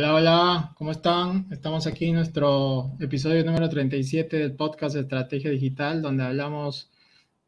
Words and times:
Hola, 0.00 0.14
hola, 0.14 0.74
¿cómo 0.78 0.92
están? 0.92 1.46
Estamos 1.50 1.86
aquí 1.86 2.06
en 2.06 2.14
nuestro 2.14 2.96
episodio 3.00 3.44
número 3.44 3.68
37 3.68 4.38
del 4.38 4.56
podcast 4.56 4.96
Estrategia 4.96 5.50
Digital, 5.50 6.00
donde 6.00 6.24
hablamos 6.24 6.90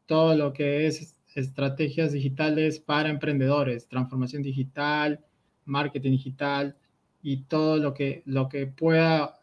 todo 0.05 0.35
lo 0.35 0.53
que 0.53 0.85
es 0.85 1.19
estrategias 1.33 2.11
digitales 2.11 2.79
para 2.79 3.09
emprendedores, 3.09 3.87
transformación 3.87 4.43
digital, 4.43 5.19
marketing 5.65 6.11
digital 6.11 6.77
y 7.23 7.37
todo 7.37 7.77
lo 7.77 7.95
que, 7.95 8.21
lo 8.27 8.47
que 8.49 8.67
pueda, 8.67 9.39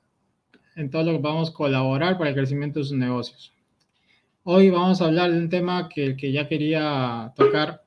en 0.76 0.88
todo 0.88 1.02
lo 1.02 1.10
que 1.10 1.18
vamos 1.18 1.50
a 1.50 1.54
colaborar 1.54 2.16
para 2.16 2.30
el 2.30 2.36
crecimiento 2.36 2.78
de 2.78 2.84
sus 2.84 2.96
negocios. 2.96 3.52
Hoy 4.44 4.70
vamos 4.70 5.02
a 5.02 5.06
hablar 5.06 5.32
de 5.32 5.38
un 5.38 5.48
tema 5.48 5.88
que, 5.88 6.16
que 6.16 6.30
ya 6.30 6.46
quería 6.46 7.32
tocar 7.34 7.82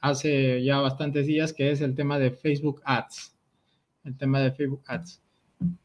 hace 0.00 0.64
ya 0.64 0.80
bastantes 0.80 1.28
días, 1.28 1.52
que 1.52 1.70
es 1.70 1.80
el 1.80 1.94
tema 1.94 2.18
de 2.18 2.32
Facebook 2.32 2.82
Ads. 2.84 3.37
El 4.08 4.16
tema 4.16 4.40
de 4.40 4.52
Facebook 4.52 4.82
Ads. 4.86 5.20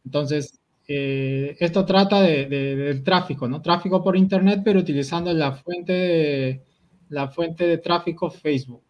Entonces, 0.06 0.60
eh, 0.88 1.58
esto 1.60 1.86
trata 1.86 2.22
de, 2.22 2.46
del 2.48 3.04
tráfico, 3.04 3.50
¿no? 3.50 3.62
Tráfico 3.62 4.02
por 4.02 4.16
Internet, 4.16 4.62
pero 4.64 4.80
utilizando 4.80 5.34
la 5.34 5.52
fuente 5.52 5.92
de, 5.94 6.64
la 7.10 7.28
fuente 7.28 7.68
de 7.68 7.78
tráfico 7.80 8.30
Facebook. 8.30 8.84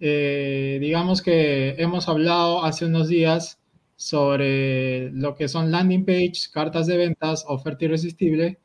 Eh, 0.00 0.78
digamos 0.80 1.22
que 1.22 1.76
hemos 1.78 2.08
hablado 2.08 2.64
hace 2.64 2.86
unos 2.86 3.08
días 3.08 3.60
sobre 3.96 5.12
lo 5.12 5.36
que 5.36 5.46
son 5.46 5.70
landing 5.70 6.04
page, 6.04 6.50
cartas 6.52 6.88
de 6.88 6.96
ventas, 6.96 7.44
oferta 7.46 7.84
irresistible, 7.84 8.58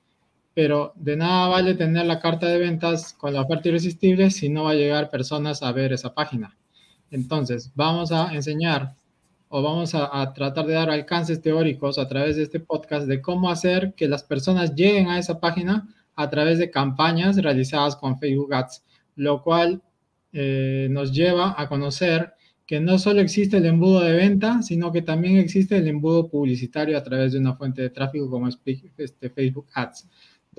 pero 0.55 0.93
de 0.95 1.15
nada 1.15 1.47
vale 1.47 1.75
tener 1.75 2.07
la 2.07 2.19
carta 2.19 2.47
de 2.47 2.57
ventas 2.57 3.13
con 3.13 3.33
la 3.33 3.41
oferta 3.41 3.69
irresistible 3.69 4.31
si 4.31 4.49
no 4.49 4.63
va 4.63 4.71
a 4.71 4.75
llegar 4.75 5.11
personas 5.11 5.61
a 5.61 5.71
ver 5.71 5.93
esa 5.93 6.15
página. 6.15 6.57
Entonces, 7.11 7.71
vamos 7.75 8.11
a 8.11 8.33
enseñar 8.33 8.95
o 9.49 9.61
vamos 9.61 9.93
a, 9.95 10.33
tratar 10.33 10.65
de 10.65 10.73
dar 10.73 10.89
alcances 10.89 11.41
teóricos 11.41 11.97
a 11.97 12.07
través 12.07 12.37
de 12.37 12.43
este 12.43 12.59
podcast 12.59 13.07
de 13.07 13.21
cómo 13.21 13.49
hacer 13.49 13.93
que 13.95 14.07
las 14.07 14.23
personas 14.23 14.75
lleguen 14.75 15.09
a 15.09 15.19
esa 15.19 15.39
página 15.39 15.87
a 16.15 16.29
través 16.29 16.59
de 16.59 16.71
campañas 16.71 17.35
realizadas 17.37 17.95
con 17.95 18.17
Facebook 18.17 18.53
Ads, 18.53 18.83
lo 19.15 19.43
cual 19.43 19.81
eh, 20.31 20.87
nos 20.91 21.11
lleva 21.11 21.55
a 21.57 21.67
conocer 21.67 22.33
que 22.65 22.79
no 22.79 22.99
solo 22.99 23.19
existe 23.19 23.57
el 23.57 23.65
embudo 23.65 24.01
de 24.01 24.13
venta, 24.13 24.61
sino 24.61 24.91
que 24.91 25.01
también 25.01 25.37
existe 25.37 25.77
el 25.77 25.87
embudo 25.87 26.29
publicitario 26.29 26.97
a 26.97 27.03
través 27.03 27.33
de 27.33 27.39
una 27.39 27.55
fuente 27.55 27.81
de 27.81 27.89
tráfico 27.89 28.29
como 28.29 28.47
este 28.47 29.29
Facebook 29.29 29.67
Ads 29.73 30.07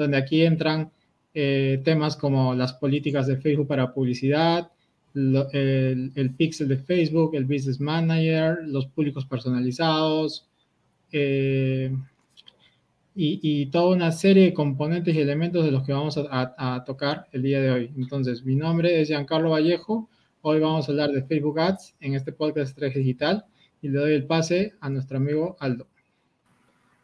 donde 0.00 0.16
aquí 0.16 0.42
entran 0.42 0.91
eh, 1.34 1.80
temas 1.84 2.16
como 2.16 2.54
las 2.54 2.72
políticas 2.72 3.27
de 3.27 3.36
Facebook 3.36 3.69
para 3.69 3.92
publicidad, 3.92 4.70
el, 5.14 6.34
pixel 6.36 6.69
de 6.69 6.77
Facebook, 6.77 7.34
el 7.34 7.44
Business 7.44 7.80
Manager, 7.80 8.58
los 8.64 8.86
públicos 8.86 9.27
personalizados 9.27 10.48
eh, 11.12 11.94
y, 13.14 13.66
toda 13.66 13.94
una 13.94 14.12
serie 14.12 14.44
de 14.44 14.55
componentes 14.55 15.14
y 15.14 15.20
elementos 15.20 15.64
de 15.64 15.72
los 15.72 15.83
que 15.84 15.92
vamos 15.92 16.19
a, 16.19 16.84
tocar 16.86 17.27
el 17.33 17.42
día 17.42 17.61
de 17.61 17.70
hoy. 17.70 17.92
Entonces, 17.97 18.44
mi 18.44 18.55
nombre 18.56 19.00
es 19.00 19.08
Giancarlo 19.08 19.50
Vallejo. 19.50 20.08
Hoy 20.42 20.61
vamos 20.61 20.88
a 20.88 20.92
hablar 20.92 21.11
de 21.11 21.22
Facebook 21.22 21.61
Ads 21.61 21.97
en 22.00 22.14
este 22.14 22.33
podcast 22.33 22.77
3 22.78 22.94
Digital 22.94 23.44
y 23.83 23.88
le 23.88 23.98
doy 23.98 24.12
el 24.14 24.25
pase 24.25 24.75
a 24.81 24.88
nuestro 24.88 25.19
amigo 25.19 25.56
Aldo. 25.61 25.86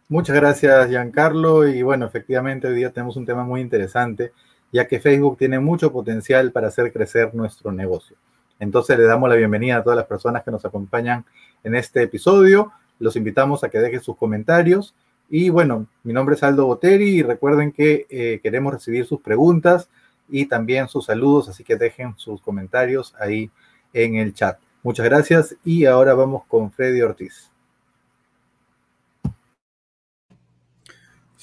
Muchas 0.08 0.36
gracias, 0.36 0.88
Giancarlo. 0.88 1.68
Y 1.68 1.82
bueno, 1.82 2.06
efectivamente, 2.06 2.68
hoy 2.68 2.76
día 2.76 2.92
tenemos 2.92 3.16
un 3.16 3.26
tema 3.26 3.44
muy 3.44 3.60
interesante, 3.60 4.32
ya 4.72 4.86
que 4.86 5.00
Facebook 5.00 5.38
tiene 5.38 5.58
mucho 5.58 5.92
potencial 5.92 6.52
para 6.52 6.68
hacer 6.68 6.92
crecer 6.92 7.34
nuestro 7.34 7.72
negocio. 7.72 8.16
Entonces, 8.58 8.98
le 8.98 9.04
damos 9.04 9.28
la 9.28 9.36
bienvenida 9.36 9.76
a 9.76 9.82
todas 9.82 9.96
las 9.96 10.06
personas 10.06 10.42
que 10.42 10.50
nos 10.50 10.64
acompañan 10.64 11.24
en 11.62 11.74
este 11.74 12.02
episodio. 12.02 12.72
Los 12.98 13.16
invitamos 13.16 13.64
a 13.64 13.68
que 13.68 13.78
dejen 13.78 14.00
sus 14.00 14.16
comentarios. 14.16 14.94
Y 15.28 15.50
bueno, 15.50 15.86
mi 16.04 16.12
nombre 16.12 16.36
es 16.36 16.42
Aldo 16.42 16.66
Boteri 16.66 17.18
y 17.18 17.22
recuerden 17.22 17.72
que 17.72 18.06
eh, 18.08 18.40
queremos 18.42 18.72
recibir 18.72 19.04
sus 19.06 19.20
preguntas 19.20 19.88
y 20.28 20.46
también 20.46 20.88
sus 20.88 21.06
saludos, 21.06 21.48
así 21.48 21.64
que 21.64 21.76
dejen 21.76 22.14
sus 22.16 22.40
comentarios 22.40 23.14
ahí 23.18 23.50
en 23.92 24.16
el 24.16 24.34
chat. 24.34 24.58
Muchas 24.82 25.04
gracias 25.06 25.56
y 25.64 25.84
ahora 25.84 26.14
vamos 26.14 26.44
con 26.46 26.70
Freddy 26.70 27.02
Ortiz. 27.02 27.55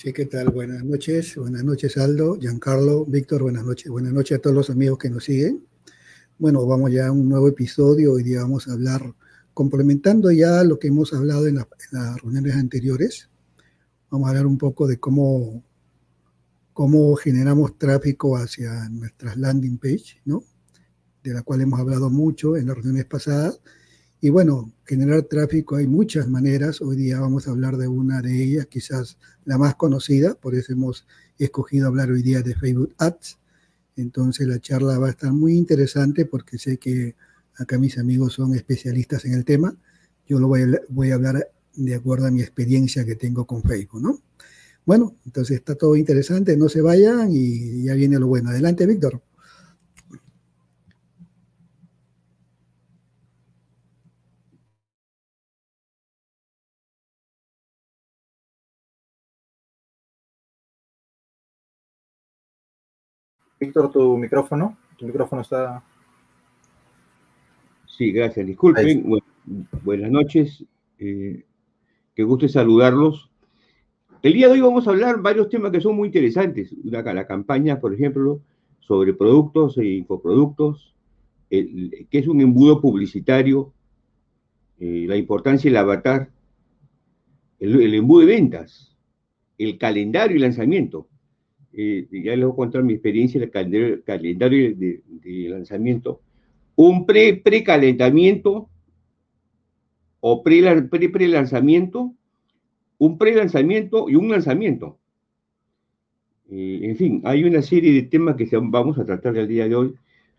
Sí, 0.04 0.12
¿qué 0.12 0.26
tal? 0.26 0.50
Buenas 0.50 0.84
noches. 0.84 1.38
Buenas 1.38 1.64
noches, 1.64 1.96
Aldo, 1.96 2.38
Giancarlo, 2.38 3.06
Víctor, 3.06 3.44
buenas 3.44 3.64
noches. 3.64 3.90
Buenas 3.90 4.12
noches 4.12 4.38
a 4.38 4.42
todos 4.42 4.54
los 4.54 4.70
amigos 4.70 4.98
que 4.98 5.10
nos 5.10 5.24
siguen. 5.24 5.66
Bueno, 6.38 6.66
vamos 6.66 6.92
ya 6.92 7.08
a 7.08 7.12
un 7.14 7.30
nuevo 7.30 7.48
episodio. 7.48 8.12
Hoy 8.12 8.24
día 8.24 8.42
vamos 8.42 8.68
a 8.68 8.74
hablar, 8.74 9.16
complementando 9.54 10.30
ya 10.30 10.62
lo 10.66 10.78
que 10.78 10.90
hemos 10.90 11.14
hablado 11.14 11.48
en, 11.48 11.56
las 11.56 12.22
reuniones 12.22 12.54
anteriores. 12.54 13.30
Vamos 14.10 14.28
a 14.28 14.32
hablar 14.32 14.46
un 14.46 14.58
poco 14.58 14.88
de 14.88 15.00
cómo, 15.00 15.64
cómo 16.74 17.16
generamos 17.16 17.78
tráfico 17.78 18.36
hacia 18.36 18.90
nuestras 18.90 19.38
landing 19.38 19.78
page, 19.78 20.20
¿no? 20.26 20.44
De 21.24 21.34
la 21.34 21.44
cual 21.44 21.62
hemos 21.62 21.80
hablado 21.80 22.10
mucho 22.10 22.58
en 22.58 22.68
las 22.68 22.76
reuniones 22.76 23.06
pasadas 23.06 23.62
y 24.24 24.30
bueno, 24.30 24.72
generar 24.86 25.24
tráfico 25.24 25.76
hay 25.76 25.86
muchas 25.86 26.30
maneras. 26.30 26.80
Hoy 26.80 26.96
día 26.96 27.20
vamos 27.20 27.46
a 27.46 27.52
hablar 27.52 27.76
de 27.76 27.90
una 27.90 28.22
de 28.22 28.42
ellas, 28.42 28.68
quizás 28.68 29.18
la 29.44 29.58
más 29.58 29.76
conocida, 29.76 30.34
por 30.36 30.56
eso 30.56 30.72
hemos 30.72 31.06
escogido 31.38 31.88
hablar 31.88 32.10
hoy 32.10 32.22
día 32.22 32.42
de 32.42 32.56
Facebook 32.56 32.96
Ads. 33.00 33.38
Entonces 33.98 34.48
la 34.48 34.62
charla 34.62 34.98
va 34.98 35.08
a 35.08 35.10
estar 35.10 35.34
muy 35.34 35.58
interesante 35.58 36.26
porque 36.26 36.58
sé 36.58 36.78
que 36.78 37.16
acá 37.58 37.78
mis 37.78 37.98
amigos 37.98 38.32
son 38.32 38.56
especialistas 38.56 39.26
en 39.26 39.34
el 39.34 39.44
tema. 39.44 39.76
Yo 40.26 40.40
lo 40.40 40.48
voy 40.48 41.12
a, 41.12 41.16
hablar 41.16 41.50
de 41.76 41.94
acuerdo 41.94 42.28
a 42.28 42.32
mi 42.32 42.40
experiencia 42.40 43.04
que 43.04 43.16
tengo 43.16 43.44
con 43.44 43.62
Facebook, 43.62 44.02
¿no? 44.02 44.22
Bueno, 44.86 45.18
entonces 45.26 45.58
está 45.58 45.76
todo 45.76 45.98
interesante, 45.98 46.56
no 46.56 46.70
se 46.70 46.80
vayan 46.80 47.28
y 47.30 47.84
ya 47.84 47.94
viene 47.94 48.18
lo 48.20 48.28
bueno. 48.28 48.52
Adelante, 48.52 48.86
Víctor. 48.86 49.22
Víctor, 63.64 63.90
tu 63.94 64.18
micrófono. 64.18 64.78
Tu 64.98 65.06
micrófono 65.06 65.42
está. 65.42 65.82
Sí, 67.86 68.12
gracias. 68.12 68.46
Disculpen. 68.46 69.22
buenas 69.84 70.12
noches. 70.12 70.66
Eh, 71.00 71.46
qué 72.14 72.24
gusto 72.24 72.50
saludarlos. 72.50 73.30
El 74.22 74.34
día 74.34 74.48
de 74.48 74.56
hoy 74.56 74.62
vamos 74.62 74.86
a 74.86 74.90
hablar 74.92 75.22
varios 75.22 75.48
temas 75.48 75.72
que 75.72 75.80
son 75.80 75.96
muy 75.96 76.08
interesantes. 76.08 76.76
La, 76.84 77.26
campaña, 77.26 77.80
por 77.80 77.94
ejemplo, 77.94 78.42
sobre 78.82 79.14
productos 79.14 79.78
e 79.78 79.86
infoproductos, 79.86 80.94
el, 81.50 82.08
que 82.12 82.20
es 82.20 82.28
un 82.28 82.42
embudo 82.42 82.82
publicitario, 82.82 83.72
eh, 84.78 85.06
la 85.08 85.16
importancia 85.16 85.72
del 85.72 85.78
avatar, 85.78 86.30
el, 87.60 87.82
el 87.82 87.94
embudo 87.94 88.22
de 88.22 88.26
ventas, 88.26 88.98
el 89.58 89.78
calendario 89.78 90.36
y 90.36 90.42
lanzamiento 90.42 91.08
eh, 91.74 92.08
ya 92.12 92.36
les 92.36 92.46
voy 92.46 92.54
a 92.54 92.56
contar 92.56 92.84
mi 92.84 92.94
experiencia 92.94 93.38
en 93.38 93.44
el 93.44 94.04
calendario, 94.04 94.76
de, 94.76 95.02
lanzamiento, 95.50 96.22
un 96.76 97.06
pre, 97.06 97.36
pre-calentamiento 97.36 98.70
o 100.20 100.44
pre-pre-lanzamiento, 100.44 102.14
un 102.98 103.18
pre-lanzamiento 103.18 104.10
y 104.10 104.16
un 104.16 104.30
lanzamiento. 104.30 104.98
Eh, 106.50 106.80
en 106.84 106.96
fin, 106.96 107.22
hay 107.24 107.44
una 107.44 107.62
serie 107.62 107.92
de 107.94 108.04
temas 108.04 108.36
que 108.36 108.48
vamos 108.52 108.98
a 109.00 109.06
tratar 109.06 109.36
el 109.38 109.48
día 109.48 109.68
de 109.68 109.76
hoy 109.76 109.94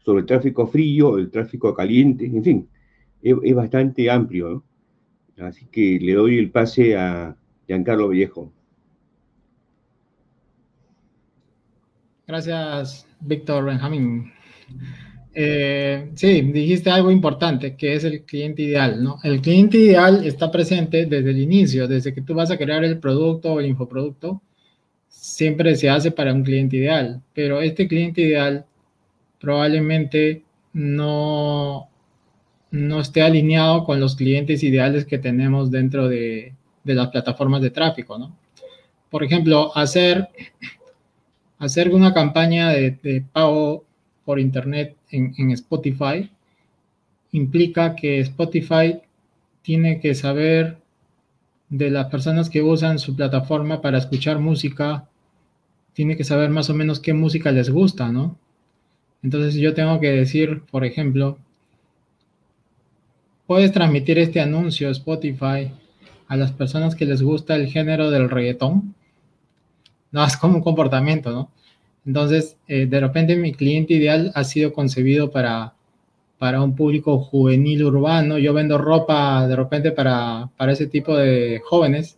sobre 0.04 0.20
el 0.20 0.26
tráfico 0.26 0.66
frío, 0.66 1.18
el 1.18 1.30
tráfico 1.30 1.74
caliente, 1.74 2.26
en 2.26 2.44
fin, 2.44 2.68
es, 3.22 3.54
bastante 3.54 4.10
amplio. 4.10 4.62
Así 5.38 5.66
que 5.66 5.98
le 6.00 6.12
doy 6.12 6.38
el 6.38 6.50
pase 6.50 6.96
a 6.96 7.36
Giancarlo 7.66 8.08
Viejo. 8.08 8.52
Gracias, 12.26 13.06
Víctor 13.20 13.66
Benjamín. 13.66 14.32
Eh, 15.34 16.10
sí, 16.14 16.40
dijiste 16.42 16.90
algo 16.90 17.10
importante, 17.10 17.76
que 17.76 17.94
es 17.94 18.04
el 18.04 18.22
cliente 18.22 18.62
ideal, 18.62 19.02
¿no? 19.02 19.18
El 19.22 19.40
cliente 19.40 19.78
ideal 19.78 20.24
está 20.24 20.50
presente 20.50 21.06
desde 21.06 21.30
el 21.30 21.38
inicio, 21.40 21.88
desde 21.88 22.14
que 22.14 22.22
tú 22.22 22.34
vas 22.34 22.50
a 22.50 22.56
crear 22.56 22.84
el 22.84 22.98
producto 22.98 23.52
o 23.52 23.60
el 23.60 23.66
infoproducto, 23.66 24.40
siempre 25.08 25.74
se 25.76 25.90
hace 25.90 26.12
para 26.12 26.32
un 26.32 26.44
cliente 26.44 26.76
ideal, 26.76 27.20
pero 27.34 27.60
este 27.60 27.88
cliente 27.88 28.22
ideal 28.22 28.64
probablemente 29.40 30.44
no, 30.72 31.88
no 32.70 33.00
esté 33.00 33.22
alineado 33.22 33.84
con 33.84 34.00
los 34.00 34.16
clientes 34.16 34.62
ideales 34.62 35.04
que 35.04 35.18
tenemos 35.18 35.70
dentro 35.70 36.08
de, 36.08 36.54
de 36.84 36.94
las 36.94 37.08
plataformas 37.08 37.60
de 37.60 37.70
tráfico, 37.70 38.18
¿no? 38.18 38.36
Por 39.10 39.22
ejemplo, 39.22 39.70
hacer 39.76 40.28
hacer 41.64 41.94
una 41.94 42.12
campaña 42.12 42.70
de, 42.70 43.24
pago 43.32 43.84
por 44.24 44.38
internet 44.38 44.96
en, 45.10 45.50
Spotify 45.50 46.30
implica 47.32 47.96
que 47.96 48.20
Spotify 48.20 49.00
tiene 49.62 50.00
que 50.00 50.14
saber 50.14 50.78
de 51.68 51.90
las 51.90 52.06
personas 52.06 52.50
que 52.50 52.62
usan 52.62 52.98
su 52.98 53.16
plataforma 53.16 53.80
para 53.80 53.98
escuchar 53.98 54.38
música, 54.38 55.08
tiene 55.94 56.16
que 56.16 56.24
saber 56.24 56.50
más 56.50 56.70
o 56.70 56.74
menos 56.74 57.00
qué 57.00 57.12
música 57.12 57.50
les 57.50 57.70
gusta, 57.70 58.12
¿no? 58.12 58.36
Entonces 59.22 59.54
yo 59.54 59.74
tengo 59.74 59.98
que 60.00 60.10
decir, 60.10 60.62
por 60.70 60.84
ejemplo, 60.84 61.38
puedes 63.46 63.72
transmitir 63.72 64.18
este 64.18 64.40
anuncio 64.40 64.90
Spotify 64.90 65.72
a 66.28 66.36
las 66.36 66.52
personas 66.52 66.94
que 66.94 67.06
les 67.06 67.22
gusta 67.22 67.56
el 67.56 67.68
género 67.68 68.10
del 68.10 68.30
reggaetón. 68.30 68.94
No, 70.14 70.24
es 70.24 70.36
como 70.36 70.58
un 70.58 70.62
comportamiento, 70.62 71.32
¿no? 71.32 71.50
Entonces, 72.06 72.56
eh, 72.68 72.86
de 72.86 73.00
repente 73.00 73.34
mi 73.34 73.52
cliente 73.52 73.94
ideal 73.94 74.30
ha 74.36 74.44
sido 74.44 74.72
concebido 74.72 75.32
para, 75.32 75.74
para 76.38 76.62
un 76.62 76.76
público 76.76 77.18
juvenil 77.18 77.82
urbano. 77.82 78.38
Yo 78.38 78.54
vendo 78.54 78.78
ropa 78.78 79.48
de 79.48 79.56
repente 79.56 79.90
para, 79.90 80.50
para 80.56 80.70
ese 80.70 80.86
tipo 80.86 81.16
de 81.16 81.60
jóvenes 81.64 82.16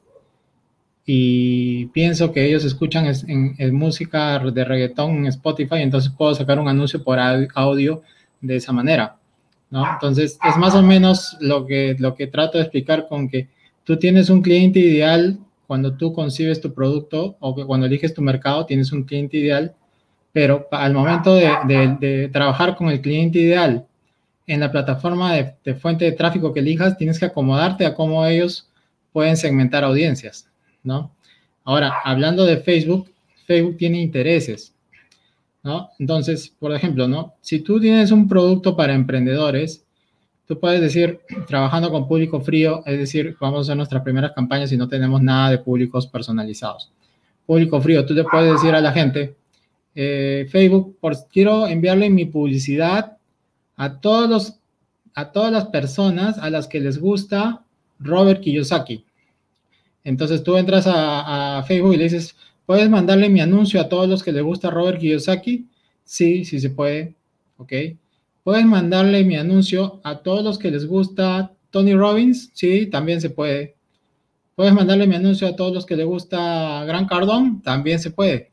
y 1.07 1.87
pienso 1.87 2.33
que 2.33 2.45
ellos 2.45 2.67
escuchan 2.67 3.07
en, 3.07 3.75
música 3.75 4.41
de 4.41 4.65
reggaetón 4.65 5.17
en 5.17 5.27
Spotify, 5.29 5.77
entonces 5.77 6.13
puedo 6.15 6.35
sacar 6.35 6.59
un 6.59 6.69
anuncio 6.69 7.03
por 7.03 7.19
audio 7.19 8.03
de 8.43 8.57
esa 8.57 8.73
manera. 8.73 9.17
¿no? 9.71 9.91
Entonces, 9.91 10.39
es 10.47 10.57
más 10.59 10.75
o 10.75 10.83
menos 10.83 11.39
lo 11.41 11.65
que, 11.65 11.97
lo 11.99 12.15
que 12.15 12.27
trato 12.27 12.59
de 12.59 12.65
explicar 12.65 13.09
con 13.09 13.27
que 13.31 13.49
tú 13.85 13.97
tienes 13.97 14.29
un 14.29 14.43
cliente 14.43 14.81
ideal 14.81 15.39
cuando 15.67 15.97
tú 15.97 16.13
concibes 16.13 16.61
tu 16.61 16.73
producto 16.73 17.37
o 17.41 17.55
cuando 17.67 17.87
eliges 17.87 18.15
tu 18.15 18.23
mercado, 18.23 18.67
tienes 18.67 18.93
un 18.93 19.05
cliente 19.05 19.37
ideal, 19.37 19.75
pero 20.33 20.69
al 20.71 20.93
momento 20.93 21.35
de, 21.35 22.31
trabajar 22.33 22.77
con 22.77 22.89
el 22.89 23.01
cliente 23.01 23.39
ideal 23.39 23.87
en 24.47 24.61
la 24.61 24.71
plataforma 24.71 25.35
de, 25.35 25.55
de, 25.65 25.75
fuente 25.75 26.05
de 26.05 26.13
tráfico 26.13 26.53
que 26.53 26.61
elijas, 26.61 26.97
tienes 26.97 27.19
que 27.19 27.25
acomodarte 27.25 27.85
a 27.85 27.95
cómo 27.95 28.25
ellos 28.27 28.71
pueden 29.13 29.37
segmentar 29.37 29.83
audiencias, 29.83 30.49
¿no? 30.83 31.11
Ahora, 31.65 31.95
hablando 32.05 32.45
de 32.45 32.59
Facebook, 32.59 33.11
Facebook 33.47 33.77
tiene 33.79 34.01
intereses, 34.01 34.75
¿no? 35.63 35.91
Entonces, 35.99 36.55
por 36.61 36.75
ejemplo, 36.75 37.09
¿no? 37.09 37.35
Si 37.41 37.61
tú 37.61 37.81
tienes 37.81 38.13
un 38.13 38.29
producto 38.29 38.77
para 38.77 38.95
emprendedores, 38.95 39.86
tú 40.47 40.59
puedes 40.59 40.81
decir, 40.81 41.21
trabajando 41.47 41.91
con 41.91 42.07
público 42.07 42.41
frío, 42.41 42.83
es 42.87 42.99
decir, 42.99 43.37
vamos 43.41 43.59
a 43.59 43.63
hacer 43.63 43.77
nuestras 43.77 44.03
primeras 44.03 44.33
campañas 44.33 44.73
y 44.73 44.77
no 44.77 44.89
tenemos 44.89 45.21
nada 45.21 45.51
de 45.51 45.59
públicos 45.59 46.07
personalizados. 46.07 46.93
Público 47.45 47.81
frío, 47.81 48.05
tú 48.07 48.15
te 48.15 48.25
puedes 48.25 48.53
decir 48.53 48.75
a 48.75 48.81
la 48.81 48.93
gente, 48.93 49.37
eh, 49.95 50.47
Facebook, 50.51 50.97
por, 51.01 51.17
quiero 51.29 51.67
enviarle 51.67 52.11
mi 52.11 52.27
publicidad 52.27 53.17
a 53.77 54.01
todos 54.01 54.29
los, 54.29 54.59
a 55.15 55.33
todas 55.33 55.53
las 55.53 55.67
personas 55.67 56.39
a 56.39 56.51
las 56.51 56.69
que 56.69 56.81
les 56.81 56.99
gusta 56.99 57.65
Robert 57.99 58.41
Kiyosaki. 58.41 59.05
Entonces 60.05 60.43
tú 60.43 60.57
entras 60.57 60.87
a, 60.87 61.65
Facebook 61.67 61.95
y 61.95 61.97
le 61.97 62.05
dices, 62.05 62.37
¿puedes 62.65 62.89
mandarle 62.89 63.29
mi 63.29 63.41
anuncio 63.41 63.81
a 63.81 63.89
todos 63.89 64.09
los 64.09 64.23
que 64.23 64.33
les 64.33 64.43
gusta 64.43 64.71
Robert 64.71 65.01
Kiyosaki? 65.01 65.67
Sí, 66.05 66.45
sí 66.45 66.61
se 66.61 66.71
puede. 66.71 67.15
Ok. 67.57 67.73
¿Puedes 68.47 68.65
mandarle 68.65 69.25
mi 69.25 69.35
anuncio 69.35 70.01
a 70.05 70.19
todos 70.19 70.45
los 70.45 70.57
que 70.57 70.71
les 70.71 70.87
gusta 70.87 71.51
Tony 71.73 71.95
Robbins? 71.95 72.53
Sí, 72.55 72.87
también 72.87 73.21
se 73.21 73.29
puede. 73.29 73.75
¿Puedes 74.55 74.73
mandarle 74.73 75.09
mi 75.09 75.17
anuncio 75.17 75.49
a 75.49 75.57
todos 75.57 75.75
los 75.75 75.85
que 75.85 75.97
les 75.97 76.07
gusta 76.07 76.85
Gran 76.85 77.09
Cardón? 77.09 77.61
También 77.61 77.99
se 77.99 78.13
puede. 78.13 78.53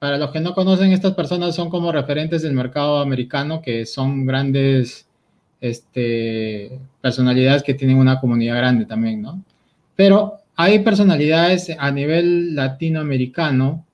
Para 0.00 0.18
los 0.18 0.32
que 0.32 0.40
no 0.40 0.52
conocen, 0.52 0.90
estas 0.90 1.14
personas 1.14 1.54
son 1.54 1.70
como 1.70 1.92
referentes 1.92 2.42
del 2.42 2.54
mercado 2.54 2.98
americano, 2.98 3.62
que 3.62 3.86
son 3.86 4.26
grandes 4.26 5.06
este, 5.60 6.80
personalidades 7.00 7.62
que 7.62 7.74
tienen 7.74 7.98
una 7.98 8.18
comunidad 8.18 8.56
grande 8.56 8.84
también, 8.84 9.22
¿no? 9.22 9.44
Pero 9.94 10.38
hay 10.56 10.80
personalidades 10.80 11.70
a 11.78 11.92
nivel 11.92 12.56
latinoamericano 12.56 13.86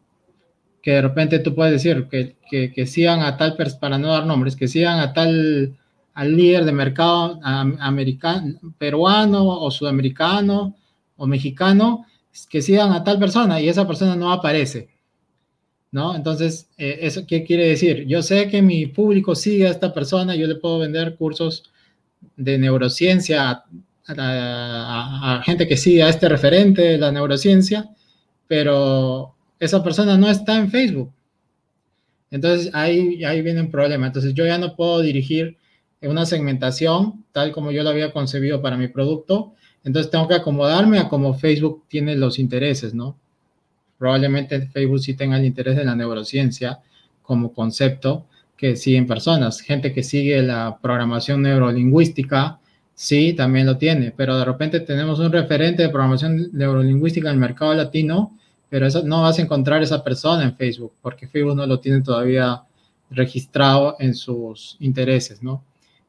que 0.85 0.91
de 0.91 1.01
repente 1.01 1.39
tú 1.39 1.55
puedes 1.55 1.73
decir 1.73 2.09
que, 2.11 2.37
que, 2.75 2.87
sigan 2.87 3.21
a 3.21 3.39
tal, 3.39 3.57
para 3.81 3.97
no 3.97 4.09
dar 4.09 4.27
nombres, 4.27 4.55
que 4.55 4.69
sigan 4.69 5.01
a 5.01 5.15
tal, 5.15 5.75
al 6.13 6.37
líder 6.37 6.67
de 6.67 6.73
mercado 6.73 7.41
americano, 7.43 8.61
peruano 8.77 9.47
o 9.47 9.71
sudamericano 9.71 10.77
o 11.17 11.27
mexicano, 11.27 12.05
que 12.51 12.61
sigan 12.61 12.93
a 12.93 13.03
tal 13.03 13.19
persona 13.19 13.63
y 13.63 13.69
esa 13.71 13.87
persona 13.87 14.15
no 14.15 14.31
aparece. 14.31 14.91
¿No? 15.91 16.15
Entonces, 16.15 16.69
eh, 16.77 16.99
¿eso 17.01 17.25
qué 17.27 17.45
quiere 17.45 17.67
decir? 17.69 18.05
Yo 18.07 18.21
sé 18.21 18.49
que 18.49 18.61
mi 18.61 18.85
público 18.85 19.35
sigue 19.35 19.67
a 19.67 19.71
esta 19.71 19.95
persona, 19.95 20.37
yo 20.37 20.47
le 20.47 20.57
puedo 20.57 20.81
vender 20.81 21.17
cursos 21.17 21.63
de 22.37 22.59
neurociencia 22.59 23.65
a, 24.07 25.43
gente 25.47 25.67
que 25.67 25.79
sigue 25.79 26.03
a 26.03 26.11
este 26.11 26.29
referente 26.29 26.83
de 26.83 26.99
la 26.99 27.11
neurociencia, 27.11 27.89
pero 28.47 29.35
esa 29.65 29.83
persona 29.83 30.17
no 30.17 30.31
está 30.31 30.57
en 30.59 30.71
Facebook. 30.71 31.13
Entonces 32.31 32.71
ahí, 32.75 33.25
ahí 33.25 33.43
viene 33.43 33.61
un 33.61 33.71
problema. 33.71 34.07
Entonces 34.07 34.35
yo 34.35 34.47
ya 34.47 34.59
no 34.59 34.75
puedo 34.77 35.01
dirigir 35.01 35.57
una 36.03 36.27
segmentación 36.27 37.25
tal 37.33 37.53
como 37.53 37.73
yo 37.73 37.83
lo 37.83 37.91
había 37.91 38.13
concebido 38.13 38.61
para 38.61 38.77
mi 38.77 38.89
producto. 38.89 39.55
Entonces 39.85 40.11
tengo 40.11 40.29
que 40.29 40.35
acomodarme 40.35 40.99
a 40.99 41.09
como 41.09 41.35
Facebook 41.35 41.85
tiene 41.89 42.17
los 42.17 42.39
intereses, 42.39 42.95
¿no? 42.95 43.17
Probablemente 43.99 44.67
Facebook 44.67 45.01
sí 45.01 45.15
tenga 45.15 45.39
el 45.39 45.45
interés 45.45 45.77
de 45.77 45.85
la 45.85 45.95
neurociencia 45.95 46.81
como 47.23 47.53
concepto 47.53 48.27
que 48.57 48.77
siguen 48.77 49.07
personas, 49.07 49.61
gente 49.61 49.93
que 49.93 50.03
sigue 50.03 50.43
la 50.43 50.79
programación 50.81 51.43
neurolingüística, 51.43 52.61
Sí, 52.95 53.33
también 53.33 53.67
lo 53.67 53.77
tiene, 53.77 54.13
pero 54.17 54.39
de 54.39 54.45
repente 54.45 54.81
tenemos 54.81 55.19
un 55.19 55.33
referente 55.33 55.83
de 55.83 55.89
programación 55.89 56.51
neurolingüística 56.53 57.29
en 57.29 57.35
el 57.35 57.41
mercado 57.41 57.75
latino, 57.75 58.39
pero 58.75 58.89
eso 58.89 59.05
no 59.05 59.23
vas 59.23 59.39
a 59.39 59.43
encontrar 59.43 59.85
esa 59.85 60.03
persona 60.03 60.43
en 60.43 60.57
Facebook, 60.57 60.95
porque 61.01 61.29
Facebook 61.29 61.55
no 61.55 61.65
lo 61.65 61.79
tiene 61.79 62.01
todavía 62.01 62.61
registrado 63.09 63.95
en 64.01 64.17
sus 64.17 64.77
intereses, 64.81 65.45
¿no? 65.45 65.63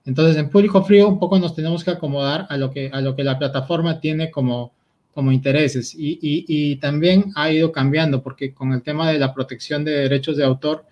Entonces, 0.03 0.35
en 0.35 0.50
público 0.50 0.83
frío 0.83 1.07
un 1.07 1.19
poco 1.19 1.38
nos 1.38 1.53
tenemos 1.53 1.83
que 1.83 1.91
acomodar 1.91 2.47
a 2.50 2.57
lo 2.57 2.71
que, 2.71 2.89
a 2.91 3.01
lo 3.01 3.15
que 3.15 3.23
la 3.23 3.38
plataforma 3.38 4.00
tiene 4.00 4.31
como, 4.31 4.71
como 5.13 5.31
intereses 5.31 5.94
y, 5.94 6.13
y, 6.13 6.45
y 6.47 6.77
también 6.77 7.25
ha 7.36 7.51
ido 7.51 7.72
cambiando, 7.72 8.24
porque 8.24 8.51
con 8.51 8.74
el 8.74 8.81
tema 8.81 9.12
de 9.12 9.19
la 9.19 9.31
protección 9.31 9.84
de 9.86 9.91
derechos 9.91 10.36
de 10.36 10.43
autor, 10.43 10.88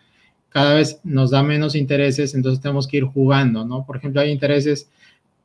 cada 0.49 0.75
vez 0.75 0.99
nos 1.03 1.31
da 1.31 1.41
menos 1.41 1.73
intereses, 1.73 2.35
entonces 2.35 2.61
tenemos 2.61 2.85
que 2.85 2.97
ir 2.97 3.05
jugando, 3.05 3.65
¿no? 3.65 3.83
Por 3.83 3.97
ejemplo, 3.97 4.21
hay 4.21 4.29
intereses 4.29 4.91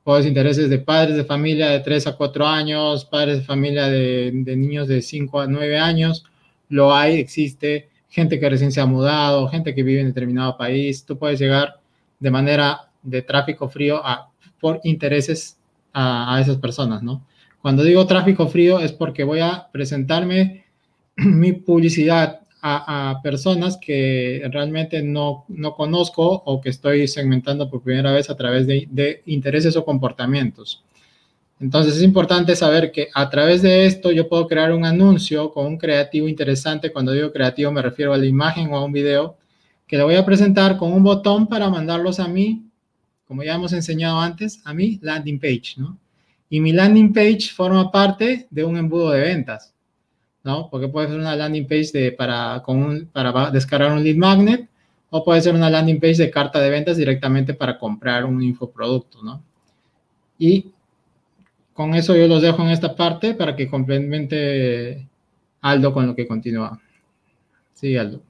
los 0.05 0.27
intereses 0.27 0.71
de 0.71 0.79
padres 0.79 1.17
de 1.17 1.25
familia 1.25 1.69
de 1.69 1.81
3 1.81 2.07
a 2.07 2.17
4 2.17 2.47
años, 2.47 3.05
padres 3.05 3.39
de 3.39 3.45
familia 3.45 3.89
de, 3.89 4.33
niños 4.57 4.89
de 4.89 5.03
5 5.03 5.41
a 5.41 5.47
9 5.47 5.79
años, 5.79 6.25
lo 6.69 6.95
hay, 6.95 7.19
existe, 7.19 7.89
gente 8.09 8.41
que 8.41 8.49
recién 8.49 8.73
se 8.73 8.81
ha 8.81 8.87
mudado, 8.87 9.49
gente 9.49 9.75
que 9.75 9.83
vive 9.83 10.01
en 10.01 10.09
determinado 10.09 10.57
país, 10.57 11.05
tú 11.05 11.19
puedes 11.19 11.39
llegar 11.39 11.81
de 12.19 12.31
manera 12.31 12.89
de 13.03 13.23
tráfico 13.23 13.69
frío 13.69 14.01
a, 14.05 14.31
por 14.61 14.81
intereses 14.85 15.59
a, 15.93 16.35
a 16.35 16.41
esas 16.41 16.57
personas, 16.57 17.03
¿no? 17.03 17.25
Cuando 17.61 17.83
digo 17.83 18.07
tráfico 18.07 18.49
frío 18.49 18.79
es 18.79 18.93
porque 18.93 19.25
voy 19.25 19.41
a 19.41 19.69
presentarme 19.71 20.65
mi 21.17 21.53
publicidad 21.53 22.41
a, 22.61 23.21
personas 23.23 23.79
que 23.81 24.43
realmente 24.51 25.03
no, 25.03 25.45
no, 25.49 25.75
conozco 25.75 26.43
o 26.45 26.61
que 26.61 26.71
estoy 26.71 27.07
segmentando 27.07 27.71
por 27.71 27.83
primera 27.83 28.13
vez 28.13 28.31
a 28.31 28.37
través 28.37 28.67
de, 28.67 28.89
de, 28.91 29.23
intereses 29.27 29.77
o 29.77 29.85
comportamientos. 29.85 30.83
Entonces 31.61 31.97
es 31.97 32.03
importante 32.03 32.55
saber 32.55 32.93
que 32.93 33.09
a 33.15 33.29
través 33.31 33.63
de 33.63 33.87
esto 33.87 34.13
yo 34.13 34.29
puedo 34.29 34.47
crear 34.47 34.73
un 34.73 34.85
anuncio 34.85 35.51
con 35.53 35.67
un 35.67 35.79
creativo 35.79 36.29
interesante. 36.29 36.93
Cuando 36.93 37.13
digo 37.13 37.33
creativo 37.33 37.73
me 37.73 37.83
refiero 37.83 38.13
a 38.13 38.17
la 38.17 38.27
imagen 38.27 38.73
o 38.73 38.77
a 38.77 38.85
un 38.85 38.93
video 38.93 39.37
que 39.87 39.97
le 39.97 40.05
voy 40.05 40.15
a 40.17 40.25
presentar 40.25 40.77
con 40.77 40.93
un 40.93 41.03
botón 41.03 41.47
para 41.49 41.71
mandarlos 41.71 42.21
a 42.21 42.29
mí, 42.29 42.65
como 43.27 43.43
ya 43.43 43.55
hemos 43.55 43.73
enseñado 43.73 44.21
antes, 44.21 44.61
a 44.65 44.75
mi 44.75 44.99
landing 45.03 45.41
page, 45.41 45.75
¿no? 45.77 45.99
Y 46.51 46.61
mi 46.61 46.73
landing 46.73 47.13
page 47.13 47.51
forma 47.55 47.91
parte 47.91 48.47
de 48.51 48.65
un 48.65 48.77
embudo 48.77 49.11
de 49.11 49.21
ventas. 49.21 49.75
¿No? 50.45 50.69
Porque 50.71 50.89
puede 50.89 51.09
ser 51.09 51.19
una 51.19 51.37
landing 51.37 51.67
page 51.67 51.91
de, 51.93 52.13
para, 52.13 52.63
con 52.65 53.07
para 53.13 53.51
descargar 53.51 53.93
un 53.93 54.03
lead 54.03 54.17
magnet 54.17 54.69
o 55.11 55.25
puede 55.25 55.41
ser 55.41 55.55
una 55.55 55.71
landing 55.71 56.01
page 56.01 56.17
de 56.17 56.31
carta 56.31 56.61
de 56.61 56.71
ventas 56.71 56.97
directamente 56.97 57.55
para 57.55 57.79
comprar 57.79 58.25
un 58.25 58.43
infoproducto, 58.43 59.23
¿no? 59.23 59.43
Y 60.39 60.73
con 61.73 61.95
eso 61.95 62.17
yo 62.17 62.27
los 62.27 62.43
dejo 62.43 62.63
en 62.63 62.71
esta 62.71 62.95
parte 62.95 63.35
para 63.35 63.57
que 63.57 63.69
complemente 63.69 65.09
Aldo 65.61 65.93
con 65.93 66.07
lo 66.07 66.15
que 66.15 66.27
continúa. 66.27 66.81
Sí, 67.75 67.97
Aldo. 67.97 68.21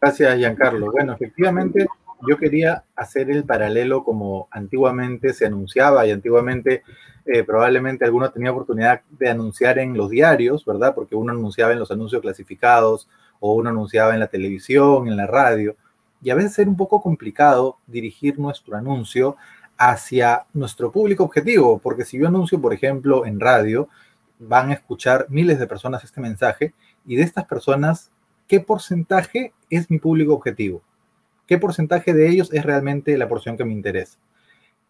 Gracias, 0.00 0.36
Giancarlo. 0.36 0.92
Bueno, 0.92 1.14
efectivamente, 1.14 1.86
yo 2.28 2.36
quería 2.36 2.84
hacer 2.94 3.30
el 3.30 3.44
paralelo 3.44 4.04
como 4.04 4.48
antiguamente 4.50 5.32
se 5.32 5.46
anunciaba 5.46 6.06
y 6.06 6.10
antiguamente 6.10 6.82
eh, 7.26 7.42
probablemente 7.42 8.04
alguno 8.04 8.30
tenía 8.30 8.52
oportunidad 8.52 9.00
de 9.10 9.30
anunciar 9.30 9.78
en 9.78 9.96
los 9.96 10.10
diarios, 10.10 10.64
¿verdad? 10.64 10.94
Porque 10.94 11.14
uno 11.14 11.32
anunciaba 11.32 11.72
en 11.72 11.78
los 11.78 11.90
anuncios 11.90 12.20
clasificados 12.20 13.08
o 13.40 13.54
uno 13.54 13.70
anunciaba 13.70 14.12
en 14.14 14.20
la 14.20 14.26
televisión, 14.26 15.08
en 15.08 15.16
la 15.16 15.26
radio. 15.26 15.76
Y 16.22 16.30
a 16.30 16.34
veces 16.34 16.58
era 16.58 16.70
un 16.70 16.76
poco 16.76 17.00
complicado 17.02 17.78
dirigir 17.86 18.38
nuestro 18.38 18.76
anuncio 18.76 19.36
hacia 19.76 20.46
nuestro 20.52 20.92
público 20.92 21.24
objetivo, 21.24 21.78
porque 21.78 22.04
si 22.04 22.18
yo 22.18 22.28
anuncio, 22.28 22.60
por 22.60 22.72
ejemplo, 22.72 23.26
en 23.26 23.40
radio, 23.40 23.88
van 24.38 24.70
a 24.70 24.74
escuchar 24.74 25.26
miles 25.28 25.58
de 25.58 25.66
personas 25.66 26.04
este 26.04 26.20
mensaje 26.20 26.74
y 27.06 27.16
de 27.16 27.22
estas 27.22 27.44
personas, 27.46 28.10
¿qué 28.46 28.60
porcentaje 28.60 29.52
es 29.70 29.90
mi 29.90 29.98
público 29.98 30.34
objetivo? 30.34 30.82
¿Qué 31.46 31.58
porcentaje 31.58 32.14
de 32.14 32.28
ellos 32.28 32.52
es 32.52 32.64
realmente 32.64 33.16
la 33.18 33.28
porción 33.28 33.56
que 33.56 33.64
me 33.64 33.72
interesa? 33.72 34.18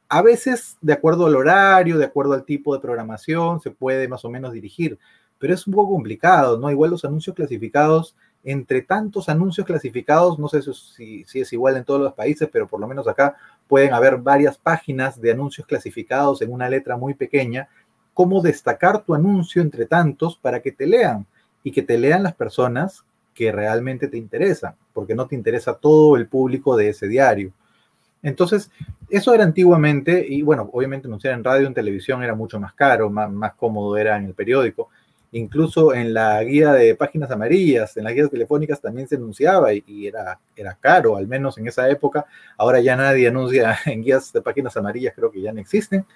A 0.09 0.23
veces, 0.23 0.77
de 0.81 0.93
acuerdo 0.93 1.27
al 1.27 1.37
horario, 1.37 1.99
de 1.99 2.05
acuerdo 2.05 2.35
al 2.35 2.45
tipo 2.45 2.75
de 2.75 2.81
programación, 2.81 3.61
se 3.61 3.71
puede 3.71 4.07
más 4.09 4.25
o 4.25 4.31
menos 4.31 4.53
dirigir, 4.53 4.99
pero 5.39 5.55
es 5.55 5.67
un 5.67 5.75
poco 5.75 5.93
complicado, 5.93 6.59
¿no? 6.59 6.71
Igual 6.71 6.91
los 6.91 7.05
anuncios 7.05 7.35
clasificados, 7.35 8.15
entre 8.45 8.83
tantos 8.83 9.29
anuncios 9.29 9.67
clasificados, 9.67 10.39
no 10.39 10.49
sé 10.49 10.61
si, 10.63 11.25
si, 11.25 11.41
es 11.41 11.53
igual 11.53 11.77
en 11.77 11.85
todos 11.85 12.01
los 12.01 12.13
países, 12.13 12.49
pero 12.53 12.69
por 12.69 12.79
lo 12.79 12.87
menos 12.87 13.09
acá 13.09 13.37
pueden 13.67 13.95
haber 13.95 14.19
varias 14.19 14.59
páginas 14.59 15.21
de 15.21 15.33
anuncios 15.33 15.67
clasificados 15.67 16.43
en 16.43 16.53
una 16.53 16.69
letra 16.69 16.97
muy 16.97 17.15
pequeña, 17.15 17.69
cómo 18.13 18.43
destacar 18.43 19.03
tu 19.03 19.15
anuncio 19.15 19.63
entre 19.63 19.87
tantos 19.87 20.37
para 20.37 20.61
que 20.61 20.73
te 20.73 20.87
lean 20.87 21.27
y 21.63 21.73
que 21.73 21.83
te 21.83 21.99
lean 21.99 22.23
las 22.23 22.35
personas 22.35 23.05
que 23.35 23.51
realmente 23.51 24.09
te 24.09 24.19
interesan, 24.19 24.77
porque 24.93 25.15
no 25.15 25.27
te 25.27 25.35
interesa 25.35 25.75
todo 25.75 26.17
el 26.17 26.29
público 26.29 26.77
de 26.77 26.91
ese 26.91 27.09
diario. 27.09 27.53
Entonces, 28.25 28.71
eso 29.11 29.35
era 29.35 29.45
antiguamente, 29.45 30.25
y 30.27 30.41
bueno, 30.41 30.71
obviamente 30.73 31.07
anunciar 31.07 31.35
en 31.35 31.45
radio, 31.45 31.67
en 31.67 31.75
televisión 31.75 32.23
era 32.23 32.35
mucho 32.35 32.59
más 32.59 32.73
caro, 32.73 33.11
más, 33.11 33.53
cómodo 33.53 33.99
era 33.99 34.17
en 34.17 34.25
el 34.25 34.33
periódico. 34.35 34.89
Incluso 35.33 35.93
en 35.93 36.15
la 36.15 36.43
guía 36.43 36.73
de 36.73 36.95
páginas 36.95 37.31
amarillas, 37.31 37.99
en 37.99 38.05
las 38.05 38.15
guías 38.15 38.31
telefónicas 38.31 38.81
también 38.81 39.07
se 39.07 39.17
anunciaba 39.17 39.75
y, 39.75 40.07
era, 40.07 40.41
era 40.57 40.75
caro, 40.81 41.19
al 41.19 41.29
menos 41.29 41.59
en 41.59 41.69
esa 41.69 41.87
época. 41.91 42.25
Ahora 42.57 42.81
ya 42.81 42.97
nadie 42.97 43.29
anuncia 43.29 43.77
en 43.85 44.03
guías 44.03 44.33
de 44.33 44.41
páginas 44.41 44.75
amarillas, 44.79 45.13
creo 45.15 45.31
que 45.31 45.43
ya 45.43 45.53
no 45.53 45.61
existen. 45.61 46.07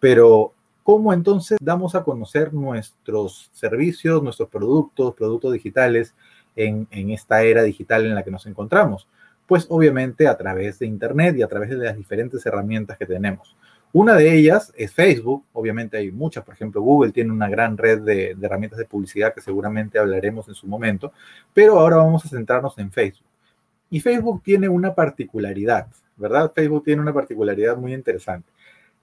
Pero, 0.00 0.54
¿cómo 0.82 1.12
entonces 1.12 1.58
damos 1.60 1.94
a 1.94 2.02
conocer 2.02 2.52
nuestros 2.52 3.50
servicios, 3.52 4.20
nuestros 4.20 4.48
productos, 4.48 5.14
productos 5.14 5.52
digitales 5.52 6.16
en 6.56 6.88
esta 7.10 7.44
era 7.44 7.62
digital 7.62 8.04
en 8.04 8.16
la 8.16 8.24
que 8.24 8.32
nos 8.32 8.46
encontramos? 8.46 9.06
Pues 9.46 9.66
obviamente 9.68 10.26
a 10.26 10.36
través 10.36 10.78
de 10.78 10.86
Internet 10.86 11.36
y 11.36 11.42
a 11.42 11.48
través 11.48 11.70
de 11.70 11.76
las 11.76 11.96
diferentes 11.96 12.44
herramientas 12.46 12.96
que 12.96 13.06
tenemos. 13.06 13.56
Una 13.94 14.14
de 14.14 14.34
ellas 14.34 14.72
es 14.74 14.90
Facebook, 14.90 15.44
obviamente 15.52 15.98
hay 15.98 16.10
muchas, 16.10 16.42
por 16.44 16.54
ejemplo 16.54 16.80
Google 16.80 17.12
tiene 17.12 17.30
una 17.30 17.50
gran 17.50 17.76
red 17.76 18.00
de, 18.00 18.34
herramientas 18.40 18.78
de 18.78 18.86
publicidad 18.86 19.34
que 19.34 19.42
seguramente 19.42 19.98
hablaremos 19.98 20.48
en 20.48 20.54
su 20.54 20.66
momento, 20.66 21.12
pero 21.52 21.78
ahora 21.78 21.96
vamos 21.96 22.24
a 22.24 22.30
centrarnos 22.30 22.78
en 22.78 22.90
Facebook. 22.90 23.26
Y 23.90 24.00
Facebook 24.00 24.42
tiene 24.42 24.70
una 24.70 24.94
particularidad, 24.94 25.88
¿verdad? 26.16 26.50
Facebook 26.54 26.84
tiene 26.84 27.02
una 27.02 27.12
particularidad 27.12 27.76
muy 27.76 27.92
interesante. 27.92 28.48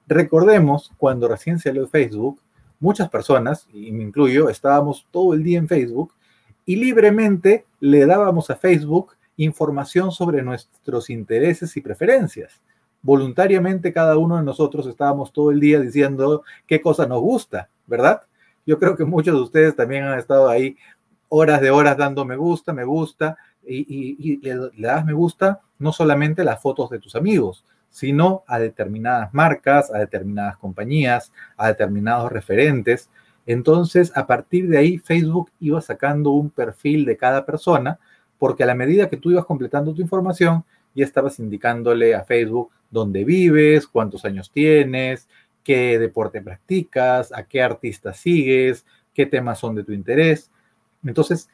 Recordemos 0.07 0.91
cuando 0.97 1.27
recién 1.27 1.59
salió 1.59 1.87
Facebook, 1.87 2.41
muchas 2.79 3.09
personas, 3.09 3.67
y 3.71 3.91
me 3.91 4.01
incluyo, 4.01 4.49
estábamos 4.49 5.05
todo 5.11 5.35
el 5.35 5.43
día 5.43 5.59
en 5.59 5.67
Facebook 5.67 6.13
y 6.65 6.77
libremente 6.77 7.65
le 7.79 8.07
dábamos 8.07 8.49
a 8.49 8.55
Facebook 8.55 9.11
información 9.43 10.11
sobre 10.11 10.43
nuestros 10.43 11.09
intereses 11.09 11.75
y 11.77 11.81
preferencias. 11.81 12.61
Voluntariamente 13.01 13.93
cada 13.93 14.17
uno 14.17 14.35
de 14.35 14.43
nosotros 14.43 14.85
estábamos 14.85 15.31
todo 15.31 15.51
el 15.51 15.61
día 15.61 15.79
diciendo 15.79 16.43
qué 16.67 16.81
cosa 16.81 17.07
nos 17.07 17.21
gusta, 17.21 17.69
¿verdad? 17.87 18.21
Yo 18.65 18.77
creo 18.77 18.97
que 18.97 19.05
muchos 19.05 19.33
de 19.33 19.41
ustedes 19.41 19.75
también 19.75 20.03
han 20.03 20.19
estado 20.19 20.49
ahí 20.49 20.75
horas 21.29 21.61
de 21.61 21.71
horas 21.71 21.95
dando 21.95 22.25
me 22.25 22.35
gusta, 22.35 22.73
me 22.73 22.83
gusta, 22.83 23.37
y, 23.65 24.39
le, 24.41 24.71
das 24.75 25.05
me 25.05 25.13
gusta 25.13 25.61
no 25.77 25.93
solamente 25.93 26.43
las 26.43 26.61
fotos 26.61 26.89
de 26.89 26.99
tus 26.99 27.15
amigos, 27.15 27.63
sino 27.89 28.43
a 28.45 28.59
determinadas 28.59 29.33
marcas, 29.33 29.89
a 29.93 29.99
determinadas 29.99 30.57
compañías, 30.57 31.31
a 31.55 31.67
determinados 31.67 32.31
referentes. 32.31 33.09
Entonces, 33.45 34.11
a 34.15 34.27
partir 34.27 34.67
de 34.67 34.77
ahí, 34.77 34.97
Facebook 34.97 35.49
iba 35.61 35.79
sacando 35.79 36.31
un 36.31 36.49
perfil 36.49 37.05
de 37.05 37.15
cada 37.15 37.45
persona 37.45 37.99
porque 38.39 38.63
a 38.63 38.65
la 38.65 38.73
medida 38.73 39.09
que 39.09 39.17
tú 39.17 39.31
ibas 39.31 39.45
completando 39.45 39.93
tu 39.93 40.01
información, 40.01 40.63
ya 40.95 41.05
estabas 41.05 41.37
indicándole 41.39 42.15
a 42.15 42.23
Facebook 42.23 42.71
dónde 42.89 43.23
vives, 43.23 43.85
cuántos 43.85 44.25
años 44.25 44.49
tienes, 44.49 45.27
qué 45.63 45.99
deporte 45.99 46.41
practicas, 46.41 47.31
a 47.31 47.43
qué 47.43 47.61
artista 47.61 48.13
sigues, 48.13 48.85
qué 49.13 49.25
temas 49.25 49.59
son 49.59 49.75
de 49.75 49.83
tu 49.83 49.91
interés. 49.91 50.49
Entonces, 51.05 51.49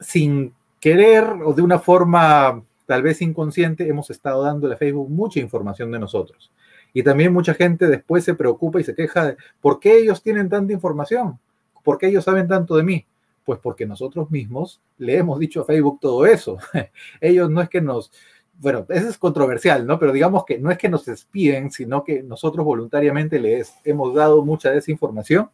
sin 0.00 0.54
querer 0.80 1.24
o 1.44 1.52
de 1.52 1.62
una 1.62 1.78
forma 1.78 2.64
tal 2.86 3.02
vez 3.02 3.22
inconsciente, 3.22 3.86
hemos 3.86 4.10
estado 4.10 4.42
dándole 4.42 4.74
a 4.74 4.78
Facebook 4.78 5.08
mucha 5.08 5.38
información 5.38 5.92
de 5.92 6.00
nosotros. 6.00 6.50
Y 6.92 7.04
también 7.04 7.32
mucha 7.32 7.54
gente 7.54 7.86
después 7.86 8.24
se 8.24 8.34
preocupa 8.34 8.80
y 8.80 8.84
se 8.84 8.96
queja 8.96 9.26
de 9.26 9.36
por 9.60 9.78
qué 9.78 9.98
ellos 9.98 10.22
tienen 10.22 10.48
tanta 10.48 10.72
información, 10.72 11.38
por 11.84 11.98
qué 11.98 12.08
ellos 12.08 12.24
saben 12.24 12.48
tanto 12.48 12.76
de 12.76 12.82
mí. 12.82 13.06
Pues 13.50 13.58
porque 13.58 13.84
nosotros 13.84 14.30
mismos 14.30 14.80
le 14.96 15.16
hemos 15.16 15.40
dicho 15.40 15.62
a 15.62 15.64
Facebook 15.64 15.98
todo 15.98 16.24
eso. 16.24 16.58
Ellos 17.20 17.50
no 17.50 17.60
es 17.60 17.68
que 17.68 17.80
nos, 17.80 18.12
bueno, 18.60 18.86
eso 18.88 19.08
es 19.08 19.18
controversial, 19.18 19.84
¿no? 19.84 19.98
Pero 19.98 20.12
digamos 20.12 20.44
que 20.44 20.56
no 20.56 20.70
es 20.70 20.78
que 20.78 20.88
nos 20.88 21.08
espíen, 21.08 21.72
sino 21.72 22.04
que 22.04 22.22
nosotros 22.22 22.64
voluntariamente 22.64 23.40
les 23.40 23.74
hemos 23.82 24.14
dado 24.14 24.44
mucha 24.44 24.70
desinformación 24.70 25.50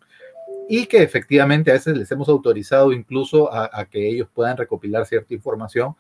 y 0.69 0.85
que 0.85 1.03
efectivamente 1.03 1.71
a 1.71 1.73
veces 1.73 1.97
les 1.97 2.13
hemos 2.13 2.29
autorizado 2.29 2.93
incluso 2.93 3.51
a, 3.51 3.87
que 3.87 4.07
ellos 4.07 4.29
puedan 4.35 4.59
recopilar 4.59 5.07
cierta 5.07 5.33
información 5.33 5.95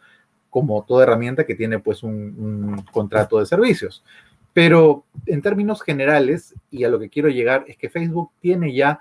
como 0.50 0.84
toda 0.86 1.04
herramienta 1.04 1.46
que 1.46 1.54
tiene 1.54 1.78
pues 1.78 2.02
un, 2.02 2.12
un 2.12 2.82
contrato 2.92 3.38
de 3.38 3.46
servicios. 3.46 4.04
Pero 4.52 5.06
en 5.24 5.40
términos 5.40 5.80
generales, 5.80 6.54
y 6.70 6.84
a 6.84 6.90
lo 6.90 6.98
que 6.98 7.08
quiero 7.08 7.30
llegar, 7.30 7.64
es 7.66 7.78
que 7.78 7.88
Facebook 7.88 8.32
tiene 8.42 8.74
ya 8.74 9.00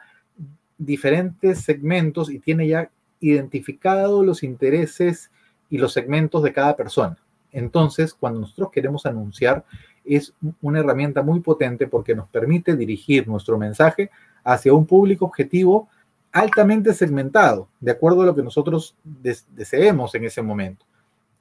diferentes 0.77 1.62
segmentos 1.62 2.29
y 2.29 2.39
tiene 2.39 2.67
ya 2.67 2.89
identificado 3.20 4.24
los 4.24 4.44
intereses 4.44 5.32
y 5.70 5.77
los 5.77 5.94
segmentos 5.94 6.44
de 6.44 6.53
cada 6.53 6.75
persona. 6.75 7.17
Entonces, 7.51 8.13
cuando 8.13 8.41
nosotros 8.41 8.70
queremos 8.72 9.05
anunciar, 9.05 9.63
es 10.03 10.34
una 10.62 10.79
herramienta 10.79 11.22
muy 11.24 11.39
potente 11.39 11.88
porque 11.88 12.13
nos 12.13 12.27
permite 12.27 12.75
dirigir 12.75 13.27
nuestro 13.27 13.58
mensaje 13.58 14.12
hacia 14.44 14.74
un 14.74 14.86
público 14.86 15.25
objetivo 15.25 15.89
altamente 16.32 16.94
segmentado, 16.94 17.70
de 17.79 17.91
acuerdo 17.91 18.22
a 18.22 18.25
lo 18.25 18.36
que 18.36 18.44
nosotros 18.44 18.96
deseemos 19.03 20.13
en 20.15 20.25
ese 20.25 20.41
momento. 20.41 20.86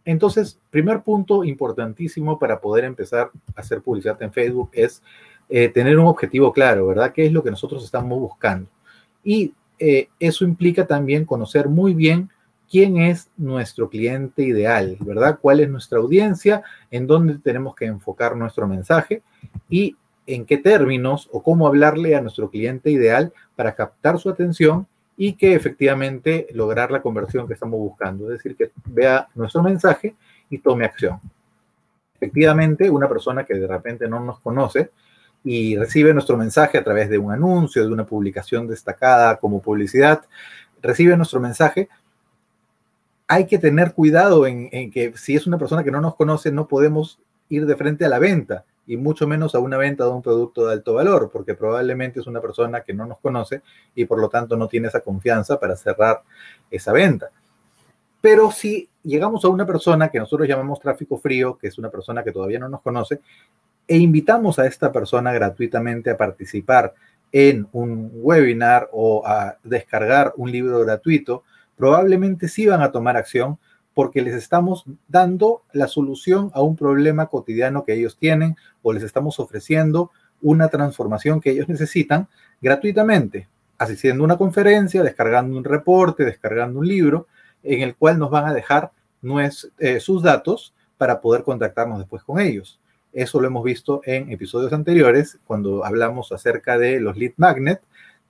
Entonces, 0.04 0.60
primer 0.70 1.02
punto 1.02 1.44
importantísimo 1.44 2.38
para 2.38 2.60
poder 2.60 2.84
empezar 2.84 3.30
a 3.56 3.60
hacer 3.60 3.82
publicidad 3.82 4.22
en 4.22 4.32
Facebook 4.32 4.70
es 4.72 5.02
eh, 5.48 5.68
tener 5.68 5.98
un 5.98 6.06
objetivo 6.06 6.52
claro, 6.52 6.86
¿verdad? 6.86 7.12
¿Qué 7.12 7.26
es 7.26 7.32
lo 7.32 7.42
que 7.42 7.50
nosotros 7.50 7.84
estamos 7.84 8.18
buscando? 8.18 8.68
Y 9.24 9.54
eh, 9.78 10.08
eso 10.20 10.44
implica 10.44 10.86
también 10.86 11.24
conocer 11.24 11.68
muy 11.68 11.94
bien 11.94 12.30
quién 12.70 12.96
es 12.98 13.30
nuestro 13.36 13.88
cliente 13.88 14.42
ideal, 14.42 14.96
¿verdad? 15.00 15.38
¿Cuál 15.40 15.60
es 15.60 15.68
nuestra 15.68 15.98
audiencia? 15.98 16.62
¿En 16.90 17.06
dónde 17.06 17.38
tenemos 17.38 17.74
que 17.74 17.86
enfocar 17.86 18.36
nuestro 18.36 18.66
mensaje? 18.66 19.22
Y 19.68 19.96
en 20.26 20.44
qué 20.46 20.58
términos 20.58 21.28
o 21.32 21.42
cómo 21.42 21.66
hablarle 21.66 22.16
a 22.16 22.20
nuestro 22.20 22.50
cliente 22.50 22.90
ideal 22.90 23.32
para 23.56 23.74
captar 23.74 24.18
su 24.18 24.30
atención 24.30 24.86
y 25.16 25.34
que 25.34 25.54
efectivamente 25.54 26.46
lograr 26.52 26.90
la 26.90 27.02
conversión 27.02 27.46
que 27.46 27.54
estamos 27.54 27.78
buscando, 27.78 28.24
es 28.24 28.38
decir, 28.38 28.56
que 28.56 28.72
vea 28.86 29.28
nuestro 29.34 29.62
mensaje 29.62 30.16
y 30.50 30.58
tome 30.58 30.84
acción. 30.84 31.20
Efectivamente, 32.14 32.90
una 32.90 33.08
persona 33.08 33.44
que 33.44 33.54
de 33.54 33.66
repente 33.66 34.08
no 34.08 34.20
nos 34.20 34.40
conoce 34.40 34.90
y 35.44 35.76
recibe 35.76 36.14
nuestro 36.14 36.38
mensaje 36.38 36.78
a 36.78 36.84
través 36.84 37.10
de 37.10 37.18
un 37.18 37.30
anuncio, 37.30 37.84
de 37.84 37.92
una 37.92 38.06
publicación 38.06 38.66
destacada 38.66 39.36
como 39.36 39.60
publicidad, 39.60 40.24
recibe 40.80 41.16
nuestro 41.16 41.38
mensaje, 41.38 41.88
hay 43.28 43.46
que 43.46 43.58
tener 43.58 43.92
cuidado 43.92 44.46
en, 44.46 44.90
que 44.90 45.12
si 45.16 45.36
es 45.36 45.46
una 45.46 45.58
persona 45.58 45.84
que 45.84 45.90
no 45.90 46.00
nos 46.00 46.16
conoce, 46.16 46.50
no 46.50 46.66
podemos 46.66 47.20
ir 47.50 47.66
de 47.66 47.76
frente 47.76 48.04
a 48.04 48.08
la 48.08 48.18
venta 48.18 48.64
y 48.86 48.96
mucho 48.96 49.26
menos 49.26 49.54
a 49.54 49.58
una 49.58 49.76
venta 49.76 50.04
de 50.04 50.10
un 50.10 50.22
producto 50.22 50.66
de 50.66 50.74
alto 50.74 50.94
valor, 50.94 51.30
porque 51.32 51.54
probablemente 51.54 52.20
es 52.20 52.26
una 52.26 52.40
persona 52.40 52.82
que 52.82 52.92
no 52.92 53.06
nos 53.06 53.18
conoce 53.18 53.62
y 53.94 54.04
por 54.06 54.18
lo 54.18 54.28
tanto 54.28 54.56
no 54.56 54.68
tiene 54.68 54.88
esa 54.88 55.00
confianza 55.00 55.58
para 55.58 55.76
cerrar 55.76 56.22
esa 56.70 56.92
venta. 56.92 57.30
Pero 58.20 58.50
si 58.50 58.88
llegamos 59.02 59.44
a 59.44 59.48
una 59.48 59.66
persona 59.66 60.08
que 60.08 60.18
nosotros 60.18 60.48
llamamos 60.48 60.80
tráfico 60.80 61.18
frío, 61.18 61.58
que 61.58 61.68
es 61.68 61.78
una 61.78 61.90
persona 61.90 62.22
que 62.22 62.32
todavía 62.32 62.58
no 62.58 62.68
nos 62.68 62.82
conoce, 62.82 63.20
e 63.86 63.98
invitamos 63.98 64.58
a 64.58 64.66
esta 64.66 64.92
persona 64.92 65.32
gratuitamente 65.32 66.10
a 66.10 66.16
participar 66.16 66.94
en 67.32 67.66
un 67.72 68.10
webinar 68.14 68.88
o 68.92 69.26
a 69.26 69.58
descargar 69.64 70.32
un 70.36 70.52
libro 70.52 70.80
gratuito, 70.80 71.42
probablemente 71.76 72.48
sí 72.48 72.66
van 72.66 72.82
a 72.82 72.92
tomar 72.92 73.16
acción 73.16 73.58
porque 73.92 74.22
les 74.22 74.34
estamos 74.34 74.84
dando 75.08 75.62
la 75.72 75.88
solución 75.88 76.50
a 76.54 76.62
un 76.62 76.76
problema 76.76 77.26
cotidiano 77.26 77.84
que 77.84 77.94
ellos 77.94 78.16
tienen 78.16 78.56
o 78.82 78.92
les 78.92 79.02
estamos 79.02 79.38
ofreciendo 79.40 80.10
una 80.42 80.68
transformación 80.68 81.40
que 81.40 81.50
ellos 81.50 81.68
necesitan 81.68 82.28
gratuitamente, 82.60 83.48
asistiendo 83.78 84.22
a 84.22 84.26
una 84.26 84.36
conferencia, 84.36 85.02
descargando 85.02 85.56
un 85.56 85.64
reporte, 85.64 86.24
descargando 86.24 86.80
un 86.80 86.86
libro, 86.86 87.26
en 87.62 87.82
el 87.82 87.96
cual 87.96 88.18
nos 88.18 88.30
van 88.30 88.46
a 88.46 88.52
dejar 88.52 88.92
eh, 89.78 90.00
sus 90.00 90.22
datos 90.22 90.74
para 90.98 91.20
poder 91.20 91.42
contactarnos 91.42 91.98
después 91.98 92.22
con 92.22 92.40
ellos. 92.40 92.78
Eso 93.14 93.40
lo 93.40 93.46
hemos 93.46 93.64
visto 93.64 94.02
en 94.04 94.30
episodios 94.30 94.72
anteriores 94.72 95.38
cuando 95.46 95.84
hablamos 95.84 96.32
acerca 96.32 96.76
de 96.76 97.00
los 97.00 97.16
lead 97.16 97.32
magnet, 97.36 97.80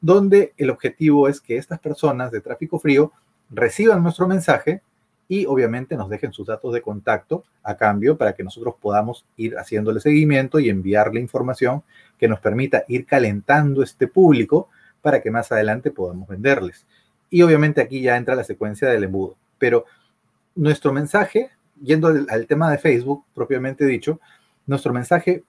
donde 0.00 0.52
el 0.58 0.70
objetivo 0.70 1.26
es 1.28 1.40
que 1.40 1.56
estas 1.56 1.80
personas 1.80 2.30
de 2.30 2.40
tráfico 2.40 2.78
frío 2.78 3.10
reciban 3.50 4.02
nuestro 4.02 4.28
mensaje 4.28 4.82
y 5.26 5.46
obviamente 5.46 5.96
nos 5.96 6.10
dejen 6.10 6.32
sus 6.32 6.46
datos 6.46 6.72
de 6.74 6.82
contacto 6.82 7.44
a 7.62 7.76
cambio 7.76 8.16
para 8.18 8.34
que 8.34 8.44
nosotros 8.44 8.74
podamos 8.80 9.24
ir 9.36 9.56
haciéndole 9.56 10.00
seguimiento 10.00 10.58
y 10.58 10.68
enviarle 10.68 11.20
información 11.20 11.82
que 12.18 12.28
nos 12.28 12.40
permita 12.40 12.84
ir 12.88 13.06
calentando 13.06 13.82
este 13.82 14.06
público 14.06 14.68
para 15.00 15.20
que 15.20 15.30
más 15.30 15.50
adelante 15.50 15.90
podamos 15.90 16.28
venderles. 16.28 16.86
Y 17.30 17.42
obviamente 17.42 17.80
aquí 17.80 18.00
ya 18.00 18.16
entra 18.16 18.34
la 18.34 18.44
secuencia 18.44 18.88
del 18.88 19.04
embudo. 19.04 19.36
Pero 19.58 19.86
nuestro 20.54 20.92
mensaje, 20.92 21.50
yendo 21.82 22.08
al, 22.08 22.46
tema 22.46 22.70
de 22.70 22.78
Facebook 22.78 23.24
propiamente 23.34 23.84
dicho, 23.84 24.20
nuestro 24.66 24.92
mensaje 24.92 25.44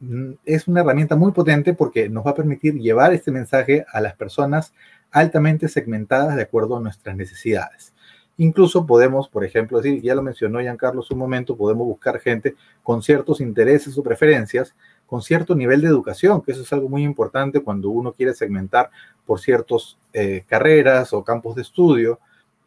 mm, 0.00 0.32
es 0.44 0.68
una 0.68 0.80
herramienta 0.80 1.16
muy 1.16 1.32
potente 1.32 1.74
porque 1.74 2.08
nos 2.08 2.26
va 2.26 2.30
a 2.30 2.34
permitir 2.34 2.74
llevar 2.74 3.12
este 3.12 3.30
mensaje 3.30 3.84
a 3.92 4.00
las 4.00 4.14
personas 4.14 4.72
altamente 5.10 5.68
segmentadas 5.68 6.36
de 6.36 6.42
acuerdo 6.42 6.76
a 6.76 6.80
nuestras 6.80 7.16
necesidades. 7.16 7.94
Incluso 8.38 8.84
podemos, 8.84 9.28
por 9.28 9.44
ejemplo, 9.44 9.80
decir, 9.80 10.02
ya 10.02 10.14
lo 10.14 10.22
mencionó 10.22 10.60
Giancarlo 10.60 11.02
un 11.10 11.18
momento, 11.18 11.56
podemos 11.56 11.86
buscar 11.86 12.20
gente 12.20 12.54
con 12.82 13.02
ciertos 13.02 13.40
intereses 13.40 13.96
o 13.96 14.02
preferencias, 14.02 14.74
con 15.06 15.22
cierto 15.22 15.54
nivel 15.54 15.80
de 15.80 15.86
educación, 15.86 16.42
que 16.42 16.52
eso 16.52 16.62
es 16.62 16.72
algo 16.72 16.88
muy 16.88 17.02
importante 17.02 17.60
cuando 17.60 17.88
uno 17.88 18.12
quiere 18.12 18.34
segmentar 18.34 18.90
por 19.24 19.40
ciertas 19.40 19.96
eh, 20.12 20.44
carreras 20.46 21.14
o 21.14 21.24
campos 21.24 21.54
de 21.56 21.62
estudio. 21.62 22.20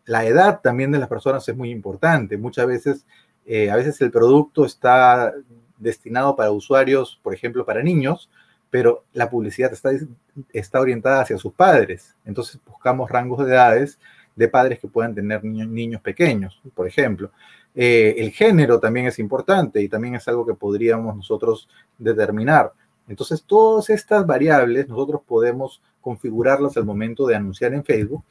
La 0.05 0.25
edad 0.25 0.59
también 0.61 0.91
de 0.91 0.97
las 0.97 1.09
personas 1.09 1.47
es 1.47 1.55
muy 1.55 1.69
importante. 1.69 2.37
Muchas 2.37 2.65
veces, 2.65 3.05
eh, 3.45 3.69
a 3.69 3.75
veces 3.75 4.01
el 4.01 4.09
producto 4.09 4.65
está 4.65 5.33
destinado 5.79 6.35
para 6.35 6.51
usuarios, 6.51 7.19
por 7.23 7.33
ejemplo, 7.33 7.65
para 7.65 7.81
niños, 7.81 8.29
pero 8.69 9.05
la 9.13 9.29
publicidad 9.29 9.73
está, 9.73 9.91
está 10.53 10.79
orientada 10.79 11.21
hacia 11.21 11.37
sus 11.37 11.53
padres. 11.53 12.15
Entonces 12.25 12.59
buscamos 12.65 13.09
rangos 13.09 13.45
de 13.45 13.53
edades 13.53 13.99
de 14.35 14.47
padres 14.47 14.79
que 14.79 14.87
puedan 14.87 15.13
tener 15.13 15.43
niños, 15.43 16.01
pequeños, 16.01 16.61
por 16.73 16.87
ejemplo. 16.87 17.31
Eh, 17.75 18.15
el 18.17 18.31
género 18.31 18.79
también 18.79 19.07
es 19.07 19.19
importante 19.19 19.81
y 19.81 19.89
también 19.89 20.15
es 20.15 20.27
algo 20.27 20.45
que 20.45 20.53
podríamos 20.53 21.15
nosotros 21.15 21.67
determinar. 21.97 22.71
Entonces, 23.07 23.43
todas 23.43 23.89
estas 23.89 24.25
variables 24.25 24.87
nosotros 24.87 25.21
podemos 25.27 25.81
configurarlas 25.99 26.77
al 26.77 26.85
momento 26.85 27.25
de 27.25 27.35
anunciar 27.35 27.73
en 27.73 27.83
Facebook 27.83 28.23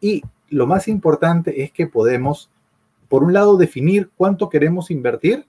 y 0.00 0.22
lo 0.48 0.66
más 0.66 0.88
importante 0.88 1.62
es 1.62 1.70
que 1.70 1.86
podemos, 1.86 2.50
por 3.08 3.22
un 3.22 3.32
lado, 3.32 3.56
definir 3.56 4.10
cuánto 4.16 4.48
queremos 4.48 4.90
invertir 4.90 5.46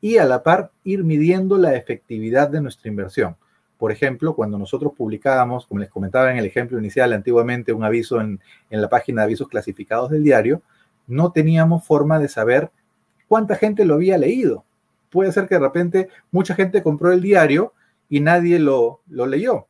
y 0.00 0.16
a 0.16 0.24
la 0.24 0.42
par 0.42 0.70
ir 0.84 1.04
midiendo 1.04 1.58
la 1.58 1.74
efectividad 1.74 2.48
de 2.48 2.60
nuestra 2.60 2.88
inversión. 2.88 3.36
Por 3.78 3.92
ejemplo, 3.92 4.34
cuando 4.34 4.58
nosotros 4.58 4.92
publicábamos, 4.96 5.66
como 5.66 5.80
les 5.80 5.88
comentaba 5.88 6.30
en 6.30 6.38
el 6.38 6.44
ejemplo 6.44 6.78
inicial, 6.78 7.12
antiguamente 7.12 7.72
un 7.72 7.84
aviso 7.84 8.20
en, 8.20 8.40
la 8.68 8.88
página 8.88 9.22
de 9.22 9.26
avisos 9.26 9.48
clasificados 9.48 10.10
del 10.10 10.22
diario, 10.22 10.62
no 11.06 11.32
teníamos 11.32 11.86
forma 11.86 12.18
de 12.18 12.28
saber 12.28 12.70
cuánta 13.26 13.56
gente 13.56 13.84
lo 13.84 13.94
había 13.94 14.18
leído. 14.18 14.64
Puede 15.10 15.32
ser 15.32 15.48
que 15.48 15.54
de 15.54 15.60
repente 15.60 16.08
mucha 16.30 16.54
gente 16.54 16.82
compró 16.82 17.10
el 17.10 17.22
diario 17.22 17.72
y 18.08 18.20
nadie 18.20 18.58
lo, 18.58 19.00
leyó. 19.08 19.66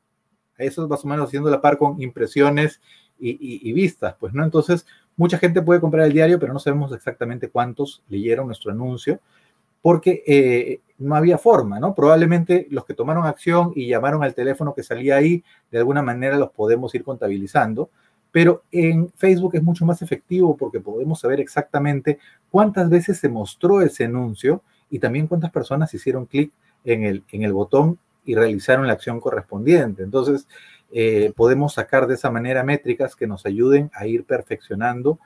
Eso 0.59 0.83
es 0.83 0.91
más 0.91 1.05
o 1.05 1.09
menos 1.09 1.29
haciendo 1.29 1.49
la 1.49 1.61
par 1.61 1.79
con 1.79 2.03
impresiones 2.03 2.81
y, 3.19 3.69
y, 3.69 3.73
vistas, 3.73 4.17
pues, 4.19 4.33
¿no? 4.33 4.43
Entonces, 4.45 4.87
mucha 5.17 5.39
gente 5.39 5.63
puede 5.63 5.81
comprar 5.81 6.07
el 6.07 6.13
diario, 6.13 6.39
pero 6.39 6.53
no 6.53 6.59
sabemos 6.59 6.93
exactamente 6.93 7.49
cuántos 7.49 8.03
leyeron 8.09 8.47
nuestro 8.47 8.73
anuncio 8.73 9.21
porque 9.83 10.23
eh, 10.27 10.81
no 10.99 11.15
había 11.15 11.39
forma, 11.39 11.81
¿no? 11.81 11.95
Probablemente 11.95 12.67
los 12.71 12.85
que 12.85 12.95
tomaron 12.95 13.27
acción 13.27 13.73
y 13.75 13.89
llamaron 13.89 14.23
al 14.23 14.35
teléfono 14.35 14.75
que 14.75 14.83
salía 14.83 15.17
ahí, 15.17 15.43
de 15.71 15.79
alguna 15.79 16.03
manera 16.03 16.37
los 16.37 16.51
podemos 16.51 16.95
ir 16.95 17.05
contabilizando, 17.05 17.91
pero 18.33 18.63
en 18.71 19.11
Facebook 19.17 19.55
es 19.55 19.63
mucho 19.63 19.85
más 19.85 20.03
efectivo 20.03 20.57
porque 20.57 20.81
podemos 20.81 21.21
saber 21.21 21.41
exactamente 21.41 22.19
cuántas 22.51 22.89
veces 22.89 23.19
se 23.19 23.29
mostró 23.29 23.81
ese 23.81 24.05
anuncio 24.05 24.63
y 24.91 24.99
también 24.99 25.27
cuántas 25.27 25.51
personas 25.51 25.93
hicieron 25.95 26.27
clic 26.27 26.53
en 26.85 27.05
el, 27.05 27.25
en 27.33 27.43
el 27.43 27.53
botón 27.53 27.99
y 28.25 28.35
realizaron 28.35 28.87
la 28.87 28.93
acción 28.93 29.21
correspondiente. 29.21 30.03
Entonces, 30.03 30.47
eh, 30.93 31.33
podemos 31.35 31.75
sacar 31.75 32.07
de 32.07 32.15
esa 32.15 32.31
manera 32.31 32.63
métricas 32.63 33.17
que 33.17 33.27
nos 33.27 33.47
ayuden 33.47 33.91
a 33.95 34.07
ir 34.07 34.25
perfeccionando 34.25 35.19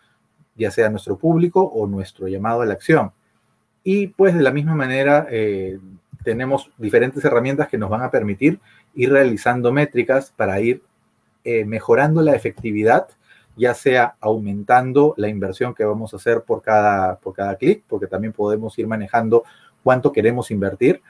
ya 0.56 0.70
sea 0.70 0.88
nuestro 0.88 1.16
público 1.16 1.62
o 1.62 1.86
nuestro 1.86 2.28
llamado 2.28 2.62
a 2.62 2.66
la 2.66 2.74
acción. 2.74 3.12
Y 3.84 4.08
pues 4.08 4.34
de 4.34 4.42
la 4.42 4.50
misma 4.50 4.74
manera 4.74 5.26
eh, 5.30 5.78
tenemos 6.24 6.70
diferentes 6.78 7.22
herramientas 7.22 7.68
que 7.68 7.76
nos 7.76 7.90
van 7.90 8.02
a 8.02 8.10
permitir 8.10 8.58
ir 8.94 9.12
realizando 9.12 9.70
métricas 9.72 10.32
para 10.34 10.58
ir 10.58 10.82
eh, 11.44 11.66
mejorando 11.66 12.22
la 12.22 12.34
efectividad, 12.34 13.08
ya 13.56 13.74
sea 13.74 14.16
aumentando 14.20 15.14
la 15.18 15.28
inversión 15.28 15.74
que 15.74 15.84
vamos 15.84 16.14
a 16.14 16.16
hacer 16.16 16.40
por 16.40 16.62
cada, 16.62 17.16
por 17.16 17.34
cada 17.34 17.56
clic, 17.56 17.84
porque 17.86 18.06
también 18.06 18.32
podemos 18.32 18.76
ir 18.78 18.86
manejando 18.86 19.44
cuánto 19.82 20.12
queremos 20.12 20.50
invertir 20.50 21.02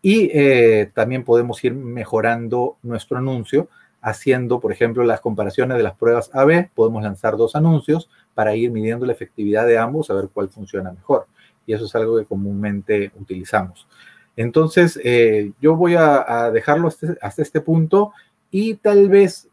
y 0.00 0.30
eh, 0.32 0.90
también 0.94 1.22
podemos 1.22 1.62
ir 1.64 1.74
mejorando 1.74 2.78
nuestro 2.82 3.18
anuncio 3.18 3.68
haciendo, 4.00 4.58
por 4.60 4.72
ejemplo, 4.72 5.04
las 5.04 5.20
comparaciones 5.20 5.76
de 5.76 5.82
las 5.82 5.96
pruebas 5.96 6.30
AB. 6.32 6.70
Podemos 6.74 7.02
lanzar 7.02 7.36
dos 7.36 7.56
anuncios 7.56 8.08
para 8.34 8.54
ir 8.54 8.70
midiendo 8.70 9.04
la 9.04 9.12
efectividad 9.12 9.66
de 9.66 9.76
ambos, 9.76 10.08
a 10.08 10.14
ver 10.14 10.28
cuál 10.32 10.48
funciona 10.48 10.92
mejor 10.92 11.26
y 11.66 11.72
eso 11.72 11.84
es 11.84 11.94
algo 11.94 12.18
que 12.18 12.24
comúnmente 12.24 13.12
utilizamos. 13.18 13.86
Entonces, 14.36 15.00
eh, 15.02 15.52
yo 15.60 15.76
voy 15.76 15.94
a, 15.96 16.50
dejarlo 16.52 16.88
hasta, 16.88 17.42
este 17.42 17.60
punto 17.60 18.12
y 18.50 18.74
tal 18.74 19.08
vez 19.08 19.48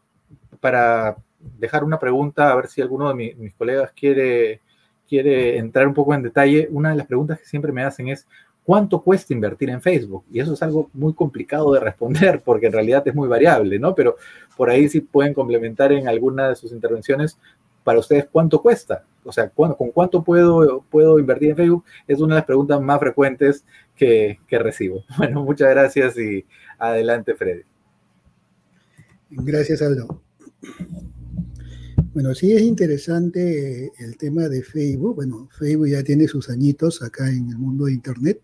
para 0.60 1.16
dejar 1.58 1.84
una 1.84 1.98
pregunta, 1.98 2.50
a 2.50 2.56
ver 2.56 2.68
si 2.68 2.80
alguno 2.80 3.08
de 3.08 3.34
mis 3.36 3.54
colegas 3.54 3.92
quiere, 3.92 4.60
quiere 5.08 5.58
entrar 5.58 5.86
un 5.86 5.94
poco 5.94 6.14
en 6.14 6.22
detalle, 6.22 6.68
una 6.70 6.90
de 6.90 6.96
las 6.96 7.06
preguntas 7.06 7.38
que 7.38 7.46
siempre 7.46 7.72
me 7.72 7.82
hacen 7.82 8.08
es, 8.08 8.26
¿cuánto 8.64 9.02
cuesta 9.02 9.32
invertir 9.32 9.70
en 9.70 9.80
Facebook? 9.80 10.24
Y 10.30 10.40
eso 10.40 10.54
es 10.54 10.62
algo 10.62 10.90
muy 10.92 11.14
complicado 11.14 11.72
de 11.72 11.80
responder 11.80 12.42
porque 12.44 12.66
en 12.66 12.72
realidad 12.72 13.06
es 13.06 13.14
muy 13.14 13.28
variable, 13.28 13.78
¿no? 13.78 13.94
Pero 13.94 14.16
por 14.56 14.70
ahí 14.70 14.88
sí 14.88 15.00
pueden 15.00 15.34
complementar 15.34 15.92
en 15.92 16.08
alguna 16.08 16.48
de 16.48 16.56
sus 16.56 16.72
intervenciones 16.72 17.38
para 17.84 18.00
ustedes 18.00 18.26
cuánto 18.32 18.60
cuesta. 18.60 19.04
O 19.22 19.32
sea, 19.32 19.48
¿con 19.48 19.74
cuánto 19.92 20.24
puedo, 20.24 20.84
puedo 20.90 21.18
invertir 21.18 21.50
en 21.50 21.56
Facebook? 21.56 21.84
Es 22.06 22.20
una 22.20 22.34
de 22.34 22.40
las 22.40 22.46
preguntas 22.46 22.80
más 22.80 22.98
frecuentes 22.98 23.64
que, 23.94 24.40
que 24.48 24.58
recibo. 24.58 25.04
Bueno, 25.18 25.44
muchas 25.44 25.70
gracias 25.70 26.18
y 26.18 26.44
adelante, 26.78 27.34
Freddy. 27.34 27.62
Gracias, 29.30 29.82
Aldo. 29.82 30.22
Bueno, 32.12 32.34
sí 32.34 32.52
es 32.52 32.62
interesante 32.62 33.90
el 33.98 34.16
tema 34.16 34.48
de 34.48 34.62
Facebook. 34.62 35.16
Bueno, 35.16 35.48
Facebook 35.58 35.88
ya 35.88 36.02
tiene 36.02 36.28
sus 36.28 36.48
añitos 36.48 37.02
acá 37.02 37.28
en 37.28 37.50
el 37.50 37.58
mundo 37.58 37.86
de 37.86 37.92
Internet 37.92 38.40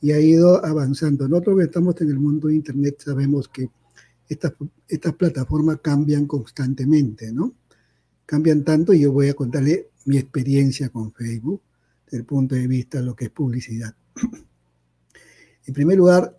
y 0.00 0.12
ha 0.12 0.20
ido 0.20 0.64
avanzando. 0.64 1.26
Nosotros 1.26 1.58
que 1.58 1.64
estamos 1.64 2.00
en 2.00 2.10
el 2.10 2.18
mundo 2.18 2.48
de 2.48 2.56
Internet 2.56 2.96
sabemos 2.98 3.48
que 3.48 3.68
estas, 4.28 4.52
estas 4.86 5.14
plataformas 5.14 5.78
cambian 5.82 6.26
constantemente, 6.26 7.32
¿no? 7.32 7.54
Cambian 8.26 8.64
tanto 8.64 8.92
y 8.92 9.00
yo 9.00 9.12
voy 9.12 9.28
a 9.28 9.34
contarle 9.34 9.90
mi 10.06 10.18
experiencia 10.18 10.88
con 10.88 11.12
Facebook 11.12 11.62
desde 12.04 12.18
el 12.18 12.24
punto 12.24 12.54
de 12.54 12.66
vista 12.66 12.98
de 12.98 13.04
lo 13.04 13.14
que 13.14 13.26
es 13.26 13.30
publicidad. 13.30 13.94
En 15.66 15.72
primer 15.72 15.96
lugar, 15.96 16.38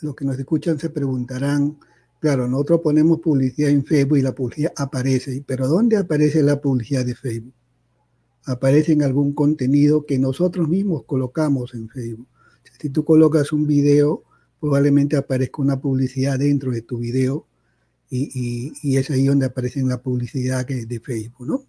los 0.00 0.14
que 0.14 0.24
nos 0.24 0.38
escuchan 0.38 0.78
se 0.78 0.90
preguntarán, 0.90 1.76
claro, 2.20 2.46
nosotros 2.46 2.82
ponemos 2.84 3.18
publicidad 3.18 3.68
en 3.68 3.84
Facebook 3.84 4.18
y 4.18 4.22
la 4.22 4.32
publicidad 4.32 4.72
aparece, 4.76 5.42
pero 5.44 5.66
¿dónde 5.66 5.96
aparece 5.96 6.40
la 6.44 6.60
publicidad 6.60 7.04
de 7.04 7.16
Facebook? 7.16 7.52
Aparece 8.44 8.92
en 8.92 9.02
algún 9.02 9.32
contenido 9.32 10.06
que 10.06 10.20
nosotros 10.20 10.68
mismos 10.68 11.02
colocamos 11.02 11.74
en 11.74 11.88
Facebook. 11.88 12.28
Si 12.80 12.90
tú 12.90 13.04
colocas 13.04 13.52
un 13.52 13.66
video, 13.66 14.22
probablemente 14.60 15.16
aparezca 15.16 15.62
una 15.62 15.80
publicidad 15.80 16.38
dentro 16.38 16.70
de 16.70 16.82
tu 16.82 16.98
video 16.98 17.46
y, 18.10 18.96
es 18.96 19.10
ahí 19.10 19.26
donde 19.26 19.46
aparece 19.46 19.82
la 19.82 20.02
publicidad 20.02 20.66
de 20.66 21.00
Facebook, 21.00 21.46
¿no? 21.46 21.64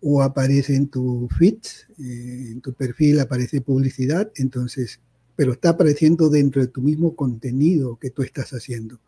O 0.00 0.22
aparece 0.22 0.74
en 0.74 0.88
tu 0.88 1.28
feed, 1.38 1.58
eh, 1.98 2.48
en 2.52 2.60
tu 2.60 2.72
perfil 2.74 3.20
aparece 3.20 3.60
publicidad, 3.60 4.30
entonces, 4.36 5.00
pero 5.36 5.52
está 5.52 5.70
apareciendo 5.70 6.28
dentro 6.28 6.62
de 6.62 6.68
tu 6.68 6.82
mismo 6.82 7.14
contenido 7.14 7.96
que 7.96 8.10
tú 8.10 8.22
estás 8.22 8.52
haciendo. 8.52 9.00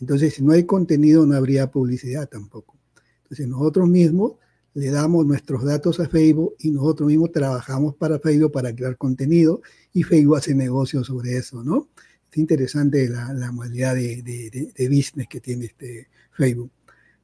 Entonces, 0.00 0.34
si 0.34 0.42
no 0.42 0.52
hay 0.52 0.64
contenido, 0.64 1.26
no 1.26 1.34
habría 1.34 1.70
publicidad 1.70 2.28
tampoco. 2.28 2.76
Entonces, 3.24 3.48
nosotros 3.48 3.88
mismos 3.88 4.34
le 4.74 4.90
damos 4.90 5.26
nuestros 5.26 5.64
datos 5.64 5.98
a 5.98 6.08
Facebook 6.08 6.54
y 6.60 6.70
nosotros 6.70 7.08
mismos 7.08 7.32
trabajamos 7.32 7.96
para 7.96 8.18
Facebook 8.20 8.52
para 8.52 8.74
crear 8.74 8.96
contenido 8.96 9.60
y 9.92 10.04
Facebook 10.04 10.36
hace 10.36 10.54
negocios 10.54 11.08
sobre 11.08 11.36
eso, 11.36 11.64
¿no? 11.64 11.88
Es 12.30 12.38
interesante 12.38 13.08
la, 13.08 13.32
la 13.32 13.52
modalidad 13.52 13.94
de, 13.94 14.22
de, 14.22 14.88
business 14.88 15.28
que 15.28 15.40
tiene 15.40 15.66
este 15.66 16.08
Facebook. 16.32 16.70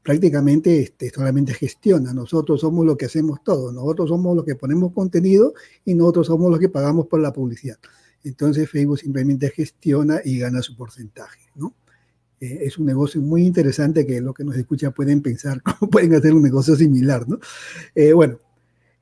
Prácticamente 0.02 0.80
este, 0.80 1.10
solamente 1.10 1.54
gestiona. 1.54 2.12
Nosotros 2.12 2.60
somos 2.60 2.84
los 2.84 2.96
que 2.96 3.06
hacemos 3.06 3.42
todo. 3.42 3.72
Nosotros 3.72 4.08
somos 4.08 4.36
los 4.36 4.44
que 4.44 4.54
ponemos 4.54 4.92
contenido 4.92 5.54
y 5.84 5.94
nosotros 5.94 6.26
somos 6.26 6.50
los 6.50 6.60
que 6.60 6.68
pagamos 6.68 7.06
por 7.06 7.20
la 7.20 7.32
publicidad. 7.32 7.78
Entonces 8.22 8.68
Facebook 8.70 8.98
simplemente 8.98 9.50
gestiona 9.50 10.20
y 10.24 10.38
gana 10.38 10.62
su 10.62 10.76
porcentaje, 10.76 11.40
¿no? 11.54 11.74
Eh, 12.40 12.60
es 12.62 12.78
un 12.78 12.86
negocio 12.86 13.20
muy 13.20 13.44
interesante 13.44 14.06
que 14.06 14.20
los 14.20 14.34
que 14.34 14.44
nos 14.44 14.56
escuchan 14.56 14.92
pueden 14.92 15.22
pensar 15.22 15.62
cómo 15.78 15.90
pueden 15.90 16.14
hacer 16.14 16.34
un 16.34 16.42
negocio 16.42 16.74
similar, 16.76 17.28
¿no? 17.28 17.38
Eh, 17.94 18.12
bueno, 18.12 18.38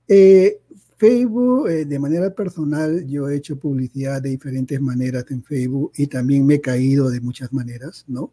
eh, 0.08 0.60
Facebook, 1.02 1.68
de 1.68 1.98
manera 1.98 2.32
personal, 2.32 3.04
yo 3.08 3.28
he 3.28 3.34
hecho 3.34 3.58
publicidad 3.58 4.22
de 4.22 4.30
diferentes 4.30 4.80
maneras 4.80 5.24
en 5.30 5.42
Facebook 5.42 5.90
y 5.96 6.06
también 6.06 6.46
me 6.46 6.54
he 6.54 6.60
caído 6.60 7.10
de 7.10 7.20
muchas 7.20 7.52
maneras, 7.52 8.04
¿no? 8.06 8.32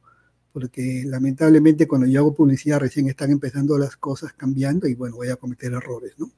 Porque 0.54 1.02
lamentablemente 1.04 1.88
cuando 1.88 2.06
yo 2.06 2.20
hago 2.20 2.36
publicidad 2.36 2.80
recién 2.80 3.08
están 3.10 3.32
empezando 3.32 3.76
las 3.80 3.96
cosas 3.98 4.34
cambiando 4.34 4.88
y 4.88 4.94
bueno, 4.94 5.16
voy 5.16 5.30
a 5.30 5.36
cometer 5.36 5.74
errores, 5.74 6.14
¿no? 6.20 6.30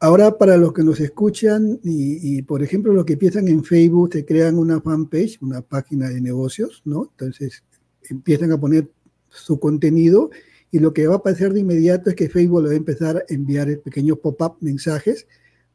Ahora, 0.00 0.36
para 0.36 0.56
los 0.56 0.72
que 0.72 0.82
nos 0.82 0.98
escuchan 0.98 1.78
y, 1.84 2.42
por 2.42 2.60
ejemplo, 2.60 2.92
los 2.92 3.04
que 3.04 3.12
empiezan 3.12 3.46
en 3.46 3.62
Facebook, 3.62 4.12
se 4.12 4.24
crean 4.24 4.58
una 4.58 4.80
fanpage, 4.80 5.40
una 5.40 5.62
página 5.62 6.08
de 6.08 6.20
negocios, 6.20 6.82
¿no? 6.84 7.12
Entonces, 7.12 7.62
empiezan 8.10 8.50
a 8.50 8.58
poner 8.58 8.90
su 9.28 9.60
contenido 9.60 10.30
y 10.70 10.78
lo 10.80 10.92
que 10.92 11.06
va 11.06 11.16
a 11.16 11.22
pasar 11.22 11.52
de 11.52 11.60
inmediato 11.60 12.10
es 12.10 12.16
que 12.16 12.28
Facebook 12.28 12.62
le 12.62 12.68
va 12.68 12.74
a 12.74 12.76
empezar 12.76 13.16
a 13.16 13.22
enviar 13.32 13.80
pequeños 13.80 14.18
pop-up 14.18 14.56
mensajes 14.60 15.26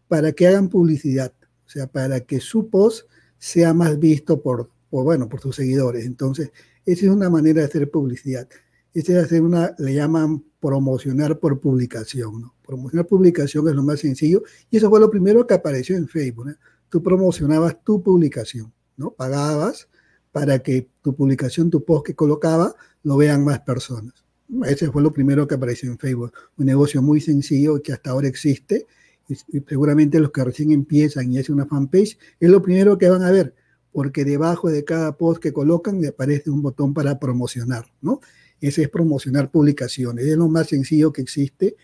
para 0.07 0.31
que 0.31 0.47
hagan 0.47 0.69
publicidad, 0.69 1.33
o 1.65 1.69
sea, 1.69 1.87
para 1.87 2.19
que 2.21 2.39
su 2.39 2.69
post 2.69 3.07
sea 3.39 3.73
más 3.73 3.97
visto 3.99 4.41
por, 4.41 4.69
bueno, 4.91 5.27
por 5.27 5.41
sus 5.41 5.55
seguidores. 5.55 6.05
Entonces, 6.05 6.51
esa 6.85 7.05
es 7.05 7.11
una 7.11 7.29
manera 7.29 7.61
de 7.61 7.67
hacer 7.67 7.89
publicidad. 7.89 8.47
Esa 8.93 9.13
es 9.13 9.25
hacer 9.25 9.41
una, 9.41 9.75
le 9.79 9.95
llaman 9.95 10.43
promocionar 10.59 11.39
por 11.39 11.59
publicación. 11.59 12.41
¿no? 12.41 12.55
Promocionar 12.65 13.07
publicación 13.07 13.67
es 13.67 13.75
lo 13.75 13.83
más 13.83 13.99
sencillo 14.01 14.43
y 14.69 14.77
eso 14.77 14.89
fue 14.89 14.99
lo 14.99 15.09
primero 15.09 15.47
que 15.47 15.55
apareció 15.55 15.97
en 15.97 16.07
Facebook. 16.07 16.55
Tú 16.89 17.01
promocionabas 17.01 17.83
tu 17.83 18.03
publicación, 18.03 18.71
¿no? 18.95 19.09
Pagabas 19.11 19.89
para 20.31 20.59
que 20.59 20.89
tu 21.01 21.15
publicación, 21.15 21.71
tu 21.71 21.83
post 21.83 22.05
que 22.05 22.15
colocaba, 22.15 22.75
lo 23.01 23.17
vean 23.17 23.43
más 23.43 23.61
personas. 23.61 24.22
Ese 24.65 24.91
fue 24.91 25.01
lo 25.01 25.11
primero 25.11 25.47
que 25.47 25.55
apareció 25.55 25.89
en 25.89 25.97
Facebook. 25.97 26.33
Un 26.57 26.65
negocio 26.65 27.01
muy 27.01 27.21
sencillo 27.21 27.81
que 27.81 27.93
hasta 27.93 28.11
ahora 28.11 28.27
existe 28.27 28.85
y 29.27 29.35
seguramente 29.67 30.19
los 30.19 30.31
que 30.31 30.43
recién 30.43 30.71
empiezan 30.71 31.31
y 31.31 31.39
hacen 31.39 31.55
una 31.55 31.65
fanpage 31.65 32.17
es 32.39 32.49
lo 32.49 32.61
primero 32.61 32.97
que 32.97 33.09
van 33.09 33.23
a 33.23 33.31
ver 33.31 33.55
porque 33.93 34.25
debajo 34.25 34.69
de 34.69 34.83
cada 34.83 35.15
post 35.15 35.41
que 35.41 35.53
colocan 35.53 36.01
le 36.01 36.09
aparece 36.09 36.49
un 36.49 36.61
botón 36.61 36.93
para 36.93 37.19
promocionar, 37.19 37.85
¿no? 38.01 38.19
Ese 38.59 38.81
es 38.81 38.89
promocionar 38.89 39.51
publicaciones, 39.51 40.25
es 40.25 40.35
lo 40.35 40.49
más 40.49 40.67
sencillo 40.67 41.13
que 41.13 41.21
existe, 41.21 41.75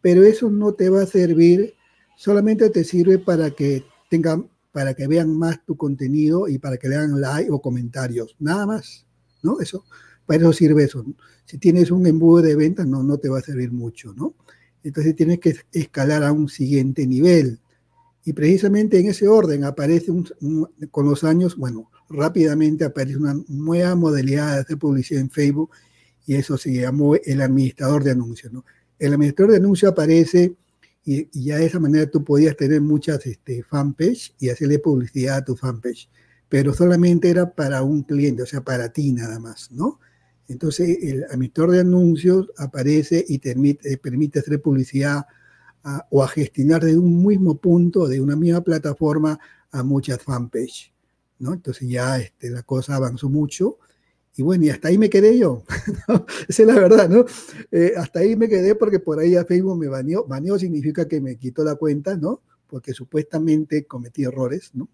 pero 0.00 0.24
eso 0.24 0.50
no 0.50 0.72
te 0.72 0.88
va 0.88 1.02
a 1.02 1.06
servir, 1.06 1.74
solamente 2.16 2.70
te 2.70 2.84
sirve 2.84 3.18
para 3.18 3.50
que 3.50 3.84
tengan, 4.08 4.48
para 4.72 4.94
que 4.94 5.06
vean 5.06 5.36
más 5.36 5.64
tu 5.64 5.76
contenido 5.76 6.48
y 6.48 6.58
para 6.58 6.78
que 6.78 6.88
le 6.88 6.96
hagan 6.96 7.20
like 7.20 7.50
o 7.50 7.60
comentarios, 7.60 8.34
nada 8.38 8.66
más, 8.66 9.06
¿no? 9.42 9.60
Eso, 9.60 9.84
para 10.28 10.40
eso 10.40 10.52
sirve 10.52 10.84
eso. 10.84 11.04
Si 11.46 11.56
tienes 11.56 11.90
un 11.90 12.06
embudo 12.06 12.42
de 12.42 12.54
ventas, 12.54 12.86
no, 12.86 13.02
no 13.02 13.16
te 13.16 13.30
va 13.30 13.38
a 13.38 13.42
servir 13.42 13.72
mucho, 13.72 14.12
¿no? 14.12 14.34
Entonces 14.84 15.16
tienes 15.16 15.40
que 15.40 15.56
escalar 15.72 16.22
a 16.22 16.32
un 16.32 16.48
siguiente 16.48 17.06
nivel. 17.06 17.58
Y 18.24 18.34
precisamente 18.34 19.00
en 19.00 19.08
ese 19.08 19.26
orden 19.26 19.64
aparece 19.64 20.12
con 20.90 21.06
los 21.06 21.24
años, 21.24 21.56
bueno, 21.56 21.90
rápidamente 22.10 22.84
aparece 22.84 23.16
una 23.16 23.34
nueva 23.48 23.94
modalidad 23.94 24.54
de 24.54 24.60
hacer 24.60 24.76
publicidad 24.76 25.22
en 25.22 25.30
Facebook 25.30 25.70
y 26.26 26.34
eso 26.34 26.58
se 26.58 26.74
llamó 26.74 27.14
el 27.14 27.40
administrador 27.40 28.04
de 28.04 28.10
anuncios. 28.10 28.52
¿no? 28.52 28.66
El 28.98 29.14
administrador 29.14 29.52
de 29.52 29.58
anuncios 29.58 29.90
aparece 29.90 30.54
y, 31.06 31.26
ya 31.32 31.56
de 31.56 31.64
esa 31.64 31.80
manera 31.80 32.10
tú 32.10 32.22
podías 32.22 32.54
tener 32.54 32.82
muchas 32.82 33.24
este, 33.24 33.62
fanpage 33.62 34.34
y 34.38 34.50
hacerle 34.50 34.78
publicidad 34.78 35.38
a 35.38 35.44
tu 35.46 35.56
fanpage, 35.56 36.10
pero 36.50 36.74
solamente 36.74 37.30
era 37.30 37.50
para 37.54 37.82
un 37.82 38.02
cliente, 38.02 38.42
o 38.42 38.46
sea, 38.46 38.60
para 38.60 38.90
ti 38.90 39.12
nada 39.12 39.38
más, 39.38 39.70
¿no? 39.72 40.00
Entonces 40.48 40.98
el 41.02 41.24
administrador 41.24 41.72
de 41.72 41.80
anuncios 41.80 42.50
aparece 42.56 43.24
y 43.28 43.38
te 43.38 43.50
permite, 43.50 43.96
permite 43.98 44.38
hacer 44.40 44.60
publicidad 44.60 45.26
o 46.10 46.22
a 46.22 46.28
gestionar 46.28 46.82
de 46.84 46.98
un 46.98 47.24
mismo 47.24 47.56
punto, 47.58 48.08
de 48.08 48.20
una 48.20 48.36
misma 48.36 48.62
plataforma, 48.62 49.38
a 49.70 49.82
muchas 49.82 50.22
fanpage, 50.22 50.92
¿no? 51.38 51.52
Entonces 51.52 51.88
ya 51.88 52.18
este, 52.18 52.50
la 52.50 52.62
cosa 52.62 52.96
avanzó 52.96 53.28
mucho 53.28 53.78
y 54.38 54.42
bueno, 54.42 54.66
y 54.66 54.70
hasta 54.70 54.86
ahí 54.86 54.98
me 54.98 55.10
quedé 55.10 55.36
yo. 55.36 55.64
Esa 56.48 56.62
es 56.62 56.68
la 56.68 56.76
verdad, 56.76 57.08
¿no? 57.08 57.24
Eh, 57.72 57.94
hasta 57.96 58.20
ahí 58.20 58.36
me 58.36 58.48
quedé 58.48 58.76
porque 58.76 59.00
por 59.00 59.18
ahí 59.18 59.34
a 59.34 59.44
Facebook 59.44 59.76
me 59.76 59.88
baneó. 59.88 60.24
Baneó 60.26 60.56
significa 60.58 61.08
que 61.08 61.20
me 61.20 61.36
quitó 61.36 61.64
la 61.64 61.74
cuenta, 61.74 62.16
¿no? 62.16 62.42
Porque 62.68 62.92
supuestamente 62.92 63.84
cometí 63.86 64.22
errores, 64.22 64.70
¿no? 64.74 64.88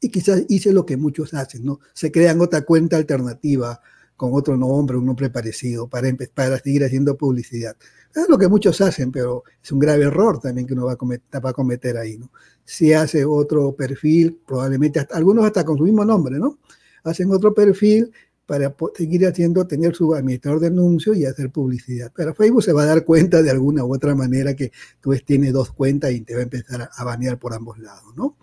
Y 0.00 0.08
quizás 0.08 0.44
hice 0.48 0.72
lo 0.72 0.86
que 0.86 0.96
muchos 0.96 1.34
hacen, 1.34 1.64
¿no? 1.64 1.80
Se 1.94 2.12
crean 2.12 2.40
otra 2.40 2.62
cuenta 2.62 2.96
alternativa 2.96 3.80
con 4.20 4.34
otro 4.34 4.54
nombre, 4.54 4.98
un 4.98 5.06
nombre 5.06 5.30
parecido, 5.30 5.88
para, 5.88 6.14
para 6.34 6.58
seguir 6.58 6.84
haciendo 6.84 7.16
publicidad. 7.16 7.74
Es 8.14 8.28
lo 8.28 8.36
que 8.36 8.48
muchos 8.48 8.78
hacen, 8.82 9.10
pero 9.10 9.44
es 9.64 9.72
un 9.72 9.78
grave 9.78 10.04
error 10.04 10.38
también 10.38 10.66
que 10.66 10.74
uno 10.74 10.84
va 10.84 10.92
a 10.92 10.96
cometer, 10.96 11.42
va 11.42 11.48
a 11.48 11.52
cometer 11.54 11.96
ahí, 11.96 12.18
¿no? 12.18 12.30
Si 12.62 12.92
hace 12.92 13.24
otro 13.24 13.74
perfil, 13.74 14.38
probablemente 14.46 15.06
algunos 15.12 15.46
hasta 15.46 15.64
con 15.64 15.78
su 15.78 15.84
mismo 15.84 16.04
nombre, 16.04 16.38
¿no? 16.38 16.58
Hacen 17.02 17.32
otro 17.32 17.54
perfil 17.54 18.12
para 18.44 18.76
seguir 18.94 19.26
haciendo, 19.26 19.66
tener 19.66 19.94
su 19.94 20.14
administrador 20.14 20.60
de 20.60 20.66
anuncios 20.66 21.16
y 21.16 21.24
hacer 21.24 21.50
publicidad. 21.50 22.12
Pero 22.14 22.34
Facebook 22.34 22.62
se 22.62 22.74
va 22.74 22.82
a 22.82 22.86
dar 22.86 23.06
cuenta 23.06 23.40
de 23.40 23.50
alguna 23.50 23.86
u 23.86 23.94
otra 23.94 24.14
manera 24.14 24.54
que 24.54 24.70
tú 25.00 25.14
tienes 25.24 25.54
dos 25.54 25.72
cuentas 25.72 26.12
y 26.12 26.20
te 26.20 26.34
va 26.34 26.40
a 26.40 26.42
empezar 26.42 26.90
a 26.94 27.04
banear 27.04 27.38
por 27.38 27.54
ambos 27.54 27.78
lados, 27.78 28.14
¿no? 28.14 28.36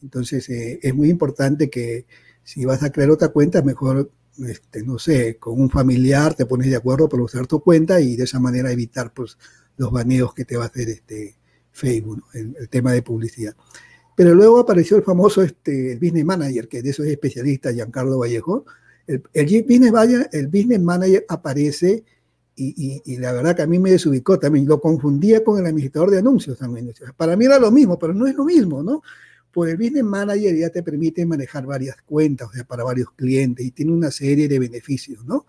Entonces 0.00 0.48
eh, 0.48 0.78
es 0.80 0.94
muy 0.94 1.10
importante 1.10 1.70
que 1.70 2.06
si 2.44 2.64
vas 2.64 2.84
a 2.84 2.92
crear 2.92 3.10
otra 3.10 3.30
cuenta, 3.30 3.62
mejor, 3.62 4.12
este, 4.46 4.82
no 4.82 4.98
sé, 4.98 5.36
con 5.36 5.60
un 5.60 5.70
familiar 5.70 6.34
te 6.34 6.46
pones 6.46 6.68
de 6.68 6.76
acuerdo 6.76 7.08
para 7.08 7.22
usar 7.22 7.46
tu 7.46 7.60
cuenta 7.60 8.00
y 8.00 8.16
de 8.16 8.24
esa 8.24 8.40
manera 8.40 8.70
evitar 8.70 9.12
pues, 9.12 9.38
los 9.76 9.90
baneos 9.90 10.34
que 10.34 10.44
te 10.44 10.56
va 10.56 10.64
a 10.64 10.68
hacer 10.68 10.88
este 10.88 11.36
Facebook, 11.72 12.24
el, 12.34 12.56
el, 12.58 12.68
tema 12.68 12.92
de 12.92 13.02
publicidad. 13.02 13.54
Pero 14.16 14.34
luego 14.34 14.60
apareció 14.60 14.96
el 14.96 15.02
famoso 15.02 15.42
este, 15.42 15.96
Business 15.96 16.24
Manager, 16.24 16.68
que 16.68 16.82
de 16.82 16.90
eso 16.90 17.02
es 17.02 17.10
especialista 17.10 17.72
Giancarlo 17.72 18.18
Vallejo, 18.18 18.64
el, 19.06 19.22
el, 19.32 19.62
business, 19.62 20.80
manager 20.80 21.26
aparece 21.28 22.04
y, 22.56 23.16
la 23.18 23.32
verdad 23.32 23.56
que 23.56 23.62
a 23.62 23.66
mí 23.66 23.78
me 23.78 23.90
desubicó 23.90 24.38
también. 24.38 24.66
Lo 24.66 24.80
confundía 24.80 25.42
con 25.42 25.58
el 25.58 25.66
administrador 25.66 26.10
de 26.10 26.18
anuncios 26.18 26.58
también. 26.58 26.92
Para 27.16 27.36
mí 27.36 27.44
era 27.46 27.58
lo 27.58 27.70
mismo, 27.70 27.98
pero 27.98 28.14
no 28.14 28.26
es 28.26 28.34
lo 28.34 28.44
mismo, 28.44 28.82
¿no? 28.82 29.02
Pues 29.54 29.70
el 29.70 29.78
business 29.78 30.04
manager 30.04 30.56
ya 30.56 30.70
te 30.70 30.82
permite 30.82 31.24
manejar 31.24 31.64
varias 31.64 31.96
cuentas, 32.02 32.48
o 32.48 32.52
sea, 32.52 32.64
para 32.64 32.84
varios 32.84 33.10
clientes 33.12 33.64
y 33.64 33.70
tiene 33.70 33.92
una 33.92 34.10
serie 34.10 34.48
de 34.48 34.58
beneficios, 34.58 35.24
¿no? 35.24 35.46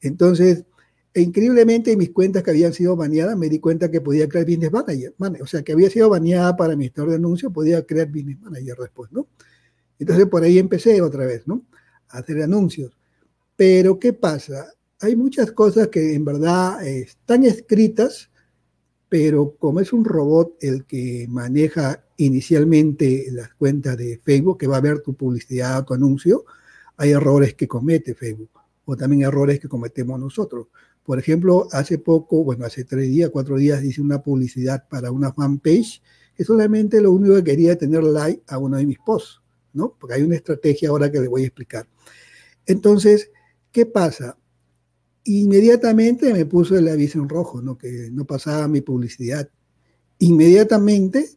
Entonces, 0.00 0.64
e 1.12 1.20
increíblemente 1.20 1.96
mis 1.96 2.10
cuentas 2.10 2.42
que 2.42 2.50
habían 2.50 2.72
sido 2.72 2.96
baneadas, 2.96 3.36
me 3.36 3.48
di 3.48 3.60
cuenta 3.60 3.90
que 3.90 4.00
podía 4.00 4.28
crear 4.28 4.46
business 4.46 4.72
manager, 4.72 5.14
o 5.42 5.46
sea, 5.46 5.62
que 5.62 5.72
había 5.72 5.90
sido 5.90 6.08
baneada 6.10 6.56
para 6.56 6.72
administrador 6.72 7.10
de 7.10 7.16
anuncios, 7.16 7.52
podía 7.52 7.84
crear 7.86 8.08
business 8.08 8.40
manager 8.40 8.76
después, 8.78 9.12
¿no? 9.12 9.28
Entonces 9.98 10.26
por 10.26 10.42
ahí 10.42 10.58
empecé 10.58 11.00
otra 11.02 11.26
vez, 11.26 11.46
¿no? 11.46 11.64
hacer 12.14 12.42
anuncios. 12.42 12.96
Pero 13.56 13.98
¿qué 13.98 14.12
pasa? 14.12 14.72
Hay 15.00 15.16
muchas 15.16 15.52
cosas 15.52 15.88
que 15.88 16.14
en 16.14 16.24
verdad 16.24 16.84
están 16.86 17.44
escritas, 17.44 18.30
pero 19.08 19.56
como 19.56 19.80
es 19.80 19.92
un 19.92 20.04
robot 20.04 20.56
el 20.60 20.84
que 20.86 21.26
maneja 21.28 22.03
inicialmente 22.16 23.26
las 23.32 23.54
cuentas 23.54 23.96
de 23.96 24.20
Facebook, 24.22 24.58
que 24.58 24.66
va 24.66 24.76
a 24.78 24.80
ver 24.80 25.00
tu 25.00 25.14
publicidad, 25.14 25.84
tu 25.84 25.94
anuncio, 25.94 26.44
hay 26.96 27.10
errores 27.10 27.54
que 27.54 27.66
comete 27.66 28.14
Facebook 28.14 28.50
o 28.84 28.96
también 28.96 29.22
errores 29.22 29.60
que 29.60 29.68
cometemos 29.68 30.18
nosotros. 30.20 30.68
Por 31.04 31.18
ejemplo, 31.18 31.68
hace 31.72 31.98
poco, 31.98 32.44
bueno, 32.44 32.64
hace 32.64 32.84
tres 32.84 33.08
días, 33.08 33.30
cuatro 33.30 33.56
días 33.56 33.82
hice 33.82 34.00
una 34.00 34.22
publicidad 34.22 34.88
para 34.88 35.10
una 35.10 35.32
fanpage 35.32 36.02
que 36.36 36.44
solamente 36.44 37.00
lo 37.00 37.12
único 37.12 37.34
que 37.36 37.44
quería 37.44 37.76
tener 37.76 38.02
like 38.02 38.42
a 38.48 38.58
uno 38.58 38.76
de 38.76 38.86
mis 38.86 38.98
posts. 38.98 39.44
¿no? 39.74 39.94
Porque 39.98 40.14
hay 40.14 40.22
una 40.22 40.36
estrategia 40.36 40.88
ahora 40.88 41.12
que 41.12 41.20
le 41.20 41.28
voy 41.28 41.42
a 41.42 41.46
explicar. 41.46 41.86
Entonces, 42.64 43.30
¿qué 43.70 43.84
pasa? 43.84 44.38
Inmediatamente 45.24 46.32
me 46.32 46.46
puso 46.46 46.78
el 46.78 46.88
aviso 46.88 47.18
en 47.18 47.28
rojo, 47.28 47.60
¿no? 47.60 47.76
Que 47.76 48.08
no 48.10 48.24
pasaba 48.24 48.68
mi 48.68 48.80
publicidad. 48.80 49.50
Inmediatamente, 50.18 51.28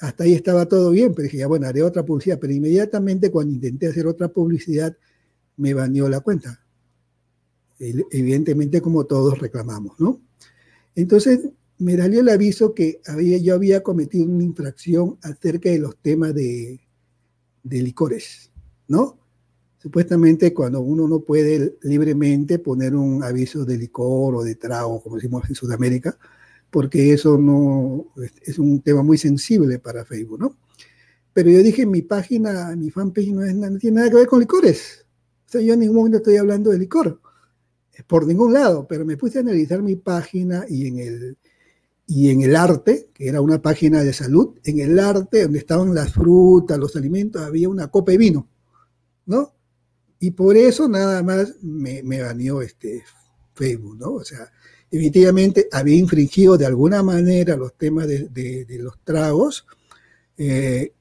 hasta 0.00 0.24
ahí 0.24 0.34
estaba 0.34 0.66
todo 0.66 0.90
bien, 0.90 1.14
pero 1.14 1.24
dije, 1.24 1.38
ya 1.38 1.46
bueno, 1.46 1.66
haré 1.66 1.82
otra 1.82 2.04
publicidad, 2.04 2.38
pero 2.40 2.52
inmediatamente 2.52 3.30
cuando 3.30 3.54
intenté 3.54 3.88
hacer 3.88 4.06
otra 4.06 4.28
publicidad, 4.28 4.96
me 5.56 5.74
baneó 5.74 6.08
la 6.08 6.20
cuenta. 6.20 6.60
Evidentemente, 7.78 8.80
como 8.80 9.04
todos 9.04 9.38
reclamamos, 9.38 9.98
¿no? 10.00 10.20
Entonces, 10.94 11.40
me 11.78 11.96
salió 11.96 12.20
el 12.20 12.28
aviso 12.28 12.74
que 12.74 13.00
había, 13.06 13.38
yo 13.38 13.54
había 13.54 13.82
cometido 13.82 14.26
una 14.26 14.44
infracción 14.44 15.18
acerca 15.22 15.70
de 15.70 15.78
los 15.78 15.96
temas 15.96 16.34
de 16.34 16.80
de 17.64 17.82
licores, 17.82 18.52
¿no? 18.86 19.18
Supuestamente 19.78 20.54
cuando 20.54 20.80
uno 20.80 21.08
no 21.08 21.20
puede 21.20 21.76
libremente 21.82 22.58
poner 22.58 22.94
un 22.94 23.22
aviso 23.24 23.64
de 23.64 23.76
licor 23.76 24.36
o 24.36 24.44
de 24.44 24.54
trago, 24.54 25.02
como 25.02 25.16
decimos 25.16 25.48
en 25.48 25.54
Sudamérica, 25.54 26.16
porque 26.74 27.12
eso 27.12 27.38
no 27.38 28.06
es 28.42 28.58
un 28.58 28.82
tema 28.82 29.04
muy 29.04 29.16
sensible 29.16 29.78
para 29.78 30.04
Facebook, 30.04 30.40
¿no? 30.40 30.58
Pero 31.32 31.48
yo 31.48 31.62
dije, 31.62 31.86
mi 31.86 32.02
página, 32.02 32.74
mi 32.74 32.90
fanpage 32.90 33.28
no, 33.28 33.44
es, 33.44 33.54
no 33.54 33.78
tiene 33.78 33.98
nada 33.98 34.10
que 34.10 34.16
ver 34.16 34.26
con 34.26 34.40
licores. 34.40 35.06
O 35.46 35.52
sea, 35.52 35.60
yo 35.60 35.74
en 35.74 35.78
ningún 35.78 35.98
momento 35.98 36.16
estoy 36.16 36.36
hablando 36.36 36.72
de 36.72 36.78
licor, 36.80 37.20
por 38.08 38.26
ningún 38.26 38.54
lado, 38.54 38.88
pero 38.88 39.04
me 39.04 39.16
puse 39.16 39.38
a 39.38 39.42
analizar 39.42 39.82
mi 39.82 39.94
página 39.94 40.64
y 40.68 40.88
en 40.88 40.98
el, 40.98 41.38
y 42.08 42.30
en 42.30 42.42
el 42.42 42.56
arte, 42.56 43.08
que 43.14 43.28
era 43.28 43.40
una 43.40 43.62
página 43.62 44.02
de 44.02 44.12
salud, 44.12 44.58
en 44.64 44.80
el 44.80 44.98
arte, 44.98 45.44
donde 45.44 45.60
estaban 45.60 45.94
las 45.94 46.12
frutas, 46.12 46.76
los 46.76 46.96
alimentos, 46.96 47.40
había 47.40 47.68
una 47.68 47.86
copa 47.86 48.10
de 48.10 48.18
vino, 48.18 48.48
¿no? 49.26 49.54
Y 50.18 50.32
por 50.32 50.56
eso 50.56 50.88
nada 50.88 51.22
más 51.22 51.54
me, 51.62 52.02
me 52.02 52.20
baneó 52.20 52.62
este 52.62 53.04
Facebook, 53.54 53.96
¿no? 53.96 54.14
O 54.14 54.24
sea, 54.24 54.50
definitivamente 54.94 55.66
había 55.72 55.96
infringido 55.96 56.56
de 56.56 56.66
alguna 56.66 57.02
manera 57.02 57.56
los 57.56 57.74
temas 57.76 58.06
de, 58.06 58.66
los 58.78 59.00
tragos, 59.02 59.66
eh, 60.38 60.92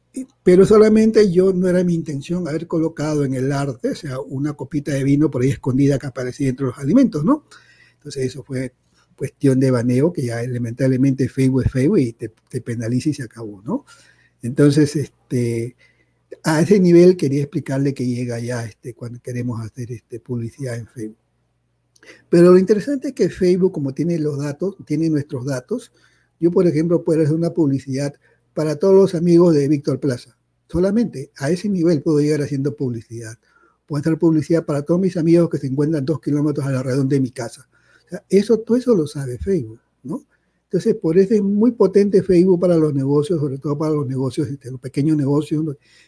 pero 0.41 0.65
solamente 0.65 1.31
yo 1.31 1.53
no 1.53 1.67
era 1.67 1.83
mi 1.83 1.93
intención 1.93 2.47
haber 2.47 2.65
colocado 2.65 3.23
en 3.23 3.35
el 3.35 3.51
arte, 3.51 3.91
o 3.91 3.95
sea, 3.95 4.19
una 4.19 4.53
copita 4.53 4.93
de 4.93 5.03
vino 5.03 5.29
por 5.29 5.43
ahí 5.43 5.51
escondida 5.51 5.99
que 5.99 6.07
aparecía 6.07 6.49
entre 6.49 6.65
los 6.65 6.77
alimentos, 6.79 7.23
¿no? 7.23 7.45
Entonces 7.93 8.25
eso 8.25 8.43
fue 8.43 8.73
cuestión 9.15 9.59
de 9.59 9.69
baneo, 9.69 10.11
que 10.11 10.23
ya 10.23 10.41
lamentablemente 10.41 11.29
Facebook 11.29 11.63
es 11.63 11.71
Facebook 11.71 11.99
y 11.99 12.13
te, 12.13 12.29
penaliza 12.61 13.09
y 13.09 13.13
se 13.13 13.23
acabó, 13.23 13.61
¿no? 13.61 13.85
Entonces, 14.41 14.95
este, 14.95 15.75
a 16.43 16.61
ese 16.61 16.79
nivel 16.79 17.15
quería 17.15 17.43
explicarle 17.43 17.93
que 17.93 18.07
llega 18.07 18.39
ya 18.39 18.65
este, 18.65 18.95
cuando 18.95 19.19
queremos 19.21 19.63
hacer 19.63 19.91
este, 19.91 20.19
publicidad 20.19 20.77
en 20.77 20.87
Facebook. 20.87 21.22
Pero 22.29 22.51
lo 22.51 22.57
interesante 22.57 23.09
es 23.09 23.13
que 23.13 23.29
Facebook, 23.29 23.71
como 23.71 23.93
tiene 23.93 24.19
los 24.19 24.37
datos, 24.37 24.75
tiene 24.85 25.09
nuestros 25.09 25.45
datos, 25.45 25.91
yo, 26.39 26.51
por 26.51 26.67
ejemplo, 26.67 27.03
puedo 27.03 27.21
hacer 27.21 27.35
una 27.35 27.51
publicidad 27.51 28.13
para 28.53 28.75
todos 28.75 28.93
los 28.93 29.15
amigos 29.15 29.55
de 29.55 29.67
Víctor 29.67 29.99
Plaza. 29.99 30.37
Solamente 30.67 31.31
a 31.37 31.49
ese 31.49 31.69
nivel 31.69 32.01
puedo 32.01 32.19
llegar 32.19 32.41
haciendo 32.41 32.75
publicidad. 32.75 33.37
Puedo 33.85 34.01
hacer 34.01 34.17
publicidad 34.17 34.65
para 34.65 34.81
todos 34.81 34.99
mis 34.99 35.17
amigos 35.17 35.49
que 35.49 35.57
se 35.57 35.67
encuentran 35.67 36.05
dos 36.05 36.19
kilómetros 36.19 36.65
a 36.65 36.71
la 36.71 36.83
redonda 36.83 37.15
de 37.15 37.21
mi 37.21 37.31
casa 37.31 37.67
eso, 38.29 38.59
todo 38.59 38.77
eso 38.77 38.95
lo 38.95 39.07
sabe 39.07 39.37
Facebook, 39.37 39.79
¿no? 40.03 40.25
Entonces, 40.65 40.95
por 40.95 41.17
eso 41.17 41.35
es 41.35 41.43
muy 41.43 41.71
potente 41.71 42.23
Facebook 42.23 42.59
para 42.59 42.75
los 42.77 42.93
negocios, 42.93 43.39
sobre 43.39 43.59
todo 43.59 43.77
para 43.77 43.91
los 43.91 44.07
negocios, 44.07 44.47
este, 44.47 44.71
los 44.71 44.79
pequeños 44.79 45.15
negocios 45.15 45.63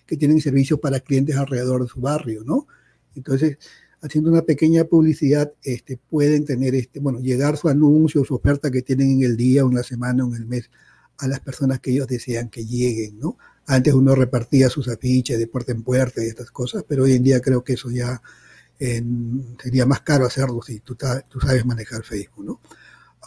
que 0.05 0.17
tienen 0.17 0.41
servicios 0.41 0.79
para 0.79 0.99
clientes 0.99 1.36
alrededor 1.36 1.84
de 1.84 1.88
su 1.88 2.01
barrio, 2.01 2.43
¿no? 2.43 2.67
Entonces, 3.13 3.58
haciendo 4.06 4.30
una 4.30 4.44
pequeña 4.44 4.84
publicidad, 4.84 5.52
este, 5.63 5.98
pueden 5.98 6.46
tener, 6.46 6.76
este, 6.76 7.00
bueno, 7.00 7.20
llegar 7.20 7.58
su 7.58 7.70
anuncio, 7.70 8.24
su 8.24 8.36
oferta 8.36 8.70
que 8.70 8.84
tienen 8.84 9.12
en 9.12 9.24
el 9.24 9.36
día, 9.36 9.62
en 9.62 9.74
la 9.74 9.84
semana, 9.84 10.26
o 10.26 10.28
en 10.28 10.36
el 10.36 10.46
mes, 10.46 10.70
a 11.18 11.28
las 11.28 11.39
personas 11.39 11.80
que 11.80 11.91
ellos 11.91 12.08
desean 12.08 12.50
que 12.50 12.65
lleguen, 12.65 13.20
¿no? 13.20 13.38
Antes 13.65 13.94
uno 13.94 14.13
repartía 14.13 14.70
sus 14.70 14.88
afiches 14.88 15.39
de 15.39 15.48
puerta 15.48 15.72
en 15.72 15.82
puerta 15.82 16.24
y 16.24 16.28
estas 16.28 16.52
cosas, 16.52 16.84
pero 16.88 17.04
hoy 17.04 17.13
en 17.13 17.24
día 17.24 17.41
creo 17.41 17.63
que 17.63 17.74
eso 17.74 17.89
ya 17.89 18.22
sería 18.78 19.86
más 19.86 20.02
caro 20.02 20.26
hacerlo 20.26 20.62
si 20.62 20.80
tú, 20.82 20.98
tú, 21.30 21.39
sabes 21.39 21.65
manejar 21.65 22.04
Facebook, 22.04 22.46
¿no? 22.46 22.60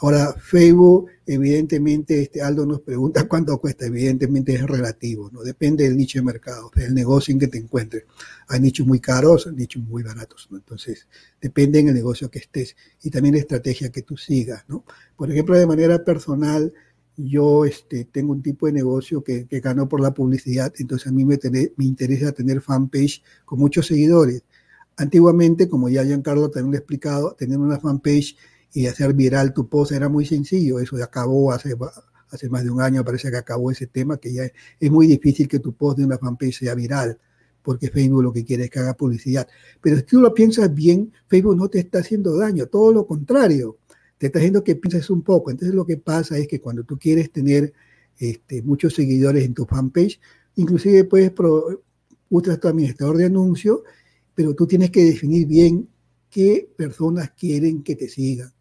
Ahora, 0.01 0.33
Facebook, 0.35 1.09
evidentemente, 1.27 2.23
este 2.23 2.41
Aldo 2.41 2.65
nos 2.67 2.81
pregunta 2.81 3.25
cuánto 3.29 3.59
cuesta, 3.59 3.87
evidentemente 3.87 4.55
es 4.55 4.63
relativo, 4.63 5.31
¿no? 5.33 5.43
Depende 5.43 5.85
del 5.85 5.97
nicho 5.97 6.19
de 6.19 6.25
mercado, 6.25 6.71
del 6.75 6.95
negocio 6.95 7.33
en 7.33 7.41
que 7.41 7.49
te 7.49 7.59
encuentres. 7.59 8.05
Hay 8.49 8.61
nichos 8.61 8.87
muy 8.87 9.01
caros, 9.01 9.47
hay 9.47 9.55
nichos 9.55 9.83
muy 9.83 10.03
baratos, 10.03 10.49
¿no? 10.51 10.59
Entonces, 10.59 11.09
depende 11.41 11.81
en 11.81 11.89
el 11.89 11.95
negocio 11.95 12.31
que 12.31 12.39
estés 12.39 12.77
y 13.03 13.11
también 13.11 13.35
la 13.35 13.41
estrategia 13.41 13.91
que 13.91 14.03
tú 14.03 14.17
sigas, 14.17 14.65
¿no? 14.69 14.85
Por 15.17 15.31
ejemplo, 15.31 15.59
de 15.59 15.67
manera 15.67 16.05
personal, 16.05 16.73
yo 17.17 17.65
este, 17.65 18.05
tengo 18.05 18.33
un 18.33 18.43
tipo 18.43 18.67
de 18.67 18.73
negocio 18.73 19.25
que, 19.25 19.47
gano 19.61 19.89
por 19.89 20.01
la 20.01 20.15
publicidad, 20.15 20.73
entonces 20.79 21.09
a 21.09 21.13
mí 21.13 21.25
me, 21.25 21.39
me 21.77 21.85
interesa 21.85 22.31
tener 22.33 22.61
fanpage 22.61 23.23
con 23.45 23.59
muchos 23.59 23.87
seguidores 23.89 24.45
Antiguamente, 24.99 25.69
como 25.69 25.89
ya 25.89 26.03
Giancarlo 26.03 26.51
también 26.51 26.73
lo 26.73 26.77
ha 26.77 26.81
explicado, 26.81 27.33
tener 27.35 27.57
una 27.59 27.79
fanpage 27.79 28.37
y 28.72 28.87
hacer 28.87 29.14
viral 29.14 29.52
tu 29.52 29.68
post 29.68 29.92
era 29.92 30.09
muy 30.09 30.26
sencillo. 30.26 30.78
Eso 30.78 31.02
acabó 31.02 31.52
hace, 31.52 31.74
hace 32.31 32.48
más 32.48 32.64
de 32.64 32.70
un 32.70 32.81
año, 32.81 33.04
parece 33.04 33.31
que 33.31 33.37
acabó 33.37 33.70
ese 33.70 33.87
tema, 33.87 34.18
que 34.18 34.33
ya 34.33 34.44
es 34.78 34.90
muy 34.90 35.07
difícil 35.07 35.48
que 35.48 35.59
tu 35.59 35.74
post 35.74 35.98
de 35.98 36.04
una 36.04 36.18
fanpage 36.18 36.59
sea 36.59 36.74
viral, 36.74 37.18
porque 37.62 37.88
Facebook 37.88 38.22
lo 38.22 38.33
que 38.33 38.44
quiere 38.44 38.64
es 38.64 38.70
que 38.70 38.78
haga 38.78 38.94
publicidad. 38.94 39.48
Pero 39.81 39.96
si 39.96 40.02
tú 40.02 40.20
lo 40.20 40.35
piensas 40.35 40.72
bien, 40.74 41.12
Facebook 41.26 41.57
no 41.57 41.68
te 41.68 41.78
está 41.78 42.00
haciendo 42.00 42.37
daño, 42.37 42.66
todo 42.66 42.92
lo 42.92 43.07
contrario, 43.07 43.78
te 44.18 44.26
está 44.26 44.38
haciendo 44.38 44.64
que 44.64 44.76
pienses 44.76 45.11
un 45.11 45.22
poco. 45.22 45.50
Entonces 45.50 45.74
lo 45.74 45.87
que 45.87 45.96
pasa 45.96 46.37
es 46.38 46.48
que 46.48 46.61
cuando 46.61 46.85
tú 46.85 46.98
quieres 46.98 47.33
tener 47.33 47.72
este, 48.18 48.62
muchos 48.62 48.94
seguidores 48.94 49.44
en 49.44 49.54
tu 49.54 49.64
fanpage, 49.64 50.20
inclusive 50.57 51.04
puedes 51.04 51.33
usar 52.31 52.59
tu 52.59 52.68
administrador 52.68 53.16
de 53.16 53.26
anuncios 53.26 53.81
pero 54.38 54.54
tú 54.54 54.68
tienes 54.68 54.92
que 54.92 55.02
definir 55.02 55.48
bien 55.48 55.88
qué 56.31 56.70
personas 56.76 57.33
quieren 57.33 57.83
que 57.83 57.96
te 57.96 58.09
sigan. 58.09 58.52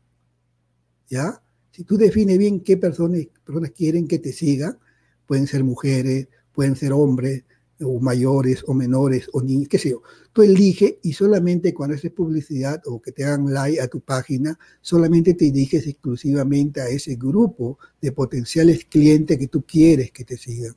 ¿Ya? 1.09 1.41
Si 1.71 1.83
tú 1.83 1.97
defines 1.97 2.37
bien 2.37 2.61
qué 2.61 2.77
personas, 2.77 3.21
personas 3.45 3.71
quieren 3.71 4.07
que 4.07 4.19
te 4.19 4.33
sigan, 4.33 4.77
pueden 5.25 5.47
ser 5.47 5.63
mujeres, 5.63 6.27
pueden 6.51 6.75
ser 6.75 6.91
hombres, 6.93 7.43
o 7.81 7.99
mayores, 7.99 8.63
o 8.67 8.73
menores, 8.73 9.29
o 9.33 9.41
niños, 9.41 9.67
qué 9.69 9.77
sé 9.77 9.91
yo. 9.91 10.01
Tú 10.33 10.41
eliges 10.41 10.95
y 11.03 11.13
solamente 11.13 11.73
cuando 11.73 11.95
haces 11.95 12.11
publicidad 12.11 12.81
o 12.85 13.01
que 13.01 13.11
te 13.11 13.23
hagan 13.23 13.53
like 13.53 13.79
a 13.79 13.87
tu 13.87 14.01
página, 14.01 14.57
solamente 14.81 15.33
te 15.33 15.45
diriges 15.45 15.85
exclusivamente 15.87 16.81
a 16.81 16.89
ese 16.89 17.15
grupo 17.15 17.77
de 18.01 18.11
potenciales 18.11 18.85
clientes 18.85 19.37
que 19.37 19.47
tú 19.47 19.63
quieres 19.65 20.11
que 20.11 20.23
te 20.23 20.37
sigan. 20.37 20.75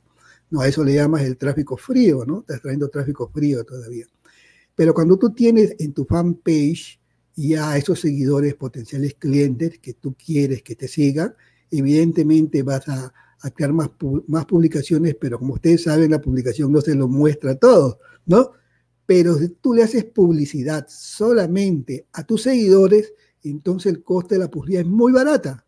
No, 0.49 0.61
a 0.61 0.67
eso 0.67 0.83
le 0.83 0.95
llamas 0.95 1.23
el 1.23 1.37
tráfico 1.37 1.77
frío, 1.77 2.25
¿no? 2.25 2.41
Estás 2.41 2.61
trayendo 2.61 2.89
tráfico 2.89 3.29
frío 3.33 3.63
todavía. 3.63 4.05
Pero 4.75 4.93
cuando 4.93 5.17
tú 5.17 5.33
tienes 5.33 5.75
en 5.79 5.93
tu 5.93 6.05
fanpage 6.05 6.99
ya 7.49 7.77
esos 7.77 7.99
seguidores 7.99 8.55
potenciales 8.55 9.15
clientes 9.15 9.79
que 9.79 9.93
tú 9.93 10.15
quieres 10.15 10.63
que 10.63 10.75
te 10.75 10.87
sigan, 10.87 11.35
evidentemente 11.69 12.63
vas 12.63 12.87
a, 12.89 13.13
crear 13.55 13.73
más, 13.73 13.89
más 14.27 14.45
publicaciones, 14.45 15.15
pero 15.15 15.39
como 15.39 15.55
ustedes 15.55 15.83
saben, 15.83 16.11
la 16.11 16.21
publicación 16.21 16.71
no 16.71 16.81
se 16.81 16.93
lo 16.93 17.07
muestra 17.07 17.55
todo, 17.55 17.99
¿no? 18.25 18.51
Pero 19.05 19.37
si 19.37 19.49
tú 19.49 19.73
le 19.73 19.83
haces 19.83 20.05
publicidad 20.05 20.85
solamente 20.87 22.07
a 22.13 22.23
tus 22.23 22.43
seguidores, 22.43 23.13
entonces 23.43 23.91
el 23.91 24.03
coste 24.03 24.35
de 24.35 24.39
la 24.39 24.51
publicidad 24.51 24.81
es 24.81 24.87
muy 24.87 25.11
barata. 25.11 25.65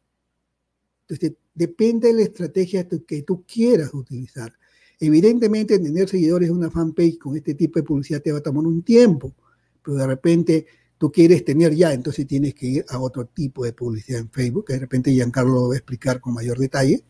Entonces, 1.07 1.37
depende 1.53 2.09
de 2.09 2.13
la 2.13 2.21
estrategia 2.21 2.87
que 2.87 3.23
tú 3.23 3.43
quieras 3.45 3.93
utilizar. 3.93 4.53
Evidentemente, 4.99 5.79
tener 5.79 6.07
seguidores 6.07 6.49
en 6.49 6.55
una 6.55 6.71
fanpage 6.71 7.17
con 7.17 7.35
este 7.35 7.55
tipo 7.55 7.79
de 7.79 7.83
publicidad 7.83 8.21
te 8.21 8.31
va 8.31 8.37
a 8.37 8.43
tomar 8.43 8.65
un 8.65 8.83
tiempo, 8.83 9.35
pero 9.83 9.97
de 9.97 10.07
repente 10.07 10.65
tú 11.03 11.11
quieres 11.11 11.43
tener 11.43 11.75
ya, 11.75 11.91
entonces 11.91 12.25
tienes 12.25 12.55
que 12.55 12.65
ir 12.65 12.85
a 12.87 12.97
otro 12.97 13.25
tipo 13.25 13.65
de 13.65 13.73
publicidad 13.73 14.21
en 14.21 14.29
Facebook, 14.29 14.67
que 14.67 14.73
de 14.75 14.79
repente 14.79 15.11
Giancarlo 15.11 15.53
lo 15.53 15.67
va 15.67 15.73
a 15.73 15.77
explicar 15.77 16.21
con 16.21 16.33
mayor 16.33 16.57
detalle. 16.57 17.03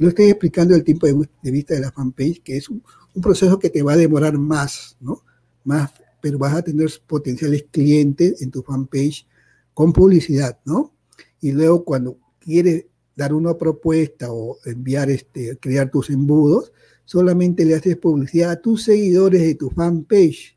Yo 0.00 0.08
estoy 0.08 0.30
explicando 0.30 0.74
el 0.74 0.82
tiempo 0.82 1.06
de, 1.06 1.52
vista 1.52 1.74
de 1.74 1.78
la 1.78 1.92
fanpage, 1.92 2.42
que 2.42 2.56
es 2.56 2.68
un, 2.68 2.82
proceso 3.22 3.56
que 3.60 3.70
te 3.70 3.84
va 3.84 3.92
a 3.92 3.96
demorar 3.96 4.36
más, 4.36 4.96
¿no? 4.98 5.22
Más, 5.62 5.92
pero 6.20 6.40
vas 6.40 6.56
a 6.56 6.62
tener 6.62 6.90
potenciales 7.06 7.66
clientes 7.70 8.42
en 8.42 8.50
tu 8.50 8.64
fanpage 8.64 9.28
con 9.72 9.92
publicidad, 9.92 10.58
¿no? 10.64 10.92
Y 11.40 11.52
luego 11.52 11.84
cuando 11.84 12.18
quieres 12.40 12.86
dar 13.14 13.32
una 13.32 13.56
propuesta 13.56 14.32
o 14.32 14.58
enviar, 14.64 15.08
este, 15.08 15.56
crear 15.58 15.88
tus 15.88 16.10
embudos, 16.10 16.72
solamente 17.04 17.64
le 17.64 17.76
haces 17.76 17.96
publicidad 17.96 18.50
a 18.50 18.60
tus 18.60 18.82
seguidores 18.82 19.42
de 19.42 19.54
tu 19.54 19.70
fanpage. 19.70 20.55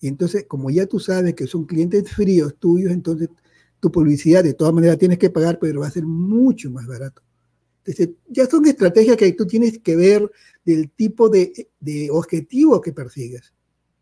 Y 0.00 0.08
entonces, 0.08 0.44
como 0.46 0.70
ya 0.70 0.86
tú 0.86 1.00
sabes 1.00 1.34
que 1.34 1.46
son 1.46 1.64
clientes 1.64 2.10
fríos 2.10 2.56
tuyos, 2.58 2.92
entonces 2.92 3.28
tu 3.80 3.90
publicidad 3.90 4.44
de 4.44 4.54
todas 4.54 4.74
maneras 4.74 4.98
tienes 4.98 5.18
que 5.18 5.30
pagar, 5.30 5.58
pero 5.58 5.80
va 5.80 5.86
a 5.86 5.90
ser 5.90 6.04
mucho 6.04 6.70
más 6.70 6.86
barato. 6.86 7.22
Entonces, 7.84 8.16
ya 8.28 8.46
son 8.46 8.66
estrategias 8.66 9.16
que 9.16 9.32
tú 9.32 9.46
tienes 9.46 9.78
que 9.78 9.96
ver 9.96 10.30
del 10.64 10.90
tipo 10.90 11.28
de, 11.28 11.70
de 11.78 12.10
objetivo 12.10 12.80
que 12.80 12.92
persigues, 12.92 13.54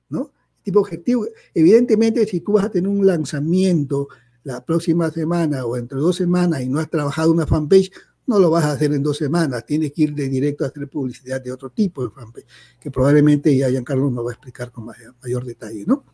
¿no? 0.09 0.33
Tipo 0.62 0.80
objetivo. 0.80 1.26
Evidentemente, 1.52 2.26
si 2.26 2.40
tú 2.40 2.52
vas 2.52 2.64
a 2.64 2.70
tener 2.70 2.88
un 2.88 3.07
lanzamiento 3.07 4.09
la 4.42 4.64
próxima 4.64 5.11
semana 5.11 5.66
o 5.66 5.76
entre 5.76 5.98
dos 5.98 6.16
semanas 6.16 6.62
y 6.62 6.68
no 6.68 6.78
has 6.78 6.88
trabajado 6.88 7.33
una 7.33 7.46
fanpage, 7.46 7.90
no 8.27 8.39
lo 8.39 8.51
vas 8.51 8.65
a 8.65 8.73
hacer 8.73 8.93
en 8.93 9.03
dos 9.03 9.19
semanas, 9.19 9.67
tienes 9.67 9.93
que 9.93 10.03
ir 10.03 10.15
de 10.15 10.29
directo 10.29 10.65
a 10.65 10.69
hacer 10.69 10.89
publicidad 10.89 11.41
de 11.41 11.53
otro 11.53 11.71
tipo 11.71 12.05
de 12.05 12.11
fanpage, 12.11 12.47
que 12.81 12.91
probablemente 12.91 13.57
ya 13.57 13.69
Giancarlo 13.69 14.11
nos 14.11 14.27
va 14.27 14.31
a 14.31 14.35
explicar 14.35 14.71
con 14.71 14.87
mayor, 14.87 15.45
detalle, 15.45 15.85
¿no? 15.87 16.05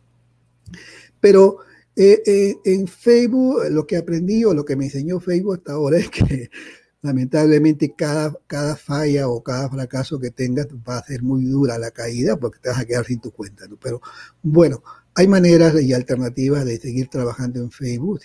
Pero 1.19 1.59
eh, 1.95 2.21
eh, 2.25 2.55
en 2.65 2.87
Facebook 2.87 3.63
lo 3.69 3.85
que 3.85 3.97
aprendí 3.97 4.43
o 4.45 4.53
lo 4.53 4.65
que 4.65 4.75
me 4.75 4.85
enseñó 4.85 5.19
Facebook 5.19 5.55
hasta 5.55 5.73
ahora 5.73 5.97
es 5.97 6.09
que 6.09 6.49
lamentablemente 7.01 7.93
cada, 7.95 8.37
cada 8.47 8.75
falla 8.75 9.27
o 9.27 9.41
cada 9.43 9.69
fracaso 9.69 10.19
que 10.19 10.31
tengas 10.31 10.67
va 10.87 10.97
a 10.97 11.03
ser 11.03 11.23
muy 11.23 11.45
dura 11.45 11.77
la 11.77 11.91
caída 11.91 12.37
porque 12.37 12.59
te 12.59 12.69
vas 12.69 12.79
a 12.79 12.85
quedar 12.85 13.05
sin 13.05 13.19
tu 13.19 13.31
cuenta, 13.31 13.67
¿no? 13.67 13.77
Pero 13.77 14.01
bueno, 14.41 14.83
hay 15.15 15.27
maneras 15.27 15.81
y 15.81 15.93
alternativas 15.93 16.65
de 16.65 16.79
seguir 16.79 17.09
trabajando 17.09 17.59
en 17.59 17.71
Facebook 17.71 18.21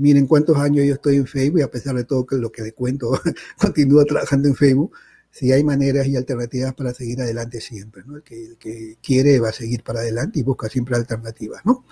miren 0.00 0.26
cuántos 0.26 0.56
años 0.56 0.86
yo 0.86 0.94
estoy 0.94 1.16
en 1.16 1.26
Facebook 1.26 1.60
y 1.60 1.62
a 1.62 1.70
pesar 1.70 1.94
de 1.94 2.04
todo 2.04 2.26
que 2.26 2.36
lo 2.36 2.50
que 2.50 2.62
le 2.62 2.72
cuento, 2.72 3.12
continúo 3.60 4.04
trabajando 4.04 4.48
en 4.48 4.56
Facebook. 4.56 4.92
si 5.30 5.52
hay 5.52 5.62
maneras 5.62 6.06
y 6.08 6.16
alternativas 6.16 6.74
para 6.74 6.92
seguir 6.92 7.20
adelante 7.20 7.60
siempre, 7.60 8.02
¿no? 8.04 8.16
El 8.16 8.22
que, 8.22 8.44
el 8.44 8.56
que 8.56 8.96
quiere 9.02 9.38
va 9.38 9.50
a 9.50 9.52
seguir 9.52 9.82
para 9.84 10.00
adelante 10.00 10.40
y 10.40 10.42
busca 10.42 10.68
siempre 10.68 10.96
alternativas, 10.96 11.60
¿no? 11.64 11.84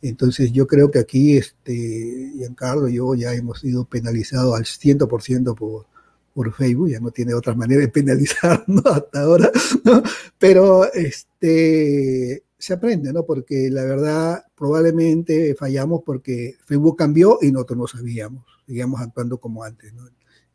Entonces 0.00 0.52
yo 0.52 0.66
creo 0.66 0.90
que 0.90 1.00
aquí, 1.00 1.36
este, 1.36 2.32
Giancarlo 2.36 2.88
y 2.88 2.94
yo 2.94 3.14
ya 3.14 3.34
hemos 3.34 3.60
sido 3.60 3.84
penalizados 3.84 4.54
al 4.54 4.64
100% 4.64 5.56
por, 5.56 5.86
por 6.34 6.54
Facebook, 6.54 6.90
ya 6.90 7.00
no 7.00 7.10
tiene 7.10 7.34
otra 7.34 7.54
manera 7.54 7.80
de 7.80 7.88
penalizar 7.88 8.64
hasta 8.84 9.20
ahora, 9.20 9.50
¿no? 9.84 10.02
pero 10.38 10.92
este, 10.92 12.44
se 12.58 12.72
aprende, 12.72 13.12
¿no? 13.12 13.24
porque 13.24 13.70
la 13.70 13.84
verdad 13.84 14.44
probablemente 14.54 15.54
fallamos 15.54 16.02
porque 16.04 16.56
Facebook 16.64 16.96
cambió 16.96 17.38
y 17.40 17.52
nosotros 17.52 17.78
no 17.78 17.86
sabíamos, 17.86 18.44
seguíamos 18.66 19.00
actuando 19.00 19.38
como 19.38 19.62
antes. 19.62 19.92
¿no? 19.94 20.08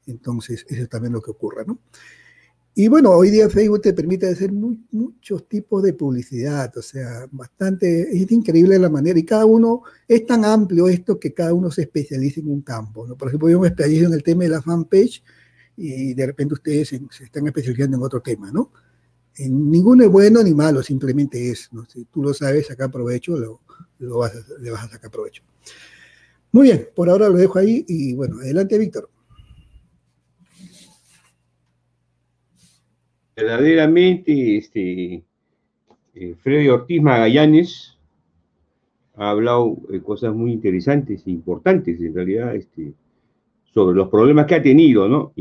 Entonces, 0.05 0.65
eso 0.67 0.83
es 0.83 0.89
también 0.89 1.13
lo 1.13 1.21
que 1.21 1.31
ocurre. 1.31 1.65
¿no? 1.65 1.79
Y 2.75 2.87
bueno, 2.87 3.11
hoy 3.11 3.29
día 3.29 3.47
Facebook 3.49 3.81
te 3.81 3.93
permite 3.93 4.27
hacer 4.27 4.51
muchos 4.51 5.47
tipos 5.47 5.83
de 5.83 5.93
publicidad, 5.93 6.75
o 6.75 6.81
sea, 6.81 7.27
bastante, 7.31 8.01
es 8.01 8.31
increíble 8.31 8.79
la 8.79 8.89
manera, 8.89 9.19
y 9.19 9.23
cada 9.23 9.45
uno, 9.45 9.83
es 10.07 10.25
tan 10.25 10.43
amplio 10.43 10.87
esto 10.89 11.19
que 11.19 11.35
cada 11.35 11.53
uno 11.53 11.69
se 11.69 11.83
especializa 11.83 12.39
en 12.39 12.49
un 12.49 12.61
campo, 12.61 13.05
¿no? 13.05 13.15
Por 13.15 13.27
ejemplo, 13.27 13.47
yo 13.47 13.59
me 13.59 13.67
especializo 13.67 14.07
en 14.07 14.13
el 14.13 14.23
tema 14.23 14.45
de 14.45 14.49
la 14.49 14.61
fanpage 14.63 15.23
y 15.77 16.15
de 16.15 16.25
repente 16.25 16.55
ustedes 16.55 16.89
se, 16.89 17.01
están 17.23 17.45
especializando 17.45 17.97
en 17.97 18.03
otro 18.03 18.21
tema, 18.21 18.51
¿no? 18.51 18.71
En, 19.37 19.71
ninguno 19.71 20.03
es 20.03 20.09
bueno 20.09 20.43
ni 20.43 20.53
malo, 20.53 20.83
simplemente 20.83 21.49
es, 21.49 21.69
¿no? 21.71 21.85
Si 21.85 22.05
tú 22.05 22.21
lo 22.23 22.33
sabes, 22.33 22.67
sacar 22.67 22.91
provecho, 22.91 23.37
lo, 23.37 23.61
lo 23.99 24.17
vas 24.19 24.33
le 24.59 24.71
vas 24.71 24.83
a 24.83 24.89
sacar 24.89 25.09
provecho. 25.09 25.43
Muy 26.51 26.67
bien, 26.67 26.87
por 26.95 27.09
ahora 27.09 27.29
lo 27.29 27.37
dejo 27.37 27.57
ahí 27.57 27.83
y 27.87 28.13
bueno, 28.13 28.37
adelante 28.39 28.77
Víctor. 28.77 29.09
verdaderamente 33.35 34.57
este, 34.57 35.23
eh, 36.15 36.35
Freddy 36.41 36.69
Ortiz 36.69 37.01
Magallanes 37.01 37.97
ha 39.15 39.29
hablado 39.29 39.77
de 39.89 40.01
cosas 40.01 40.33
muy 40.33 40.51
interesantes 40.51 41.25
e 41.27 41.31
importantes, 41.31 41.99
en 41.99 42.15
realidad, 42.15 42.55
este, 42.55 42.93
sobre 43.73 43.95
los 43.95 44.09
problemas 44.09 44.47
que 44.47 44.55
ha 44.55 44.61
tenido, 44.61 45.07
¿no? 45.07 45.33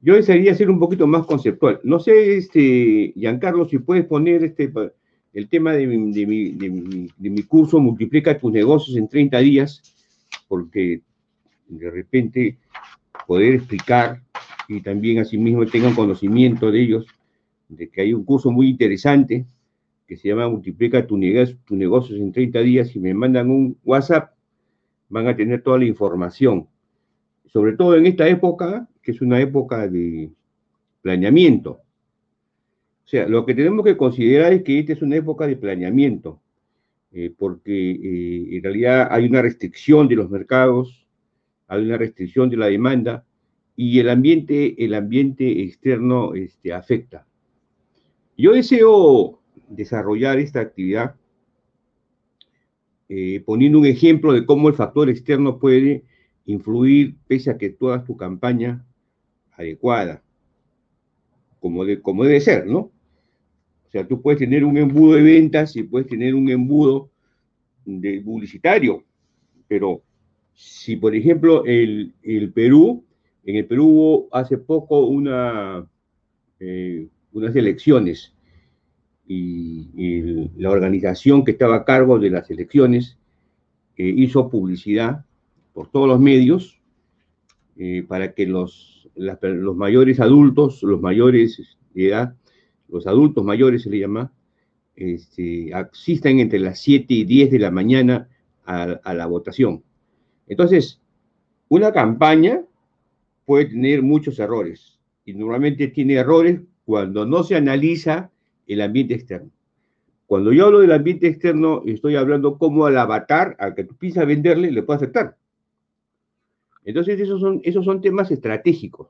Yo 0.00 0.14
desearía 0.14 0.54
ser 0.54 0.70
un 0.70 0.78
poquito 0.78 1.06
más 1.06 1.26
conceptual. 1.26 1.80
No 1.82 1.98
sé, 1.98 2.36
este, 2.36 3.12
Giancarlo, 3.16 3.68
si 3.68 3.78
puedes 3.78 4.04
poner 4.04 4.44
este, 4.44 4.72
el 5.32 5.48
tema 5.48 5.72
de 5.72 5.86
mi, 5.86 6.12
de 6.12 7.10
de 7.16 7.30
mi 7.30 7.42
curso 7.42 7.80
Multiplica 7.80 8.38
tus 8.38 8.52
negocios 8.52 8.96
en 8.96 9.08
30 9.08 9.38
días, 9.38 9.82
porque 10.48 11.02
de 11.68 11.90
repente 11.90 12.58
poder 13.26 13.54
explicar 13.54 14.22
y 14.68 14.80
también 14.80 15.18
asimismo 15.18 15.66
tengan 15.66 15.94
conocimiento 15.94 16.70
de 16.70 16.82
ellos, 16.82 17.06
de 17.68 17.88
que 17.88 18.02
hay 18.02 18.14
un 18.14 18.24
curso 18.24 18.50
muy 18.50 18.68
interesante 18.68 19.46
que 20.06 20.16
se 20.16 20.28
llama 20.28 20.48
Multiplica 20.48 21.06
tu, 21.06 21.16
negocio, 21.16 21.56
tu 21.64 21.74
negocios 21.74 22.20
en 22.20 22.32
30 22.32 22.60
días. 22.60 22.88
Si 22.88 23.00
me 23.00 23.12
mandan 23.12 23.50
un 23.50 23.76
WhatsApp, 23.84 24.32
van 25.08 25.26
a 25.26 25.36
tener 25.36 25.62
toda 25.62 25.78
la 25.78 25.84
información. 25.84 26.68
Sobre 27.46 27.72
todo 27.72 27.96
en 27.96 28.06
esta 28.06 28.28
época, 28.28 28.88
que 29.06 29.12
es 29.12 29.20
una 29.20 29.40
época 29.40 29.86
de 29.86 30.32
planeamiento. 31.00 31.80
O 33.04 33.08
sea, 33.08 33.28
lo 33.28 33.46
que 33.46 33.54
tenemos 33.54 33.84
que 33.84 33.96
considerar 33.96 34.52
es 34.52 34.64
que 34.64 34.80
esta 34.80 34.94
es 34.94 35.00
una 35.00 35.14
época 35.14 35.46
de 35.46 35.54
planeamiento, 35.54 36.40
eh, 37.12 37.32
porque 37.38 37.92
eh, 37.92 38.56
en 38.56 38.62
realidad 38.64 39.06
hay 39.08 39.26
una 39.26 39.42
restricción 39.42 40.08
de 40.08 40.16
los 40.16 40.28
mercados, 40.28 41.06
hay 41.68 41.84
una 41.84 41.96
restricción 41.98 42.50
de 42.50 42.56
la 42.56 42.66
demanda, 42.66 43.24
y 43.76 44.00
el 44.00 44.08
ambiente, 44.08 44.84
el 44.84 44.92
ambiente 44.92 45.62
externo 45.62 46.34
este, 46.34 46.72
afecta. 46.72 47.28
Yo 48.36 48.54
deseo 48.54 49.38
desarrollar 49.68 50.40
esta 50.40 50.58
actividad 50.58 51.14
eh, 53.08 53.40
poniendo 53.46 53.78
un 53.78 53.86
ejemplo 53.86 54.32
de 54.32 54.44
cómo 54.44 54.68
el 54.68 54.74
factor 54.74 55.08
externo 55.08 55.60
puede 55.60 56.02
influir 56.44 57.14
pese 57.28 57.50
a 57.50 57.56
que 57.56 57.70
toda 57.70 58.02
tu 58.02 58.16
campaña 58.16 58.84
adecuada, 59.56 60.22
como, 61.60 61.84
de, 61.84 62.00
como 62.00 62.24
debe 62.24 62.40
ser, 62.40 62.66
¿no? 62.66 62.78
O 62.78 63.90
sea, 63.90 64.06
tú 64.06 64.20
puedes 64.20 64.38
tener 64.38 64.64
un 64.64 64.76
embudo 64.76 65.16
de 65.16 65.22
ventas 65.22 65.74
y 65.76 65.82
puedes 65.82 66.08
tener 66.08 66.34
un 66.34 66.48
embudo 66.48 67.10
de 67.84 68.20
publicitario, 68.20 69.04
pero 69.68 70.02
si, 70.52 70.96
por 70.96 71.14
ejemplo, 71.14 71.64
el, 71.64 72.14
el 72.22 72.52
Perú 72.52 73.06
en 73.46 73.54
el 73.54 73.66
Perú 73.66 73.86
hubo 73.86 74.28
hace 74.32 74.58
poco 74.58 75.06
una, 75.06 75.86
eh, 76.58 77.06
unas 77.32 77.54
elecciones 77.54 78.34
y, 79.26 80.50
la 80.58 80.70
organización 80.70 81.44
que 81.44 81.52
estaba 81.52 81.76
a 81.76 81.84
cargo 81.84 82.18
de 82.18 82.30
las 82.30 82.50
elecciones 82.50 83.18
eh, 83.96 84.12
hizo 84.16 84.50
publicidad 84.50 85.24
por 85.72 85.90
todos 85.90 86.08
los 86.08 86.18
medios 86.18 86.80
eh, 87.76 88.04
para 88.06 88.32
que 88.32 88.46
los, 88.46 88.95
los 89.16 89.76
mayores 89.76 90.20
adultos, 90.20 90.82
los 90.82 91.00
mayores 91.00 91.78
de 91.94 92.08
edad, 92.08 92.34
los 92.88 93.06
adultos 93.06 93.44
mayores 93.44 93.82
se 93.82 93.90
le 93.90 94.00
llama, 94.00 94.32
este, 94.94 95.72
entre 96.24 96.58
las 96.58 96.78
7 96.80 97.06
y 97.12 97.24
10 97.24 97.50
de 97.50 97.58
la 97.58 97.70
mañana 97.70 98.28
a, 98.64 98.82
a 98.82 99.14
la 99.14 99.26
votación. 99.26 99.82
Entonces, 100.46 101.00
una 101.68 101.92
campaña 101.92 102.62
puede 103.44 103.66
tener 103.66 104.02
muchos 104.02 104.38
errores 104.38 104.98
y 105.24 105.34
normalmente 105.34 105.88
tiene 105.88 106.14
errores 106.14 106.60
cuando 106.84 107.26
no 107.26 107.42
se 107.42 107.56
analiza 107.56 108.30
el 108.66 108.80
ambiente 108.80 109.14
externo. 109.14 109.50
Cuando 110.26 110.52
yo 110.52 110.66
hablo 110.66 110.80
del 110.80 110.92
ambiente 110.92 111.28
externo, 111.28 111.82
estoy 111.86 112.16
hablando 112.16 112.58
cómo 112.58 112.86
al 112.86 112.98
avatar, 112.98 113.56
al 113.60 113.74
que 113.74 113.84
tú 113.84 113.94
piensas 113.96 114.26
venderle, 114.26 114.72
le 114.72 114.82
puede 114.82 114.96
afectar. 114.96 115.36
Entonces, 116.86 117.20
esos 117.20 117.40
son, 117.40 117.60
esos 117.64 117.84
son 117.84 118.00
temas 118.00 118.30
estratégicos. 118.30 119.08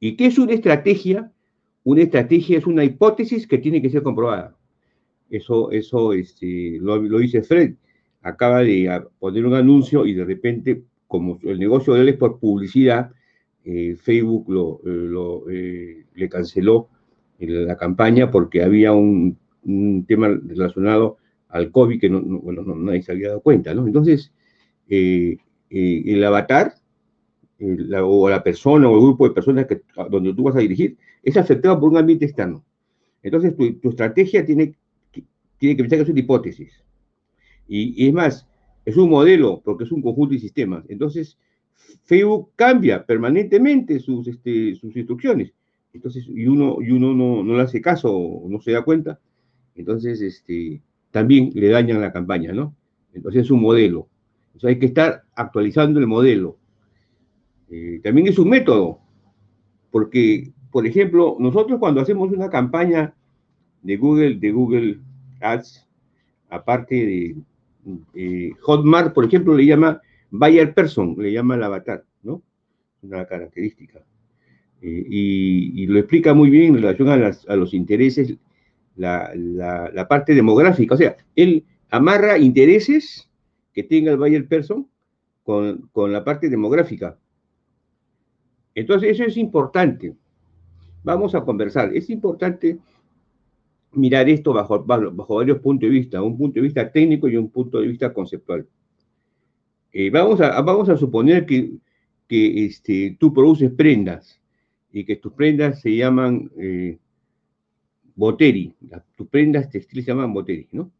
¿Y 0.00 0.16
qué 0.16 0.26
es 0.26 0.38
una 0.38 0.52
estrategia? 0.52 1.30
Una 1.84 2.02
estrategia 2.02 2.56
es 2.56 2.66
una 2.66 2.84
hipótesis 2.84 3.46
que 3.46 3.58
tiene 3.58 3.82
que 3.82 3.90
ser 3.90 4.02
comprobada. 4.02 4.56
Eso, 5.28 5.70
eso 5.72 6.12
este, 6.12 6.78
lo, 6.80 6.96
lo 6.96 7.18
dice 7.18 7.42
Fred. 7.42 7.74
Acaba 8.22 8.60
de 8.60 9.02
poner 9.18 9.44
un 9.44 9.54
anuncio 9.54 10.06
y 10.06 10.14
de 10.14 10.24
repente, 10.24 10.84
como 11.08 11.38
el 11.42 11.58
negocio 11.58 11.94
de 11.94 12.02
él 12.02 12.08
es 12.10 12.16
por 12.16 12.38
publicidad, 12.38 13.10
eh, 13.64 13.96
Facebook 14.00 14.48
lo, 14.48 14.80
eh, 14.86 15.50
eh, 15.50 16.04
le 16.14 16.28
canceló 16.28 16.88
la 17.40 17.76
campaña 17.76 18.30
porque 18.30 18.62
había 18.62 18.92
un, 18.92 19.36
tema 20.06 20.28
relacionado 20.28 21.18
al 21.48 21.70
COVID 21.70 22.00
que 22.00 22.08
no, 22.08 22.22
bueno, 22.22 22.62
nadie 22.62 23.02
se 23.02 23.12
había 23.12 23.28
dado 23.28 23.42
cuenta. 23.42 23.72
Entonces, 23.72 24.32
el 24.88 26.24
avatar 26.24 26.72
o 27.60 28.28
la 28.28 28.42
persona 28.42 28.88
o 28.88 28.94
el 28.94 29.02
grupo 29.02 29.28
de 29.28 29.34
personas 29.34 29.66
que, 29.66 29.82
donde 30.10 30.32
tú 30.34 30.44
vas 30.44 30.56
a 30.56 30.60
dirigir 30.60 30.96
es 31.22 31.36
afectado 31.36 31.78
por 31.80 31.90
un 31.90 31.96
ambiente 31.96 32.24
externo. 32.24 32.64
Entonces, 33.22 33.56
tu, 33.56 33.88
estrategia 33.88 34.44
tiene, 34.44 34.74
tiene 35.58 35.76
que 35.76 35.82
pensar 35.82 35.98
que 35.98 36.02
es 36.04 36.08
una 36.08 36.20
hipótesis. 36.20 36.72
Y, 37.66 38.04
y, 38.04 38.08
es 38.08 38.14
más, 38.14 38.46
es 38.84 38.96
un 38.96 39.10
modelo 39.10 39.60
porque 39.64 39.84
es 39.84 39.92
un 39.92 40.02
conjunto 40.02 40.34
de 40.34 40.40
sistemas. 40.40 40.84
Entonces, 40.88 41.36
Facebook 42.04 42.50
cambia 42.56 43.04
permanentemente 43.04 43.98
sus, 44.00 44.26
este, 44.28 44.74
sus 44.76 44.96
instrucciones. 44.96 45.52
Entonces, 45.92 46.26
y 46.28 46.46
uno, 46.46 46.78
y 46.80 46.90
uno 46.90 47.14
no, 47.14 47.42
no, 47.42 47.56
le 47.56 47.62
hace 47.62 47.80
caso 47.80 48.42
no 48.46 48.60
se 48.60 48.72
da 48.72 48.82
cuenta, 48.82 49.18
entonces 49.74 50.20
este, 50.20 50.80
también 51.10 51.50
le 51.54 51.68
dañan 51.68 52.00
la 52.00 52.12
campaña, 52.12 52.52
¿no? 52.52 52.74
Entonces 53.14 53.44
es 53.44 53.50
un 53.50 53.60
modelo. 53.60 54.08
Entonces 54.48 54.68
hay 54.68 54.78
que 54.78 54.86
estar 54.86 55.24
actualizando 55.34 55.98
el 55.98 56.06
modelo. 56.06 56.56
Eh, 57.70 58.00
también 58.02 58.28
es 58.28 58.38
un 58.38 58.48
método, 58.48 59.00
porque, 59.90 60.52
por 60.70 60.86
ejemplo, 60.86 61.36
nosotros 61.38 61.78
cuando 61.78 62.00
hacemos 62.00 62.30
una 62.30 62.48
campaña 62.48 63.14
de 63.82 63.96
Google, 63.96 64.36
de 64.36 64.50
Google 64.50 64.98
Ads, 65.40 65.86
aparte 66.48 66.94
de 66.94 67.36
eh, 68.14 68.52
Hotmart, 68.60 69.14
por 69.14 69.24
ejemplo, 69.24 69.54
le 69.54 69.66
llama 69.66 70.00
Buyer 70.30 70.74
Person, 70.74 71.14
le 71.18 71.32
llama 71.32 71.54
el 71.54 71.62
avatar, 71.62 72.04
¿no? 72.22 72.42
Una 73.02 73.26
característica. 73.26 74.00
Eh, 74.80 75.04
y, 75.08 75.86
lo 75.86 75.98
explica 75.98 76.34
muy 76.34 76.50
bien 76.50 76.76
en 76.76 76.82
relación 76.82 77.08
a, 77.08 77.56
los 77.56 77.74
intereses, 77.74 78.36
la, 78.96 80.06
parte 80.08 80.34
demográfica. 80.34 80.94
O 80.94 80.98
sea, 80.98 81.16
él 81.34 81.64
amarra 81.90 82.38
intereses 82.38 83.28
que 83.72 83.82
tenga 83.82 84.12
el 84.12 84.18
Buyer 84.18 84.46
Person 84.46 84.88
con, 85.42 85.88
la 86.12 86.24
parte 86.24 86.48
demográfica. 86.48 87.18
Entonces, 88.78 89.10
eso 89.10 89.24
es 89.24 89.36
importante. 89.36 90.14
Vamos 91.02 91.34
a 91.34 91.40
conversar. 91.40 91.90
Es 91.96 92.08
importante 92.10 92.78
mirar 93.90 94.28
esto 94.28 94.52
bajo, 94.52 94.84
varios 94.84 95.58
puntos 95.58 95.88
de 95.88 95.94
vista, 95.96 96.22
un 96.22 96.38
punto 96.38 96.54
de 96.54 96.60
vista 96.60 96.88
técnico 96.88 97.28
y 97.28 97.36
un 97.36 97.50
punto 97.50 97.80
de 97.80 97.88
vista 97.88 98.14
conceptual. 98.14 98.68
Eh, 99.92 100.10
vamos, 100.10 100.40
a, 100.40 100.96
suponer 100.96 101.44
que, 101.44 101.72
este, 102.28 103.16
tú 103.18 103.34
produces 103.34 103.72
prendas 103.72 104.40
y 104.92 105.04
que 105.04 105.16
tus 105.16 105.32
prendas 105.32 105.80
se 105.80 105.96
llaman 105.96 106.48
eh, 106.56 106.98
boteri, 108.14 108.72
tus 109.16 109.26
prendas 109.26 109.68
textiles 109.70 110.04
se 110.04 110.12
llaman 110.12 110.32
boteri, 110.32 110.68
¿no? 110.70 110.92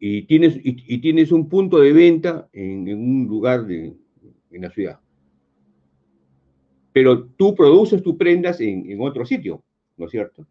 Y 0.00 0.22
tienes, 0.22 0.58
y, 0.64 0.98
tienes 0.98 1.30
un 1.30 1.48
punto 1.48 1.78
de 1.78 1.92
venta 1.92 2.48
en, 2.52 2.92
un 2.92 3.28
lugar 3.28 3.66
de, 3.66 3.94
en 4.50 4.62
la 4.62 4.70
ciudad. 4.70 4.98
Pero 6.96 7.24
tú 7.24 7.54
produces 7.54 8.02
tus 8.02 8.16
prendas 8.16 8.58
en, 8.58 8.98
otro 9.02 9.26
sitio, 9.26 9.62
¿no 9.98 10.06
es 10.06 10.10
cierto? 10.10 10.46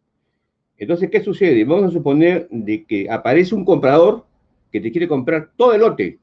Entonces, 0.77 1.09
¿qué 1.09 1.19
sucede? 1.19 1.65
Vamos 1.65 1.85
a 1.85 1.89
suponer 1.89 2.47
de 2.51 2.85
que 2.85 3.09
aparece 3.09 3.55
un 3.55 3.65
comprador 3.65 4.27
que 4.71 4.79
te 4.79 4.91
quiere 4.91 5.07
comprar 5.07 5.49
todo 5.57 5.73
el 5.73 5.81
lote 5.81 6.19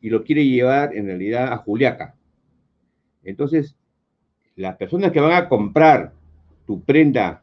y 0.00 0.08
lo 0.08 0.22
quiere 0.22 0.46
llevar 0.46 0.96
en 0.96 1.06
realidad 1.06 1.52
a 1.52 1.56
Juliaca. 1.56 2.14
Entonces, 3.24 3.74
las 4.54 4.76
personas 4.76 5.10
que 5.10 5.18
van 5.18 5.32
a 5.32 5.48
comprar 5.48 6.12
tu 6.64 6.84
prenda 6.84 7.42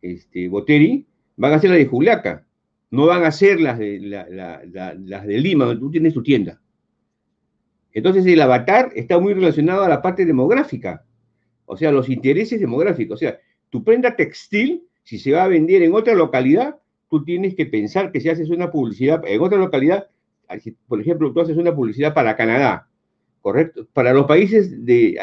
este, 0.00 0.48
Boteri 0.48 1.04
van 1.36 1.52
a 1.52 1.58
ser 1.58 1.68
las 1.68 1.78
de 1.78 1.86
Juliaca, 1.88 2.46
no 2.90 3.04
van 3.04 3.24
a 3.24 3.32
ser 3.32 3.60
las 3.60 3.78
de, 3.78 4.00
las 4.00 5.26
de 5.26 5.38
Lima, 5.38 5.66
donde 5.66 5.80
tú 5.80 5.90
tienes 5.90 6.14
tu 6.14 6.22
tienda. 6.22 6.58
Entonces 7.92 8.24
el 8.24 8.40
avatar 8.40 8.92
está 8.94 9.18
muy 9.18 9.34
relacionado 9.34 9.84
a 9.84 9.90
la 9.90 10.00
parte 10.00 10.24
demográfica, 10.24 11.04
o 11.68 11.76
sea, 11.76 11.92
los 11.92 12.08
intereses 12.08 12.58
demográficos. 12.58 13.16
O 13.16 13.18
sea, 13.18 13.38
tu 13.70 13.84
prenda 13.84 14.16
textil, 14.16 14.82
si 15.04 15.18
se 15.18 15.32
va 15.32 15.44
a 15.44 15.48
vender 15.48 15.82
en 15.82 15.94
otra 15.94 16.14
localidad, 16.14 16.76
tú 17.10 17.24
tienes 17.24 17.54
que 17.54 17.66
pensar 17.66 18.10
que 18.10 18.20
si 18.20 18.28
haces 18.28 18.50
una 18.50 18.70
publicidad 18.70 19.22
en 19.26 19.40
otra 19.40 19.58
localidad, 19.58 20.08
por 20.86 21.00
ejemplo, 21.00 21.32
tú 21.32 21.40
haces 21.40 21.56
una 21.56 21.74
publicidad 21.74 22.14
para 22.14 22.36
Canadá, 22.36 22.88
¿correcto? 23.42 23.86
Para 23.92 24.14
los 24.14 24.26
países 24.26 24.84
de, 24.84 25.18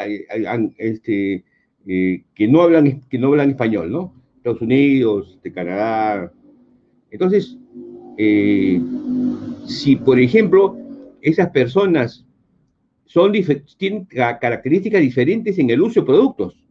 este, 0.78 1.44
eh, 1.86 2.24
que, 2.34 2.48
no 2.48 2.62
hablan, 2.62 3.00
que 3.10 3.18
no 3.18 3.28
hablan 3.28 3.50
español, 3.50 3.90
¿no? 3.90 4.14
Estados 4.36 4.62
Unidos, 4.62 5.38
de 5.42 5.52
Canadá. 5.52 6.32
Entonces, 7.10 7.58
eh, 8.18 8.80
si 9.66 9.96
por 9.96 10.20
ejemplo 10.20 10.76
esas 11.20 11.50
personas 11.50 12.25
son, 13.06 13.32
tienen 13.78 14.04
características 14.04 15.00
diferentes 15.00 15.58
en 15.58 15.70
el 15.70 15.80
uso 15.80 16.00
de 16.00 16.06
productos, 16.06 16.62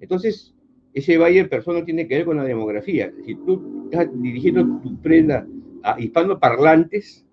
entonces 0.00 0.54
ese 0.94 1.18
buyer 1.18 1.48
persona 1.48 1.84
tiene 1.84 2.06
que 2.06 2.16
ver 2.16 2.24
con 2.24 2.36
la 2.36 2.44
demografía. 2.44 3.12
Si 3.24 3.34
tú 3.34 3.88
estás 3.90 4.08
dirigiendo 4.20 4.80
tu 4.82 5.00
prenda 5.00 5.46
a 5.82 6.00
hispanoparlantes, 6.00 7.24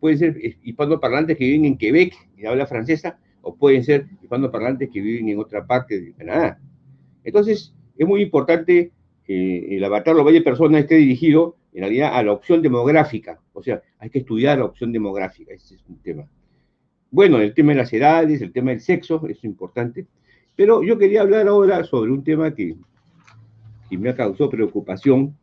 pueden 0.00 0.18
ser 0.18 0.36
hispanoparlantes 0.62 1.36
que 1.36 1.44
viven 1.44 1.66
en 1.66 1.78
Quebec 1.78 2.14
y 2.36 2.46
habla 2.46 2.66
francesa, 2.66 3.18
o 3.42 3.54
pueden 3.54 3.84
ser 3.84 4.06
hispanoparlantes 4.22 4.90
que 4.90 5.00
viven 5.00 5.28
en 5.28 5.38
otra 5.38 5.66
parte 5.66 6.00
de 6.00 6.12
Canadá. 6.12 6.58
Entonces, 7.24 7.74
es 7.96 8.06
muy 8.06 8.22
importante 8.22 8.92
que 9.24 9.76
el 9.76 9.84
avatar 9.84 10.14
lo 10.14 10.24
vaya 10.24 10.42
persona 10.42 10.78
esté 10.78 10.96
dirigido 10.96 11.56
en 11.72 11.80
realidad 11.80 12.10
a 12.14 12.22
la 12.22 12.32
opción 12.32 12.62
demográfica. 12.62 13.40
O 13.52 13.62
sea, 13.62 13.82
hay 13.98 14.10
que 14.10 14.20
estudiar 14.20 14.58
la 14.58 14.64
opción 14.64 14.92
demográfica, 14.92 15.54
ese 15.54 15.76
es 15.76 15.84
un 15.88 15.98
tema. 15.98 16.28
Bueno, 17.10 17.38
el 17.40 17.54
tema 17.54 17.72
de 17.72 17.78
las 17.78 17.92
edades, 17.92 18.40
el 18.40 18.52
tema 18.52 18.70
del 18.70 18.80
sexo, 18.80 19.26
es 19.28 19.42
importante. 19.44 20.06
Pero 20.56 20.82
yo 20.82 20.98
quería 20.98 21.22
hablar 21.22 21.48
ahora 21.48 21.84
sobre 21.84 22.10
un 22.10 22.22
tema 22.22 22.54
que, 22.54 22.76
que 23.88 23.98
me 23.98 24.10
ha 24.10 24.14
causado 24.14 24.50
preocupación, 24.50 25.36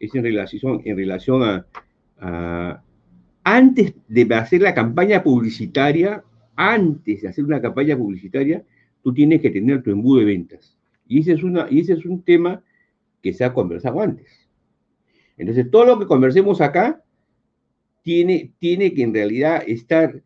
es 0.00 0.14
en 0.14 0.22
relación, 0.22 0.80
en 0.84 0.96
relación 0.96 1.42
a 2.20 2.82
antes 3.50 3.94
de 4.08 4.34
hacer 4.34 4.60
la 4.60 4.74
campaña 4.74 5.22
publicitaria, 5.22 6.22
antes 6.54 7.22
de 7.22 7.28
hacer 7.28 7.44
una 7.46 7.62
campaña 7.62 7.96
publicitaria, 7.96 8.62
tú 9.02 9.14
tienes 9.14 9.40
que 9.40 9.48
tener 9.48 9.82
tu 9.82 9.90
embudo 9.90 10.18
de 10.18 10.26
ventas. 10.26 10.76
Y 11.06 11.20
ese 11.20 11.32
es, 11.32 11.42
una, 11.42 11.66
y 11.70 11.80
ese 11.80 11.94
es 11.94 12.04
un 12.04 12.22
tema 12.22 12.62
que 13.22 13.32
se 13.32 13.44
ha 13.44 13.54
conversado 13.54 14.02
antes. 14.02 14.50
Entonces, 15.38 15.70
todo 15.70 15.86
lo 15.86 15.98
que 15.98 16.06
conversemos 16.06 16.60
acá 16.60 17.02
tiene, 18.02 18.52
tiene 18.58 18.92
que 18.92 19.02
en 19.02 19.14
realidad 19.14 19.62
estar 19.66 20.22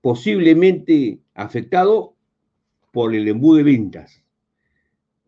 posiblemente 0.00 1.18
afectado 1.34 2.14
por 2.92 3.14
el 3.14 3.28
embudo 3.28 3.56
de 3.58 3.62
ventas. 3.64 4.22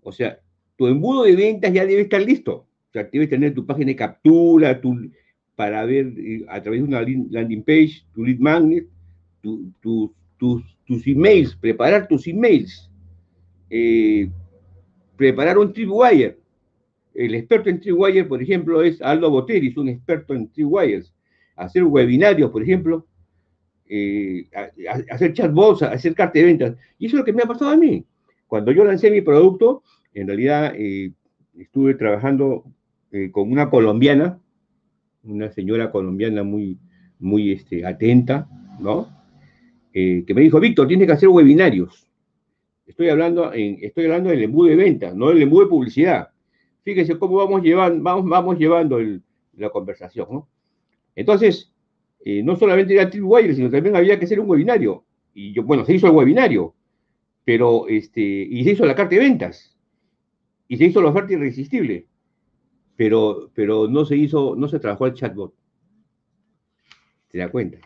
O 0.03 0.13
sea, 0.13 0.41
tu 0.77 0.87
embudo 0.87 1.25
de 1.25 1.37
ventas 1.37 1.73
ya 1.73 1.85
debe 1.85 2.03
estar 2.03 2.23
listo. 2.23 2.67
O 2.89 2.93
sea, 2.93 3.05
debes 3.13 3.29
tener 3.29 3.55
tu 3.55 3.67
página 3.67 3.89
de 3.89 3.97
captura, 3.97 4.81
tu, 4.81 5.11
para 5.55 5.85
ver 5.85 6.15
eh, 6.17 6.45
a 6.49 6.63
través 6.63 6.81
de 6.81 6.89
una 6.89 7.03
landing 7.03 7.63
page, 7.63 8.05
tu 8.15 8.25
lead 8.25 8.39
magnet, 8.39 8.87
tus, 9.43 10.13
tus 10.39 11.07
emails, 11.07 11.57
preparar 11.57 12.09
tus 12.09 12.27
emails, 12.27 12.89
eh, 13.69 14.31
preparar 15.17 15.59
un 15.59 15.73
tripwire. 15.73 16.39
El 17.13 17.35
experto 17.35 17.69
en 17.69 17.81
tripwire, 17.81 18.25
por 18.25 18.41
ejemplo, 18.41 18.83
es 18.83 19.03
Aldo 19.03 19.31
Boteris, 19.31 19.77
un 19.77 19.89
experto 19.89 20.33
en 20.33 20.49
tripwires. 20.49 21.13
Hacer 21.57 21.83
webinarios, 21.83 22.51
por 22.51 22.63
ejemplo, 22.63 23.05
eh, 23.89 24.49
hacer 25.11 25.33
chatbots, 25.33 25.83
hacer 25.83 26.15
carta 26.15 26.39
de 26.39 26.45
ventas. 26.45 26.77
Y 26.99 27.07
eso 27.07 27.17
es 27.17 27.21
lo 27.21 27.25
que 27.25 27.33
me 27.33 27.43
ha 27.43 27.47
pasado 27.47 27.71
a 27.71 27.77
mí. 27.77 28.05
Cuando 28.47 28.73
yo 28.73 28.85
lancé 28.85 29.11
mi 29.11 29.21
producto, 29.21 29.83
en 30.15 30.27
realidad 30.27 30.75
estuve 31.57 31.95
trabajando 31.95 32.65
con 33.33 33.51
una 33.51 33.69
colombiana 33.69 34.39
una 35.29 35.51
señora 35.53 35.91
colombiana 35.91 36.43
muy, 36.43 36.79
muy 37.19 37.53
este, 37.53 37.85
atenta, 37.85 38.49
¿no? 38.81 39.09
Eh, 39.93 40.25
que 40.27 40.35
me 40.35 40.43
dijo, 40.43 40.61
Víctor, 40.61 40.89
tienes 40.89 41.07
que 41.07 41.13
hacer 41.13 41.29
webinarios. 41.29 42.07
Estoy 42.87 43.09
hablando, 43.09 43.53
en, 43.53 43.79
estoy 43.83 44.05
hablando 44.05 44.31
del 44.31 44.43
embudo 44.43 44.69
de 44.69 44.77
venta, 44.77 45.13
no 45.15 45.29
del 45.29 45.43
embudo 45.43 45.65
de 45.65 45.71
publicidad. 45.71 46.29
Fíjese 46.83 47.19
cómo 47.19 47.37
vamos 47.37 47.63
llevando, 47.63 48.03
vamos, 48.03 48.29
vamos 48.29 48.59
llevando 48.59 48.99
la 49.57 49.71
conversación, 49.71 50.29
¿no? 50.31 50.49
Entonces, 51.15 51.73
eh, 52.31 52.43
no 52.43 52.57
solamente 52.57 52.95
era 52.95 53.09
Tripwire, 53.09 53.55
sino 53.55 53.71
también 53.71 53.97
había 53.97 54.19
que 54.19 54.25
hacer 54.25 54.41
un 54.41 54.51
webinario. 54.51 55.05
Y 55.35 55.53
yo, 55.53 55.63
bueno, 55.63 55.85
se 55.85 55.95
hizo 55.95 56.07
el 56.07 56.13
webinario, 56.13 56.75
pero, 57.45 57.87
este, 57.89 58.21
y 58.21 58.65
se 58.65 58.73
hizo 58.73 58.85
la 58.85 58.95
carta 58.95 59.15
de 59.15 59.23
ventas, 59.23 59.77
y 60.69 60.77
se 60.77 60.85
hizo 60.85 61.01
la 61.01 61.11
oferta 61.11 61.33
irresistible 61.33 62.07
pero, 62.99 63.53
pero 63.55 63.87
no 63.87 64.05
se 64.05 64.17
hizo, 64.17 64.57
no 64.57 64.67
se 64.67 64.81
trabajó 64.81 65.07
el 65.07 65.15
chatbot. 65.15 65.55
¿Se 67.31 67.39
da 67.39 67.49
cuenta? 67.49 67.79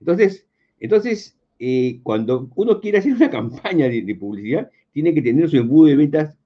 Entonces, 0.00 0.46
entonces 0.80 1.38
eh, 1.58 2.00
cuando 2.02 2.50
uno 2.56 2.80
quiere 2.80 2.96
hacer 2.96 3.12
una 3.12 3.28
campaña 3.38 3.90
de, 3.90 4.16
publicidad, 4.18 4.70
tiene 4.90 5.12
que 5.12 5.20
tener 5.20 5.50
su 5.50 5.58
embudo 5.58 5.88
de 5.88 5.96
ventas 5.96 6.38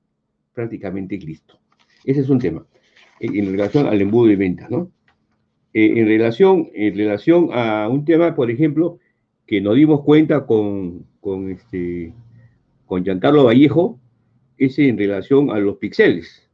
prácticamente 0.52 1.16
listo. 1.16 1.60
Ese 2.04 2.22
es 2.22 2.28
un 2.28 2.40
tema 2.40 2.66
en, 3.20 3.52
relación 3.52 3.86
al 3.86 4.00
embudo 4.00 4.26
de 4.26 4.36
ventas, 4.36 4.68
¿no? 4.68 4.90
Eh, 5.74 6.00
en, 6.00 6.06
relación, 6.06 6.70
en 6.74 6.96
relación 6.96 7.50
a 7.52 7.88
un 7.88 8.04
tema, 8.04 8.34
por 8.34 8.50
ejemplo, 8.50 8.98
que 9.46 9.60
nos 9.60 9.76
dimos 9.76 10.02
cuenta 10.02 10.46
con, 10.46 11.06
con, 11.20 11.50
este, 11.50 12.12
con 12.86 13.04
Giancarlo 13.04 13.44
Vallejo, 13.44 14.00
es 14.56 14.78
en 14.78 14.98
relación 14.98 15.50
a 15.50 15.58
los 15.58 15.76
píxeles. 15.76 16.48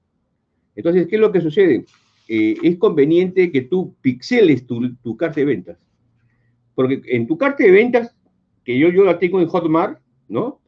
Entonces, 0.76 1.06
¿qué 1.06 1.16
es 1.16 1.20
lo 1.20 1.32
que 1.32 1.40
sucede? 1.40 1.84
Eh, 2.28 2.56
es 2.62 2.76
conveniente 2.76 3.50
que 3.52 3.62
tú 3.62 3.94
pixeles 4.00 4.66
tu, 4.66 5.16
carta 5.16 5.40
de 5.40 5.46
ventas. 5.46 5.78
Porque 6.74 7.00
en 7.06 7.26
tu 7.26 7.38
carta 7.38 7.62
de 7.62 7.70
ventas, 7.70 8.14
que 8.64 8.78
yo, 8.78 8.88
yo 8.88 9.04
la 9.04 9.18
tengo 9.18 9.40
en 9.40 9.46
Hotmart, 9.46 10.00
¿no? 10.28 10.60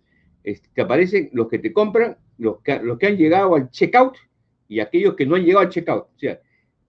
te 0.75 0.81
aparecen 0.81 1.29
los 1.33 1.49
que 1.49 1.59
te 1.59 1.73
compran, 1.73 2.17
los 2.39 2.61
que, 2.63 2.79
los 2.79 2.99
que 2.99 3.07
han 3.07 3.17
llegado 3.17 3.57
al 3.57 3.69
checkout 3.71 4.15
y 4.69 4.79
aquellos 4.79 5.17
que 5.17 5.27
no 5.27 5.35
han 5.35 5.45
llegado 5.45 5.65
al 5.65 5.71
checkout. 5.71 6.05
O 6.05 6.19
sea, 6.19 6.41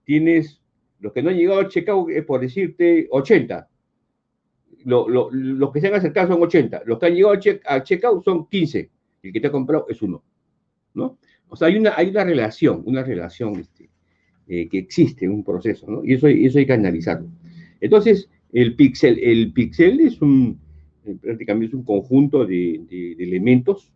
tienes 0.03 0.61
los 0.99 1.13
que 1.13 1.21
no 1.21 1.29
han 1.29 1.37
llegado 1.37 1.59
al 1.59 1.67
checkout, 1.69 2.09
es 2.11 2.25
por 2.25 2.41
decirte 2.41 3.07
80. 3.11 3.67
los 4.85 5.71
que 5.71 5.81
se 5.81 5.87
han 5.87 5.95
acercado 5.95 6.33
son 6.33 6.43
80. 6.43 6.83
Los 6.85 6.99
que 6.99 7.05
han 7.05 7.15
llegado 7.15 7.39
al, 7.65 7.83
checkout 7.83 8.23
son 8.23 8.47
15. 8.47 8.89
El 9.23 9.33
que 9.33 9.39
te 9.39 9.47
ha 9.47 9.51
comprado 9.51 9.85
es 9.89 10.01
uno. 10.01 10.23
¿no? 10.93 11.17
O 11.49 11.55
sea, 11.55 11.67
hay 11.67 11.77
una, 11.77 11.93
hay 11.95 12.09
una 12.09 12.23
relación, 12.23 12.83
una 12.85 13.03
relación 13.03 13.59
este, 13.59 13.89
eh, 14.47 14.67
que 14.67 14.79
existe, 14.79 15.29
un 15.29 15.43
proceso, 15.43 15.89
¿no? 15.89 16.03
Y 16.03 16.13
eso, 16.13 16.27
eso 16.27 16.57
hay 16.59 16.65
que 16.65 16.73
analizarlo. 16.73 17.29
Entonces, 17.79 18.29
el 18.51 18.75
pixel, 18.75 19.19
el 19.19 19.53
pixel 19.53 19.99
es 19.99 20.21
un, 20.21 20.59
eh, 21.05 21.15
prácticamente 21.21 21.67
es 21.67 21.73
un 21.73 21.83
conjunto 21.83 22.45
de, 22.45 22.81
elementos 23.19 23.91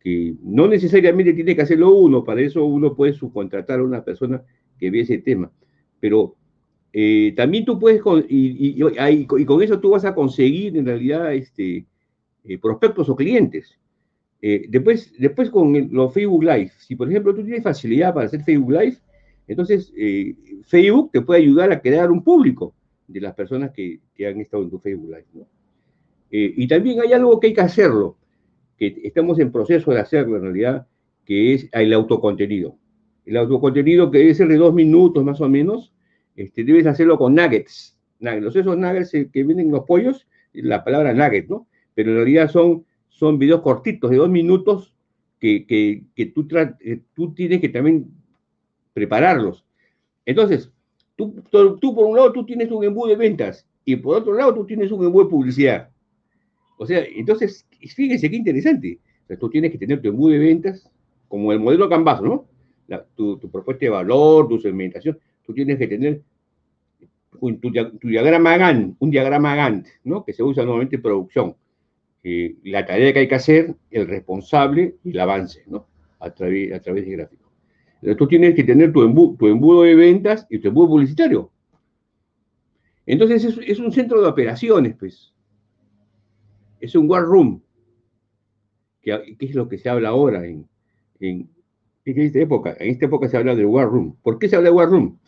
que 0.00 0.34
no 0.42 0.68
necesariamente 0.68 1.32
tiene 1.32 1.56
que 1.56 1.62
hacerlo 1.62 1.94
uno, 1.94 2.24
para 2.24 2.40
eso 2.40 2.64
uno 2.64 2.94
puede 2.94 3.12
subcontratar 3.12 3.80
a 3.80 3.84
una 3.84 4.04
persona 4.04 4.42
que 4.78 4.90
ve 4.90 5.00
ese 5.00 5.18
tema, 5.18 5.50
pero 6.06 6.36
eh, 6.92 7.34
también 7.36 7.64
tú 7.64 7.80
puedes, 7.80 8.00
y, 8.28 8.80
y, 8.80 9.26
con 9.44 9.60
eso 9.60 9.80
tú 9.80 9.90
vas 9.90 10.04
a 10.04 10.14
conseguir 10.14 10.76
en 10.76 10.86
realidad 10.86 11.34
este, 11.34 11.84
prospectos 12.62 13.08
o 13.08 13.16
clientes. 13.16 13.76
Eh, 14.40 14.66
después, 14.68 15.12
después 15.18 15.50
con 15.50 15.88
los 15.90 16.14
Facebook 16.14 16.44
Live, 16.44 16.70
si 16.78 16.94
por 16.94 17.10
ejemplo 17.10 17.34
tú 17.34 17.42
tienes 17.42 17.64
facilidad 17.64 18.14
para 18.14 18.26
hacer 18.26 18.44
Facebook 18.44 18.70
Live, 18.70 18.98
entonces 19.48 19.92
eh, 19.96 20.36
Facebook 20.62 21.10
te 21.10 21.20
puede 21.20 21.40
ayudar 21.40 21.72
a 21.72 21.80
crear 21.80 22.12
un 22.12 22.22
público 22.22 22.72
de 23.08 23.20
las 23.20 23.34
personas 23.34 23.72
que, 23.72 23.98
han 24.24 24.40
estado 24.40 24.62
en 24.62 24.70
tu 24.70 24.78
Facebook 24.78 25.10
Live. 25.10 25.46
Eh, 26.30 26.54
y 26.56 26.68
también 26.68 27.00
hay 27.00 27.12
algo 27.12 27.40
que 27.40 27.48
hay 27.48 27.54
que 27.54 27.60
hacerlo. 27.60 28.16
que 28.78 29.00
estamos 29.02 29.40
en 29.40 29.50
proceso 29.50 29.90
de 29.90 29.98
hacerlo 29.98 30.36
en 30.36 30.42
realidad, 30.42 30.86
que 31.24 31.54
es 31.54 31.68
el 31.72 31.92
autocontenido. 31.92 32.76
El 33.24 33.38
autocontenido 33.38 34.10
que 34.10 34.18
debe 34.18 34.34
ser 34.34 34.48
de 34.48 34.56
dos 34.56 34.74
minutos 34.74 35.24
más 35.24 35.40
o 35.40 35.48
menos, 35.48 35.92
este, 36.36 36.64
debes 36.64 36.86
hacerlo 36.86 37.18
con 37.18 37.34
nuggets. 37.34 37.98
nuggets. 38.20 38.56
Esos 38.56 38.76
nuggets 38.76 39.10
que 39.10 39.42
vienen 39.44 39.70
los 39.70 39.84
pollos, 39.84 40.26
la 40.52 40.84
palabra 40.84 41.12
nugget, 41.12 41.48
¿no? 41.48 41.66
Pero 41.94 42.10
en 42.10 42.16
realidad 42.16 42.50
son, 42.50 42.84
son 43.08 43.38
videos 43.38 43.62
cortitos 43.62 44.10
de 44.10 44.16
dos 44.16 44.28
minutos 44.28 44.94
que, 45.40 45.66
que, 45.66 46.04
que 46.14 46.26
tú, 46.26 46.46
eh, 46.80 47.00
tú 47.14 47.34
tienes 47.34 47.60
que 47.60 47.68
también 47.68 48.06
prepararlos. 48.92 49.64
Entonces, 50.24 50.70
tú, 51.16 51.42
tú, 51.50 51.94
por 51.94 52.06
un 52.06 52.16
lado 52.16 52.32
tú 52.32 52.44
tienes 52.44 52.70
un 52.70 52.84
embudo 52.84 53.10
de 53.10 53.16
ventas 53.16 53.66
y 53.84 53.96
por 53.96 54.16
otro 54.16 54.34
lado 54.34 54.54
tú 54.54 54.66
tienes 54.66 54.90
un 54.90 55.04
embudo 55.04 55.24
de 55.24 55.30
publicidad. 55.30 55.90
O 56.78 56.86
sea, 56.86 57.04
entonces, 57.04 57.66
fíjense 57.94 58.30
qué 58.30 58.36
interesante. 58.36 58.98
Tú 59.40 59.48
tienes 59.48 59.72
que 59.72 59.78
tener 59.78 60.00
tu 60.00 60.08
embudo 60.08 60.32
de 60.32 60.38
ventas 60.38 60.90
como 61.28 61.52
el 61.52 61.60
modelo 61.60 61.88
Canvas, 61.88 62.22
¿no? 62.22 62.46
tu, 63.14 63.36
tu, 63.38 63.50
propuesta 63.50 63.84
de 63.84 63.90
valor, 63.90 64.48
tu 64.48 64.60
segmentación, 64.60 65.18
tú 65.46 65.54
tienes 65.54 65.78
que 65.78 65.86
tener 65.86 66.22
tu, 67.38 67.70
diagrama 68.02 68.56
Gantt, 68.56 68.96
un 68.98 69.10
diagrama 69.10 69.54
Gantt, 69.54 69.86
¿no? 70.04 70.24
Que 70.24 70.32
se 70.32 70.42
usa 70.42 70.64
normalmente 70.64 70.96
en 70.96 71.02
producción. 71.02 71.56
La 72.64 72.84
tarea 72.84 73.12
que 73.12 73.20
hay 73.20 73.28
que 73.28 73.34
hacer, 73.36 73.74
el 73.90 74.08
responsable 74.08 74.96
y 75.04 75.10
el 75.10 75.20
avance, 75.20 75.62
¿no? 75.68 75.86
A 76.18 76.30
través, 76.30 76.72
a 76.72 76.80
través 76.80 77.04
de 77.06 77.12
gráficos. 77.12 77.46
Entonces, 77.96 78.16
tú 78.16 78.26
tienes 78.26 78.54
que 78.54 78.64
tener 78.64 78.92
tu, 78.92 79.36
tu 79.36 79.46
embudo 79.46 79.82
de 79.82 79.94
ventas 79.94 80.46
y 80.50 80.58
tu 80.58 80.68
embudo 80.68 80.88
publicitario. 80.88 81.50
Entonces, 83.06 83.44
es, 83.44 83.58
es, 83.64 83.78
un 83.78 83.92
centro 83.92 84.20
de 84.20 84.28
operaciones, 84.28 84.96
pues. 84.98 85.32
Es 86.80 86.94
un 86.96 87.08
war 87.08 87.22
room, 87.22 87.62
que, 89.00 89.36
que 89.38 89.46
es 89.46 89.54
lo 89.54 89.68
que 89.68 89.78
se 89.78 89.88
habla 89.88 90.10
ahora 90.10 90.44
en, 90.44 90.68
en, 91.20 91.48
en, 92.04 92.20
esta 92.20 92.40
época. 92.40 92.76
En 92.78 92.90
esta 92.90 93.06
época 93.06 93.28
se 93.28 93.36
habla 93.36 93.54
del 93.54 93.66
war 93.66 93.88
room. 93.88 94.16
¿Por 94.22 94.38
qué 94.38 94.48
se 94.48 94.56
habla 94.56 94.70
de 94.70 94.74
war 94.74 94.88
room? 94.88 95.18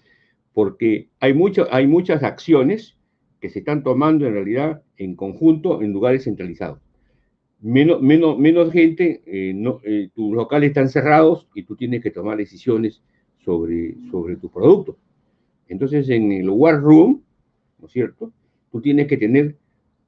Porque 0.52 1.08
hay, 1.20 1.34
mucho, 1.34 1.66
hay 1.70 1.86
muchas 1.86 2.22
acciones 2.22 2.96
que 3.40 3.48
se 3.48 3.60
están 3.60 3.82
tomando 3.82 4.26
en 4.26 4.34
realidad 4.34 4.82
en 4.96 5.14
conjunto 5.14 5.82
en 5.82 5.92
lugares 5.92 6.24
centralizados. 6.24 6.80
Menos, 7.60 8.00
menos, 8.02 8.38
menos 8.38 8.72
gente, 8.72 9.22
eh, 9.26 9.52
no, 9.54 9.80
eh, 9.84 10.10
tus 10.14 10.34
locales 10.34 10.68
están 10.68 10.88
cerrados 10.88 11.46
y 11.54 11.64
tú 11.64 11.76
tienes 11.76 12.02
que 12.02 12.10
tomar 12.10 12.36
decisiones 12.36 13.02
sobre, 13.44 13.96
sobre 14.10 14.36
tu 14.36 14.48
producto. 14.48 14.96
Entonces, 15.68 16.08
en 16.08 16.32
el 16.32 16.48
War 16.48 16.80
Room, 16.80 17.22
¿no 17.78 17.86
es 17.86 17.92
cierto? 17.92 18.32
Tú 18.70 18.80
tienes 18.80 19.06
que 19.06 19.16
tener 19.16 19.56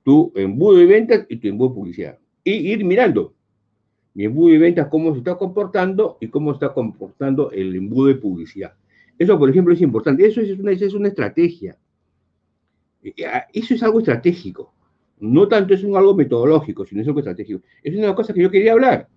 tu 0.04 0.32
embudo 0.34 0.78
de 0.78 0.86
ventas 0.86 1.26
y 1.28 1.36
tu 1.36 1.48
embudo 1.48 1.70
de 1.70 1.74
publicidad. 1.74 2.18
Y 2.44 2.52
ir 2.72 2.84
mirando 2.84 3.34
mi 4.14 4.24
embudo 4.24 4.52
de 4.52 4.58
ventas, 4.58 4.88
cómo 4.88 5.12
se 5.12 5.18
está 5.18 5.36
comportando 5.36 6.18
y 6.20 6.28
cómo 6.28 6.52
está 6.52 6.72
comportando 6.72 7.50
el 7.52 7.74
embudo 7.76 8.08
de 8.08 8.16
publicidad. 8.16 8.74
Eso, 9.20 9.38
por 9.38 9.50
ejemplo, 9.50 9.74
es 9.74 9.82
importante. 9.82 10.26
Eso 10.26 10.40
es 10.40 10.58
una, 10.58 10.72
es 10.72 10.94
una 10.94 11.08
estrategia. 11.08 11.76
Eh, 13.02 13.12
ah, 13.26 13.46
eso 13.52 13.74
es 13.74 13.82
algo 13.82 13.98
estratégico. 13.98 14.72
No 15.18 15.46
tanto 15.46 15.74
es 15.74 15.84
un 15.84 15.94
algo 15.94 16.14
metodológico, 16.14 16.86
sino 16.86 17.02
es 17.02 17.06
algo 17.06 17.20
estratégico. 17.20 17.60
Es 17.82 17.94
una 17.94 18.14
cosa 18.14 18.32
que 18.32 18.40
yo 18.40 18.50
quería 18.50 18.72
hablar, 18.72 19.08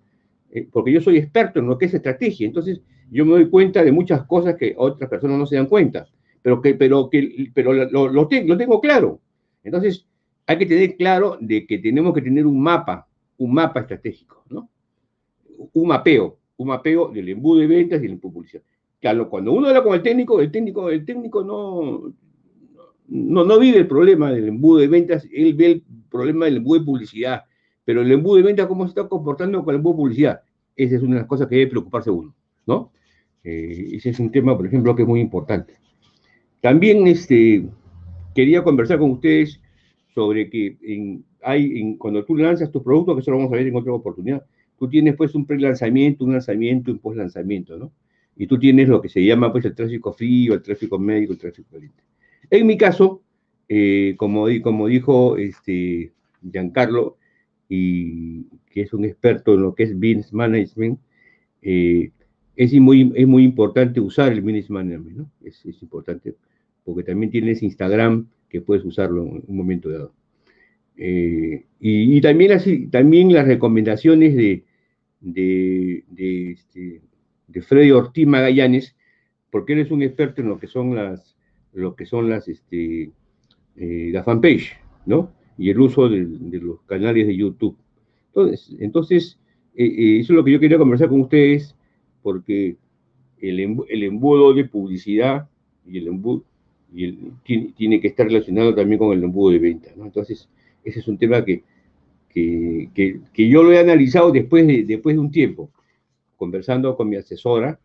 eh, 0.50 0.68
porque 0.70 0.92
yo 0.92 1.00
soy 1.00 1.16
experto 1.16 1.58
en 1.58 1.68
lo 1.68 1.78
que 1.78 1.86
es 1.86 1.94
estrategia. 1.94 2.46
Entonces, 2.46 2.82
yo 3.10 3.24
me 3.24 3.32
doy 3.32 3.48
cuenta 3.48 3.82
de 3.82 3.92
muchas 3.92 4.24
cosas 4.26 4.56
que 4.56 4.74
otras 4.76 5.08
personas 5.08 5.38
no 5.38 5.46
se 5.46 5.56
dan 5.56 5.68
cuenta, 5.68 6.06
pero 6.42 6.60
que, 6.60 6.74
pero 6.74 7.08
que, 7.08 7.50
pero 7.54 7.72
lo, 7.72 8.28
tengo, 8.28 8.48
lo 8.48 8.58
tengo 8.58 8.82
claro. 8.82 9.22
Entonces, 9.62 10.06
hay 10.46 10.58
que 10.58 10.66
tener 10.66 10.98
claro 10.98 11.38
de 11.40 11.66
que 11.66 11.78
tenemos 11.78 12.12
que 12.12 12.20
tener 12.20 12.44
un 12.46 12.62
mapa, 12.62 13.08
un 13.38 13.54
mapa 13.54 13.80
estratégico, 13.80 14.44
¿no? 14.50 14.68
Un 15.72 15.88
mapeo, 15.88 16.36
un 16.58 16.68
mapeo 16.68 17.08
del 17.08 17.30
embudo 17.30 17.60
de 17.60 17.68
ventas 17.68 18.04
y 18.04 18.08
de 18.08 18.16
publicidad. 18.18 18.62
Claro, 19.04 19.28
cuando 19.28 19.52
uno 19.52 19.68
habla 19.68 19.82
con 19.82 19.94
el 19.94 20.00
técnico, 20.00 20.40
el 20.40 20.50
técnico, 20.50 20.88
el 20.88 21.04
técnico 21.04 21.44
no, 21.44 22.10
no, 23.06 23.58
vive 23.58 23.76
el 23.76 23.86
problema 23.86 24.32
del 24.32 24.48
embudo 24.48 24.78
de 24.78 24.88
ventas, 24.88 25.28
él 25.30 25.52
ve 25.52 25.66
el 25.72 25.84
problema 26.10 26.46
del 26.46 26.56
embudo 26.56 26.78
de 26.78 26.86
publicidad, 26.86 27.42
pero 27.84 28.00
el 28.00 28.10
embudo 28.10 28.36
de 28.36 28.44
ventas, 28.44 28.66
¿cómo 28.66 28.84
se 28.84 28.88
está 28.92 29.06
comportando 29.06 29.62
con 29.62 29.74
el 29.74 29.80
embudo 29.80 29.92
de 29.92 29.98
publicidad? 29.98 30.40
Esa 30.74 30.96
es 30.96 31.02
una 31.02 31.16
de 31.16 31.20
las 31.20 31.28
cosas 31.28 31.48
que 31.48 31.56
debe 31.56 31.72
preocuparse 31.72 32.10
uno, 32.10 32.34
¿no? 32.66 32.92
Eh, 33.44 33.90
ese 33.92 34.08
es 34.08 34.18
un 34.20 34.32
tema, 34.32 34.56
por 34.56 34.66
ejemplo, 34.66 34.96
que 34.96 35.02
es 35.02 35.08
muy 35.08 35.20
importante. 35.20 35.74
También 36.62 37.06
este, 37.06 37.68
quería 38.34 38.64
conversar 38.64 38.98
con 38.98 39.10
ustedes 39.10 39.60
sobre 40.14 40.48
que 40.48 40.78
hay, 41.42 41.94
cuando 41.98 42.24
tú 42.24 42.38
lanzas 42.38 42.72
tus 42.72 42.82
productos, 42.82 43.16
que 43.16 43.20
eso 43.20 43.32
lo 43.32 43.36
vamos 43.36 43.52
a 43.52 43.56
ver 43.56 43.66
en 43.66 43.76
otra 43.76 43.92
oportunidad, 43.92 44.46
tú 44.78 44.88
tienes 44.88 45.14
pues 45.14 45.34
un 45.34 45.44
pre-lanzamiento, 45.44 46.24
un 46.24 46.32
lanzamiento, 46.32 46.90
un 46.90 47.00
post-lanzamiento, 47.00 47.76
¿no? 47.76 47.92
Y 48.36 48.46
tú 48.46 48.58
tienes 48.58 48.88
lo 48.88 49.00
que 49.00 49.08
se 49.08 49.24
llama 49.24 49.52
pues 49.52 49.64
el 49.64 49.74
tráfico 49.74 50.12
frío, 50.12 50.54
el 50.54 50.62
tráfico 50.62 50.98
médico, 50.98 51.32
el 51.32 51.38
tráfico 51.38 51.68
caliente. 51.70 52.02
En 52.50 52.66
mi 52.66 52.76
caso, 52.76 53.22
eh, 53.68 54.14
como, 54.16 54.48
dijo 54.48 55.36
este, 55.36 56.12
Giancarlo, 56.42 57.16
y 57.68 58.44
que 58.70 58.82
es 58.82 58.92
un 58.92 59.04
experto 59.04 59.54
en 59.54 59.62
lo 59.62 59.74
que 59.74 59.84
es 59.84 59.94
business 59.94 60.32
management, 60.32 60.98
eh, 61.62 62.10
es, 62.56 62.72
muy, 62.74 63.00
importante 63.00 64.00
usar 64.00 64.32
el 64.32 64.42
business 64.42 64.70
management, 64.70 65.16
¿no? 65.16 65.30
Es, 65.42 65.64
importante, 65.82 66.34
porque 66.84 67.02
también 67.02 67.30
tienes 67.30 67.62
Instagram 67.62 68.28
que 68.48 68.60
puedes 68.60 68.84
usarlo 68.84 69.22
en 69.22 69.42
un 69.46 69.56
momento 69.56 69.88
dado. 69.88 70.12
Eh, 70.96 71.64
y, 71.80 72.20
también, 72.20 73.32
las 73.32 73.46
recomendaciones 73.46 74.36
de, 74.36 74.64
este, 76.16 77.00
de 77.46 77.62
Freddy 77.62 77.90
Ortiz 77.90 78.26
Magallanes, 78.26 78.96
porque 79.50 79.74
él 79.74 79.80
es 79.80 79.90
un 79.90 80.02
experto 80.02 80.40
en 80.40 80.48
lo 80.48 80.58
que 80.58 80.66
son 80.66 80.94
las, 80.94 81.36
lo 81.72 81.94
que 81.94 82.06
son 82.06 82.28
las, 82.28 82.48
este, 82.48 83.10
eh, 83.76 84.10
la 84.12 84.24
fanpage, 84.24 84.72
¿no? 85.06 85.32
Y 85.56 85.70
el 85.70 85.80
uso 85.80 86.08
de, 86.08 86.26
los 86.60 86.82
canales 86.82 87.26
de 87.26 87.36
YouTube. 87.36 87.76
Entonces, 88.28 88.76
entonces 88.80 89.38
eh, 89.74 89.84
eh, 89.84 90.20
eso 90.20 90.32
es 90.32 90.36
lo 90.36 90.44
que 90.44 90.52
yo 90.52 90.60
quería 90.60 90.78
conversar 90.78 91.08
con 91.08 91.20
ustedes, 91.20 91.76
porque 92.22 92.76
el, 93.40 93.60
el 93.60 94.02
embudo 94.02 94.54
de 94.54 94.64
publicidad 94.64 95.48
y 95.86 95.98
el 95.98 96.08
embudo 96.08 96.44
y 96.94 97.04
el, 97.04 97.18
tiene, 97.44 98.00
que 98.00 98.08
estar 98.08 98.26
relacionado 98.26 98.74
también 98.74 98.98
con 98.98 99.12
el 99.16 99.22
embudo 99.22 99.52
de 99.52 99.58
venta, 99.58 99.90
¿no? 99.96 100.04
Entonces, 100.04 100.48
ese 100.84 101.00
es 101.00 101.08
un 101.08 101.18
tema 101.18 101.44
que, 101.44 101.64
que, 102.28 102.88
que, 103.32 103.48
yo 103.48 103.62
lo 103.62 103.72
he 103.72 103.78
analizado 103.78 104.30
después 104.30 104.66
de, 104.66 104.84
después 104.84 105.16
de 105.16 105.20
un 105.20 105.30
tiempo, 105.30 105.70
conversando 106.36 106.96
con 106.96 107.08
mi 107.08 107.16
asesora, 107.16 107.78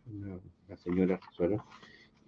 una 0.68 0.76
señora 0.76 1.20
asesora, 1.22 1.64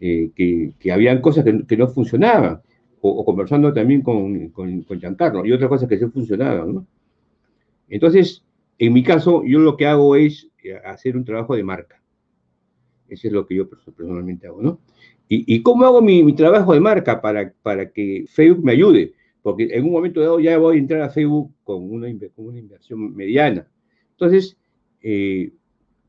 eh, 0.00 0.30
que, 0.34 0.74
que, 0.78 0.92
habían 0.92 1.20
cosas 1.20 1.44
que, 1.44 1.64
que 1.66 1.76
no 1.76 1.88
funcionaban, 1.88 2.60
o, 3.00 3.24
conversando 3.24 3.72
también 3.72 4.02
con, 4.02 4.48
con, 4.50 4.82
con, 4.82 5.00
Giancarlo, 5.00 5.44
y 5.44 5.52
otras 5.52 5.68
cosas 5.68 5.88
que 5.88 5.98
sí 5.98 6.06
funcionaban, 6.06 6.74
¿no? 6.74 6.86
Entonces, 7.88 8.44
en 8.78 8.92
mi 8.92 9.02
caso, 9.02 9.44
yo 9.44 9.58
lo 9.58 9.76
que 9.76 9.86
hago 9.86 10.16
es 10.16 10.48
eh, 10.64 10.74
hacer 10.84 11.16
un 11.16 11.24
trabajo 11.24 11.54
de 11.54 11.62
marca. 11.62 12.02
Eso 13.08 13.26
es 13.28 13.32
lo 13.32 13.46
que 13.46 13.56
yo 13.56 13.68
personalmente 13.68 14.46
hago, 14.46 14.62
¿no? 14.62 14.80
¿Y, 15.28 15.54
y 15.54 15.62
cómo 15.62 15.84
hago 15.84 16.00
mi, 16.00 16.22
mi, 16.22 16.34
trabajo 16.34 16.72
de 16.72 16.80
marca 16.80 17.20
para, 17.20 17.52
para 17.62 17.90
que 17.90 18.24
Facebook 18.28 18.64
me 18.64 18.72
ayude? 18.72 19.12
Porque 19.42 19.68
en 19.72 19.84
un 19.84 19.92
momento 19.92 20.20
dado 20.20 20.40
ya 20.40 20.56
voy 20.58 20.76
a 20.76 20.80
entrar 20.80 21.02
a 21.02 21.10
Facebook 21.10 21.52
con 21.64 21.90
una, 21.90 22.08
con 22.34 22.46
una 22.46 22.58
inversión 22.58 23.14
mediana. 23.14 23.66
Entonces, 24.12 24.56
eh, 25.02 25.52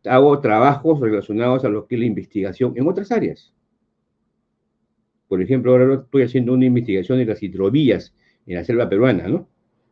hago 0.05 0.39
trabajos 0.39 0.99
relacionados 0.99 1.63
a 1.65 1.69
lo 1.69 1.87
que 1.87 1.95
es 1.95 1.99
la 1.99 2.07
investigación 2.07 2.73
en 2.75 2.87
otras 2.87 3.11
áreas. 3.11 3.53
Por 5.27 5.41
ejemplo, 5.41 5.71
ahora 5.71 5.95
estoy 5.95 6.23
haciendo 6.23 6.53
una 6.53 6.65
investigación 6.65 7.17
de 7.17 7.25
las 7.25 7.41
hidrovías 7.41 8.13
en 8.45 8.55
la 8.55 8.63
selva 8.63 8.89
peruana, 8.89 9.27
¿no? 9.27 9.47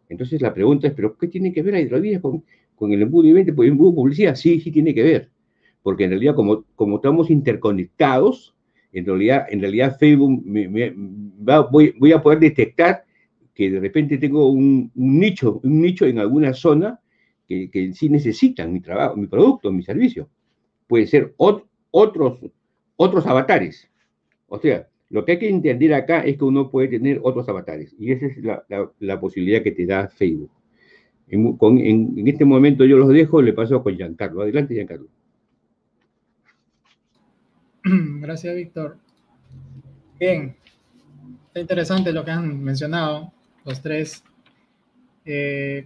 Entonces 0.09 0.41
la 0.41 0.53
pregunta 0.53 0.87
es, 0.87 0.93
¿pero 0.93 1.17
qué 1.17 1.27
tiene 1.27 1.53
que 1.53 1.63
ver 1.63 1.73
las 1.73 1.83
hidrovías 1.83 2.21
con, 2.21 2.43
con 2.75 2.91
el 2.91 3.01
embudo 3.01 3.27
de 3.27 3.33
venta, 3.33 3.53
el 3.57 3.67
embudo 3.69 3.95
publicidad? 3.95 4.35
Sí, 4.35 4.59
sí 4.59 4.71
tiene 4.71 4.93
que 4.93 5.03
ver. 5.03 5.29
Porque 5.81 6.03
en 6.03 6.11
realidad, 6.11 6.35
como, 6.35 6.65
como 6.75 6.97
estamos 6.97 7.29
interconectados, 7.29 8.53
en 8.91 9.05
realidad, 9.05 9.45
en 9.49 9.61
realidad 9.61 9.97
Facebook 9.97 10.43
me, 10.45 10.67
me, 10.67 10.93
va, 11.47 11.61
voy, 11.61 11.95
voy, 11.97 12.11
a 12.11 12.21
poder 12.21 12.39
detectar 12.39 13.05
que 13.55 13.71
de 13.71 13.79
repente 13.79 14.17
tengo 14.17 14.51
un, 14.51 14.91
un 14.93 15.19
nicho, 15.19 15.61
un 15.63 15.81
nicho 15.81 16.05
en 16.05 16.19
alguna 16.19 16.53
zona 16.53 16.99
que, 17.71 17.93
sí 17.93 18.09
necesitan 18.09 18.71
mi 18.71 18.79
trabajo, 18.79 19.15
mi 19.15 19.27
producto, 19.27 19.71
mi 19.71 19.83
servicio. 19.83 20.29
Puede 20.87 21.07
ser 21.07 21.33
ot, 21.37 21.65
otros, 21.91 22.39
otros 22.95 23.25
avatares. 23.25 23.89
O 24.47 24.59
sea, 24.59 24.87
lo 25.09 25.25
que 25.25 25.33
hay 25.33 25.39
que 25.39 25.49
entender 25.49 25.93
acá 25.93 26.21
es 26.21 26.37
que 26.37 26.43
uno 26.43 26.69
puede 26.69 26.87
tener 26.87 27.19
otros 27.23 27.47
avatares 27.49 27.93
y 27.99 28.11
esa 28.11 28.27
es 28.27 28.37
la, 28.37 28.63
la, 28.99 29.19
posibilidad 29.19 29.61
que 29.61 29.71
te 29.71 29.85
da 29.85 30.07
Facebook. 30.07 30.51
En, 31.27 31.57
en, 32.17 32.27
este 32.27 32.45
momento 32.45 32.85
yo 32.85 32.97
los 32.97 33.09
dejo, 33.09 33.41
le 33.41 33.53
paso 33.53 33.81
con 33.83 33.95
Giancarlo. 33.95 34.41
Adelante, 34.41 34.73
Giancarlo. 34.73 35.07
Gracias, 38.21 38.55
Víctor. 38.55 38.97
Bien, 40.19 40.55
está 41.47 41.59
interesante 41.59 42.13
lo 42.13 42.23
que 42.23 42.31
han 42.31 42.61
mencionado 42.63 43.33
los 43.65 43.81
tres. 43.81 44.23
Eh, 45.25 45.85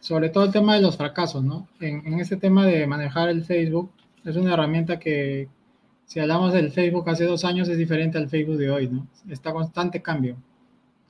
sobre 0.00 0.28
todo 0.30 0.44
el 0.44 0.52
tema 0.52 0.74
de 0.76 0.82
los 0.82 0.96
fracasos, 0.96 1.42
¿no? 1.44 1.68
En, 1.80 2.06
en 2.06 2.20
este 2.20 2.36
tema 2.36 2.66
de 2.66 2.86
manejar 2.86 3.28
el 3.28 3.44
Facebook, 3.44 3.90
es 4.24 4.36
una 4.36 4.54
herramienta 4.54 4.98
que, 4.98 5.48
si 6.08 6.20
hablamos 6.20 6.54
del 6.54 6.70
Facebook 6.70 7.06
hace 7.10 7.24
dos 7.24 7.44
años, 7.44 7.68
es 7.68 7.76
diferente 7.76 8.16
al 8.16 8.30
Facebook 8.30 8.56
de 8.56 8.70
hoy, 8.70 8.88
¿no? 8.88 9.06
Está 9.28 9.52
constante 9.52 10.00
cambio. 10.00 10.36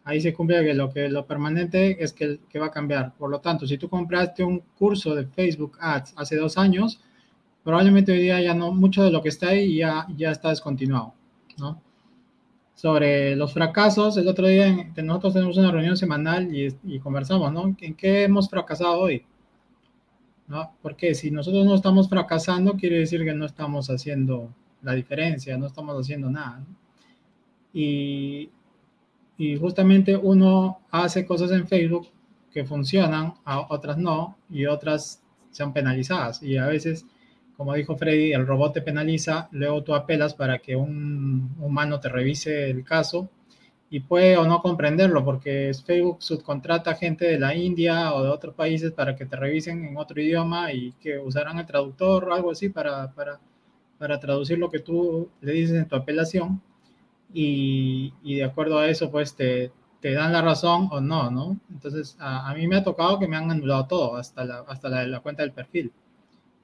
Ahí 0.03 0.21
se 0.21 0.35
cumple 0.35 0.65
que 0.65 0.75
lo, 0.75 0.93
que 0.93 1.09
lo 1.09 1.25
permanente 1.25 2.03
es 2.03 2.13
que, 2.13 2.41
que 2.49 2.59
va 2.59 2.67
a 2.67 2.71
cambiar. 2.73 3.15
Por 3.15 3.31
lo 3.31 3.41
tanto, 3.41 3.65
si 3.65 3.79
tú 3.79 3.89
compraste 3.89 4.43
un 4.43 4.59
curso 4.77 5.15
de 5.15 5.27
Facebook 5.27 5.79
Ads 5.81 6.15
hace 6.17 6.35
dos 6.35 6.59
años, 6.59 7.01
probablemente 7.63 8.11
hoy 8.11 8.19
día 8.19 8.41
ya 8.41 8.55
no, 8.55 8.73
mucho 8.73 9.05
de 9.05 9.13
lo 9.13 9.23
que 9.23 9.29
está 9.29 9.51
ahí 9.51 9.77
ya, 9.77 10.05
ya 10.17 10.33
está 10.33 10.49
descontinuado, 10.49 11.15
¿no? 11.59 11.81
Sobre 12.79 13.35
los 13.35 13.53
fracasos, 13.53 14.17
el 14.19 14.29
otro 14.29 14.47
día 14.47 14.93
nosotros 15.03 15.35
tenemos 15.35 15.57
una 15.57 15.73
reunión 15.73 15.97
semanal 15.97 16.55
y, 16.55 16.69
y 16.85 17.01
conversamos, 17.01 17.53
¿no? 17.53 17.75
¿En 17.81 17.95
qué 17.95 18.23
hemos 18.23 18.49
fracasado 18.49 19.01
hoy? 19.01 19.27
¿no? 20.49 20.73
Porque 20.83 21.15
si 21.15 21.31
nosotros 21.31 21.65
no 21.67 21.75
estamos 21.75 22.09
fracasando, 22.09 22.75
quiere 22.75 22.99
decir 22.99 23.23
que 23.25 23.35
no 23.35 23.45
estamos 23.45 23.91
haciendo 23.91 24.53
la 24.83 24.95
diferencia, 24.95 25.57
no 25.59 25.67
estamos 25.67 25.97
haciendo 26.01 26.31
nada. 26.31 26.65
Y, 27.73 28.51
y, 29.37 29.57
justamente 29.57 30.17
uno 30.17 30.81
hace 30.91 31.27
cosas 31.27 31.51
en 31.53 31.69
Facebook 31.69 32.09
que 32.51 32.65
funcionan, 32.65 33.35
a 33.45 33.61
otras 33.61 33.99
no, 33.99 34.37
y 34.51 34.67
otras 34.67 35.23
sean 35.51 35.73
penalizadas. 35.73 36.43
Y 36.43 36.57
a 36.57 36.67
veces, 36.67 37.05
como 37.59 37.75
dijo 37.75 37.97
Freddy, 37.97 38.33
el 38.33 38.47
robot 38.47 38.75
te 38.75 38.83
penaliza, 38.83 39.49
luego 39.51 39.83
tú 39.83 39.93
apelas 39.93 40.33
para 40.33 40.61
que 40.61 40.77
un 40.77 41.57
humano 41.59 41.99
te 41.99 42.09
revise 42.09 42.71
el 42.71 42.85
caso 42.85 43.29
y 43.91 43.99
puede 44.01 44.37
o 44.37 44.47
no 44.47 44.63
comprenderlo, 44.63 45.25
porque 45.25 45.73
Facebook 45.85 46.23
subcontrata 46.23 46.95
gente 46.95 47.25
de 47.27 47.41
la 47.41 47.57
India 47.57 48.15
o 48.15 48.23
de 48.23 48.31
otros 48.31 48.55
países 48.55 48.93
para 48.93 49.17
que 49.17 49.27
te 49.27 49.35
revisen 49.35 49.85
en 49.85 49.97
otro 49.97 50.21
idioma 50.23 50.73
y 50.73 50.93
que 51.01 51.19
usarán 51.19 51.59
el 51.59 51.67
traductor 51.67 52.29
o 52.29 52.35
algo 52.35 52.53
así 52.53 52.69
para, 52.69 53.13
para, 53.13 53.41
para 53.99 54.21
traducir 54.21 54.59
lo 54.59 54.71
que 54.71 54.79
tú 54.79 55.29
le 55.41 55.53
dices 55.53 55.77
en 55.77 55.89
tu 55.89 55.97
apelación. 55.97 56.63
Y, 57.35 58.15
y 58.23 58.37
de 58.37 58.45
acuerdo 58.45 58.79
a 58.79 58.89
eso, 58.89 59.11
pues 59.11 59.35
te, 59.35 59.73
te, 60.01 60.13
dan 60.13 60.33
la 60.33 60.43
razón 60.43 60.89
o 60.93 61.01
no, 61.01 61.31
¿no? 61.31 61.59
Entonces, 61.71 62.17
a, 62.21 62.49
a, 62.51 62.55
mí 62.55 62.69
me 62.69 62.77
ha 62.77 62.85
tocado 62.85 63.19
que 63.19 63.27
me 63.29 63.37
han 63.37 63.51
anulado 63.51 63.87
todo, 63.87 64.17
hasta 64.17 64.45
la, 64.45 64.61
hasta 64.69 64.89
la, 64.89 65.07
la 65.07 65.21
cuenta 65.21 65.43
del 65.43 65.53
perfil, 65.53 65.93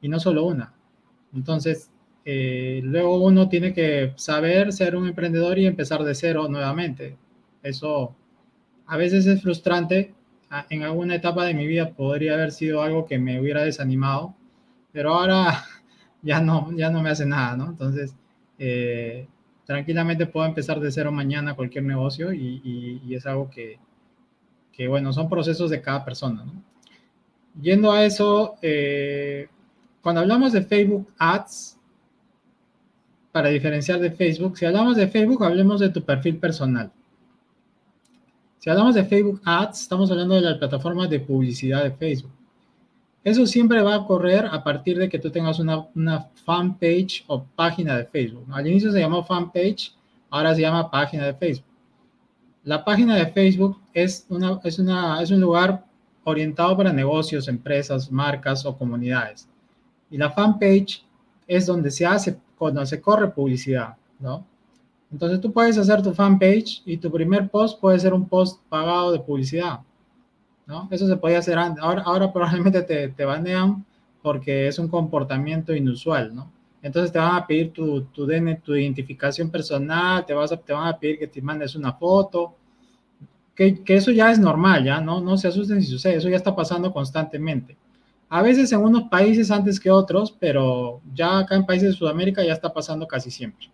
y 0.00 0.08
no 0.08 0.20
solo 0.20 0.44
una. 0.46 0.72
Entonces, 1.34 1.90
eh, 2.24 2.80
luego 2.84 3.22
uno 3.22 3.48
tiene 3.48 3.72
que 3.74 4.12
saber 4.16 4.72
ser 4.72 4.96
un 4.96 5.08
emprendedor 5.08 5.58
y 5.58 5.66
empezar 5.66 6.04
de 6.04 6.14
cero 6.14 6.48
nuevamente. 6.48 7.16
Eso 7.62 8.14
a 8.86 8.96
veces 8.96 9.26
es 9.26 9.42
frustrante. 9.42 10.14
En 10.70 10.82
alguna 10.84 11.16
etapa 11.16 11.44
de 11.44 11.54
mi 11.54 11.66
vida 11.66 11.90
podría 11.90 12.34
haber 12.34 12.52
sido 12.52 12.82
algo 12.82 13.06
que 13.06 13.18
me 13.18 13.40
hubiera 13.40 13.62
desanimado, 13.64 14.34
pero 14.92 15.14
ahora 15.14 15.64
ya 16.22 16.40
no, 16.40 16.70
ya 16.76 16.90
no 16.90 17.02
me 17.02 17.10
hace 17.10 17.26
nada, 17.26 17.56
¿no? 17.56 17.66
Entonces, 17.66 18.14
eh, 18.58 19.26
tranquilamente 19.66 20.26
puedo 20.26 20.46
empezar 20.46 20.80
de 20.80 20.92
cero 20.92 21.10
mañana 21.12 21.54
cualquier 21.54 21.84
negocio 21.84 22.32
y 22.32 23.14
es 23.14 23.26
algo 23.26 23.50
que, 23.50 23.78
que, 24.74 24.88
bueno, 24.88 25.12
son 25.12 25.28
procesos 25.28 25.70
de 25.70 25.80
cada 25.80 26.04
persona, 26.04 26.44
¿no? 26.44 26.62
Yendo 27.60 27.92
a 27.92 28.04
eso, 28.04 28.56
eh, 28.62 29.48
cuando 30.04 30.20
hablamos 30.20 30.52
de 30.52 30.62
Facebook 30.62 31.08
Ads, 31.18 31.78
para 33.32 33.48
diferenciar 33.48 33.98
de 33.98 34.12
Facebook. 34.12 34.56
Si 34.56 34.64
hablamos 34.64 34.96
de 34.96 35.08
Facebook, 35.08 35.42
hablemos 35.42 35.80
de 35.80 35.88
tu 35.88 36.04
perfil 36.04 36.36
personal. 36.36 36.92
Si 38.60 38.70
hablamos 38.70 38.94
de 38.94 39.04
Facebook 39.04 39.40
Ads, 39.44 39.80
estamos 39.80 40.08
hablando 40.12 40.36
de 40.36 40.42
la 40.42 40.56
plataforma 40.56 41.08
de 41.08 41.18
publicidad 41.18 41.82
de 41.82 41.90
Facebook. 41.90 42.30
Eso 43.24 43.44
siempre 43.46 43.82
va 43.82 43.96
a 43.96 44.06
correr 44.06 44.46
a 44.46 44.62
partir 44.62 44.98
de 44.98 45.08
que 45.08 45.18
tú 45.18 45.30
tengas 45.30 45.58
una, 45.58 45.86
una 45.96 46.28
fanpage 46.44 47.24
o 47.26 47.42
página 47.42 47.96
de 47.96 48.04
Facebook. 48.04 48.46
Al 48.52 48.68
inicio 48.68 48.92
se 48.92 49.00
llamó 49.00 49.24
fanpage, 49.24 49.96
ahora 50.30 50.54
se 50.54 50.60
llama 50.60 50.90
página 50.90 51.24
de 51.24 51.34
Facebook. 51.34 51.72
La 52.62 52.84
página 52.84 53.16
de 53.16 53.26
Facebook 53.26 53.80
es, 53.94 54.26
una, 54.28 54.60
es, 54.62 54.78
una, 54.78 55.22
es 55.22 55.30
un 55.30 55.40
lugar 55.40 55.84
orientado 56.22 56.76
para 56.76 56.92
negocios, 56.92 57.48
empresas, 57.48 58.12
marcas 58.12 58.64
o 58.64 58.76
comunidades. 58.76 59.48
Y 60.14 60.16
la 60.16 60.30
fanpage 60.30 61.04
es 61.44 61.66
donde 61.66 61.90
se 61.90 62.06
hace 62.06 62.38
cuando 62.56 62.86
se 62.86 63.00
corre 63.00 63.32
publicidad, 63.32 63.96
¿no? 64.20 64.46
Entonces 65.10 65.40
tú 65.40 65.52
puedes 65.52 65.76
hacer 65.76 66.02
tu 66.02 66.14
fanpage 66.14 66.82
y 66.86 66.98
tu 66.98 67.10
primer 67.10 67.48
post 67.48 67.80
puede 67.80 67.98
ser 67.98 68.14
un 68.14 68.28
post 68.28 68.62
pagado 68.68 69.10
de 69.10 69.18
publicidad, 69.18 69.80
¿no? 70.68 70.86
Eso 70.92 71.08
se 71.08 71.16
podía 71.16 71.40
hacer 71.40 71.58
antes. 71.58 71.82
Ahora, 71.82 72.02
ahora 72.02 72.32
probablemente 72.32 72.82
te, 72.82 73.08
te 73.08 73.24
banean 73.24 73.84
porque 74.22 74.68
es 74.68 74.78
un 74.78 74.86
comportamiento 74.86 75.74
inusual, 75.74 76.32
¿no? 76.32 76.48
Entonces 76.80 77.10
te 77.10 77.18
van 77.18 77.34
a 77.34 77.44
pedir 77.44 77.72
tu, 77.72 78.02
tu, 78.02 78.24
DN, 78.24 78.60
tu 78.62 78.76
identificación 78.76 79.50
personal, 79.50 80.24
te, 80.24 80.32
vas 80.32 80.52
a, 80.52 80.56
te 80.56 80.72
van 80.72 80.86
a 80.86 80.96
pedir 80.96 81.18
que 81.18 81.26
te 81.26 81.42
mandes 81.42 81.74
una 81.74 81.92
foto, 81.92 82.54
que, 83.52 83.82
que 83.82 83.96
eso 83.96 84.12
ya 84.12 84.30
es 84.30 84.38
normal, 84.38 84.84
ya, 84.84 85.00
¿no? 85.00 85.20
No 85.20 85.36
se 85.36 85.48
asusten 85.48 85.82
si 85.82 85.88
sucede, 85.88 86.18
eso 86.18 86.28
ya 86.28 86.36
está 86.36 86.54
pasando 86.54 86.92
constantemente. 86.92 87.76
A 88.28 88.42
veces 88.42 88.72
en 88.72 88.80
unos 88.80 89.04
países 89.04 89.50
antes 89.50 89.78
que 89.78 89.90
otros, 89.90 90.36
pero 90.38 91.00
ya 91.14 91.38
acá 91.38 91.54
en 91.54 91.66
países 91.66 91.90
de 91.90 91.96
Sudamérica 91.96 92.44
ya 92.44 92.52
está 92.52 92.72
pasando 92.72 93.06
casi 93.06 93.30
siempre. 93.30 93.70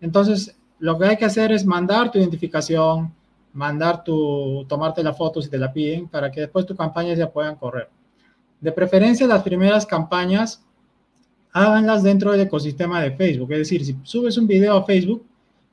Entonces, 0.00 0.56
lo 0.78 0.98
que 0.98 1.06
hay 1.06 1.16
que 1.16 1.24
hacer 1.24 1.52
es 1.52 1.64
mandar 1.64 2.10
tu 2.10 2.18
identificación, 2.18 3.14
mandar 3.52 4.02
tu, 4.02 4.64
tomarte 4.68 5.02
la 5.02 5.12
foto 5.12 5.40
si 5.40 5.48
te 5.48 5.58
la 5.58 5.72
piden, 5.72 6.08
para 6.08 6.30
que 6.30 6.40
después 6.40 6.66
tus 6.66 6.76
campañas 6.76 7.18
ya 7.18 7.30
puedan 7.30 7.56
correr. 7.56 7.88
De 8.60 8.72
preferencia, 8.72 9.26
las 9.26 9.42
primeras 9.42 9.86
campañas, 9.86 10.64
háganlas 11.52 12.02
dentro 12.02 12.32
del 12.32 12.42
ecosistema 12.42 13.00
de 13.00 13.12
Facebook. 13.12 13.52
Es 13.52 13.58
decir, 13.58 13.84
si 13.84 13.96
subes 14.02 14.36
un 14.38 14.46
video 14.46 14.76
a 14.76 14.84
Facebook, 14.84 15.24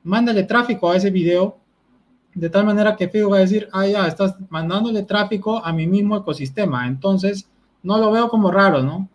mándale 0.04 0.44
tráfico 0.44 0.90
a 0.90 0.98
ese 0.98 1.10
video, 1.10 1.58
de 2.34 2.50
tal 2.50 2.66
manera 2.66 2.96
que 2.96 3.08
Facebook 3.10 3.34
va 3.34 3.38
a 3.38 3.42
decir, 3.42 3.68
ah, 3.72 3.88
ya, 3.88 4.08
estás 4.08 4.36
mandándole 4.50 5.04
tráfico 5.04 5.64
a 5.64 5.74
mi 5.74 5.88
mismo 5.88 6.18
ecosistema. 6.18 6.88
Entonces, 6.88 7.50
no 7.84 7.98
lo 7.98 8.12
veo 8.12 8.30
como 8.30 8.52
raro, 8.52 8.82
¿no? 8.82 9.10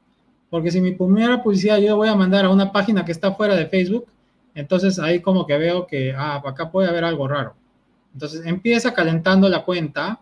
Porque 0.50 0.70
si 0.70 0.80
mi 0.80 0.92
primera 0.92 1.42
publicidad 1.42 1.78
yo 1.78 1.96
voy 1.96 2.08
a 2.08 2.14
mandar 2.14 2.44
a 2.44 2.50
una 2.50 2.72
página 2.72 3.04
que 3.04 3.12
está 3.12 3.32
fuera 3.32 3.56
de 3.56 3.66
Facebook, 3.66 4.06
entonces 4.54 4.98
ahí 4.98 5.20
como 5.20 5.46
que 5.46 5.58
veo 5.58 5.86
que, 5.86 6.14
ah, 6.16 6.42
acá 6.44 6.70
puede 6.70 6.88
haber 6.88 7.04
algo 7.04 7.26
raro. 7.26 7.54
Entonces 8.12 8.46
empieza 8.46 8.94
calentando 8.94 9.48
la 9.48 9.64
cuenta 9.64 10.20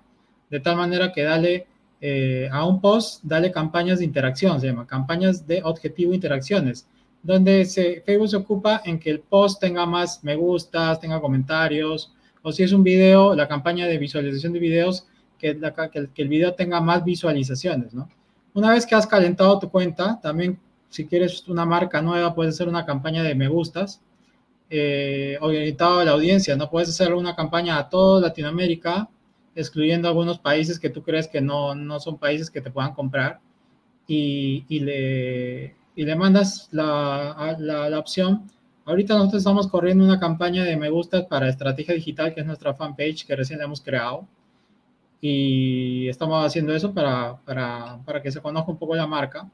de 0.51 0.61
tal 0.61 0.77
manera 0.77 1.13
que 1.13 1.23
dale 1.23 1.67
eh, 2.01 2.49
a 2.51 2.67
un 2.67 2.81
post, 2.81 3.23
dale 3.23 3.53
campañas 3.53 3.99
de 3.99 4.05
interacción, 4.05 4.61
se 4.61 4.69
llama 4.69 4.87
campañas 4.87 5.47
de 5.47 5.63
objetivo 5.63 6.15
interacciones, 6.15 6.87
donde 7.23 7.65
se, 7.65 8.01
Facebook 8.01 8.31
se 8.31 8.37
ocupa 8.37 8.83
en 8.85 8.99
que 8.99 9.11
el 9.11 9.21
post 9.21 9.61
tenga 9.61 9.87
más 9.87 10.25
me 10.25 10.35
gustas, 10.35 10.99
tenga 10.99 11.21
comentarios, 11.21 12.13
o 12.43 12.51
si 12.51 12.63
es 12.63 12.73
un 12.73 12.83
video, 12.83 13.35
la 13.35 13.47
campaña 13.47 13.87
de 13.87 13.99
visualización 13.99 14.53
de 14.53 14.59
videos, 14.59 15.07
que, 15.39 15.59
que 16.13 16.23
el 16.23 16.29
video 16.29 16.55
tenga 16.55 16.81
más 16.81 17.05
visualizaciones, 17.05 17.95
¿no? 17.95 18.09
Una 18.55 18.71
vez 18.71 18.87
que 18.87 18.95
has 18.95 19.07
calentado 19.07 19.59
tu 19.59 19.71
cuenta, 19.71 20.21
también 20.21 20.59
si 20.91 21.07
quieres 21.07 21.49
una 21.49 21.65
marca 21.65 22.03
nueva, 22.03 22.35
puedes 22.35 22.55
hacer 22.55 22.69
una 22.69 22.85
campaña 22.85 23.23
de 23.23 23.35
me 23.35 23.49
gustas, 23.49 24.03
eh, 24.69 25.39
orientado 25.41 26.01
a 26.01 26.05
la 26.05 26.13
audiencia, 26.13 26.57
¿no? 26.57 26.71
Puedes 26.71 26.91
hacer 26.91 27.15
una 27.15 27.35
campaña 27.35 27.79
a 27.79 27.89
toda 27.89 28.21
Latinoamérica, 28.21 29.09
excluyendo 29.55 30.09
algunos 30.09 30.39
países 30.39 30.79
que 30.79 30.91
tú 30.91 31.03
crees 31.03 31.29
que 31.29 31.41
no, 31.41 31.75
no 31.75 31.99
son 32.01 32.19
países 32.19 32.51
que 32.51 32.61
te 32.61 32.71
puedan 32.71 32.93
comprar, 32.95 33.41
y, 34.07 34.65
y 34.69 34.81
le, 34.81 35.77
y 35.97 36.05
le 36.05 36.17
mandas 36.17 36.69
la, 36.73 37.57
la, 37.59 37.89
la, 37.89 37.99
opción. 37.99 38.51
Ahorita 38.85 39.15
nosotros 39.15 39.41
estamos 39.41 39.69
corriendo 39.69 40.05
una 40.05 40.21
campaña 40.21 40.65
de 40.65 40.77
me 40.77 40.91
gustas 40.91 41.25
para 41.27 41.49
Estrategia 41.49 41.95
Digital, 41.95 42.35
que 42.35 42.41
es 42.41 42.47
nuestra 42.47 42.75
fanpage 42.75 43.27
que 43.27 43.37
recién 43.37 43.59
la 43.61 43.67
hemos 43.67 43.81
creado 43.81 44.27
y 45.25 46.09
estamos 46.09 46.45
haciendo 46.45 46.75
eso 46.75 46.93
para, 46.93 47.37
para, 47.45 48.01
para, 48.05 48.21
que 48.21 48.33
se 48.33 48.41
conozca 48.43 48.73
un 48.73 48.77
poco 48.77 48.97
la 48.97 49.07
marca. 49.07 49.49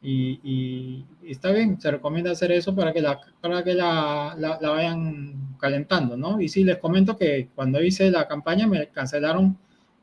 Y, 0.00 0.40
y, 0.42 1.04
y, 1.22 1.30
está 1.30 1.50
bien, 1.52 1.78
se 1.78 1.90
recomienda 1.90 2.30
hacer 2.30 2.52
eso 2.52 2.74
para 2.74 2.92
que 2.92 3.02
la, 3.02 3.20
para 3.42 3.62
que 3.62 3.74
la, 3.74 4.34
la, 4.38 4.58
la, 4.60 4.70
vayan 4.70 5.56
calentando, 5.60 6.16
¿no? 6.16 6.40
Y 6.40 6.48
sí, 6.48 6.64
les 6.64 6.78
comento 6.78 7.18
que 7.18 7.50
cuando 7.54 7.82
hice 7.82 8.10
la 8.10 8.26
campaña 8.26 8.66
me 8.66 8.88
cancelaron, 8.88 9.58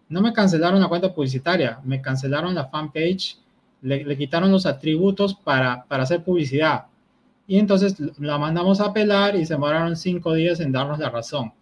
no 0.10 0.22
me 0.22 0.34
cancelaron 0.34 0.80
la 0.80 0.88
cuenta 0.88 1.14
publicitaria, 1.16 1.80
me 1.84 2.00
cancelaron 2.00 2.54
la 2.54 2.68
fanpage, 2.68 3.40
le, 3.82 4.04
le 4.06 4.18
quitaron 4.18 4.52
los 4.52 4.68
atributos 4.68 5.34
para, 5.34 5.84
para 5.86 6.04
hacer 6.04 6.24
publicidad. 6.24 6.86
Y 7.48 7.58
entonces 7.58 7.96
la 8.20 8.38
mandamos 8.38 8.82
a 8.82 8.86
apelar 8.86 9.36
y 9.36 9.46
se 9.48 9.56
demoraron 9.56 9.96
cinco 9.96 10.34
días 10.36 10.60
en 10.60 10.72
darnos 10.72 11.00
la 11.00 11.10
razón. 11.10 11.54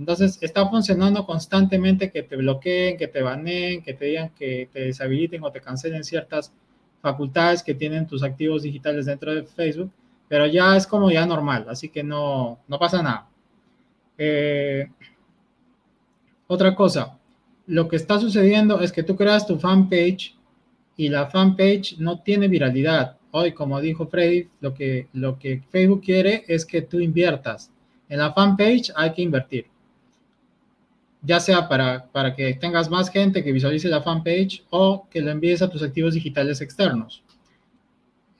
Entonces, 0.00 0.38
está 0.40 0.66
funcionando 0.66 1.26
constantemente 1.26 2.10
que 2.10 2.22
te 2.22 2.34
bloqueen, 2.34 2.96
que 2.96 3.06
te 3.06 3.20
baneen, 3.20 3.82
que 3.82 3.92
te 3.92 4.06
digan 4.06 4.30
que 4.30 4.66
te 4.72 4.80
deshabiliten 4.86 5.44
o 5.44 5.52
te 5.52 5.60
cancelen 5.60 6.04
ciertas 6.04 6.54
facultades 7.02 7.62
que 7.62 7.74
tienen 7.74 8.06
tus 8.06 8.22
activos 8.22 8.62
digitales 8.62 9.04
dentro 9.04 9.34
de 9.34 9.42
Facebook, 9.42 9.90
pero 10.26 10.46
ya 10.46 10.74
es 10.74 10.86
como 10.86 11.10
ya 11.10 11.26
normal, 11.26 11.66
así 11.68 11.90
que 11.90 12.02
no, 12.02 12.60
no 12.66 12.78
pasa 12.78 13.02
nada. 13.02 13.28
Eh, 14.16 14.88
otra 16.46 16.74
cosa, 16.74 17.18
lo 17.66 17.86
que 17.86 17.96
está 17.96 18.18
sucediendo 18.18 18.80
es 18.80 18.92
que 18.92 19.02
tú 19.02 19.16
creas 19.16 19.46
tu 19.46 19.58
fanpage 19.58 20.34
y 20.96 21.10
la 21.10 21.26
fanpage 21.26 21.98
no 21.98 22.20
tiene 22.20 22.48
viralidad. 22.48 23.18
Hoy, 23.32 23.52
como 23.52 23.78
dijo 23.82 24.06
Freddy, 24.06 24.48
lo 24.62 24.72
que, 24.72 25.08
lo 25.12 25.38
que 25.38 25.60
Facebook 25.70 26.02
quiere 26.02 26.44
es 26.48 26.64
que 26.64 26.80
tú 26.80 27.00
inviertas. 27.00 27.70
En 28.08 28.18
la 28.20 28.32
fanpage 28.32 28.92
hay 28.96 29.12
que 29.12 29.20
invertir. 29.20 29.69
Ya 31.22 31.38
sea 31.40 31.68
para, 31.68 32.06
para 32.06 32.34
que 32.34 32.54
tengas 32.54 32.88
más 32.90 33.10
gente 33.10 33.44
que 33.44 33.52
visualice 33.52 33.88
la 33.88 34.02
fanpage 34.02 34.64
o 34.70 35.06
que 35.10 35.20
lo 35.20 35.30
envíes 35.30 35.60
a 35.62 35.68
tus 35.68 35.82
activos 35.82 36.14
digitales 36.14 36.60
externos. 36.60 37.22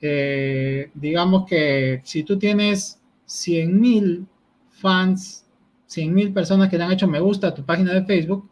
Eh, 0.01 0.89
digamos 0.95 1.45
que 1.45 2.01
si 2.03 2.23
tú 2.23 2.39
tienes 2.39 2.99
100 3.25 3.79
mil 3.79 4.27
fans, 4.69 5.45
100 5.85 6.13
mil 6.13 6.33
personas 6.33 6.69
que 6.69 6.77
le 6.77 6.83
han 6.83 6.91
hecho 6.91 7.07
me 7.07 7.19
gusta 7.19 7.49
a 7.49 7.53
tu 7.53 7.63
página 7.63 7.93
de 7.93 8.03
Facebook, 8.03 8.49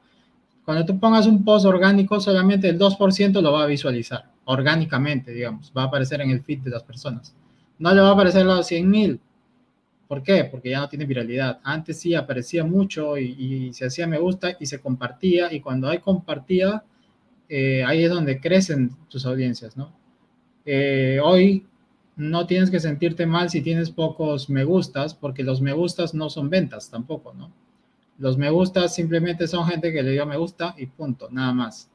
cuando 0.64 0.86
tú 0.86 1.00
pongas 1.00 1.26
un 1.26 1.44
post 1.44 1.66
orgánico, 1.66 2.20
solamente 2.20 2.70
el 2.70 2.78
2% 2.78 3.42
lo 3.42 3.52
va 3.52 3.64
a 3.64 3.66
visualizar, 3.66 4.32
orgánicamente, 4.46 5.32
digamos, 5.32 5.74
va 5.76 5.84
a 5.84 5.86
aparecer 5.86 6.22
en 6.22 6.30
el 6.30 6.44
feed 6.44 6.60
de 6.60 6.70
las 6.70 6.84
personas. 6.84 7.36
No 7.80 7.92
le 7.92 8.02
va 8.02 8.10
a 8.10 8.12
aparecer 8.12 8.42
a 8.42 8.56
los 8.56 8.68
100 8.68 8.88
mil. 8.88 9.20
¿Por 10.10 10.24
qué? 10.24 10.44
Porque 10.44 10.72
ya 10.72 10.80
no 10.80 10.90
tiene 10.90 11.06
viralidad. 11.06 11.60
Antes 11.64 12.00
sí 12.00 12.16
aparecía 12.16 12.64
mucho 12.64 13.16
y, 13.16 13.72
se 13.74 13.86
hacía 13.86 14.08
me 14.08 14.18
gusta 14.18 14.58
y 14.60 14.66
se 14.66 14.82
compartía, 14.82 15.54
y 15.54 15.62
cuando 15.62 15.88
hay 15.88 16.00
compartida, 16.00 16.84
eh, 17.48 17.84
ahí 17.86 18.04
es 18.04 18.10
donde 18.10 18.42
crecen 18.42 18.90
tus 19.08 19.28
audiencias, 19.28 19.78
¿no? 19.78 19.94
Eh, 20.66 21.20
hoy 21.24 21.68
no 22.16 22.48
tienes 22.48 22.72
que 22.72 22.80
sentirte 22.80 23.28
mal 23.28 23.52
si 23.52 23.62
tienes 23.62 23.92
pocos 23.92 24.50
me 24.50 24.64
gustas, 24.64 25.14
porque 25.14 25.44
los 25.44 25.62
me 25.62 25.74
gustas 25.74 26.16
no 26.16 26.32
son 26.32 26.50
ventas 26.50 26.90
tampoco, 26.90 27.36
¿no? 27.36 27.52
Los 28.18 28.36
me 28.36 28.50
gustas 28.50 28.96
simplemente 28.96 29.48
son 29.48 29.68
gente 29.68 29.94
que 29.94 30.02
le 30.02 30.14
dio 30.14 30.26
me 30.26 30.38
gusta 30.38 30.74
y 30.76 30.88
punto, 30.88 31.30
nada 31.30 31.54
más. 31.54 31.92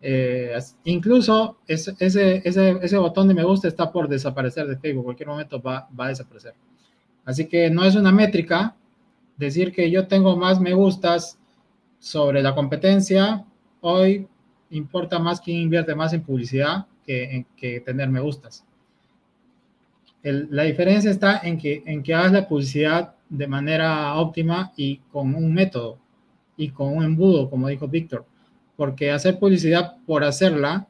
Eh, 0.00 0.56
incluso 0.84 1.58
ese, 1.66 1.96
ese, 1.98 2.98
botón 2.98 3.26
de 3.26 3.34
me 3.34 3.42
gusta 3.42 3.66
está 3.66 3.90
por 3.90 4.08
desaparecer 4.08 4.68
de 4.68 4.76
Facebook, 4.76 5.04
cualquier 5.06 5.28
momento 5.28 5.60
va 5.60 5.88
a 5.98 6.08
desaparecer. 6.08 6.54
Así 7.24 7.46
que 7.46 7.70
no 7.70 7.84
es 7.84 7.94
una 7.94 8.12
métrica 8.12 8.74
decir 9.36 9.72
que 9.72 9.90
yo 9.90 10.06
tengo 10.06 10.36
más 10.36 10.60
me 10.60 10.74
gustas 10.74 11.38
sobre 11.98 12.42
la 12.42 12.54
competencia. 12.54 13.44
Hoy 13.80 14.26
importa 14.70 15.18
más 15.18 15.40
quién 15.40 15.58
invierte 15.58 15.94
más 15.94 16.12
en 16.12 16.22
publicidad 16.22 16.86
que, 17.06 17.46
que 17.56 17.80
tener 17.80 18.08
me 18.08 18.20
gustas. 18.20 18.64
la 20.22 20.62
diferencia 20.62 21.10
está 21.10 21.40
en 21.42 21.58
que, 21.58 21.82
en 21.86 22.02
que 22.02 22.14
hagas 22.14 22.32
la 22.32 22.48
publicidad 22.48 23.14
de 23.28 23.46
manera 23.46 24.14
óptima 24.14 24.72
y 24.76 24.98
con 25.10 25.34
un 25.34 25.52
método 25.52 25.98
y 26.56 26.68
con 26.68 26.96
un 26.96 27.04
embudo, 27.04 27.48
como 27.50 27.68
dijo 27.68 27.88
Víctor, 27.88 28.24
porque 28.76 29.10
hacer 29.10 29.38
publicidad 29.38 29.96
por 30.06 30.22
hacerla 30.22 30.86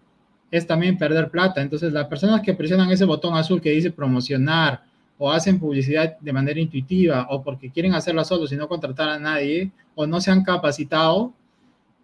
es 0.50 0.66
también 0.66 0.98
perder 0.98 1.30
plata. 1.30 1.62
Entonces, 1.62 1.92
las 1.92 2.06
personas 2.06 2.42
que 2.42 2.52
presionan 2.52 2.90
ese 2.90 3.06
botón 3.06 3.34
azul 3.34 3.60
que 3.60 3.70
dice 3.70 3.90
promocionar 3.90 4.82
o 5.24 5.30
hacen 5.30 5.60
publicidad 5.60 6.18
de 6.18 6.32
manera 6.32 6.58
intuitiva 6.58 7.28
o 7.30 7.44
porque 7.44 7.70
quieren 7.70 7.94
hacerla 7.94 8.24
solo 8.24 8.44
y 8.50 8.56
no 8.56 8.66
contratar 8.66 9.08
a 9.08 9.20
nadie 9.20 9.70
o 9.94 10.04
no 10.04 10.20
se 10.20 10.32
han 10.32 10.42
capacitado, 10.42 11.32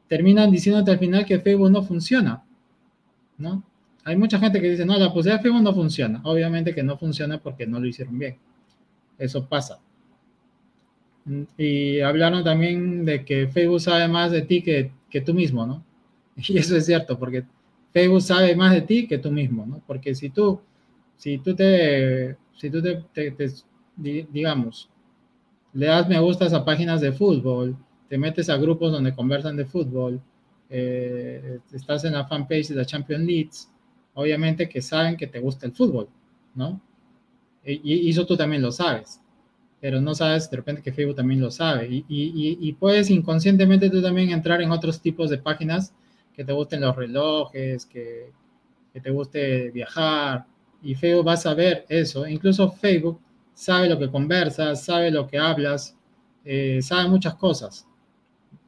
terminan 0.07 0.53
diciéndote 0.53 0.93
al 0.93 1.01
final 1.01 1.27
que 1.27 1.41
Facebook 1.41 1.69
no 1.69 1.83
funciona, 1.83 2.45
¿no? 3.37 3.65
Hay 4.05 4.17
mucha 4.17 4.39
gente 4.39 4.61
que 4.61 4.71
dice, 4.71 4.87
no, 4.87 4.97
la 4.97 5.09
publicidad 5.09 5.39
de 5.39 5.43
Facebook 5.43 5.63
no 5.63 5.75
funciona. 5.75 6.21
Obviamente 6.23 6.73
que 6.73 6.85
no 6.85 6.97
funciona 6.97 7.39
porque 7.39 7.67
no 7.67 7.81
lo 7.81 7.89
hicieron 7.89 8.17
bien. 8.21 8.37
Eso 9.19 9.49
pasa. 9.49 9.81
Y 11.57 11.99
hablaron 11.99 12.45
también 12.45 13.05
de 13.05 13.25
que 13.25 13.49
Facebook 13.49 13.81
sabe 13.81 14.07
más 14.07 14.31
de 14.31 14.43
ti 14.43 14.63
que, 14.63 14.93
que 15.11 15.23
tú 15.23 15.35
mismo, 15.35 15.67
¿no? 15.67 15.85
Y 16.37 16.57
eso 16.57 16.77
es 16.77 16.87
cierto, 16.87 17.19
porque 17.19 17.43
Facebook 17.93 18.23
sabe 18.23 18.55
más 18.55 18.73
de 18.75 18.83
ti 18.83 19.09
que 19.09 19.19
tú 19.19 19.33
mismo, 19.33 19.67
¿no? 19.67 19.83
Porque 19.89 20.15
si 20.15 20.31
tú, 20.31 20.61
si 21.17 21.39
tú 21.39 21.57
te, 21.57 22.37
si 22.59 22.71
tú 22.71 22.83
te, 22.83 23.37
digamos, 23.97 24.91
le 25.73 25.87
das 25.87 26.09
me 26.09 26.19
gustas 26.19 26.53
a 26.53 26.65
páginas 26.65 27.01
de 27.01 27.13
fútbol, 27.13 27.77
te 28.09 28.19
metes 28.19 28.51
a 28.51 28.57
grupos 28.57 28.91
donde 28.91 29.15
conversan 29.15 29.57
de 29.57 29.65
fútbol, 29.65 30.21
eh, 30.69 31.61
estás 31.73 32.05
en 32.05 32.15
la 32.15 32.27
fanpage 32.27 32.69
de 32.69 32.75
la 32.75 32.85
Champions 32.85 33.25
League, 33.25 33.51
obviamente 34.15 34.69
que 34.69 34.83
saben 34.83 35.17
que 35.17 35.29
te 35.29 35.39
gusta 35.39 35.67
el 35.67 35.73
fútbol, 35.73 36.09
¿no? 36.55 36.81
Y, 37.65 38.11
eso 38.11 38.27
tú 38.27 38.37
también 38.37 38.63
lo 38.63 38.73
sabes 38.73 39.21
pero 39.81 40.01
no 40.01 40.13
sabes 40.13 40.51
de 40.51 40.57
repente 40.57 40.83
que 40.83 40.93
Facebook 40.93 41.15
también 41.15 41.41
lo 41.41 41.53
sabe. 41.53 41.87
Y, 41.89 42.05
y, 42.09 42.73
puedes 42.73 43.11
inconscientemente 43.11 43.89
tú 43.89 44.03
también 44.03 44.31
entrar 44.31 44.61
en 44.61 44.73
otros 44.73 45.01
tipos 45.01 45.31
de 45.31 45.39
páginas 45.39 45.95
que 46.35 46.45
te 46.45 46.53
gusten 46.53 46.81
los 46.81 46.97
relojes, 46.97 47.87
que 47.87 48.33
te 49.01 49.11
guste 49.13 49.71
viajar, 49.71 50.47
y 50.83 50.95
Facebook 50.95 51.27
va 51.27 51.33
a 51.33 51.37
saber 51.37 51.85
eso. 51.89 52.27
Incluso 52.27 52.71
Facebook 52.71 53.21
sabe 53.55 53.89
lo 53.89 53.99
que 53.99 54.11
conversas, 54.11 54.85
sabe 54.85 55.11
lo 55.11 55.27
que 55.27 55.39
hablas, 55.39 55.97
eh, 56.45 56.81
sabe 56.83 57.09
muchas 57.09 57.35
cosas. 57.35 57.87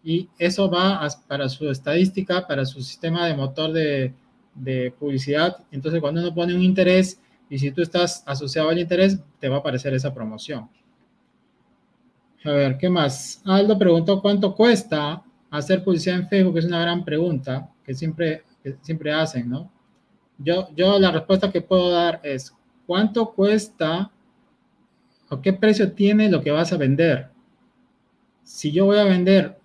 Y 0.03 0.29
eso 0.39 0.71
va 0.71 1.07
para 1.29 1.49
su 1.49 1.69
estadística, 1.71 2.47
para 2.47 2.65
su 2.65 2.83
sistema 2.83 3.27
de 3.27 3.35
motor 3.35 3.73
de, 3.73 4.15
de 4.55 4.93
publicidad. 4.99 5.59
Entonces, 5.71 6.01
cuando 6.01 6.21
uno 6.21 6.35
pone 6.35 6.55
un 6.55 6.63
interés 6.63 7.21
y 7.49 7.59
si 7.59 7.71
tú 7.71 7.83
estás 7.83 8.23
asociado 8.27 8.71
al 8.71 8.79
interés, 8.79 9.19
te 9.39 9.49
va 9.49 9.57
a 9.57 9.59
aparecer 9.61 9.93
esa 9.95 10.13
promoción. 10.13 10.69
A 12.45 12.53
ver, 12.53 12.79
¿qué 12.79 12.89
más? 12.89 13.43
Aldo 13.45 13.79
preguntó 13.79 14.23
cuánto 14.23 14.55
cuesta 14.55 15.23
hacer 15.51 15.85
publicidad 15.85 16.17
en 16.17 16.29
Facebook, 16.29 16.59
es 16.59 16.65
una 16.65 16.81
gran 16.81 17.05
pregunta 17.05 17.69
que 17.85 17.95
siempre, 17.95 18.45
siempre 18.81 19.13
hacen, 19.13 19.51
¿no? 19.51 19.71
Yo, 20.43 20.69
yo 20.75 20.99
la 20.99 21.11
respuesta 21.11 21.53
que 21.53 21.61
puedo 21.61 21.91
dar 21.91 22.21
es, 22.23 22.55
¿cuánto 22.87 23.33
cuesta 23.33 24.11
o 25.29 25.41
qué 25.41 25.53
precio 25.53 25.93
tiene 25.93 26.31
lo 26.31 26.41
que 26.41 26.51
vas 26.51 26.73
a 26.73 26.79
vender? 26.79 27.29
Si 28.43 28.73
yo 28.73 28.87
voy 28.87 28.99
a 28.99 29.05
vender 29.05 29.59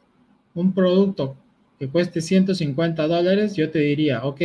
un 0.54 0.74
producto 0.74 1.38
que 1.80 1.88
cueste 1.88 2.22
150 2.22 3.08
dólares, 3.08 3.56
yo 3.56 3.72
te 3.72 3.80
diría, 3.80 4.26
ok, 4.26 4.42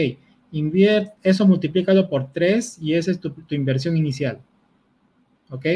invierte, 0.52 1.12
eso 1.22 1.46
multiplícalo 1.46 2.08
por 2.08 2.32
3 2.32 2.78
y 2.80 2.94
esa 2.94 3.10
es 3.10 3.20
tu, 3.20 3.34
inversión 3.50 3.96
inicial. 3.96 4.40
¿Ok? 5.50 5.66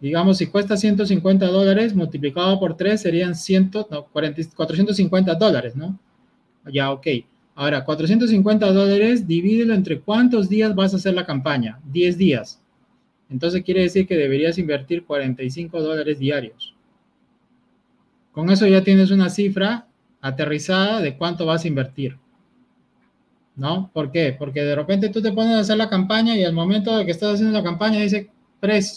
Digamos, 0.00 0.38
si 0.38 0.46
cuesta 0.46 0.76
150 0.76 1.46
dólares, 1.46 1.94
multiplicado 1.94 2.58
por 2.58 2.76
3 2.76 3.00
serían 3.00 3.36
100, 3.36 3.70
no, 3.88 4.04
450 4.06 5.34
dólares, 5.36 5.76
¿no? 5.76 5.96
Ya, 6.72 6.90
ok. 6.90 7.06
Ahora, 7.54 7.84
450 7.84 8.72
dólares, 8.72 9.26
divídelo 9.26 9.74
entre 9.74 10.00
cuántos 10.00 10.48
días 10.48 10.74
vas 10.74 10.94
a 10.94 10.96
hacer 10.96 11.14
la 11.14 11.26
campaña. 11.26 11.80
10 11.92 12.16
días. 12.16 12.62
Entonces 13.28 13.62
quiere 13.62 13.82
decir 13.82 14.06
que 14.06 14.16
deberías 14.16 14.58
invertir 14.58 15.04
45 15.04 15.80
dólares 15.80 16.18
diarios. 16.18 16.74
Con 18.32 18.50
eso 18.50 18.66
ya 18.66 18.82
tienes 18.82 19.10
una 19.10 19.28
cifra 19.28 19.86
aterrizada 20.20 21.00
de 21.00 21.16
cuánto 21.16 21.44
vas 21.44 21.64
a 21.64 21.68
invertir. 21.68 22.18
¿No? 23.54 23.90
¿Por 23.92 24.10
qué? 24.10 24.34
Porque 24.38 24.62
de 24.62 24.74
repente 24.74 25.10
tú 25.10 25.20
te 25.20 25.32
pones 25.32 25.54
a 25.54 25.60
hacer 25.60 25.76
la 25.76 25.90
campaña 25.90 26.34
y 26.36 26.44
al 26.44 26.54
momento 26.54 26.96
de 26.96 27.04
que 27.04 27.10
estás 27.10 27.34
haciendo 27.34 27.56
la 27.56 27.62
campaña 27.62 28.00
dice, 28.00 28.30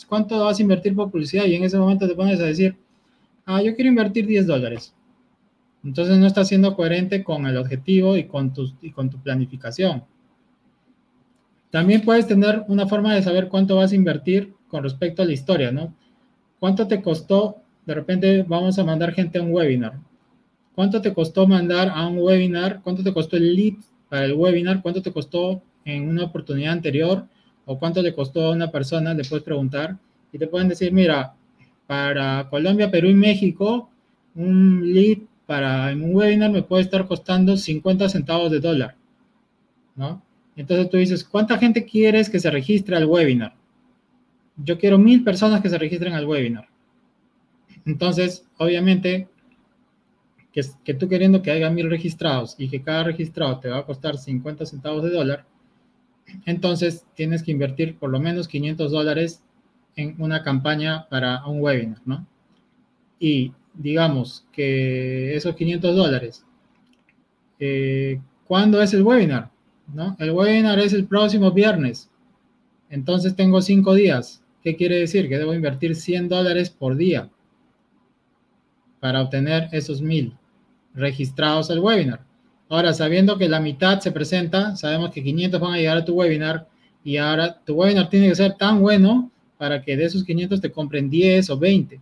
¿cuánto 0.07 0.45
vas 0.45 0.59
a 0.59 0.61
invertir 0.61 0.95
por 0.95 1.11
publicidad? 1.11 1.45
Y 1.45 1.55
en 1.55 1.65
ese 1.65 1.77
momento 1.77 2.07
te 2.07 2.15
pones 2.15 2.39
a 2.39 2.45
decir, 2.45 2.77
ah, 3.45 3.61
yo 3.61 3.75
quiero 3.75 3.89
invertir 3.89 4.25
10 4.25 4.47
dólares. 4.47 4.94
Entonces 5.85 6.17
no 6.17 6.25
estás 6.25 6.49
siendo 6.49 6.75
coherente 6.75 7.23
con 7.23 7.45
el 7.45 7.55
objetivo 7.57 8.17
y 8.17 8.25
con, 8.25 8.53
tu, 8.53 8.73
y 8.81 8.91
con 8.91 9.09
tu 9.09 9.19
planificación. 9.19 10.03
También 11.69 12.01
puedes 12.01 12.27
tener 12.27 12.65
una 12.67 12.87
forma 12.87 13.13
de 13.13 13.21
saber 13.21 13.47
cuánto 13.47 13.77
vas 13.77 13.91
a 13.91 13.95
invertir 13.95 14.53
con 14.67 14.83
respecto 14.83 15.21
a 15.21 15.25
la 15.25 15.33
historia, 15.33 15.71
¿no? 15.71 15.93
¿Cuánto 16.59 16.87
te 16.87 17.01
costó? 17.01 17.61
De 17.85 17.93
repente 17.93 18.43
vamos 18.43 18.77
a 18.79 18.83
mandar 18.83 19.13
gente 19.13 19.37
a 19.37 19.43
un 19.43 19.53
webinar. 19.53 19.99
¿Cuánto 20.73 21.01
te 21.01 21.13
costó 21.13 21.47
mandar 21.47 21.89
a 21.93 22.07
un 22.07 22.17
webinar? 22.17 22.81
¿Cuánto 22.81 23.03
te 23.03 23.13
costó 23.13 23.37
el 23.37 23.55
lead 23.55 23.75
para 24.09 24.25
el 24.25 24.33
webinar? 24.33 24.81
¿Cuánto 24.81 25.01
te 25.01 25.11
costó 25.11 25.61
en 25.85 26.09
una 26.09 26.23
oportunidad 26.23 26.73
anterior? 26.73 27.27
o 27.65 27.77
cuánto 27.77 28.01
le 28.01 28.13
costó 28.13 28.45
a 28.45 28.51
una 28.51 28.71
persona, 28.71 29.13
le 29.13 29.23
puedes 29.23 29.43
preguntar 29.43 29.97
y 30.31 30.37
te 30.37 30.47
pueden 30.47 30.69
decir, 30.69 30.91
mira, 30.91 31.33
para 31.87 32.47
Colombia, 32.49 32.91
Perú 32.91 33.09
y 33.09 33.13
México, 33.13 33.89
un 34.35 34.93
lead 34.93 35.19
para 35.45 35.93
un 35.93 36.15
webinar 36.15 36.51
me 36.51 36.63
puede 36.63 36.83
estar 36.83 37.07
costando 37.07 37.55
50 37.55 38.09
centavos 38.09 38.51
de 38.51 38.59
dólar, 38.59 38.95
¿no? 39.95 40.21
Entonces 40.55 40.89
tú 40.89 40.97
dices, 40.97 41.23
¿cuánta 41.23 41.57
gente 41.57 41.85
quieres 41.85 42.29
que 42.29 42.39
se 42.39 42.49
registre 42.49 42.95
al 42.95 43.05
webinar? 43.05 43.53
Yo 44.57 44.79
quiero 44.79 44.97
mil 44.97 45.23
personas 45.23 45.61
que 45.61 45.69
se 45.69 45.77
registren 45.77 46.13
al 46.13 46.25
webinar. 46.25 46.67
Entonces, 47.85 48.47
obviamente, 48.57 49.27
que, 50.53 50.61
que 50.83 50.93
tú 50.93 51.09
queriendo 51.09 51.41
que 51.41 51.51
haya 51.51 51.69
mil 51.69 51.89
registrados 51.89 52.55
y 52.57 52.69
que 52.69 52.81
cada 52.81 53.03
registrado 53.03 53.59
te 53.59 53.69
va 53.69 53.79
a 53.79 53.85
costar 53.85 54.17
50 54.17 54.65
centavos 54.65 55.03
de 55.03 55.11
dólar, 55.11 55.45
entonces 56.45 57.05
tienes 57.13 57.43
que 57.43 57.51
invertir 57.51 57.97
por 57.97 58.09
lo 58.09 58.19
menos 58.19 58.47
500 58.47 58.91
dólares 58.91 59.43
en 59.95 60.15
una 60.19 60.41
campaña 60.43 61.07
para 61.09 61.45
un 61.45 61.61
webinar, 61.61 62.01
¿no? 62.05 62.25
Y 63.19 63.53
digamos 63.77 64.45
que 64.51 65.35
esos 65.35 65.55
500 65.55 65.95
dólares, 65.95 66.45
eh, 67.59 68.19
¿cuándo 68.45 68.81
es 68.81 68.93
el 68.93 69.03
webinar? 69.03 69.51
¿no? 69.93 70.15
El 70.19 70.31
webinar 70.31 70.79
es 70.79 70.93
el 70.93 71.05
próximo 71.05 71.51
viernes. 71.51 72.09
Entonces 72.89 73.35
tengo 73.35 73.61
cinco 73.61 73.93
días. 73.93 74.41
¿Qué 74.63 74.75
quiere 74.75 74.97
decir? 74.97 75.29
Que 75.29 75.37
debo 75.37 75.53
invertir 75.53 75.95
100 75.95 76.29
dólares 76.29 76.69
por 76.69 76.95
día 76.95 77.29
para 78.99 79.21
obtener 79.21 79.69
esos 79.71 80.01
mil 80.01 80.35
registrados 80.93 81.69
al 81.69 81.79
webinar. 81.79 82.25
Ahora, 82.69 82.93
sabiendo 82.93 83.37
que 83.37 83.47
la 83.47 83.59
mitad 83.59 83.99
se 83.99 84.11
presenta, 84.11 84.75
sabemos 84.75 85.11
que 85.11 85.23
500 85.23 85.61
van 85.61 85.73
a 85.73 85.77
llegar 85.77 85.97
a 85.97 86.05
tu 86.05 86.13
webinar 86.13 86.67
y 87.03 87.17
ahora 87.17 87.61
tu 87.63 87.75
webinar 87.75 88.09
tiene 88.09 88.29
que 88.29 88.35
ser 88.35 88.55
tan 88.55 88.81
bueno 88.81 89.29
para 89.57 89.83
que 89.83 89.95
de 89.95 90.05
esos 90.05 90.23
500 90.23 90.59
te 90.59 90.71
compren 90.71 91.09
10 91.09 91.49
o 91.51 91.57
20, 91.59 92.01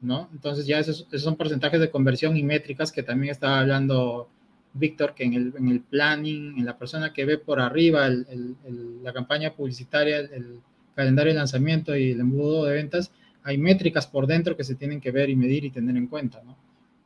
¿no? 0.00 0.28
Entonces 0.32 0.66
ya 0.66 0.78
esos, 0.78 1.06
son 1.16 1.36
porcentajes 1.36 1.80
de 1.80 1.90
conversión 1.90 2.36
y 2.36 2.42
métricas 2.42 2.92
que 2.92 3.02
también 3.02 3.30
estaba 3.30 3.60
hablando 3.60 4.28
Víctor, 4.74 5.14
que 5.14 5.24
en 5.24 5.34
el, 5.34 5.54
en 5.56 5.68
el, 5.68 5.80
planning, 5.80 6.58
en 6.58 6.64
la 6.64 6.78
persona 6.78 7.12
que 7.12 7.24
ve 7.24 7.38
por 7.38 7.60
arriba 7.60 8.08
la 8.08 9.12
campaña 9.12 9.54
publicitaria, 9.54 10.18
el 10.18 10.60
calendario 10.94 11.32
de 11.32 11.38
lanzamiento 11.38 11.96
y 11.96 12.12
el 12.12 12.20
embudo 12.20 12.64
de 12.64 12.74
ventas, 12.74 13.10
hay 13.42 13.58
métricas 13.58 14.06
por 14.06 14.26
dentro 14.26 14.56
que 14.56 14.64
se 14.64 14.74
tienen 14.74 15.00
que 15.00 15.10
ver 15.10 15.30
y 15.30 15.36
medir 15.36 15.64
y 15.64 15.70
tener 15.70 15.96
en 15.96 16.06
cuenta. 16.06 16.42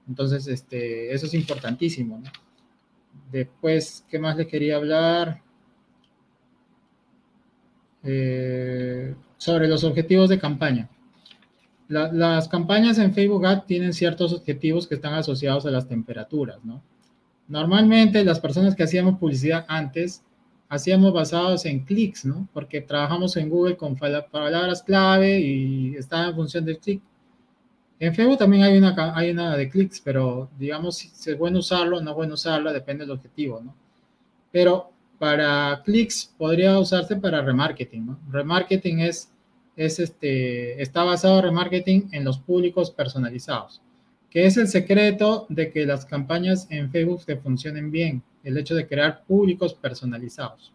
Entonces, 0.08 0.46
este, 0.48 1.14
eso 1.14 1.26
es 1.26 1.34
importantísimo. 1.34 2.22
Después, 3.30 4.04
¿qué 4.10 4.18
más 4.18 4.36
le 4.36 4.46
quería 4.46 4.76
hablar? 4.76 5.40
Eh, 8.02 9.14
sobre 9.36 9.68
los 9.68 9.84
objetivos 9.84 10.28
de 10.28 10.38
campaña. 10.38 10.88
Las 11.92 12.48
campañas 12.48 12.98
en 12.98 13.12
Facebook 13.12 13.44
Ad 13.44 13.64
tienen 13.64 13.92
ciertos 13.92 14.32
objetivos 14.32 14.86
que 14.86 14.94
están 14.94 15.14
asociados 15.14 15.66
a 15.66 15.70
las 15.70 15.86
temperaturas, 15.86 16.64
¿no? 16.64 16.82
Normalmente 17.48 18.24
las 18.24 18.40
personas 18.40 18.74
que 18.74 18.84
hacíamos 18.84 19.18
publicidad 19.18 19.66
antes, 19.68 20.24
hacíamos 20.68 21.12
basados 21.12 21.66
en 21.66 21.84
clics, 21.84 22.24
¿no? 22.24 22.48
Porque 22.54 22.80
trabajamos 22.80 23.36
en 23.36 23.50
Google 23.50 23.76
con 23.76 23.96
palabras 23.96 24.82
clave 24.82 25.38
y 25.38 25.94
está 25.96 26.28
en 26.28 26.34
función 26.34 26.64
del 26.64 26.78
clic. 26.78 27.02
En 27.98 28.14
Facebook 28.14 28.38
también 28.38 28.62
hay 28.62 28.78
una, 28.78 28.94
hay 29.14 29.30
una 29.30 29.56
de 29.56 29.68
clics, 29.68 30.00
pero 30.00 30.48
digamos 30.58 30.96
si 30.96 31.30
es 31.30 31.38
bueno 31.38 31.58
usarlo 31.58 31.98
o 31.98 32.00
no 32.00 32.10
es 32.10 32.16
bueno 32.16 32.34
usarlo, 32.34 32.72
depende 32.72 33.04
del 33.04 33.12
objetivo, 33.12 33.60
¿no? 33.60 33.74
Pero 34.50 34.90
para 35.18 35.82
clics 35.84 36.34
podría 36.36 36.78
usarse 36.78 37.16
para 37.16 37.42
remarketing, 37.42 38.06
¿no? 38.06 38.18
Remarketing 38.30 39.00
es, 39.00 39.31
es 39.76 39.98
este, 39.98 40.80
está 40.82 41.04
basado 41.04 41.38
en 41.38 41.44
remarketing 41.44 42.08
en 42.12 42.24
los 42.24 42.38
públicos 42.38 42.90
personalizados, 42.90 43.80
que 44.30 44.46
es 44.46 44.56
el 44.56 44.68
secreto 44.68 45.46
de 45.48 45.70
que 45.70 45.86
las 45.86 46.04
campañas 46.04 46.66
en 46.70 46.90
Facebook 46.90 47.24
te 47.24 47.36
funcionen 47.36 47.90
bien, 47.90 48.22
el 48.44 48.56
hecho 48.58 48.74
de 48.74 48.86
crear 48.86 49.22
públicos 49.24 49.74
personalizados. 49.74 50.72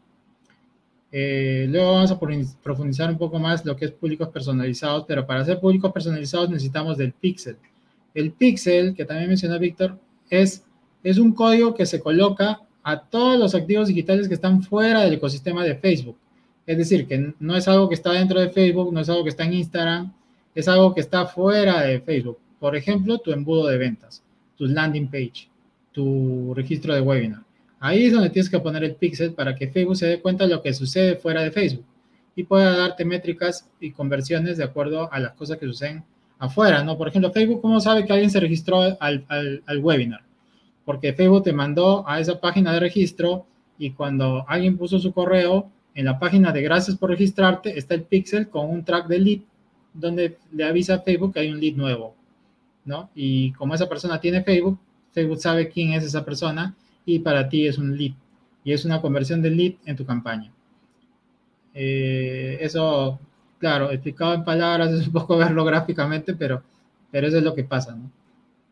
Eh, 1.12 1.68
luego 1.70 1.94
vamos 1.94 2.12
a 2.12 2.20
profundizar 2.62 3.10
un 3.10 3.18
poco 3.18 3.40
más 3.40 3.66
lo 3.66 3.76
que 3.76 3.86
es 3.86 3.92
públicos 3.92 4.30
personalizados, 4.30 5.06
pero 5.08 5.26
para 5.26 5.42
hacer 5.42 5.60
públicos 5.60 5.92
personalizados 5.92 6.50
necesitamos 6.50 6.98
del 6.98 7.14
pixel. 7.14 7.58
El 8.14 8.32
pixel, 8.32 8.94
que 8.94 9.06
también 9.06 9.30
mencionó 9.30 9.58
Víctor, 9.60 9.98
es, 10.30 10.66
es 11.04 11.18
un 11.18 11.34
código 11.34 11.74
que 11.74 11.86
se 11.86 12.00
coloca 12.00 12.62
a 12.84 13.02
todos 13.02 13.38
los 13.38 13.54
activos 13.54 13.88
digitales 13.88 14.28
que 14.28 14.34
están 14.34 14.64
fuera 14.64 15.02
del 15.02 15.14
ecosistema 15.14 15.64
de 15.64 15.76
Facebook. 15.76 16.18
Es 16.68 16.78
decir, 16.78 17.08
que 17.08 17.34
no 17.40 17.56
es 17.56 17.68
algo 17.68 17.90
que 17.90 17.96
está 17.96 18.12
dentro 18.12 18.40
de 18.40 18.50
Facebook, 18.50 18.94
no 18.94 19.00
es 19.00 19.10
algo 19.10 19.24
que 19.24 19.30
está 19.30 19.46
en 19.46 19.54
Instagram, 19.54 20.14
es 20.54 20.68
algo 20.68 20.94
que 20.94 21.02
está 21.02 21.26
fuera 21.26 21.82
de 21.82 22.02
Facebook. 22.02 22.38
Por 22.60 22.76
ejemplo, 22.76 23.18
tu 23.20 23.32
embudo 23.32 23.68
de 23.68 23.78
ventas, 23.78 24.22
tu 24.56 24.66
landing 24.68 25.08
page, 25.08 25.50
tu 25.94 26.54
registro 26.54 26.94
de 26.94 27.02
webinar. 27.02 27.42
Ahí 27.80 28.06
es 28.06 28.14
donde 28.14 28.30
tienes 28.30 28.50
que 28.50 28.60
poner 28.60 28.84
el 28.84 28.96
pixel 28.96 29.34
para 29.34 29.56
que 29.56 29.70
Facebook 29.70 29.96
se 29.96 30.08
dé 30.08 30.20
cuenta 30.20 30.44
de 30.44 30.54
lo 30.54 30.62
que 30.62 30.74
sucede 30.74 31.16
fuera 31.16 31.42
de 31.42 31.52
Facebook 31.52 31.86
y 32.36 32.44
pueda 32.44 32.76
darte 32.76 33.06
métricas 33.06 33.68
y 33.80 33.92
conversiones 33.92 34.58
de 34.58 34.64
acuerdo 34.64 35.12
a 35.12 35.20
las 35.20 35.34
cosas 35.34 35.58
que 35.58 35.66
suceden 35.66 36.04
afuera, 36.38 36.84
¿no? 36.84 36.98
Por 36.98 37.08
ejemplo, 37.08 37.32
Facebook, 37.32 37.62
¿cómo 37.62 37.80
sabe 37.80 38.06
que 38.06 38.14
alguien 38.14 38.30
se 38.30 38.40
registró 38.40 38.82
al, 39.00 39.26
al, 39.28 39.80
webinar? 39.80 40.22
Porque 40.86 41.14
Facebook 41.14 41.44
te 41.44 41.54
mandó 41.54 42.08
a 42.08 42.20
esa 42.20 42.40
página 42.40 42.74
de 42.74 42.80
registro 42.80 43.46
y 43.80 43.92
cuando 43.92 44.46
alguien 44.48 44.78
puso 44.78 45.00
su 45.00 45.12
correo, 45.14 45.72
en 45.98 46.06
la 46.06 46.20
página 46.20 46.52
de 46.52 46.62
gracias 46.62 46.96
por 46.96 47.10
registrarte 47.10 47.76
está 47.76 47.96
el 47.96 48.04
pixel 48.04 48.50
con 48.50 48.70
un 48.70 48.86
track 48.86 49.08
de 49.08 49.18
lead 49.18 49.40
donde 49.96 50.38
le 50.52 50.64
avisa 50.64 50.94
a 50.94 51.00
Facebook 51.00 51.34
que 51.34 51.40
hay 51.40 51.52
un 51.52 51.60
lead 51.60 51.76
nuevo, 51.76 52.14
¿no? 52.86 53.10
Y 53.16 53.52
como 53.54 53.74
esa 53.74 53.90
persona 53.90 54.22
tiene 54.22 54.44
Facebook, 54.44 54.78
Facebook 55.12 55.40
sabe 55.40 55.70
quién 55.70 55.94
es 55.94 56.04
esa 56.04 56.24
persona 56.24 56.76
y 57.04 57.18
para 57.18 57.50
ti 57.50 57.66
es 57.66 57.80
un 57.80 57.98
lead 57.98 58.12
y 58.64 58.74
es 58.74 58.86
una 58.86 59.02
conversión 59.02 59.42
de 59.42 59.50
lead 59.50 59.74
en 59.86 59.96
tu 59.96 60.06
campaña. 60.06 60.52
Eh, 61.74 62.60
eso, 62.62 63.20
claro, 63.58 63.90
explicado 63.90 64.36
en 64.36 64.46
palabras 64.46 64.92
es 64.94 65.08
un 65.08 65.14
poco 65.14 65.36
verlo 65.40 65.66
gráficamente, 65.66 66.36
pero, 66.36 66.62
pero 67.10 67.26
eso 67.26 67.38
es 67.38 67.44
lo 67.44 67.56
que 67.56 67.64
pasa, 67.64 67.96
¿no? 67.96 68.12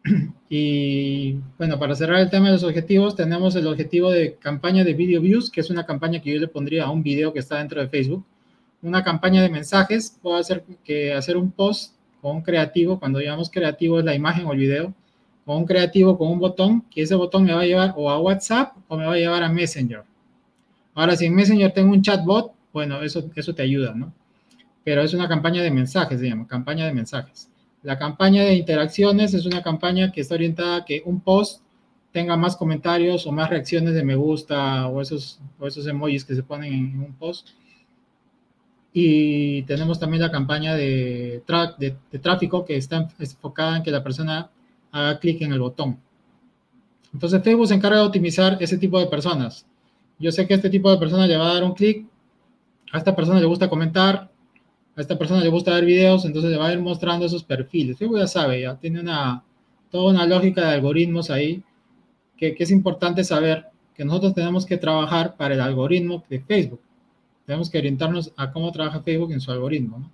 Y 0.49 1.34
bueno, 1.58 1.80
para 1.80 1.95
cerrar 1.95 2.20
el 2.20 2.30
tema 2.30 2.47
de 2.47 2.53
los 2.53 2.64
objetivos, 2.64 3.16
tenemos 3.16 3.56
el 3.56 3.68
objetivo 3.68 4.12
de 4.12 4.36
campaña 4.36 4.84
de 4.84 4.93
video 4.93 5.20
views, 5.20 5.49
que 5.49 5.62
es 5.62 5.70
una 5.70 5.86
campaña 5.86 6.22
que 6.22 6.34
yo 6.34 6.39
le 6.39 6.47
pondría 6.47 6.86
a 6.86 6.91
un 6.91 7.03
video 7.03 7.34
que 7.34 7.39
está 7.39 7.58
dentro 7.58 7.82
de 7.82 7.89
Facebook. 7.89 8.24
Una 8.82 9.03
campaña 9.03 9.41
de 9.41 9.49
mensajes, 9.49 10.18
puedo 10.22 10.38
hacer 10.38 10.64
que 10.84 11.14
hacer 11.14 11.36
un 11.36 11.51
post 11.51 11.93
con 12.22 12.38
un 12.38 12.41
creativo, 12.41 12.99
cuando 12.99 13.20
llamamos 13.20 13.49
creativo 13.49 13.99
es 13.99 14.06
la 14.06 14.16
imagen 14.16 14.45
o 14.45 14.53
el 14.53 14.60
video, 14.60 14.93
con 15.45 15.58
un 15.58 15.66
creativo 15.66 16.18
con 16.18 16.30
un 16.30 16.39
botón, 16.39 16.84
que 16.91 17.01
ese 17.01 17.16
botón 17.16 17.43
me 17.43 17.53
va 17.53 17.62
a 17.62 17.66
llevar 17.66 17.93
o 17.97 18.10
a 18.10 18.20
WhatsApp 18.20 18.76
o 18.88 18.97
me 18.97 19.06
va 19.06 19.14
a 19.14 19.18
llevar 19.18 19.43
a 19.43 19.49
Messenger. 19.49 20.03
Ahora, 20.93 21.16
si 21.16 21.26
en 21.26 21.36
Messenger 21.36 21.72
tengo 21.72 21.91
un 21.91 22.01
chatbot, 22.01 22.53
bueno, 22.72 23.01
eso, 23.01 23.30
eso 23.36 23.53
te 23.53 23.64
ayuda, 23.64 23.93
¿no? 23.95 24.14
Pero 24.84 25.01
es 25.01 25.14
una 25.14 25.28
campaña 25.28 25.64
de 25.64 25.72
mensajes, 25.72 26.22
llama, 26.22 26.47
campaña 26.47 26.86
de 26.86 26.93
mensajes. 26.93 27.49
La 27.86 27.99
campaña 27.99 28.43
de 28.43 28.55
interacciones 28.55 29.36
es 29.36 29.45
una 29.45 29.61
campaña 29.61 30.11
que 30.11 30.21
está 30.21 30.33
orientada 30.33 30.77
a 30.77 30.86
que 30.86 31.03
un 31.05 31.21
post 31.21 31.61
tenga 32.11 32.36
más 32.36 32.55
comentarios 32.55 33.27
o 33.27 33.31
más 33.31 33.47
reacciones 33.47 33.93
de 33.93 34.03
me 34.03 34.15
gusta 34.15 34.88
o 34.88 35.01
esos, 35.01 35.39
o 35.59 35.67
esos 35.67 35.86
emojis 35.86 36.25
que 36.25 36.33
se 36.33 36.41
ponen 36.41 36.73
en, 36.73 36.99
un 36.99 37.13
post. 37.13 37.49
Y 38.91 39.61
tenemos 39.63 39.99
también 39.99 40.23
la 40.23 40.31
campaña 40.31 40.73
de, 40.73 41.43
de, 41.77 41.95
de, 42.11 42.19
tráfico 42.19 42.65
que 42.65 42.75
está 42.75 43.07
enfocada 43.19 43.77
en 43.77 43.83
que 43.83 43.91
la 43.91 44.01
persona 44.01 44.49
haga 44.91 45.19
clic 45.19 45.43
en 45.43 45.53
el 45.53 45.59
botón. 45.59 45.99
Entonces 47.13 47.43
Facebook 47.43 47.67
se 47.67 47.75
encarga 47.75 47.99
de 47.99 48.05
optimizar 48.07 48.57
ese 48.61 48.79
tipo 48.79 48.99
de 48.99 49.05
personas. 49.05 49.67
Yo 50.17 50.31
sé 50.31 50.47
que 50.47 50.55
este 50.55 50.71
tipo 50.71 50.89
de 50.89 50.97
personas 50.97 51.29
le 51.29 51.38
va 51.38 51.51
a 51.51 51.53
dar 51.53 51.63
un 51.63 51.75
clic, 51.75 52.07
a 52.91 52.97
esta 52.97 53.15
persona 53.15 53.39
le 53.39 53.45
gusta 53.45 53.69
comentar, 53.69 54.31
a 54.95 55.01
esta 55.01 55.17
persona 55.17 55.41
le 55.41 55.49
gusta 55.49 55.73
ver 55.73 55.85
videos, 55.85 56.25
entonces 56.25 56.51
le 56.51 56.57
va 56.57 56.67
a 56.67 56.73
ir 56.73 56.79
mostrando 56.79 57.25
esos 57.25 57.43
perfiles. 57.43 57.97
Facebook 57.97 58.19
ya 58.19 58.27
sabe, 58.27 58.61
ya 58.61 58.75
tiene 58.75 58.99
una, 58.99 59.43
toda 59.91 60.11
una 60.11 60.25
lógica 60.25 60.61
de 60.61 60.75
algoritmos 60.75 61.29
ahí 61.29 61.63
que, 62.37 62.55
que 62.55 62.63
es 62.63 62.71
importante 62.71 63.23
saber 63.23 63.65
que 63.95 64.05
nosotros 64.05 64.33
tenemos 64.33 64.65
que 64.65 64.77
trabajar 64.77 65.35
para 65.35 65.53
el 65.53 65.61
algoritmo 65.61 66.23
de 66.29 66.41
Facebook. 66.41 66.81
Tenemos 67.45 67.69
que 67.69 67.77
orientarnos 67.77 68.31
a 68.37 68.51
cómo 68.51 68.71
trabaja 68.71 69.01
Facebook 69.01 69.31
en 69.31 69.41
su 69.41 69.51
algoritmo. 69.51 69.99
¿no? 69.99 70.11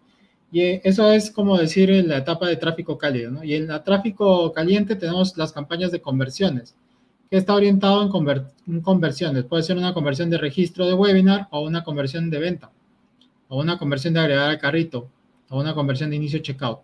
Y 0.51 0.86
eso 0.88 1.11
es 1.11 1.32
como 1.32 1.57
decir 1.57 1.89
en 1.89 2.09
la 2.09 2.17
etapa 2.17 2.47
de 2.47 2.57
tráfico 2.57 2.97
cálido, 2.97 3.32
¿no? 3.32 3.43
Y 3.43 3.55
en 3.55 3.71
el 3.71 3.84
tráfico 3.84 4.51
caliente 4.51 4.97
tenemos 4.97 5.38
las 5.38 5.53
campañas 5.53 5.91
de 5.91 6.01
conversiones, 6.01 6.75
que 7.29 7.38
está 7.38 7.55
orientado 7.55 8.03
en, 8.03 8.82
conversiones. 8.82 9.45
Puede 9.45 9.63
ser 9.63 9.77
una 9.77 9.93
conversión 9.93 10.29
de 10.29 10.38
registro 10.38 10.86
de 10.88 10.93
webinar 10.93 11.47
o 11.51 11.61
una 11.61 11.86
conversión 11.86 12.29
de 12.29 12.39
venta, 12.39 12.69
o 13.52 13.60
una 13.60 13.78
conversión 13.78 14.14
de 14.14 14.22
agregar 14.22 14.49
al 14.49 14.58
carrito, 14.58 15.10
o 15.49 15.60
una 15.60 15.74
conversión 15.74 16.10
de 16.10 16.16
inicio 16.16 16.39
checkout. 16.39 16.80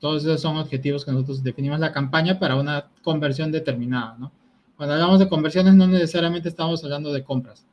Todos 0.00 0.24
esos 0.24 0.40
son 0.40 0.56
objetivos 0.56 1.04
que 1.04 1.12
nosotros 1.12 1.42
definimos 1.42 1.78
la 1.78 1.92
campaña 1.92 2.38
para 2.38 2.56
una 2.56 2.88
conversión 3.02 3.52
determinada, 3.52 4.16
¿no? 4.18 4.32
Cuando 4.78 4.94
hablamos 4.94 5.18
de 5.18 5.28
conversiones 5.28 5.74
no 5.74 5.86
necesariamente 5.86 6.48
estamos 6.48 6.82
hablando 6.82 7.12
de 7.12 7.22
compras. 7.22 7.66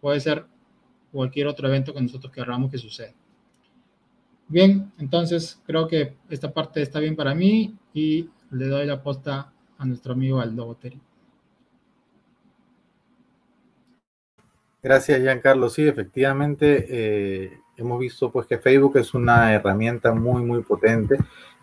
Puede 0.00 0.20
ser 0.20 0.46
cualquier 1.12 1.48
otro 1.48 1.68
evento 1.68 1.92
que 1.92 2.00
nosotros 2.00 2.32
queramos 2.32 2.70
que 2.70 2.78
suceda. 2.78 3.12
Bien, 4.48 4.90
entonces 4.98 5.60
creo 5.66 5.86
que 5.86 6.16
esta 6.30 6.50
parte 6.50 6.80
está 6.80 6.98
bien 6.98 7.14
para 7.14 7.34
mí 7.34 7.76
y 7.92 8.30
le 8.52 8.68
doy 8.68 8.86
la 8.86 9.02
posta 9.02 9.52
a 9.76 9.84
nuestro 9.84 10.14
amigo 10.14 10.40
Aldo 10.40 10.64
Boteri. 10.64 10.98
Gracias, 14.82 15.20
Giancarlo. 15.20 15.68
Sí, 15.68 15.86
efectivamente, 15.86 16.86
eh, 16.88 17.61
hemos 17.82 18.00
visto 18.00 18.30
pues 18.30 18.46
que 18.46 18.58
Facebook 18.58 18.96
es 18.96 19.14
una 19.14 19.52
herramienta 19.52 20.12
muy, 20.12 20.42
muy 20.42 20.62
potente 20.62 21.16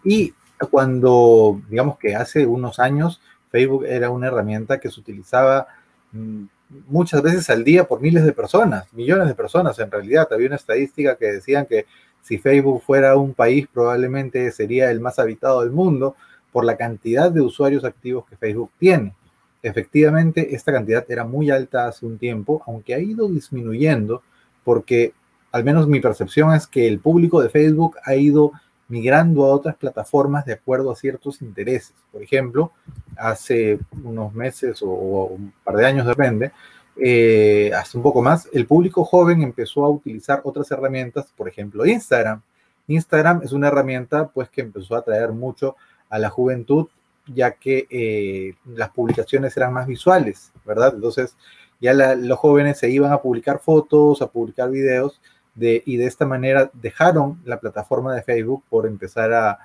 y 0.03 0.33
cuando, 0.69 1.61
digamos 1.69 1.97
que 1.97 2.15
hace 2.15 2.45
unos 2.45 2.79
años, 2.79 3.21
Facebook 3.49 3.85
era 3.85 4.09
una 4.09 4.27
herramienta 4.27 4.79
que 4.79 4.91
se 4.91 4.99
utilizaba 4.99 5.67
mm, 6.11 6.43
muchas 6.87 7.21
veces 7.21 7.49
al 7.49 7.63
día 7.63 7.87
por 7.87 8.01
miles 8.01 8.25
de 8.25 8.33
personas, 8.33 8.91
millones 8.93 9.27
de 9.27 9.35
personas 9.35 9.79
en 9.79 9.89
realidad. 9.89 10.27
Había 10.31 10.47
una 10.47 10.55
estadística 10.55 11.15
que 11.15 11.27
decían 11.27 11.65
que 11.65 11.85
si 12.21 12.37
Facebook 12.37 12.81
fuera 12.83 13.15
un 13.15 13.33
país, 13.33 13.67
probablemente 13.71 14.51
sería 14.51 14.91
el 14.91 14.99
más 14.99 15.19
habitado 15.19 15.61
del 15.61 15.71
mundo 15.71 16.15
por 16.51 16.65
la 16.65 16.77
cantidad 16.77 17.31
de 17.31 17.41
usuarios 17.41 17.85
activos 17.85 18.25
que 18.27 18.35
Facebook 18.35 18.71
tiene. 18.77 19.13
Efectivamente, 19.61 20.55
esta 20.55 20.71
cantidad 20.71 21.05
era 21.09 21.25
muy 21.25 21.49
alta 21.49 21.87
hace 21.87 22.05
un 22.05 22.17
tiempo, 22.17 22.61
aunque 22.65 22.93
ha 22.93 22.99
ido 22.99 23.27
disminuyendo 23.27 24.23
porque 24.63 25.13
al 25.51 25.63
menos 25.63 25.87
mi 25.87 25.99
percepción 25.99 26.53
es 26.53 26.67
que 26.67 26.87
el 26.87 26.99
público 26.99 27.41
de 27.41 27.49
Facebook 27.49 27.97
ha 28.03 28.15
ido 28.15 28.51
migrando 28.87 29.45
a 29.45 29.53
otras 29.53 29.75
plataformas 29.75 30.45
de 30.45 30.53
acuerdo 30.53 30.91
a 30.91 30.95
ciertos 30.95 31.41
intereses. 31.41 31.93
Por 32.11 32.21
ejemplo, 32.21 32.71
hace 33.15 33.79
unos 34.03 34.33
meses 34.33 34.81
o, 34.81 34.87
un 34.87 35.53
par 35.63 35.75
de 35.75 35.85
años, 35.85 36.07
depende, 36.07 36.51
eh, 36.97 37.71
un 37.93 38.01
poco 38.01 38.21
más, 38.21 38.49
el 38.51 38.65
público 38.65 39.05
joven 39.05 39.41
empezó 39.41 39.85
a 39.85 39.89
utilizar 39.89 40.41
otras 40.43 40.69
herramientas, 40.71 41.31
por 41.35 41.47
ejemplo, 41.47 41.85
Instagram. 41.85 42.41
Instagram 42.87 43.41
es 43.43 43.53
una 43.53 43.67
herramienta 43.67 44.27
pues 44.27 44.49
que 44.49 44.61
empezó 44.61 44.95
a 44.95 44.99
atraer 44.99 45.31
mucho 45.31 45.75
a 46.09 46.17
la 46.17 46.29
juventud, 46.29 46.87
ya 47.27 47.51
que 47.51 47.87
eh, 47.89 48.55
las 48.65 48.89
publicaciones 48.89 49.55
eran 49.55 49.71
más 49.71 49.85
visuales, 49.85 50.51
¿verdad? 50.65 50.93
Entonces 50.95 51.35
ya 51.79 51.93
los 51.93 52.39
jóvenes 52.39 52.79
se 52.79 52.89
iban 52.89 53.11
a 53.13 53.21
publicar 53.21 53.59
fotos, 53.59 54.21
a 54.21 54.27
publicar 54.27 54.69
videos, 54.69 55.21
y 55.59 55.97
de 55.97 56.05
esta 56.05 56.25
manera 56.25 56.69
dejaron 56.73 57.41
la 57.45 57.59
plataforma 57.59 58.13
de 58.15 58.21
Facebook 58.21 58.63
por 58.69 58.85
empezar 58.85 59.33
a, 59.33 59.59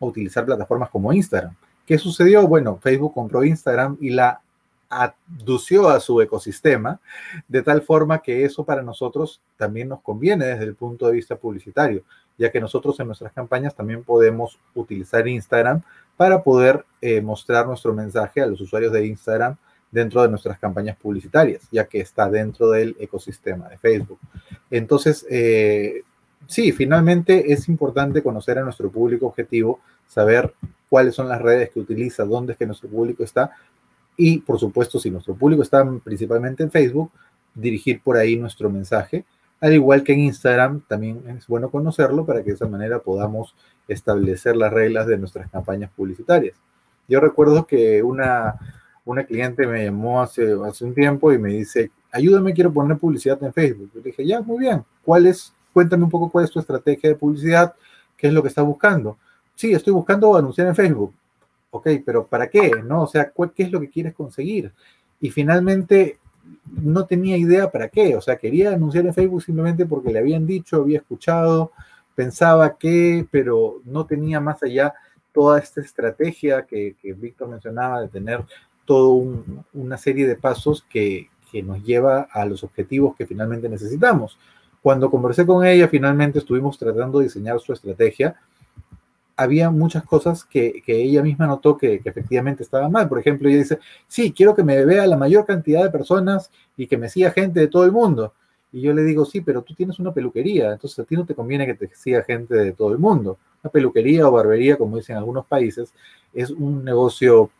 utilizar 0.00 0.44
plataformas 0.44 0.90
como 0.90 1.12
Instagram. 1.12 1.56
¿Qué 1.84 1.98
sucedió? 1.98 2.46
Bueno, 2.46 2.78
Facebook 2.80 3.14
compró 3.14 3.42
Instagram 3.42 3.96
y 4.00 4.10
la 4.10 4.40
adució 4.88 5.88
a 5.88 6.00
su 6.00 6.20
ecosistema, 6.20 7.00
de 7.48 7.62
tal 7.62 7.82
forma 7.82 8.20
que 8.20 8.44
eso 8.44 8.64
para 8.64 8.82
nosotros 8.82 9.40
también 9.56 9.88
nos 9.88 10.00
conviene 10.00 10.46
desde 10.46 10.64
el 10.64 10.74
punto 10.76 11.06
de 11.06 11.14
vista 11.14 11.36
publicitario, 11.36 12.04
ya 12.38 12.50
que 12.50 12.60
nosotros 12.60 12.98
en 13.00 13.08
nuestras 13.08 13.32
campañas 13.32 13.74
también 13.74 14.04
podemos 14.04 14.58
utilizar 14.74 15.26
Instagram 15.26 15.82
para 16.16 16.42
poder 16.42 16.84
eh, 17.00 17.20
mostrar 17.20 17.66
nuestro 17.66 17.92
mensaje 17.92 18.40
a 18.40 18.46
los 18.46 18.60
usuarios 18.60 18.92
de 18.92 19.06
Instagram 19.06 19.56
dentro 19.90 20.22
de 20.22 20.28
nuestras 20.28 20.58
campañas 20.58 20.96
publicitarias, 20.96 21.62
ya 21.70 21.84
que 21.86 22.00
está 22.00 22.28
dentro 22.28 22.70
del 22.70 22.96
ecosistema 22.98 23.68
de 23.68 23.78
Facebook. 23.78 24.18
Entonces, 24.70 25.26
eh, 25.30 26.02
sí, 26.46 26.72
finalmente 26.72 27.52
es 27.52 27.68
importante 27.68 28.22
conocer 28.22 28.58
a 28.58 28.62
nuestro 28.62 28.90
público 28.90 29.26
objetivo, 29.26 29.80
saber 30.06 30.52
cuáles 30.88 31.14
son 31.14 31.28
las 31.28 31.40
redes 31.40 31.70
que 31.70 31.80
utiliza, 31.80 32.24
dónde 32.24 32.52
es 32.52 32.58
que 32.58 32.66
nuestro 32.66 32.88
público 32.88 33.24
está 33.24 33.52
y, 34.16 34.38
por 34.38 34.58
supuesto, 34.58 34.98
si 34.98 35.10
nuestro 35.10 35.34
público 35.34 35.62
está 35.62 35.88
principalmente 36.02 36.62
en 36.64 36.70
Facebook, 36.70 37.12
dirigir 37.54 38.02
por 38.02 38.16
ahí 38.16 38.36
nuestro 38.36 38.68
mensaje. 38.68 39.24
Al 39.60 39.72
igual 39.72 40.02
que 40.02 40.12
en 40.12 40.20
Instagram, 40.20 40.82
también 40.86 41.22
es 41.28 41.46
bueno 41.46 41.70
conocerlo 41.70 42.26
para 42.26 42.40
que 42.42 42.50
de 42.50 42.54
esa 42.54 42.68
manera 42.68 42.98
podamos 42.98 43.54
establecer 43.86 44.56
las 44.56 44.72
reglas 44.72 45.06
de 45.06 45.18
nuestras 45.18 45.48
campañas 45.50 45.90
publicitarias. 45.96 46.56
Yo 47.08 47.20
recuerdo 47.20 47.66
que 47.66 48.02
una, 48.02 48.56
una 49.08 49.24
cliente 49.24 49.66
me 49.66 49.86
llamó 49.86 50.20
hace, 50.20 50.54
hace 50.66 50.84
un 50.84 50.94
tiempo 50.94 51.32
y 51.32 51.38
me 51.38 51.48
dice, 51.50 51.90
ayúdame, 52.12 52.52
quiero 52.52 52.70
poner 52.70 52.98
publicidad 52.98 53.42
en 53.42 53.54
Facebook. 53.54 53.90
Yo 53.94 54.00
le 54.00 54.10
dije, 54.10 54.26
ya, 54.26 54.42
muy 54.42 54.58
bien, 54.58 54.84
¿cuál 55.02 55.26
es? 55.26 55.52
Cuéntame 55.72 56.04
un 56.04 56.10
poco 56.10 56.30
cuál 56.30 56.44
es 56.44 56.50
tu 56.50 56.60
estrategia 56.60 57.08
de 57.08 57.16
publicidad, 57.16 57.74
qué 58.18 58.26
es 58.26 58.32
lo 58.34 58.42
que 58.42 58.48
estás 58.48 58.66
buscando. 58.66 59.16
Sí, 59.54 59.72
estoy 59.72 59.94
buscando 59.94 60.36
anunciar 60.36 60.66
en 60.66 60.76
Facebook. 60.76 61.14
Ok, 61.70 61.88
pero 62.04 62.26
¿para 62.26 62.48
qué? 62.48 62.70
¿No? 62.84 63.04
O 63.04 63.06
sea, 63.06 63.32
¿qué 63.54 63.62
es 63.62 63.72
lo 63.72 63.80
que 63.80 63.88
quieres 63.88 64.14
conseguir? 64.14 64.72
Y 65.20 65.30
finalmente 65.30 66.18
no 66.82 67.06
tenía 67.06 67.36
idea 67.38 67.70
para 67.70 67.88
qué. 67.88 68.14
O 68.14 68.20
sea, 68.20 68.36
quería 68.36 68.72
anunciar 68.72 69.06
en 69.06 69.14
Facebook 69.14 69.42
simplemente 69.42 69.86
porque 69.86 70.12
le 70.12 70.18
habían 70.18 70.46
dicho, 70.46 70.76
había 70.76 70.98
escuchado, 70.98 71.72
pensaba 72.14 72.76
que, 72.76 73.26
pero 73.30 73.80
no 73.84 74.04
tenía 74.04 74.38
más 74.38 74.62
allá 74.62 74.92
toda 75.32 75.58
esta 75.60 75.80
estrategia 75.80 76.66
que, 76.66 76.94
que 77.00 77.14
Víctor 77.14 77.48
mencionaba 77.48 78.02
de 78.02 78.08
tener 78.08 78.44
toda 78.88 79.22
una 79.74 79.98
serie 79.98 80.26
de 80.26 80.34
pasos 80.34 80.82
que, 80.88 81.28
que 81.52 81.62
nos 81.62 81.84
lleva 81.84 82.26
a 82.32 82.46
los 82.46 82.64
objetivos 82.64 83.14
que 83.14 83.26
finalmente 83.26 83.68
necesitamos. 83.68 84.38
Cuando 84.80 85.10
conversé 85.10 85.44
con 85.44 85.66
ella, 85.66 85.88
finalmente 85.88 86.38
estuvimos 86.38 86.78
tratando 86.78 87.18
de 87.18 87.24
diseñar 87.24 87.60
su 87.60 87.74
estrategia. 87.74 88.36
Había 89.36 89.70
muchas 89.70 90.04
cosas 90.04 90.42
que, 90.42 90.82
que 90.86 91.02
ella 91.02 91.22
misma 91.22 91.46
notó 91.46 91.76
que, 91.76 92.00
que, 92.00 92.08
efectivamente 92.08 92.62
estaban 92.62 92.90
mal. 92.90 93.10
Por 93.10 93.18
ejemplo, 93.18 93.46
ella 93.46 93.58
dice, 93.58 93.78
sí, 94.06 94.32
quiero 94.32 94.54
que 94.54 94.64
me 94.64 94.82
vea 94.86 95.06
la 95.06 95.18
mayor 95.18 95.44
cantidad 95.44 95.84
de 95.84 95.90
personas 95.90 96.50
y 96.74 96.86
que 96.86 96.96
me 96.96 97.10
siga 97.10 97.30
gente 97.30 97.60
de 97.60 97.68
todo 97.68 97.84
el 97.84 97.92
mundo. 97.92 98.32
Y 98.72 98.80
yo 98.80 98.94
le 98.94 99.02
digo, 99.02 99.26
sí, 99.26 99.42
pero 99.42 99.60
tú 99.60 99.74
tienes 99.74 99.98
una 99.98 100.14
peluquería, 100.14 100.72
entonces 100.72 100.98
a 100.98 101.04
ti 101.04 101.14
no 101.14 101.26
te 101.26 101.34
conviene 101.34 101.66
que 101.66 101.74
te 101.74 101.88
siga 101.94 102.22
gente 102.22 102.54
de 102.54 102.72
todo 102.72 102.92
el 102.92 102.98
mundo. 102.98 103.36
Una 103.62 103.70
peluquería 103.70 104.26
o 104.26 104.32
barbería, 104.32 104.78
como 104.78 104.96
dicen 104.96 105.16
algunos 105.16 105.44
países, 105.44 105.92
es 106.32 106.48
un 106.50 106.82
negocio 106.82 107.50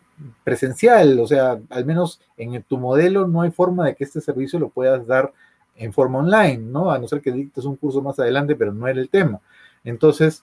presencial, 0.45 1.19
o 1.21 1.27
sea, 1.27 1.61
al 1.71 1.85
menos 1.85 2.21
en 2.37 2.63
tu 2.63 2.79
modelo 2.79 3.27
no 3.27 3.43
hay 3.43 3.51
forma 3.51 3.87
de 3.87 3.95
que 3.95 4.05
este 4.05 4.21
servicio 4.21 4.59
lo 4.59 4.69
puedas 4.69 5.07
dar 5.07 5.33
en 5.77 5.93
forma 5.93 6.19
online, 6.19 6.59
¿no? 6.59 6.91
A 6.91 6.99
no 6.99 7.07
ser 7.07 7.21
que 7.21 7.33
dictes 7.33 7.65
un 7.65 7.77
curso 7.77 8.03
más 8.03 8.19
adelante, 8.19 8.57
pero 8.57 8.73
no 8.73 8.89
era 8.89 9.01
el 9.01 9.09
tema. 9.09 9.41
Entonces, 9.85 10.43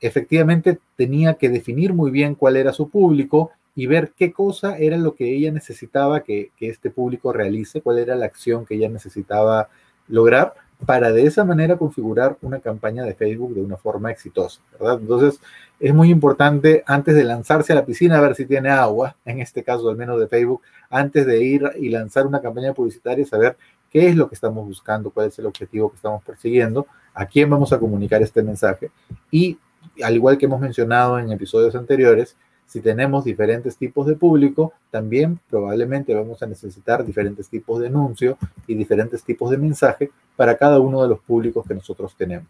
efectivamente 0.00 0.78
tenía 0.96 1.34
que 1.34 1.48
definir 1.48 1.94
muy 1.94 2.10
bien 2.10 2.34
cuál 2.34 2.56
era 2.56 2.72
su 2.72 2.88
público 2.88 3.52
y 3.74 3.86
ver 3.86 4.12
qué 4.16 4.32
cosa 4.32 4.76
era 4.76 4.96
lo 4.96 5.14
que 5.14 5.32
ella 5.32 5.52
necesitaba 5.52 6.24
que, 6.24 6.50
que 6.56 6.68
este 6.68 6.90
público 6.90 7.32
realice, 7.32 7.80
cuál 7.80 7.98
era 7.98 8.16
la 8.16 8.26
acción 8.26 8.66
que 8.66 8.74
ella 8.74 8.88
necesitaba 8.88 9.68
lograr 10.08 10.54
para 10.86 11.12
de 11.12 11.24
esa 11.24 11.44
manera 11.44 11.76
configurar 11.76 12.36
una 12.42 12.60
campaña 12.60 13.04
de 13.04 13.14
Facebook 13.14 13.54
de 13.54 13.62
una 13.62 13.76
forma 13.76 14.10
exitosa, 14.10 14.60
¿verdad? 14.78 14.98
Entonces, 15.00 15.40
es 15.80 15.94
muy 15.94 16.10
importante 16.10 16.82
antes 16.86 17.14
de 17.14 17.24
lanzarse 17.24 17.72
a 17.72 17.76
la 17.76 17.84
piscina 17.84 18.18
a 18.18 18.20
ver 18.20 18.34
si 18.34 18.46
tiene 18.46 18.70
agua, 18.70 19.16
en 19.24 19.40
este 19.40 19.62
caso 19.62 19.88
al 19.88 19.96
menos 19.96 20.20
de 20.20 20.28
Facebook, 20.28 20.62
antes 20.90 21.26
de 21.26 21.42
ir 21.42 21.70
y 21.78 21.88
lanzar 21.88 22.26
una 22.26 22.40
campaña 22.40 22.72
publicitaria, 22.72 23.26
saber 23.26 23.56
qué 23.90 24.08
es 24.08 24.16
lo 24.16 24.28
que 24.28 24.34
estamos 24.34 24.66
buscando, 24.66 25.10
cuál 25.10 25.28
es 25.28 25.38
el 25.38 25.46
objetivo 25.46 25.90
que 25.90 25.96
estamos 25.96 26.22
persiguiendo, 26.22 26.86
a 27.14 27.26
quién 27.26 27.50
vamos 27.50 27.72
a 27.72 27.78
comunicar 27.78 28.22
este 28.22 28.42
mensaje 28.42 28.90
y, 29.30 29.58
al 30.02 30.14
igual 30.14 30.38
que 30.38 30.46
hemos 30.46 30.60
mencionado 30.60 31.18
en 31.18 31.32
episodios 31.32 31.74
anteriores, 31.74 32.36
si 32.68 32.82
tenemos 32.82 33.24
diferentes 33.24 33.78
tipos 33.78 34.06
de 34.06 34.14
público, 34.14 34.74
también 34.90 35.40
probablemente 35.48 36.14
vamos 36.14 36.42
a 36.42 36.46
necesitar 36.46 37.02
diferentes 37.02 37.48
tipos 37.48 37.80
de 37.80 37.86
anuncio 37.86 38.36
y 38.66 38.74
diferentes 38.74 39.24
tipos 39.24 39.50
de 39.50 39.56
mensaje 39.56 40.10
para 40.36 40.54
cada 40.54 40.78
uno 40.78 41.02
de 41.02 41.08
los 41.08 41.18
públicos 41.18 41.64
que 41.66 41.74
nosotros 41.74 42.14
tenemos. 42.14 42.46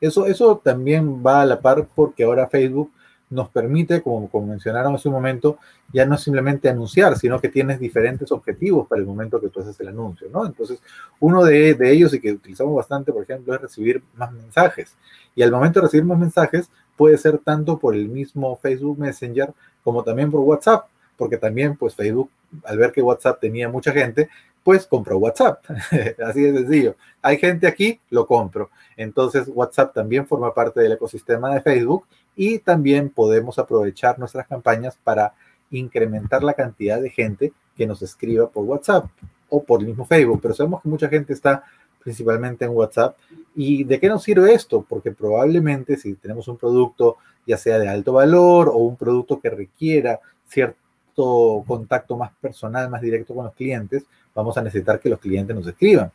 Eso, 0.00 0.24
eso 0.24 0.56
también 0.64 1.22
va 1.24 1.42
a 1.42 1.46
la 1.46 1.60
par 1.60 1.86
porque 1.94 2.24
ahora 2.24 2.46
Facebook 2.46 2.90
nos 3.28 3.50
permite, 3.50 4.00
como, 4.00 4.30
como, 4.30 4.46
mencionaron 4.46 4.94
hace 4.94 5.08
un 5.08 5.14
momento, 5.14 5.58
ya 5.92 6.06
no 6.06 6.16
simplemente 6.16 6.70
anunciar, 6.70 7.18
sino 7.18 7.38
que 7.42 7.50
tienes 7.50 7.78
diferentes 7.78 8.32
objetivos 8.32 8.88
para 8.88 9.02
el 9.02 9.06
momento 9.06 9.38
que 9.38 9.50
tú 9.50 9.60
haces 9.60 9.78
el 9.80 9.88
anuncio, 9.88 10.28
¿no? 10.32 10.46
Entonces, 10.46 10.80
uno 11.20 11.44
de, 11.44 11.74
de, 11.74 11.92
ellos 11.92 12.14
y 12.14 12.20
que 12.20 12.32
utilizamos 12.32 12.74
bastante, 12.74 13.12
por 13.12 13.22
ejemplo, 13.22 13.54
es 13.54 13.60
recibir 13.60 14.02
más 14.14 14.32
mensajes. 14.32 14.96
Y 15.34 15.42
al 15.42 15.50
momento 15.50 15.80
de 15.80 15.86
recibir 15.88 16.06
más 16.06 16.18
mensajes, 16.18 16.70
puede 16.98 17.16
ser 17.16 17.38
tanto 17.38 17.78
por 17.78 17.94
el 17.94 18.08
mismo 18.08 18.56
Facebook 18.56 18.98
Messenger 18.98 19.54
como 19.84 20.02
también 20.02 20.30
por 20.30 20.40
WhatsApp, 20.40 20.86
porque 21.16 21.38
también 21.38 21.76
pues 21.76 21.94
Facebook, 21.94 22.28
al 22.64 22.76
ver 22.76 22.92
que 22.92 23.00
WhatsApp 23.00 23.40
tenía 23.40 23.68
mucha 23.68 23.92
gente, 23.92 24.28
pues 24.64 24.84
compró 24.84 25.16
WhatsApp. 25.16 25.64
Así 26.26 26.42
de 26.42 26.58
sencillo. 26.58 26.96
Hay 27.22 27.38
gente 27.38 27.68
aquí, 27.68 28.00
lo 28.10 28.26
compro. 28.26 28.70
Entonces 28.96 29.48
WhatsApp 29.48 29.94
también 29.94 30.26
forma 30.26 30.52
parte 30.52 30.80
del 30.80 30.92
ecosistema 30.92 31.54
de 31.54 31.60
Facebook 31.60 32.04
y 32.36 32.58
también 32.58 33.08
podemos 33.10 33.58
aprovechar 33.58 34.18
nuestras 34.18 34.46
campañas 34.48 34.98
para 35.02 35.32
incrementar 35.70 36.42
la 36.42 36.54
cantidad 36.54 37.00
de 37.00 37.10
gente 37.10 37.52
que 37.76 37.86
nos 37.86 38.02
escriba 38.02 38.48
por 38.50 38.64
WhatsApp 38.64 39.06
o 39.48 39.62
por 39.62 39.80
el 39.80 39.86
mismo 39.86 40.04
Facebook. 40.04 40.40
Pero 40.42 40.54
sabemos 40.54 40.82
que 40.82 40.88
mucha 40.88 41.08
gente 41.08 41.32
está 41.32 41.62
principalmente 42.08 42.64
en 42.64 42.70
WhatsApp. 42.70 43.18
¿Y 43.54 43.84
de 43.84 44.00
qué 44.00 44.08
nos 44.08 44.22
sirve 44.22 44.54
esto? 44.54 44.82
Porque 44.88 45.12
probablemente 45.12 45.98
si 45.98 46.14
tenemos 46.14 46.48
un 46.48 46.56
producto 46.56 47.18
ya 47.46 47.58
sea 47.58 47.78
de 47.78 47.86
alto 47.86 48.14
valor 48.14 48.70
o 48.70 48.78
un 48.78 48.96
producto 48.96 49.38
que 49.38 49.50
requiera 49.50 50.18
cierto 50.46 51.64
contacto 51.66 52.16
más 52.16 52.30
personal, 52.40 52.88
más 52.88 53.02
directo 53.02 53.34
con 53.34 53.44
los 53.44 53.54
clientes, 53.54 54.04
vamos 54.34 54.56
a 54.56 54.62
necesitar 54.62 55.00
que 55.00 55.10
los 55.10 55.18
clientes 55.18 55.54
nos 55.54 55.66
escriban. 55.66 56.10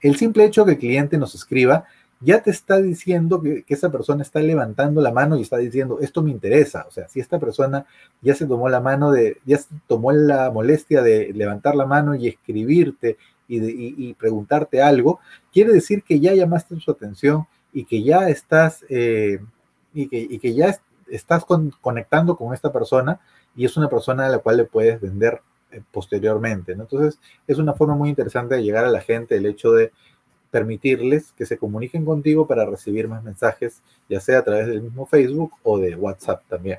El 0.00 0.14
simple 0.14 0.44
hecho 0.44 0.64
que 0.64 0.72
el 0.72 0.78
cliente 0.78 1.18
nos 1.18 1.34
escriba 1.34 1.84
ya 2.20 2.40
te 2.40 2.50
está 2.50 2.80
diciendo 2.80 3.42
que, 3.42 3.64
esa 3.68 3.90
persona 3.90 4.22
está 4.22 4.40
levantando 4.40 5.00
la 5.00 5.10
mano 5.10 5.36
y 5.36 5.42
está 5.42 5.56
diciendo, 5.58 5.98
esto 6.00 6.22
me 6.22 6.30
interesa. 6.30 6.86
O 6.88 6.92
sea, 6.92 7.08
si 7.08 7.18
esta 7.18 7.40
persona 7.40 7.86
ya 8.22 8.34
se 8.36 8.46
tomó 8.46 8.68
la 8.68 8.80
mano 8.80 9.10
de, 9.10 9.38
ya 9.44 9.58
se 9.58 9.66
tomó 9.88 10.12
la 10.12 10.50
molestia 10.50 11.02
de 11.02 11.32
levantar 11.34 11.74
la 11.74 11.86
mano 11.86 12.14
y 12.14 12.28
escribirte 12.28 13.18
y, 13.48 14.14
preguntarte 14.14 14.82
algo, 14.82 15.20
quiere 15.52 15.72
decir 15.72 16.02
que 16.02 16.20
ya 16.20 16.34
llamaste 16.34 16.78
su 16.80 16.90
atención 16.90 17.46
y 17.72 17.84
que 17.84 18.02
ya 18.02 18.28
estás, 18.28 18.84
eh, 18.88 19.38
y, 19.92 20.38
que, 20.38 20.54
ya 20.54 20.78
estás 21.08 21.44
conectando 21.80 22.36
con 22.36 22.54
esta 22.54 22.72
persona 22.72 23.20
y 23.56 23.64
es 23.64 23.76
una 23.76 23.88
persona 23.88 24.26
a 24.26 24.28
la 24.28 24.38
cual 24.38 24.56
le 24.56 24.64
puedes 24.64 25.00
vender 25.00 25.40
eh, 25.70 25.82
posteriormente. 25.92 26.72
Entonces, 26.72 27.18
es 27.46 27.58
una 27.58 27.74
forma 27.74 27.94
muy 27.94 28.08
interesante 28.08 28.54
de 28.54 28.62
llegar 28.62 28.84
a 28.84 28.90
la 28.90 29.00
gente 29.00 29.36
el 29.36 29.46
hecho 29.46 29.72
de 29.72 29.92
permitirles 30.50 31.32
que 31.36 31.46
se 31.46 31.58
comuniquen 31.58 32.04
contigo 32.04 32.46
para 32.46 32.64
recibir 32.64 33.08
más 33.08 33.24
mensajes, 33.24 33.82
ya 34.08 34.20
sea 34.20 34.38
a 34.38 34.44
través 34.44 34.68
del 34.68 34.82
mismo 34.82 35.04
Facebook 35.04 35.52
o 35.64 35.78
de 35.78 35.96
WhatsApp 35.96 36.42
también. 36.48 36.78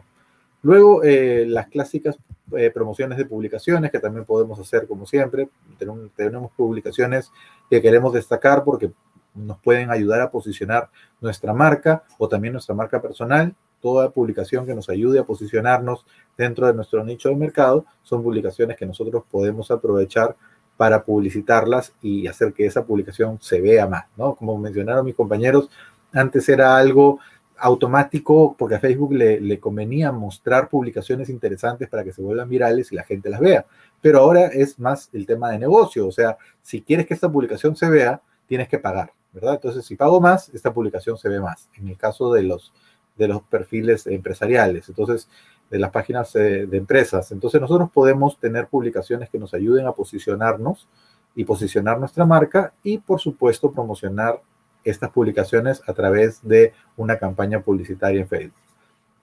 Luego, 0.66 1.04
eh, 1.04 1.46
las 1.48 1.68
clásicas 1.68 2.18
eh, 2.58 2.72
promociones 2.74 3.20
de 3.20 3.26
publicaciones 3.26 3.92
que 3.92 4.00
también 4.00 4.26
podemos 4.26 4.60
hacer 4.60 4.88
como 4.88 5.06
siempre. 5.06 5.48
Tenemos, 5.78 6.10
tenemos 6.16 6.52
publicaciones 6.54 7.32
que 7.70 7.84
queremos 7.84 8.14
destacar 8.14 8.64
porque 8.64 8.92
nos 9.36 9.60
pueden 9.60 9.92
ayudar 9.92 10.22
a 10.22 10.32
posicionar 10.32 10.90
nuestra 11.22 11.54
marca 11.54 12.02
o 12.18 12.28
también 12.28 12.54
nuestra 12.54 12.74
marca 12.74 13.00
personal. 13.00 13.54
Toda 13.80 14.10
publicación 14.10 14.66
que 14.66 14.74
nos 14.74 14.90
ayude 14.90 15.20
a 15.20 15.24
posicionarnos 15.24 16.04
dentro 16.36 16.66
de 16.66 16.74
nuestro 16.74 17.04
nicho 17.04 17.30
de 17.30 17.36
mercado 17.36 17.86
son 18.02 18.24
publicaciones 18.24 18.76
que 18.76 18.88
nosotros 18.88 19.24
podemos 19.30 19.70
aprovechar 19.70 20.36
para 20.78 21.04
publicitarlas 21.04 21.94
y 22.02 22.26
hacer 22.26 22.54
que 22.54 22.66
esa 22.66 22.84
publicación 22.84 23.38
se 23.40 23.62
vea 23.62 23.86
más, 23.86 24.06
¿no? 24.18 24.34
Como 24.34 24.58
mencionaron 24.58 25.06
mis 25.06 25.14
compañeros, 25.14 25.70
antes 26.12 26.50
era 26.50 26.76
algo 26.76 27.20
automático 27.58 28.56
porque 28.58 28.76
a 28.76 28.80
Facebook 28.80 29.14
le, 29.14 29.60
convenía 29.60 30.12
mostrar 30.12 30.70
publicaciones 30.70 31.30
interesantes 31.30 31.90
para 31.90 32.04
que 32.04 32.14
se 32.14 32.22
vuelvan 32.22 32.50
virales 32.50 32.92
y 32.92 32.96
la 32.96 33.04
gente 33.04 33.30
las 33.30 33.40
vea. 33.40 33.66
Pero 34.02 34.20
ahora 34.20 34.48
es 34.48 34.80
más 34.80 35.10
el 35.14 35.26
tema 35.26 35.52
de 35.52 35.60
negocio, 35.60 36.08
o 36.08 36.12
sea, 36.12 36.38
si 36.62 36.82
quieres 36.82 37.06
que 37.06 37.14
esta 37.14 37.32
publicación 37.32 37.76
se 37.76 37.90
vea, 37.90 38.22
tienes 38.48 38.68
que 38.68 38.80
pagar, 38.80 39.12
¿verdad? 39.34 39.56
Entonces, 39.56 39.86
si 39.86 39.96
pago 39.96 40.22
más, 40.22 40.50
esta 40.50 40.74
publicación 40.74 41.18
se 41.18 41.30
ve 41.30 41.40
más. 41.40 41.70
En 41.78 41.88
el 41.88 41.98
caso 41.98 42.32
de 42.34 42.44
los, 42.44 42.74
de 43.18 43.28
los 43.28 43.42
perfiles 43.44 44.06
empresariales. 44.08 44.88
Entonces, 44.90 45.28
de 45.70 45.80
las 45.80 45.92
páginas 45.92 46.36
eh, 46.36 46.68
de 46.68 46.78
empresas. 46.78 47.32
Entonces 47.32 47.60
nosotros 47.60 47.90
podemos 47.92 48.40
tener 48.40 48.68
publicaciones 48.68 49.30
que 49.30 49.40
nos 49.40 49.54
ayuden 49.54 49.88
a 49.88 49.94
posicionarnos 49.94 50.88
y 51.36 51.44
posicionar 51.44 52.00
nuestra 52.00 52.26
marca 52.26 52.74
y 52.84 52.98
por 53.00 53.20
supuesto 53.20 53.72
promocionar 53.72 54.42
estas 54.86 55.10
publicaciones 55.10 55.82
a 55.88 55.94
través 55.94 56.40
de 56.48 56.74
una 56.96 57.18
campaña 57.18 57.60
publicitaria 57.60 58.22
en 58.22 58.28
Facebook. 58.28 58.60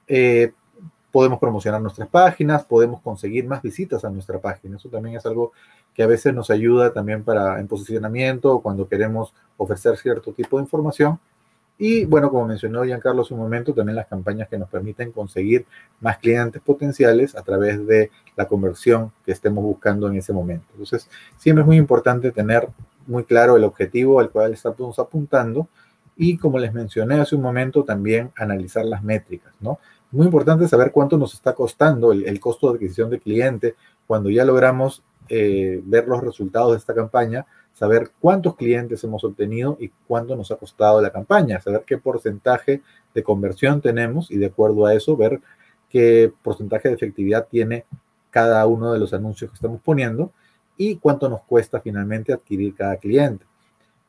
Eh, 0.08 0.52
podemos 1.10 1.38
promocionar 1.38 1.80
nuestras 1.80 2.08
páginas, 2.08 2.64
podemos 2.64 3.00
conseguir 3.00 3.46
más 3.46 3.62
visitas 3.62 4.04
a 4.04 4.10
nuestra 4.10 4.38
página. 4.38 4.76
Eso 4.76 4.88
también 4.88 5.16
es 5.16 5.24
algo 5.24 5.52
que 5.94 6.02
a 6.02 6.06
veces 6.06 6.34
nos 6.34 6.50
ayuda 6.50 6.92
también 6.92 7.22
para 7.22 7.60
en 7.60 7.68
posicionamiento 7.68 8.60
cuando 8.60 8.88
queremos 8.88 9.32
ofrecer 9.56 9.96
cierto 9.96 10.32
tipo 10.32 10.58
de 10.58 10.64
información 10.64 11.18
y 11.84 12.04
bueno, 12.04 12.30
como 12.30 12.46
mencionó 12.46 12.84
Giancarlo 12.84 13.22
hace 13.22 13.34
un 13.34 13.40
momento, 13.40 13.74
también 13.74 13.96
las 13.96 14.06
campañas 14.06 14.48
que 14.48 14.56
nos 14.56 14.68
permiten 14.68 15.10
conseguir 15.10 15.66
más 16.00 16.18
clientes 16.18 16.62
potenciales 16.62 17.34
a 17.34 17.42
través 17.42 17.84
de 17.86 18.10
la 18.36 18.46
conversión 18.46 19.10
que 19.24 19.32
estemos 19.32 19.64
buscando 19.64 20.06
en 20.06 20.16
ese 20.16 20.32
momento. 20.32 20.64
Entonces, 20.72 21.08
siempre 21.38 21.62
es 21.62 21.66
muy 21.66 21.78
importante 21.78 22.30
tener 22.30 22.68
muy 23.06 23.24
claro 23.24 23.56
el 23.56 23.64
objetivo 23.64 24.20
al 24.20 24.30
cual 24.30 24.52
estamos 24.52 24.98
apuntando 24.98 25.68
y 26.16 26.36
como 26.36 26.58
les 26.58 26.72
mencioné 26.72 27.20
hace 27.20 27.36
un 27.36 27.42
momento, 27.42 27.84
también 27.84 28.30
analizar 28.36 28.84
las 28.84 29.02
métricas, 29.02 29.52
¿no? 29.60 29.78
Muy 30.10 30.26
importante 30.26 30.68
saber 30.68 30.92
cuánto 30.92 31.16
nos 31.16 31.32
está 31.32 31.54
costando 31.54 32.12
el, 32.12 32.38
costo 32.38 32.68
de 32.68 32.76
adquisición 32.76 33.08
de 33.08 33.18
cliente. 33.18 33.76
Cuando 34.06 34.28
ya 34.28 34.44
logramos 34.44 35.02
eh, 35.28 35.80
ver 35.84 36.06
los 36.06 36.20
resultados 36.22 36.72
de 36.72 36.78
esta 36.78 36.94
campaña 36.94 37.46
saber 37.72 38.10
cuántos 38.20 38.56
clientes 38.56 39.02
hemos 39.04 39.24
obtenido 39.24 39.76
y 39.80 39.90
cuánto 40.06 40.36
nos 40.36 40.50
ha 40.50 40.56
costado 40.56 41.00
la 41.00 41.10
campaña, 41.10 41.60
saber 41.60 41.84
qué 41.86 41.98
porcentaje 41.98 42.82
de 43.14 43.22
conversión 43.22 43.80
tenemos 43.80 44.30
y 44.30 44.38
de 44.38 44.46
acuerdo 44.46 44.86
a 44.86 44.94
eso 44.94 45.16
ver 45.16 45.40
qué 45.88 46.32
porcentaje 46.42 46.88
de 46.88 46.94
efectividad 46.94 47.48
tiene 47.50 47.84
cada 48.30 48.64
uno 48.66 48.92
de 48.92 48.98
los 48.98 49.12
anuncios 49.12 49.50
que 49.50 49.56
estamos 49.56 49.80
poniendo 49.82 50.32
y 50.76 50.96
cuánto 50.96 51.28
nos 51.28 51.42
cuesta 51.42 51.80
finalmente 51.80 52.32
adquirir 52.32 52.74
cada 52.74 52.96
cliente. 52.96 53.44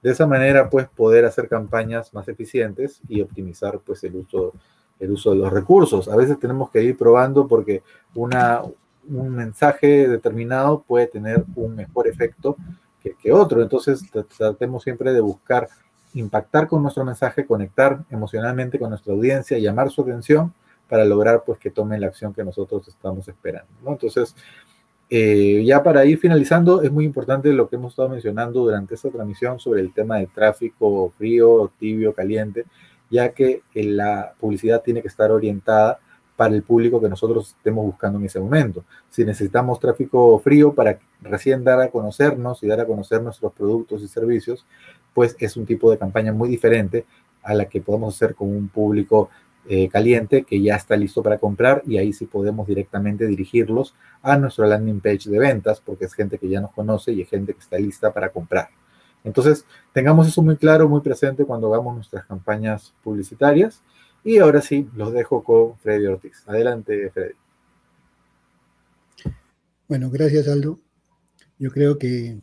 De 0.01 0.11
esa 0.11 0.27
manera, 0.27 0.69
pues, 0.69 0.87
poder 0.89 1.25
hacer 1.25 1.47
campañas 1.47 2.13
más 2.13 2.27
eficientes 2.27 3.01
y 3.07 3.21
optimizar, 3.21 3.79
pues, 3.79 4.03
el 4.03 4.15
uso, 4.15 4.53
el 4.99 5.11
uso 5.11 5.31
de 5.31 5.37
los 5.37 5.51
recursos. 5.51 6.07
A 6.07 6.15
veces 6.15 6.39
tenemos 6.39 6.69
que 6.69 6.83
ir 6.83 6.97
probando 6.97 7.47
porque 7.47 7.83
una, 8.13 8.61
un 9.07 9.29
mensaje 9.29 10.07
determinado 10.07 10.81
puede 10.81 11.07
tener 11.07 11.45
un 11.55 11.75
mejor 11.75 12.07
efecto 12.07 12.57
que, 13.21 13.33
otro. 13.33 13.61
Entonces 13.61 14.03
tratemos 14.37 14.83
siempre 14.83 15.13
de 15.13 15.21
buscar 15.21 15.67
impactar 16.13 16.67
con 16.67 16.81
nuestro 16.81 17.03
mensaje, 17.03 17.45
conectar 17.45 18.03
emocionalmente 18.09 18.79
con 18.79 18.89
nuestra 18.89 19.13
audiencia, 19.13 19.57
llamar 19.57 19.89
su 19.89 20.01
atención 20.01 20.53
para 20.87 21.05
lograr 21.05 21.43
pues 21.45 21.59
que 21.59 21.71
tomen 21.71 21.99
la 22.01 22.07
acción 22.07 22.33
que 22.33 22.43
nosotros 22.43 22.87
estamos 22.87 23.27
esperando. 23.27 23.71
Entonces, 23.87 24.35
eh, 25.09 25.63
ya 25.65 25.83
para 25.83 26.05
ir 26.05 26.17
finalizando, 26.17 26.81
es 26.81 26.91
muy 26.91 27.05
importante 27.05 27.51
lo 27.53 27.69
que 27.69 27.75
hemos 27.75 27.93
estado 27.93 28.09
mencionando 28.09 28.61
durante 28.61 28.95
esta 28.95 29.09
transmisión 29.09 29.59
sobre 29.59 29.81
el 29.81 29.93
tema 29.93 30.17
del 30.17 30.29
tráfico 30.29 31.13
frío, 31.17 31.71
tibio, 31.77 32.13
caliente, 32.13 32.65
ya 33.09 33.33
que 33.33 33.61
la 33.73 34.33
publicidad 34.39 34.81
tiene 34.81 35.01
que 35.01 35.07
estar 35.07 35.31
orientada 35.31 35.99
para 36.35 36.55
el 36.55 36.63
público 36.63 36.99
que 36.99 37.09
nosotros 37.09 37.55
estemos 37.57 37.85
buscando 37.85 38.19
en 38.19 38.25
ese 38.25 38.39
momento. 38.39 38.83
Si 39.09 39.23
necesitamos 39.23 39.79
tráfico 39.79 40.39
frío 40.39 40.73
para 40.73 40.97
recién 41.21 41.63
dar 41.63 41.79
a 41.79 41.89
conocernos 41.89 42.63
y 42.63 42.67
dar 42.67 42.79
a 42.79 42.85
conocer 42.85 43.21
nuestros 43.21 43.53
productos 43.53 44.01
y 44.01 44.07
servicios, 44.07 44.65
pues 45.13 45.35
es 45.39 45.55
un 45.57 45.65
tipo 45.65 45.91
de 45.91 45.97
campaña 45.97 46.33
muy 46.33 46.49
diferente 46.49 47.05
a 47.43 47.53
la 47.53 47.65
que 47.65 47.81
podemos 47.81 48.15
hacer 48.15 48.35
con 48.35 48.49
un 48.49 48.67
público 48.67 49.29
eh, 49.67 49.89
caliente 49.89 50.43
que 50.43 50.61
ya 50.61 50.75
está 50.75 50.95
listo 50.97 51.23
para 51.23 51.37
comprar 51.37 51.83
y 51.85 51.97
ahí 51.97 52.11
sí 52.13 52.25
podemos 52.25 52.67
directamente 52.67 53.25
dirigirlos 53.25 53.95
a 54.21 54.37
nuestro 54.37 54.65
landing 54.65 54.99
page 54.99 55.29
de 55.29 55.39
ventas 55.39 55.81
porque 55.81 56.05
es 56.05 56.13
gente 56.13 56.37
que 56.37 56.49
ya 56.49 56.59
nos 56.59 56.71
conoce 56.71 57.13
y 57.13 57.21
es 57.21 57.29
gente 57.29 57.53
que 57.53 57.59
está 57.59 57.77
lista 57.77 58.13
para 58.13 58.29
comprar. 58.29 58.69
Entonces, 59.23 59.65
tengamos 59.93 60.27
eso 60.27 60.41
muy 60.41 60.57
claro, 60.57 60.89
muy 60.89 61.01
presente 61.01 61.45
cuando 61.45 61.73
hagamos 61.73 61.95
nuestras 61.95 62.25
campañas 62.25 62.93
publicitarias 63.03 63.81
y 64.23 64.37
ahora 64.39 64.61
sí, 64.61 64.89
los 64.95 65.13
dejo 65.13 65.43
con 65.43 65.77
Freddy 65.77 66.07
Ortiz. 66.07 66.43
Adelante, 66.45 67.09
Freddy. 67.11 67.33
Bueno, 69.87 70.09
gracias, 70.09 70.47
Aldo. 70.47 70.79
Yo 71.59 71.71
creo 71.71 71.97
que 71.97 72.39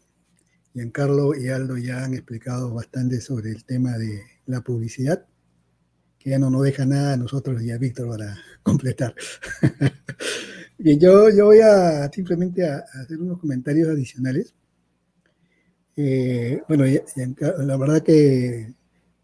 Giancarlo 0.75 1.35
y 1.35 1.49
Aldo 1.49 1.77
ya 1.79 2.05
han 2.05 2.15
explicado 2.15 2.73
bastante 2.73 3.21
sobre 3.21 3.51
el 3.51 3.65
tema 3.65 3.99
de 3.99 4.23
la 4.47 4.61
publicidad, 4.61 5.27
que 6.21 6.31
ya 6.31 6.39
no 6.39 6.51
nos 6.51 6.63
deja 6.63 6.85
nada 6.85 7.15
a 7.15 7.17
nosotros 7.17 7.63
y 7.63 7.71
a 7.71 7.79
Víctor 7.79 8.11
para 8.11 8.39
completar. 8.63 9.15
Bien, 10.79 11.01
yo, 11.01 11.31
yo 11.31 11.47
voy 11.47 11.61
a 11.61 12.11
simplemente 12.13 12.67
a, 12.67 12.85
hacer 13.03 13.19
unos 13.19 13.39
comentarios 13.39 13.89
adicionales. 13.89 14.55
Eh, 15.97 16.63
bueno, 16.69 16.85
la 17.59 17.77
verdad 17.77 18.03
que 18.03 18.75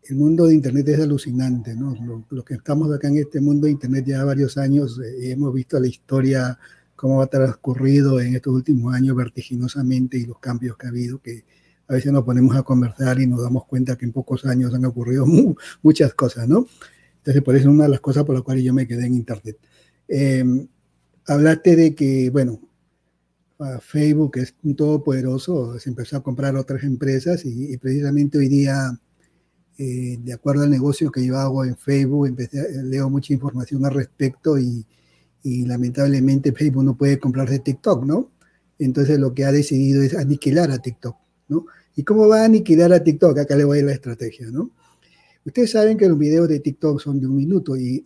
el 0.09 0.17
mundo 0.17 0.47
de 0.47 0.55
Internet 0.55 0.89
es 0.89 1.01
alucinante, 1.01 1.75
¿no? 1.75 2.25
Los 2.31 2.45
que 2.45 2.55
estamos 2.55 2.95
acá 2.95 3.09
en 3.09 3.19
este 3.19 3.41
mundo 3.41 3.67
de 3.67 3.73
Internet 3.73 4.05
ya 4.07 4.25
varios 4.25 4.57
años 4.57 5.01
eh, 5.01 5.33
hemos 5.33 5.53
visto 5.53 5.79
la 5.81 5.87
historia, 5.87 6.59
cómo 6.95 7.23
ha 7.23 7.27
transcurrido 7.27 8.21
en 8.21 8.37
estos 8.37 8.55
últimos 8.55 8.95
años 8.95 9.17
vertiginosamente 9.17 10.19
y 10.19 10.27
los 10.27 10.39
cambios 10.39 10.77
que 10.77 10.87
ha 10.87 10.91
habido, 10.91 11.21
que 11.21 11.45
a 11.89 11.95
veces 11.95 12.13
nos 12.13 12.25
ponemos 12.25 12.57
a 12.57 12.63
conversar 12.63 13.21
y 13.21 13.27
nos 13.27 13.43
damos 13.43 13.65
cuenta 13.67 13.97
que 13.97 14.05
en 14.05 14.13
pocos 14.13 14.45
años 14.45 14.75
han 14.75 14.85
ocurrido 14.85 15.27
muchas 15.83 16.15
cosas, 16.15 16.49
¿no? 16.49 16.67
Entonces, 17.27 17.43
por 17.43 17.57
eso 17.57 17.69
es 17.69 17.75
una 17.75 17.85
de 17.85 17.91
las 17.91 18.01
cosas 18.01 18.25
por 18.25 18.35
las 18.35 18.45
cuales 18.45 18.65
yo 18.65 18.73
me 18.73 18.87
quedé 18.87 19.07
en 19.07 19.15
Internet. 19.15 19.59
Em, 20.09 20.69
hablaste 21.27 21.77
de 21.77 21.95
que, 21.95 22.31
bueno, 22.31 22.61
Facebook 23.81 24.39
es 24.39 24.55
un 24.63 24.77
todopoderoso, 24.77 25.79
se 25.79 25.91
empezó 25.91 26.19
a 26.19 26.23
comprar 26.23 26.57
otras 26.57 26.85
empresas 26.85 27.43
y 27.45 27.77
precisamente 27.79 28.39
hoy 28.39 28.49
día 28.49 28.99
eh, 29.79 30.17
de 30.23 30.33
acuerdo 30.33 30.63
al 30.63 30.71
negocio 30.71 31.11
que 31.11 31.25
yo 31.25 31.37
hago 31.37 31.63
en 31.65 31.77
Facebook, 31.77 32.27
empecé, 32.27 32.83
leo 32.85 33.11
mucha 33.11 33.35
información 33.35 33.85
al 33.85 33.93
respecto 33.93 34.59
y, 34.59 34.87
lamentablemente 35.45 36.51
Facebook 36.51 36.83
no 36.83 36.97
puede 36.97 37.21
comprarse 37.21 37.61
TikTok, 37.61 38.05
¿no? 38.05 38.33
Entonces 38.81 39.21
lo 39.21 39.33
que 39.33 39.45
ha 39.45 39.53
decidido 39.53 40.03
es 40.03 40.17
aniquilar 40.17 40.73
a 40.73 40.79
TikTok, 40.79 41.17
¿no? 41.49 41.67
¿Y 41.95 42.03
cómo 42.03 42.27
va 42.27 42.43
a 42.43 42.45
aniquilar 42.47 42.93
a 42.93 43.05
TikTok? 43.05 43.39
Acá 43.39 43.55
le 43.55 43.63
voy 43.65 43.79
a 43.79 43.85
la 43.85 43.93
estrategia, 43.93 44.51
¿no? 44.51 44.73
Ustedes 45.47 45.71
saben 45.71 45.97
que 45.97 46.09
los 46.09 46.19
videos 46.19 46.49
de 46.49 46.59
TikTok 46.59 47.01
son 47.01 47.21
de 47.21 47.29
un 47.29 47.37
minuto 47.37 47.77
y, 47.77 48.03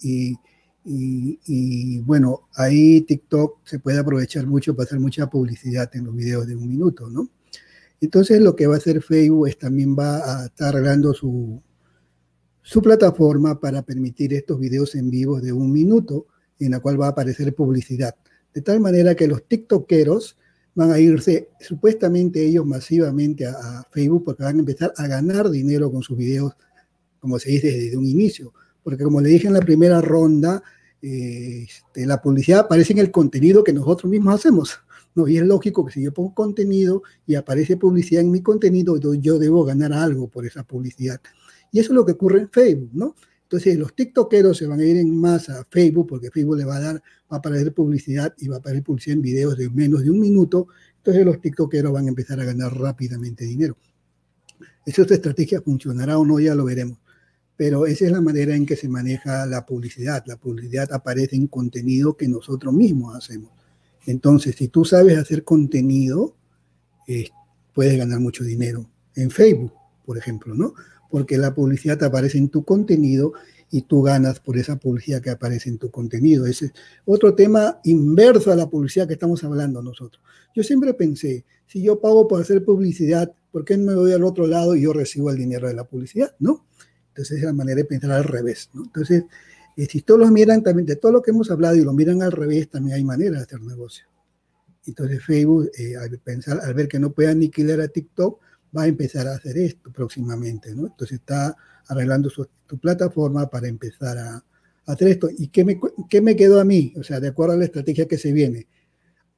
y, 0.85 1.99
bueno, 2.01 2.49
ahí 2.55 3.01
TikTok 3.01 3.61
se 3.65 3.79
puede 3.79 3.99
aprovechar 3.99 4.47
mucho 4.47 4.77
para 4.77 4.85
hacer 4.85 5.01
mucha 5.01 5.29
publicidad 5.29 5.91
en 5.95 6.05
los 6.05 6.15
videos 6.15 6.47
de 6.47 6.55
un 6.55 6.69
minuto, 6.69 7.09
¿no? 7.09 7.31
Entonces 7.99 8.41
lo 8.43 8.55
que 8.55 8.67
va 8.67 8.75
a 8.75 8.79
hacer 8.79 9.03
Facebook 9.03 9.49
es 9.49 9.59
también 9.59 9.97
va 9.99 10.43
a 10.43 10.47
estar 10.47 10.69
arreglando 10.69 11.15
su, 11.15 11.63
su 12.61 12.83
plataforma 12.83 13.59
para 13.59 13.83
permitir 13.83 14.35
estos 14.35 14.61
videos 14.61 14.95
en 14.95 15.11
vivo 15.11 15.41
de 15.41 15.53
un 15.53 15.73
minuto 15.73 16.27
en 16.59 16.73
la 16.73 16.81
cual 16.81 17.01
va 17.01 17.07
a 17.07 17.11
aparecer 17.11 17.55
publicidad. 17.55 18.15
De 18.53 18.61
tal 18.61 18.81
manera 18.81 19.15
que 19.15 19.27
los 19.27 19.45
TikTokeros 19.49 20.37
van 20.75 20.93
a 20.93 20.99
irse 20.99 21.49
supuestamente 21.61 22.45
ellos 22.45 22.67
masivamente 22.67 23.47
a, 23.47 23.85
Facebook 23.91 24.25
porque 24.25 24.45
van 24.45 24.57
a 24.57 24.61
empezar 24.61 24.93
a 24.97 25.07
ganar 25.07 25.51
dinero 25.51 25.91
con 25.91 26.03
sus 26.03 26.17
videos, 26.17 26.53
como 27.21 27.39
se 27.39 27.51
dice 27.51 27.71
desde 27.71 27.97
un 27.97 28.07
inicio. 28.07 28.53
Porque 28.83 29.05
como 29.05 29.21
le 29.21 29.29
dije 29.29 29.47
en 29.47 29.55
la 29.55 29.61
primera 29.61 30.01
ronda, 30.01 30.63
eh, 31.03 31.67
este, 31.69 32.07
la 32.07 32.21
publicidad 32.21 32.61
aparece 32.61 32.93
en 32.93 32.99
el 32.99 33.11
contenido 33.11 33.63
que 33.63 33.73
nosotros 33.73 34.11
mismos 34.11 34.35
hacemos. 34.35 34.81
No, 35.15 35.27
y 35.27 35.39
es 35.39 35.45
lógico 35.45 35.85
que 35.85 35.93
si 35.93 36.03
yo 36.03 36.13
pongo 36.13 36.35
contenido 36.35 37.03
y 37.27 37.35
aparece 37.35 37.77
publicidad 37.77 38.23
en 38.23 38.31
mi 38.31 38.43
contenido, 38.43 38.97
yo 38.97 39.39
debo 39.39 39.65
ganar 39.65 39.93
algo 39.93 40.29
por 40.29 40.47
esa 40.47 40.63
publicidad. 40.63 41.21
Y 41.73 41.81
eso 41.81 41.93
es 41.93 41.97
lo 41.97 42.07
que 42.07 42.13
ocurre 42.13 42.41
en 42.41 42.51
Facebook, 42.51 42.91
¿no? 42.93 43.15
Entonces 43.43 43.77
los 43.77 43.97
tiktokeros 43.97 44.57
se 44.57 44.67
van 44.67 44.79
a 44.79 44.85
ir 44.85 44.97
en 44.97 45.21
masa 45.21 45.61
a 45.61 45.65
Facebook 45.65 46.07
porque 46.07 46.31
Facebook 46.31 46.57
le 46.57 46.65
va 46.65 46.77
a 46.77 46.81
dar, 46.81 46.95
va 46.95 47.01
a 47.31 47.37
aparecer 47.37 47.75
publicidad 47.75 48.33
y 48.39 48.47
va 48.47 48.57
a 48.57 48.59
aparecer 48.61 48.85
publicidad 48.85 49.17
en 49.17 49.23
videos 49.23 49.57
de 49.57 49.69
menos 49.69 50.05
de 50.05 50.11
un 50.11 50.21
minuto. 50.21 50.69
Entonces 50.99 51.25
los 51.25 51.41
tiktokeros 51.41 51.93
van 51.93 52.07
a 52.07 52.11
empezar 52.11 52.39
a 52.39 52.45
ganar 52.45 52.73
rápidamente 52.79 53.45
dinero. 53.45 53.77
Esa 54.87 55.03
estrategia 55.03 55.61
funcionará 55.61 56.17
o 56.19 56.25
no, 56.25 56.39
ya 56.39 56.55
lo 56.55 56.65
veremos. 56.65 56.99
Pero 57.61 57.85
esa 57.85 58.07
es 58.07 58.11
la 58.11 58.23
manera 58.23 58.57
en 58.57 58.65
que 58.65 58.75
se 58.75 58.89
maneja 58.89 59.45
la 59.45 59.67
publicidad. 59.67 60.25
La 60.25 60.39
publicidad 60.39 60.91
aparece 60.95 61.37
en 61.37 61.47
contenido 61.47 62.17
que 62.17 62.27
nosotros 62.27 62.73
mismos 62.73 63.15
hacemos. 63.15 63.51
Entonces, 64.07 64.57
si 64.57 64.69
tú 64.69 64.87
sabes 64.87 65.19
hacer 65.19 65.45
contenido, 65.45 66.35
puedes 67.75 67.99
ganar 67.99 68.19
mucho 68.19 68.45
dinero. 68.45 68.89
En 69.15 69.31
Facebook, 69.31 69.75
por 70.07 70.17
ejemplo, 70.17 70.55
¿no? 70.55 70.73
porque 71.11 71.37
la 71.37 71.55
publicidad 71.55 72.03
aparece 72.03 72.39
en 72.39 72.49
tu 72.49 72.65
contenido 72.65 73.35
y 73.71 73.83
tú 73.83 74.01
ganas 74.01 74.41
por 74.41 74.57
esa 74.57 74.77
publicidad 74.77 75.21
que 75.21 75.29
aparece 75.29 75.69
en 75.69 75.77
tu 75.77 75.91
contenido. 75.91 76.47
Ese 76.47 76.65
es 76.67 76.73
otro 77.05 77.35
tema 77.35 77.79
inverso 77.85 78.51
a 78.51 78.57
la 78.57 78.71
publicidad 78.71 79.07
que 79.07 79.13
estamos 79.13 79.45
hablando 79.45 79.83
nosotros. 79.83 80.23
Yo 80.55 80.63
siempre 80.63 80.95
pensé, 80.95 81.45
si 81.67 81.83
yo 81.83 82.01
pago 82.01 82.27
por 82.27 82.41
hacer 82.41 82.65
publicidad, 82.65 83.31
¿por 83.53 83.67
qué 83.67 83.77
no 83.77 83.93
me 83.93 83.99
voy 83.99 84.13
al 84.13 84.25
otro 84.25 84.47
lado 84.47 84.75
y 84.75 84.81
yo 84.81 84.95
recibo 84.95 85.29
el 85.29 85.37
dinero 85.37 85.69
de 85.69 85.75
la 85.75 85.85
publicidad? 85.85 86.35
¿No? 86.39 86.65
Entonces 87.11 87.39
es 87.39 87.45
la 87.45 87.53
manera 87.53 87.77
de 87.77 87.85
pensar 87.85 88.11
al 88.13 88.25
revés. 88.25 88.71
Entonces, 88.75 89.25
eh, 89.77 89.87
si 89.87 90.03
todos 90.03 90.21
lo 90.21 90.29
miran 90.29 90.63
también, 90.63 90.87
de 90.87 90.97
todo 90.97 91.13
lo 91.13 91.23
que 91.23 91.31
hemos 91.31 91.51
hablado 91.51 91.77
y 91.77 91.83
lo 91.83 91.93
miran 91.93 92.23
al 92.23 92.33
revés, 92.33 92.69
también 92.69 92.97
hay 92.97 93.05
manera 93.05 93.37
de 93.37 93.43
hacer 93.43 93.61
negocio. 93.61 94.07
Entonces 94.87 95.23
Facebook, 95.25 95.71
eh, 95.79 95.97
al 95.97 96.19
pensar, 96.19 96.61
al 96.61 96.75
ver 96.75 96.89
que 96.89 96.99
no 96.99 97.13
puede 97.13 97.29
aniquilar 97.29 97.81
a 97.81 97.89
TikTok, 97.89 98.41
va 98.77 98.83
a 98.83 98.87
empezar 98.87 99.27
a 99.27 99.35
hacer 99.35 99.59
esto 99.59 99.91
próximamente, 99.93 100.75
¿no? 100.75 100.87
Entonces 100.87 101.19
está 101.19 101.57
arreglando 101.89 102.31
su, 102.31 102.49
plataforma 102.81 103.51
para 103.51 103.69
empezar 103.69 104.17
a, 104.19 104.45
hacer 104.87 105.09
esto. 105.09 105.29
¿Y 105.37 105.49
qué 105.49 105.65
me, 105.65 105.79
qué 106.09 106.21
me 106.21 106.35
quedó 106.37 106.61
a 106.61 106.65
mí? 106.65 106.93
O 106.97 107.03
sea, 107.03 107.21
de 107.21 107.29
acuerdo 107.29 107.55
a 107.55 107.57
la 107.57 107.65
estrategia 107.65 108.07
que 108.07 108.19
se 108.19 108.33
viene, 108.33 108.67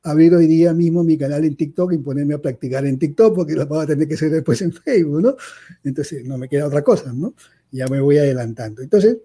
abrir 0.02 0.34
hoy 0.34 0.46
día 0.46 0.72
mismo 0.72 1.04
mi 1.04 1.16
canal 1.16 1.44
en 1.44 1.56
TikTok 1.56 1.92
y 1.92 1.98
ponerme 1.98 2.34
a 2.34 2.38
practicar 2.38 2.86
en 2.86 2.98
TikTok 2.98 3.34
porque 3.34 3.54
lo 3.54 3.66
voy 3.66 3.84
a 3.84 3.86
tener 3.86 4.08
que 4.08 4.14
hacer 4.14 4.30
después 4.30 4.60
en 4.62 4.72
Facebook, 4.84 5.22
¿no? 5.22 5.36
Entonces 5.84 6.24
no 6.24 6.38
me 6.38 6.48
queda 6.48 6.66
otra 6.66 6.82
cosa, 6.82 7.12
¿no? 7.12 7.34
Ya 7.72 7.88
me 7.88 8.00
voy 8.00 8.18
adelantando. 8.18 8.82
Entonces, 8.82 9.18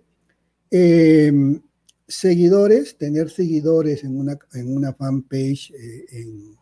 em, 0.71 1.61
seguidores, 2.07 2.97
tener 2.97 3.29
seguidores 3.29 4.03
en 4.03 4.17
una, 4.17 4.39
en 4.53 4.75
una 4.75 4.93
fanpage 4.93 5.71
eh, 5.71 6.55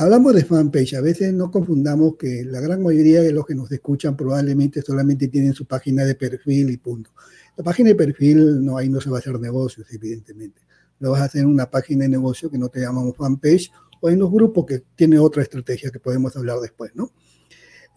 Hablamos 0.00 0.32
de 0.32 0.44
fanpage, 0.44 0.94
a 0.94 1.00
veces 1.00 1.34
no 1.34 1.50
confundamos 1.50 2.14
que 2.16 2.44
la 2.44 2.60
gran 2.60 2.84
mayoría 2.84 3.20
de 3.20 3.32
los 3.32 3.44
que 3.44 3.56
nos 3.56 3.72
escuchan 3.72 4.16
probablemente 4.16 4.80
solamente 4.80 5.26
tienen 5.26 5.54
su 5.54 5.64
página 5.64 6.04
de 6.04 6.14
perfil 6.14 6.70
y 6.70 6.76
punto. 6.76 7.10
La 7.56 7.64
página 7.64 7.88
de 7.88 7.96
perfil, 7.96 8.64
no, 8.64 8.76
ahí 8.76 8.88
no 8.88 9.00
se 9.00 9.10
va 9.10 9.16
a 9.16 9.18
hacer 9.18 9.40
negocios, 9.40 9.88
evidentemente. 9.90 10.60
Lo 11.00 11.10
vas 11.10 11.22
a 11.22 11.24
hacer 11.24 11.40
en 11.40 11.48
una 11.48 11.68
página 11.68 12.04
de 12.04 12.10
negocio 12.10 12.48
que 12.48 12.58
no 12.58 12.68
te 12.68 12.78
llamamos 12.78 13.16
fanpage 13.16 13.72
o 14.00 14.08
en 14.08 14.20
los 14.20 14.30
grupos 14.30 14.66
que 14.66 14.84
tiene 14.94 15.18
otra 15.18 15.42
estrategia 15.42 15.90
que 15.90 15.98
podemos 15.98 16.36
hablar 16.36 16.60
después, 16.60 16.92
¿no? 16.94 17.10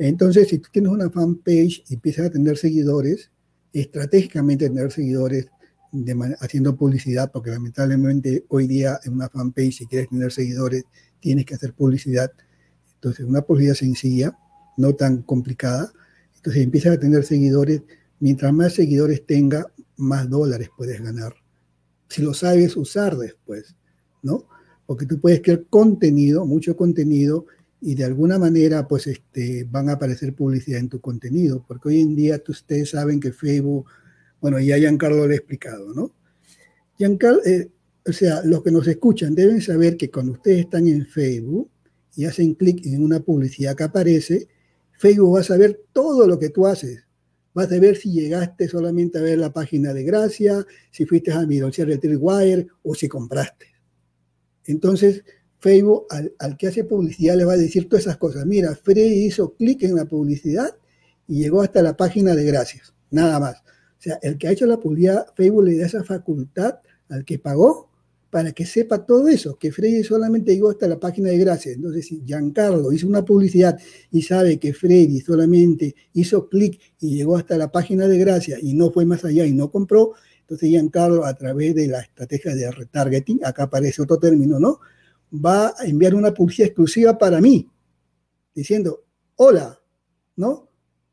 Entonces, 0.08 0.48
si 0.48 0.58
tú 0.58 0.68
tienes 0.72 0.92
una 0.92 1.12
fanpage 1.12 1.84
y 1.88 1.94
empiezas 1.94 2.26
a 2.26 2.30
tener 2.32 2.58
seguidores, 2.58 3.30
estratégicamente 3.72 4.68
tener 4.68 4.92
seguidores 4.92 5.46
haciendo 6.40 6.76
publicidad, 6.76 7.32
porque 7.32 7.52
lamentablemente 7.52 8.44
hoy 8.48 8.66
día 8.66 9.00
en 9.04 9.14
una 9.14 9.30
fanpage, 9.30 9.78
si 9.78 9.86
quieres 9.86 10.10
tener 10.10 10.32
seguidores, 10.32 10.86
tienes 11.20 11.46
que 11.46 11.54
hacer 11.54 11.76
publicidad. 11.76 12.32
Entonces, 12.96 13.28
una 13.28 13.44
publicidad 13.44 13.76
sencilla, 13.76 14.36
no 14.76 14.96
tan 14.96 15.22
complicada. 15.22 15.94
Entonces, 16.36 16.64
empiezas 16.64 16.96
a 16.98 17.00
tener 17.00 17.24
seguidores. 17.24 17.84
Mientras 18.20 18.52
más 18.54 18.74
seguidores 18.74 19.24
tenga, 19.28 19.72
más 19.98 20.28
dólares 20.28 20.72
puedes 20.76 21.00
ganar. 21.00 21.36
Si 22.10 22.24
lo 22.24 22.34
sabes 22.34 22.76
usar 22.76 23.16
después, 23.18 23.76
¿no? 24.24 24.48
Porque 24.88 25.06
tú 25.06 25.22
puedes 25.22 25.42
crear 25.42 25.64
contenido, 25.70 26.44
mucho 26.48 26.76
contenido, 26.76 27.46
y 27.82 27.96
de 27.96 28.04
alguna 28.04 28.38
manera, 28.38 28.88
pues, 28.88 29.08
este, 29.08 29.66
van 29.70 29.90
a 29.90 29.94
aparecer 29.94 30.36
publicidad 30.36 30.80
en 30.80 30.88
tu 30.88 31.02
contenido. 31.02 31.66
Porque 31.68 31.90
hoy 31.90 32.02
en 32.02 32.16
día 32.16 32.42
ustedes 32.48 32.92
saben 32.92 33.20
que 33.20 33.32
Facebook, 33.32 33.88
bueno, 34.40 34.60
ya 34.60 34.78
Giancarlo 34.78 35.26
lo 35.26 35.34
ha 35.34 35.36
explicado, 35.36 35.92
¿no? 35.94 36.14
Giancarlo, 36.98 37.44
eh, 37.44 37.72
o 38.06 38.14
sea, 38.14 38.44
los 38.46 38.64
que 38.64 38.72
nos 38.72 38.88
escuchan 38.88 39.34
deben 39.34 39.62
saber 39.62 39.98
que 39.98 40.12
cuando 40.12 40.34
ustedes 40.34 40.62
están 40.62 40.88
en 40.88 41.08
Facebook 41.08 41.70
y 42.16 42.26
hacen 42.26 42.54
clic 42.54 42.86
en 42.86 43.04
una 43.04 43.20
publicidad 43.20 43.76
que 43.76 43.84
aparece, 43.84 44.48
Facebook 45.00 45.36
va 45.36 45.40
a 45.40 45.44
saber 45.44 45.82
todo 45.92 46.28
lo 46.28 46.38
que 46.38 46.50
tú 46.50 46.68
haces. 46.68 47.04
Vas 47.54 47.72
a 47.72 47.80
ver 47.80 47.98
si 47.98 48.12
llegaste 48.12 48.68
solamente 48.68 49.18
a 49.18 49.22
ver 49.22 49.40
la 49.40 49.52
página 49.52 49.92
de 49.94 50.04
Gracia, 50.04 50.66
si 50.92 51.06
fuiste 51.06 51.32
a 51.32 51.46
mirar 51.48 51.72
el 51.78 52.00
Tripwire 52.00 52.68
o 52.84 52.94
si 52.94 53.08
compraste. 53.08 53.66
Entonces, 54.66 55.24
Facebook 55.62 56.08
al, 56.10 56.34
al, 56.40 56.58
que 56.58 56.68
hace 56.68 56.84
publicidad 56.84 57.38
le 57.38 57.46
va 57.46 57.54
a 57.54 57.58
decir 57.58 57.88
todas 57.88 58.06
esas 58.06 58.18
cosas. 58.18 58.46
Mira, 58.46 58.76
Freddy 58.76 59.26
hizo 59.26 59.54
clic 59.54 59.84
en 59.84 59.96
la 59.96 60.06
publicidad 60.06 60.76
y 61.28 61.42
llegó 61.44 61.62
hasta 61.62 61.82
la 61.82 61.96
página 61.96 62.36
de 62.36 62.44
Gracias. 62.44 62.94
Nada 63.12 63.40
más. 63.40 63.58
O 63.58 64.04
sea, 64.04 64.20
el 64.22 64.38
que 64.38 64.48
ha 64.48 64.52
hecho 64.52 64.66
la 64.66 64.80
publicidad, 64.80 65.28
Facebook 65.36 65.64
le 65.64 65.78
da 65.78 65.86
esa 65.86 66.04
facultad 66.04 66.80
al 67.10 67.24
que 67.24 67.38
pagó 67.38 67.92
para 68.32 68.54
que 68.54 68.66
sepa 68.66 69.06
todo 69.06 69.28
eso, 69.28 69.58
que 69.60 69.72
Freddy 69.74 70.04
solamente 70.04 70.54
llegó 70.54 70.72
hasta 70.72 70.88
la 70.88 71.00
página 71.00 71.30
de 71.30 71.38
gracias. 71.38 71.76
Entonces, 71.76 72.08
si 72.08 72.24
Giancarlo 72.26 72.92
hizo 72.94 73.06
una 73.06 73.24
publicidad 73.24 73.78
y 74.10 74.22
sabe 74.22 74.58
que 74.58 74.74
Freddy 74.74 75.20
solamente 75.20 75.94
hizo 76.14 76.48
clic 76.48 76.80
y 77.02 77.18
llegó 77.18 77.36
hasta 77.36 77.58
la 77.58 77.72
página 77.72 78.08
de 78.08 78.18
gracias 78.18 78.64
y 78.64 78.74
no 78.74 78.90
fue 78.90 79.06
más 79.06 79.26
allá 79.26 79.46
y 79.46 79.52
no 79.52 79.70
compró, 79.70 80.14
entonces 80.40 80.70
Giancarlo 80.70 81.26
a 81.26 81.34
través 81.36 81.76
de 81.76 81.88
la 81.88 82.00
estrategia 82.00 82.56
de 82.56 82.72
retargeting, 82.72 83.42
acá 83.44 83.64
aparece 83.64 84.02
otro 84.02 84.18
término, 84.18 84.60
¿no? 84.60 84.80
Va 85.34 85.74
a 85.78 85.86
enviar 85.86 86.16
una 86.16 86.34
publicidad 86.34 86.68
exclusiva 86.68 87.18
para 87.18 87.40
mí, 87.40 87.70
diciendo, 88.54 89.04
hola, 89.36 89.80
¿no? 90.36 90.68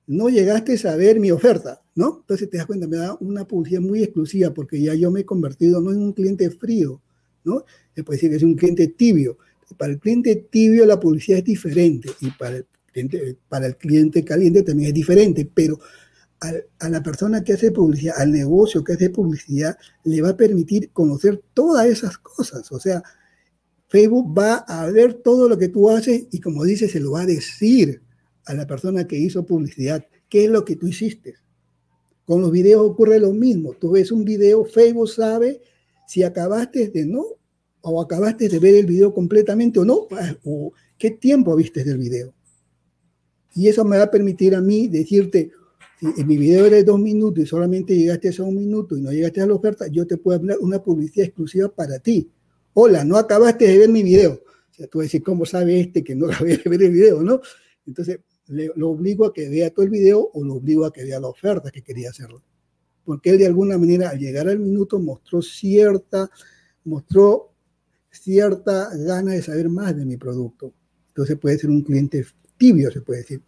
No 0.07 0.29
llegaste 0.29 0.75
a 0.75 0.79
saber 0.79 1.21
mi 1.21 1.31
oferta, 1.31 1.83
¿no? 1.95 2.19
Entonces 2.21 2.49
te 2.49 2.57
das 2.57 2.67
cuenta, 2.67 2.87
me 2.87 2.97
da 2.97 3.17
una 3.21 3.47
publicidad 3.47 3.81
muy 3.81 4.03
exclusiva 4.03 4.53
porque 4.53 4.81
ya 4.81 4.95
yo 4.95 5.11
me 5.11 5.21
he 5.21 5.25
convertido 5.25 5.81
no 5.81 5.93
en 5.93 5.99
un 5.99 6.13
cliente 6.13 6.51
frío, 6.51 7.01
¿no? 7.45 7.65
Se 7.95 8.03
puede 8.03 8.17
decir 8.17 8.31
que 8.31 8.37
es 8.37 8.43
un 8.43 8.55
cliente 8.55 8.89
tibio. 8.89 9.39
Para 9.77 9.93
el 9.93 9.99
cliente 9.99 10.35
tibio 10.51 10.87
la 10.87 10.99
publicidad 10.99 11.39
es 11.39 11.45
diferente 11.45 12.11
y 12.21 12.31
para 12.31 12.57
el 12.57 12.67
cliente, 12.91 13.37
para 13.49 13.67
el 13.67 13.77
cliente 13.77 14.25
caliente 14.25 14.63
también 14.63 14.89
es 14.89 14.95
diferente, 14.95 15.49
pero 15.53 15.79
a 16.41 16.89
la 16.89 17.03
persona 17.03 17.43
que 17.43 17.55
hace 17.55 17.73
publicidad, 17.73 18.15
al 18.17 18.31
negocio 18.31 18.85
que 18.85 18.93
hace 18.93 19.11
publicidad, 19.11 19.77
le 20.05 20.23
va 20.23 20.31
a 20.31 20.37
permitir 20.37 20.91
conocer 20.91 21.43
todas 21.53 21.87
esas 21.87 22.17
cosas. 22.19 22.71
O 22.71 22.79
sea, 22.79 23.03
Facebook 23.89 24.39
va 24.39 24.57
a 24.57 24.87
ver 24.91 25.15
todo 25.15 25.49
lo 25.49 25.59
que 25.59 25.69
tú 25.69 25.89
haces 25.89 26.27
y 26.31 26.41
como 26.41 26.65
dice, 26.65 26.89
se 26.89 27.01
lo 27.01 27.13
va 27.13 27.23
a 27.23 27.27
decir 27.27 28.03
a 28.45 28.55
la 28.55 28.67
persona 28.67 29.07
que 29.07 29.19
hizo 29.19 29.45
publicidad, 29.45 30.07
qué 30.29 30.45
es 30.45 30.51
lo 30.51 30.65
que 30.65 30.77
tú 30.77 30.87
hiciste. 30.87 31.35
Con 32.25 32.43
los 32.43 32.53
videos 32.53 32.83
ocurre 32.83 33.19
lo 33.19 33.33
mismo. 33.33 33.73
Tú 33.73 33.93
ves 33.93 34.13
un 34.13 34.25
video, 34.25 34.65
Facebook 34.65 35.09
sabe 35.09 35.63
si 36.07 36.23
acabaste 36.23 36.89
de 36.89 37.07
no, 37.07 37.25
o 37.81 38.03
acabaste 38.03 38.49
de 38.49 38.59
ver 38.59 38.75
el 38.75 38.87
video 38.87 39.15
completamente 39.15 39.79
o 39.79 39.85
no, 39.85 40.07
o 40.45 40.73
qué 40.99 41.11
tiempo 41.13 41.57
viste 41.57 41.85
del 41.85 41.99
video. 41.99 42.35
Y 43.55 43.69
eso 43.69 43.85
me 43.85 43.97
va 43.97 44.05
a 44.05 44.11
permitir 44.11 44.55
a 44.55 44.61
mí 44.61 44.89
decirte, 44.89 45.51
si 46.01 46.25
mi 46.25 46.37
video 46.37 46.67
era 46.67 46.77
de 46.77 46.85
dos 46.85 47.01
minutos 47.01 47.43
y 47.43 47.47
solamente 47.47 47.97
llegaste 47.97 48.31
a 48.39 48.43
un 48.45 48.57
minuto 48.57 48.97
y 48.97 49.01
no 49.01 49.11
llegaste 49.11 49.41
a 49.41 49.47
la 49.47 49.55
oferta, 49.55 49.87
yo 49.89 50.07
te 50.07 50.17
puedo 50.17 50.39
hablar 50.39 50.59
una 50.61 50.83
publicidad 50.83 51.27
exclusiva 51.27 51.69
para 51.69 51.99
ti. 51.99 52.31
Hola, 52.81 53.05
no 53.05 53.17
acabaste 53.17 53.67
de 53.67 53.79
ver 53.79 53.89
mi 53.89 54.03
video. 54.03 54.43
O 54.71 54.75
sea, 54.75 54.87
tú 54.87 54.99
vas 54.99 55.05
a 55.05 55.07
decir, 55.07 55.23
¿cómo 55.23 55.45
sabe 55.47 55.81
este 55.81 56.05
que 56.05 56.15
no 56.15 56.27
acabé 56.31 56.59
de 56.59 56.71
ver 56.71 56.83
el 56.83 56.93
video, 56.93 57.23
no? 57.23 57.41
Entonces, 57.87 58.21
lo 58.47 58.91
obligo 58.91 59.27
a 59.27 59.33
que 59.33 59.49
vea 59.49 59.71
todo 59.71 59.85
el 59.85 59.91
video 59.91 60.31
o 60.33 60.45
lo 60.45 60.55
obligo 60.55 60.85
a 60.85 60.93
que 60.93 61.05
vea 61.05 61.21
la 61.21 61.29
oferta 61.29 61.71
que 61.71 61.83
quería 61.83 62.11
hacerlo 62.11 62.43
porque 63.09 63.31
él 63.31 63.39
de 63.39 63.47
alguna 63.47 63.79
manera 63.79 64.11
al 64.11 64.19
llegar 64.19 64.51
al 64.51 64.59
minuto 64.59 64.99
mostró 64.99 65.41
cierta, 65.41 66.31
mostró 66.85 67.55
cierta 68.11 68.91
gana 68.95 69.33
de 69.33 69.41
saber 69.41 69.71
más 69.71 69.97
de 69.97 70.05
mi 70.05 70.19
producto. 70.19 70.75
Entonces 71.09 71.39
puede 71.39 71.57
ser 71.57 71.71
un 71.71 71.81
cliente 71.81 72.27
tibio, 72.59 72.91
se 72.91 73.01
puede 73.01 73.21
decir. 73.21 73.41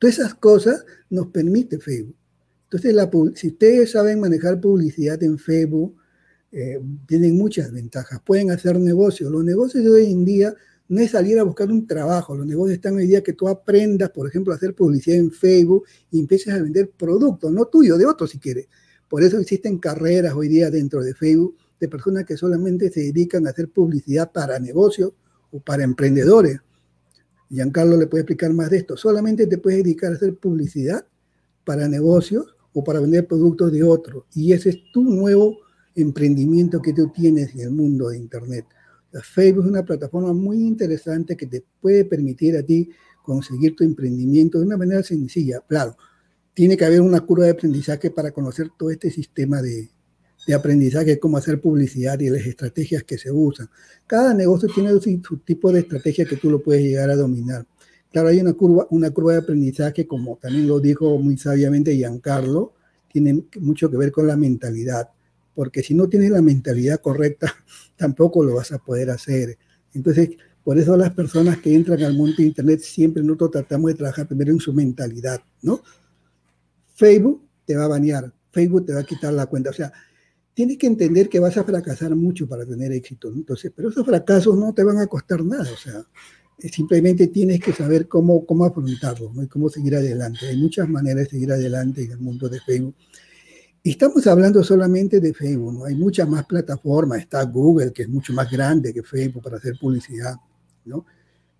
Todas 0.00 0.18
esas 0.18 0.34
cosas 0.34 0.84
nos 1.10 1.28
permite 1.28 1.78
Facebook. 1.78 2.16
Entonces, 2.64 2.92
la, 2.92 3.08
si 3.36 3.50
ustedes 3.50 3.92
saben 3.92 4.18
manejar 4.18 4.60
publicidad 4.60 5.22
en 5.22 5.38
Facebook, 5.38 5.94
eh, 6.52 6.78
tienen 7.06 7.36
muchas 7.36 7.72
ventajas. 7.72 8.20
Pueden 8.24 8.50
hacer 8.50 8.78
negocios. 8.78 9.32
Los 9.32 9.42
negocios 9.42 9.82
de 9.82 9.90
hoy 9.90 10.12
en 10.12 10.24
día 10.24 10.54
no 10.88 11.00
es 11.00 11.12
salir 11.12 11.38
a 11.38 11.44
buscar 11.44 11.70
un 11.70 11.86
trabajo. 11.86 12.36
Los 12.36 12.46
negocios 12.46 12.74
están 12.74 12.96
hoy 12.96 13.06
día 13.06 13.22
que 13.22 13.32
tú 13.32 13.48
aprendas, 13.48 14.10
por 14.10 14.28
ejemplo, 14.28 14.52
a 14.52 14.56
hacer 14.56 14.74
publicidad 14.74 15.16
en 15.16 15.30
Facebook 15.30 15.84
y 16.10 16.20
empieces 16.20 16.52
a 16.52 16.62
vender 16.62 16.90
productos, 16.90 17.50
no 17.50 17.64
tuyo, 17.64 17.96
de 17.96 18.04
otros 18.04 18.30
si 18.30 18.38
quieres. 18.38 18.68
Por 19.08 19.22
eso 19.22 19.38
existen 19.38 19.78
carreras 19.78 20.34
hoy 20.34 20.48
día 20.48 20.70
dentro 20.70 21.02
de 21.02 21.14
Facebook 21.14 21.56
de 21.80 21.88
personas 21.88 22.24
que 22.24 22.36
solamente 22.36 22.90
se 22.90 23.00
dedican 23.00 23.46
a 23.46 23.50
hacer 23.50 23.70
publicidad 23.70 24.30
para 24.30 24.58
negocios 24.58 25.12
o 25.50 25.60
para 25.60 25.82
emprendedores. 25.82 26.60
Giancarlo 27.48 27.96
le 27.96 28.06
puede 28.06 28.22
explicar 28.22 28.52
más 28.52 28.70
de 28.70 28.78
esto. 28.78 28.96
Solamente 28.96 29.46
te 29.46 29.58
puedes 29.58 29.82
dedicar 29.82 30.12
a 30.12 30.16
hacer 30.16 30.36
publicidad 30.36 31.06
para 31.64 31.88
negocios 31.88 32.54
o 32.74 32.84
para 32.84 33.00
vender 33.00 33.26
productos 33.26 33.72
de 33.72 33.82
otro. 33.82 34.26
Y 34.34 34.52
ese 34.52 34.70
es 34.70 34.78
tu 34.92 35.02
nuevo 35.02 35.61
emprendimiento 35.94 36.80
que 36.80 36.92
tú 36.92 37.08
tienes 37.08 37.54
en 37.54 37.60
el 37.60 37.70
mundo 37.70 38.08
de 38.08 38.18
Internet. 38.18 38.66
Facebook 39.22 39.64
es 39.64 39.70
una 39.70 39.84
plataforma 39.84 40.32
muy 40.32 40.58
interesante 40.58 41.36
que 41.36 41.46
te 41.46 41.62
puede 41.80 42.04
permitir 42.04 42.56
a 42.56 42.62
ti 42.62 42.88
conseguir 43.22 43.76
tu 43.76 43.84
emprendimiento 43.84 44.58
de 44.58 44.64
una 44.64 44.76
manera 44.76 45.02
sencilla. 45.02 45.60
Claro, 45.68 45.96
tiene 46.54 46.76
que 46.76 46.84
haber 46.84 47.00
una 47.00 47.20
curva 47.20 47.44
de 47.44 47.52
aprendizaje 47.52 48.10
para 48.10 48.30
conocer 48.30 48.68
todo 48.78 48.90
este 48.90 49.10
sistema 49.10 49.60
de, 49.60 49.90
de 50.46 50.54
aprendizaje, 50.54 51.18
cómo 51.18 51.36
hacer 51.36 51.60
publicidad 51.60 52.18
y 52.20 52.30
las 52.30 52.44
estrategias 52.46 53.04
que 53.04 53.18
se 53.18 53.30
usan. 53.30 53.68
Cada 54.06 54.34
negocio 54.34 54.68
tiene 54.74 54.90
su, 54.98 55.38
tipo 55.38 55.72
de 55.72 55.80
estrategia 55.80 56.24
que 56.24 56.36
tú 56.36 56.50
lo 56.50 56.62
puedes 56.62 56.82
llegar 56.82 57.10
a 57.10 57.16
dominar. 57.16 57.66
Claro, 58.10 58.28
hay 58.28 58.40
una 58.40 58.52
curva, 58.52 58.86
una 58.90 59.10
curva 59.10 59.32
de 59.32 59.38
aprendizaje, 59.38 60.06
como 60.06 60.36
también 60.36 60.66
lo 60.66 60.80
dijo 60.80 61.18
muy 61.18 61.38
sabiamente 61.38 61.94
Giancarlo, 61.94 62.74
tiene 63.10 63.44
mucho 63.60 63.90
que 63.90 63.96
ver 63.96 64.10
con 64.10 64.26
la 64.26 64.36
mentalidad, 64.36 65.10
porque 65.54 65.82
si 65.82 65.94
no 65.94 66.08
tienes 66.08 66.30
la 66.30 66.42
mentalidad 66.42 67.00
correcta, 67.00 67.54
tampoco 67.96 68.44
lo 68.44 68.54
vas 68.54 68.72
a 68.72 68.78
poder 68.78 69.10
hacer. 69.10 69.58
Entonces, 69.94 70.30
por 70.64 70.78
eso 70.78 70.96
las 70.96 71.10
personas 71.10 71.58
que 71.58 71.74
entran 71.74 72.02
al 72.02 72.14
mundo 72.14 72.36
de 72.38 72.44
Internet 72.44 72.80
siempre 72.80 73.22
nosotros 73.22 73.50
tratamos 73.52 73.90
de 73.90 73.94
trabajar 73.94 74.26
primero 74.28 74.52
en 74.52 74.60
su 74.60 74.72
mentalidad, 74.72 75.40
¿no? 75.60 75.82
Facebook 76.94 77.48
te 77.64 77.76
va 77.76 77.84
a 77.84 77.88
banear, 77.88 78.32
Facebook 78.52 78.86
te 78.86 78.94
va 78.94 79.00
a 79.00 79.04
quitar 79.04 79.32
la 79.32 79.46
cuenta, 79.46 79.70
o 79.70 79.72
sea, 79.72 79.92
tienes 80.54 80.78
que 80.78 80.86
entender 80.86 81.28
que 81.28 81.40
vas 81.40 81.56
a 81.56 81.64
fracasar 81.64 82.14
mucho 82.14 82.46
para 82.46 82.66
tener 82.66 82.92
éxito. 82.92 83.32
Entonces, 83.34 83.72
pero 83.74 83.88
esos 83.88 84.04
fracasos 84.04 84.56
no 84.56 84.72
te 84.72 84.84
van 84.84 84.98
a 84.98 85.06
costar 85.06 85.44
nada. 85.44 85.70
O 85.72 85.76
sea, 85.76 86.04
eh, 86.58 86.68
simplemente 86.68 87.28
tienes 87.28 87.60
que 87.60 87.72
saber 87.72 88.08
cómo, 88.08 88.44
cómo 88.44 88.64
afrontarlo 88.64 89.32
y 89.42 89.46
cómo 89.46 89.68
seguir 89.68 89.96
adelante. 89.96 90.46
Hay 90.46 90.56
muchas 90.56 90.88
maneras 90.88 91.24
de 91.24 91.30
seguir 91.30 91.52
adelante 91.52 92.04
en 92.04 92.12
el 92.12 92.18
mundo 92.18 92.48
de 92.48 92.60
Facebook. 92.60 92.94
Estamos 93.84 94.26
hablando 94.26 94.62
solamente 94.62 95.18
de 95.20 95.34
Facebook, 95.34 95.72
¿no? 95.72 95.84
Hay 95.84 95.96
muchas 95.96 96.28
más 96.28 96.46
plataformas. 96.46 97.20
Está 97.20 97.42
Google, 97.44 97.92
que 97.92 98.02
es 98.02 98.08
mucho 98.08 98.32
más 98.32 98.50
grande 98.50 98.94
que 98.94 99.02
Facebook 99.02 99.42
para 99.42 99.56
hacer 99.56 99.76
publicidad, 99.80 100.36
¿no? 100.84 101.04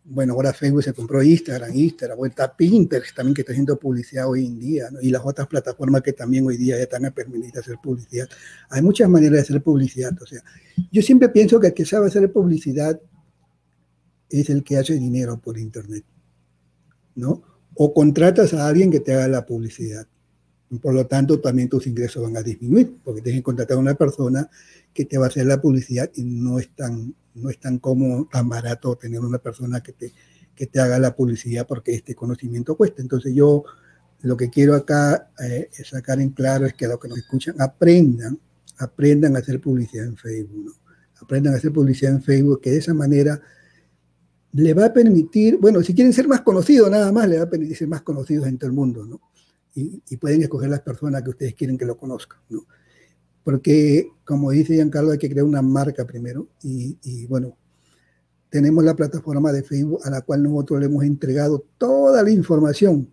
bueno, 0.05 0.35
ahora 0.35 0.53
Facebook 0.53 0.83
se 0.83 0.93
compró 0.93 1.23
Instagram, 1.23 1.73
Instagram, 1.75 2.19
vuelta 2.19 2.57
Pinterest 2.57 3.15
también 3.15 3.35
que 3.35 3.43
está 3.43 3.53
haciendo 3.53 3.79
publicidad 3.79 4.29
hoy 4.29 4.47
en 4.47 4.59
día, 4.59 4.89
y 5.01 5.11
las 5.11 5.23
otras 5.25 5.47
plataformas 5.47 6.03
que 6.03 6.13
también 6.13 6.47
hoy 6.47 6.57
día 6.57 6.77
ya 6.77 6.83
están 6.83 7.05
a 7.05 7.11
permitir 7.13 7.57
hacer 7.59 7.77
publicidad. 7.83 8.29
Hay 8.71 8.83
muchas 8.83 9.09
maneras 9.09 9.33
de 9.33 9.41
hacer 9.41 9.63
publicidad, 9.63 10.13
o 10.21 10.27
sea, 10.27 10.43
yo 10.91 11.03
siempre 11.03 11.29
pienso 11.29 11.61
que 11.61 11.69
el 11.69 11.75
que 11.75 11.85
sabe 11.85 12.09
hacer 12.09 12.33
publicidad 12.33 13.01
es 14.29 14.51
el 14.51 14.65
que 14.65 14.79
hace 14.79 14.95
dinero 14.95 15.39
por 15.41 15.57
Internet, 15.57 16.05
¿no? 17.15 17.43
O 17.75 17.95
contratas 17.95 18.55
a 18.55 18.67
alguien 18.67 18.91
que 18.91 19.01
te 19.01 19.15
haga 19.15 19.29
la 19.29 19.47
publicidad. 19.47 20.07
Por 20.81 20.95
lo 20.95 21.07
tanto, 21.07 21.39
también 21.41 21.69
tus 21.69 21.87
ingresos 21.87 22.23
van 22.23 22.37
a 22.37 22.43
disminuir, 22.43 22.97
porque 23.05 23.21
tienes 23.21 23.41
que 23.41 23.45
contratar 23.45 23.77
a 23.77 23.81
una 23.81 23.95
persona 23.95 24.49
que 24.95 25.05
te 25.05 25.19
va 25.19 25.27
a 25.27 25.29
hacer 25.29 25.47
la 25.47 25.61
publicidad 25.61 26.11
y 26.15 26.25
no 26.25 26.59
es 26.59 26.75
tan, 26.75 27.15
no 27.35 27.51
es 27.51 27.59
tan 27.59 27.79
cómodo, 27.79 28.29
tan 28.31 28.49
barato 28.49 28.97
tener 28.97 29.21
una 29.21 29.39
persona 29.39 29.83
que 29.83 29.93
te, 29.93 30.13
que 30.55 30.67
te 30.67 30.81
haga 30.81 30.99
la 30.99 31.15
publicidad 31.15 31.67
porque 31.67 31.95
este 31.95 32.15
conocimiento 32.15 32.77
cuesta. 32.77 33.03
Entonces 33.03 33.35
yo 33.35 33.65
lo 34.23 34.37
que 34.37 34.51
quiero 34.51 34.75
acá 34.75 35.31
eh, 35.43 35.69
sacar 35.85 36.21
en 36.21 36.31
claro 36.31 36.67
es 36.67 36.75
que 36.75 36.87
los 36.87 36.99
que 36.99 37.09
nos 37.09 37.19
escuchan 37.19 37.61
aprendan, 37.61 38.39
aprendan 38.79 39.37
a 39.37 39.41
hacer 39.41 39.61
publicidad 39.61 40.07
en 40.07 40.17
Facebook, 40.17 40.77
aprendan 41.21 41.55
a 41.55 41.57
hacer 41.57 41.73
publicidad 41.73 42.13
en 42.13 42.23
Facebook, 42.23 42.61
que 42.61 42.71
de 42.71 42.79
esa 42.79 42.95
manera 42.95 43.41
le 44.53 44.75
va 44.75 44.87
a 44.87 44.93
permitir, 44.93 45.59
bueno, 45.59 45.83
si 45.83 45.95
quieren 45.95 46.13
ser 46.13 46.29
más 46.29 46.43
conocidos, 46.43 46.91
nada 46.91 47.11
más 47.11 47.29
le 47.29 47.39
va 47.39 47.45
a 47.45 47.51
permitir 47.51 47.77
ser 47.77 47.89
más 47.89 48.03
conocidos 48.03 48.47
en 48.47 48.59
todo 48.59 48.69
el 48.69 48.77
mundo, 48.77 49.05
¿no? 49.07 49.21
Y, 49.75 50.17
pueden 50.19 50.43
escoger 50.43 50.69
las 50.69 50.83
personas 50.83 51.23
que 51.23 51.31
ustedes 51.31 51.55
quieren 51.55 51.79
que 51.79 51.87
lo 51.87 51.97
conozcan, 51.97 52.41
¿no? 52.51 52.67
porque 53.45 54.09
como 54.25 54.51
dice 54.51 54.75
Giancarlo, 54.75 55.11
hay 55.11 55.19
que 55.19 55.31
crear 55.31 55.45
una 55.45 55.63
marca 55.63 56.07
primero 56.07 56.49
y, 56.63 57.27
bueno, 57.27 57.57
tenemos 58.51 58.85
la 58.85 58.95
plataforma 58.95 59.53
de 59.53 59.63
Facebook 59.63 60.01
a 60.05 60.11
la 60.11 60.21
cual 60.21 60.43
nosotros 60.43 60.81
le 60.81 60.87
hemos 60.87 61.05
entregado 61.05 61.65
toda 61.79 62.23
la 62.23 62.31
información, 62.31 63.13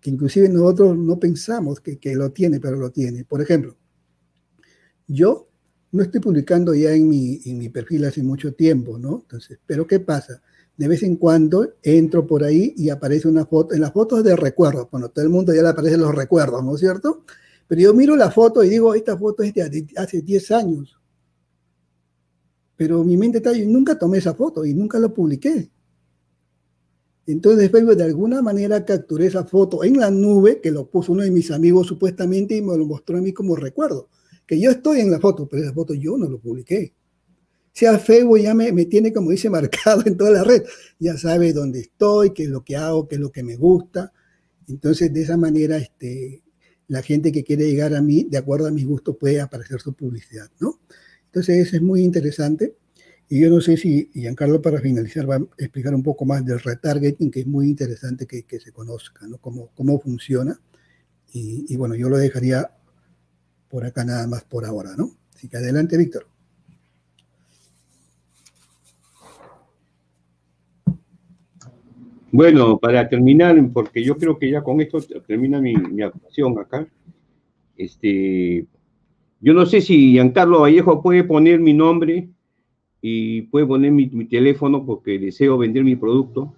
que 0.00 0.10
inclusive 0.10 0.48
nosotros 0.48 0.96
no 0.96 1.18
pensamos 1.18 1.80
que, 1.80 1.98
lo 2.14 2.30
tiene, 2.32 2.60
pero 2.60 2.76
lo 2.76 2.90
tiene. 2.90 3.24
Por 3.24 3.42
ejemplo, 3.42 3.76
yo 5.06 5.48
no 5.92 6.02
estoy 6.02 6.20
publicando 6.20 6.74
ya 6.74 6.92
en 6.92 7.08
mi, 7.08 7.40
en 7.44 7.58
mi 7.58 7.68
perfil 7.68 8.04
hace 8.06 8.22
mucho 8.22 8.54
tiempo, 8.54 8.98
¿no? 8.98 9.20
Entonces, 9.22 9.58
pero 9.66 9.86
¿qué 9.86 10.00
pasa? 10.00 10.42
De 10.80 10.88
vez 10.88 11.02
en 11.02 11.16
cuando 11.16 11.74
entro 11.82 12.26
por 12.26 12.42
ahí 12.42 12.72
y 12.74 12.88
aparece 12.88 13.28
una 13.28 13.44
foto, 13.44 13.74
en 13.74 13.82
las 13.82 13.92
fotos 13.92 14.24
de 14.24 14.34
recuerdos, 14.34 14.88
bueno, 14.90 15.10
todo 15.10 15.22
el 15.22 15.28
mundo 15.28 15.52
ya 15.52 15.60
le 15.60 15.68
aparecen 15.68 16.00
los 16.00 16.14
recuerdos, 16.14 16.64
¿no 16.64 16.74
es 16.74 16.80
cierto? 16.80 17.22
Pero 17.68 17.82
yo 17.82 17.92
miro 17.92 18.16
la 18.16 18.30
foto 18.30 18.64
y 18.64 18.70
digo, 18.70 18.94
esta 18.94 19.14
foto 19.18 19.42
es 19.42 19.52
de 19.52 19.86
hace 19.98 20.22
10 20.22 20.50
años. 20.52 20.98
Pero 22.76 23.04
mi 23.04 23.18
mente 23.18 23.36
está, 23.36 23.52
yo 23.52 23.66
nunca 23.66 23.98
tomé 23.98 24.16
esa 24.16 24.32
foto 24.32 24.64
y 24.64 24.72
nunca 24.72 24.98
lo 24.98 25.12
publiqué. 25.12 25.70
Entonces 27.26 27.70
Facebook 27.70 27.96
de 27.96 28.04
alguna 28.04 28.40
manera 28.40 28.82
capturé 28.82 29.26
esa 29.26 29.44
foto 29.44 29.84
en 29.84 30.00
la 30.00 30.10
nube, 30.10 30.62
que 30.62 30.70
lo 30.70 30.88
puso 30.88 31.12
uno 31.12 31.24
de 31.24 31.30
mis 31.30 31.50
amigos 31.50 31.88
supuestamente 31.88 32.56
y 32.56 32.62
me 32.62 32.74
lo 32.78 32.86
mostró 32.86 33.18
a 33.18 33.20
mí 33.20 33.34
como 33.34 33.54
recuerdo. 33.54 34.08
Que 34.46 34.58
yo 34.58 34.70
estoy 34.70 35.00
en 35.00 35.10
la 35.10 35.20
foto, 35.20 35.46
pero 35.46 35.62
esa 35.62 35.74
foto 35.74 35.92
yo 35.92 36.16
no 36.16 36.26
lo 36.26 36.38
publiqué. 36.38 36.94
Sea, 37.72 37.98
Facebook 37.98 38.40
ya 38.40 38.54
me, 38.54 38.72
me 38.72 38.84
tiene, 38.84 39.12
como 39.12 39.30
dice, 39.30 39.48
marcado 39.50 40.02
en 40.06 40.16
toda 40.16 40.30
la 40.30 40.44
red. 40.44 40.62
Ya 40.98 41.16
sabe 41.16 41.52
dónde 41.52 41.80
estoy, 41.80 42.32
qué 42.32 42.44
es 42.44 42.48
lo 42.48 42.64
que 42.64 42.76
hago, 42.76 43.08
qué 43.08 43.16
es 43.16 43.20
lo 43.20 43.30
que 43.30 43.42
me 43.42 43.56
gusta. 43.56 44.12
Entonces, 44.68 45.12
de 45.12 45.22
esa 45.22 45.36
manera, 45.36 45.76
este, 45.76 46.42
la 46.88 47.02
gente 47.02 47.32
que 47.32 47.44
quiere 47.44 47.70
llegar 47.70 47.94
a 47.94 48.02
mí, 48.02 48.26
de 48.28 48.38
acuerdo 48.38 48.66
a 48.66 48.70
mis 48.70 48.86
gustos, 48.86 49.16
puede 49.18 49.40
aparecer 49.40 49.80
su 49.80 49.94
publicidad, 49.94 50.50
¿no? 50.60 50.80
Entonces, 51.26 51.66
eso 51.66 51.76
es 51.76 51.82
muy 51.82 52.02
interesante. 52.02 52.76
Y 53.28 53.40
yo 53.40 53.48
no 53.48 53.60
sé 53.60 53.76
si 53.76 54.10
Giancarlo, 54.12 54.60
para 54.60 54.80
finalizar, 54.80 55.30
va 55.30 55.36
a 55.36 55.46
explicar 55.58 55.94
un 55.94 56.02
poco 56.02 56.24
más 56.24 56.44
del 56.44 56.58
retargeting, 56.58 57.30
que 57.30 57.40
es 57.40 57.46
muy 57.46 57.68
interesante 57.68 58.26
que, 58.26 58.42
que 58.42 58.58
se 58.58 58.72
conozca, 58.72 59.26
¿no? 59.28 59.38
Cómo, 59.38 59.70
cómo 59.76 60.00
funciona. 60.00 60.60
Y, 61.32 61.64
y, 61.68 61.76
bueno, 61.76 61.94
yo 61.94 62.08
lo 62.08 62.18
dejaría 62.18 62.72
por 63.68 63.84
acá 63.84 64.04
nada 64.04 64.26
más 64.26 64.42
por 64.44 64.64
ahora, 64.64 64.96
¿no? 64.96 65.16
Así 65.32 65.48
que 65.48 65.58
adelante, 65.58 65.96
Víctor. 65.96 66.29
Bueno, 72.32 72.78
para 72.78 73.08
terminar, 73.08 73.56
porque 73.72 74.04
yo 74.04 74.16
creo 74.16 74.38
que 74.38 74.50
ya 74.50 74.62
con 74.62 74.80
esto 74.80 75.00
termina 75.26 75.60
mi, 75.60 75.74
actuación 76.00 76.56
acá. 76.58 76.86
Este, 77.76 78.66
yo 79.40 79.52
no 79.52 79.66
sé 79.66 79.80
si 79.80 80.12
Giancarlo 80.12 80.60
Vallejo 80.60 81.02
puede 81.02 81.24
poner 81.24 81.58
mi 81.58 81.72
nombre 81.72 82.28
y 83.02 83.42
puede 83.42 83.66
poner 83.66 83.90
mi, 83.90 84.06
mi, 84.06 84.26
teléfono 84.26 84.86
porque 84.86 85.18
deseo 85.18 85.58
vender 85.58 85.82
mi 85.82 85.96
producto 85.96 86.54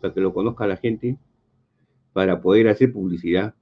para 0.00 0.14
que 0.14 0.20
lo 0.20 0.32
conozca 0.32 0.66
la 0.66 0.76
gente, 0.76 1.18
para 2.12 2.40
poder 2.40 2.68
hacer 2.68 2.92
publicidad. 2.92 3.54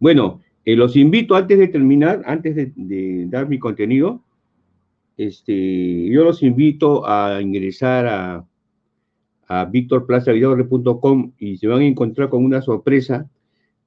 Bueno, 0.00 0.40
eh, 0.64 0.74
los 0.74 0.96
invito 0.96 1.36
antes 1.36 1.58
de 1.58 1.68
terminar, 1.68 2.22
antes 2.26 2.56
de, 2.56 2.72
de, 2.74 3.26
dar 3.28 3.48
mi 3.48 3.58
contenido, 3.60 4.24
este, 5.16 6.08
yo 6.08 6.24
los 6.24 6.42
invito 6.42 7.06
a 7.06 7.40
ingresar 7.40 8.06
a 8.06 8.46
a 9.50 9.64
victorplazavideo.com 9.64 11.32
y 11.36 11.56
se 11.56 11.66
van 11.66 11.80
a 11.80 11.84
encontrar 11.84 12.28
con 12.28 12.44
una 12.44 12.62
sorpresa 12.62 13.28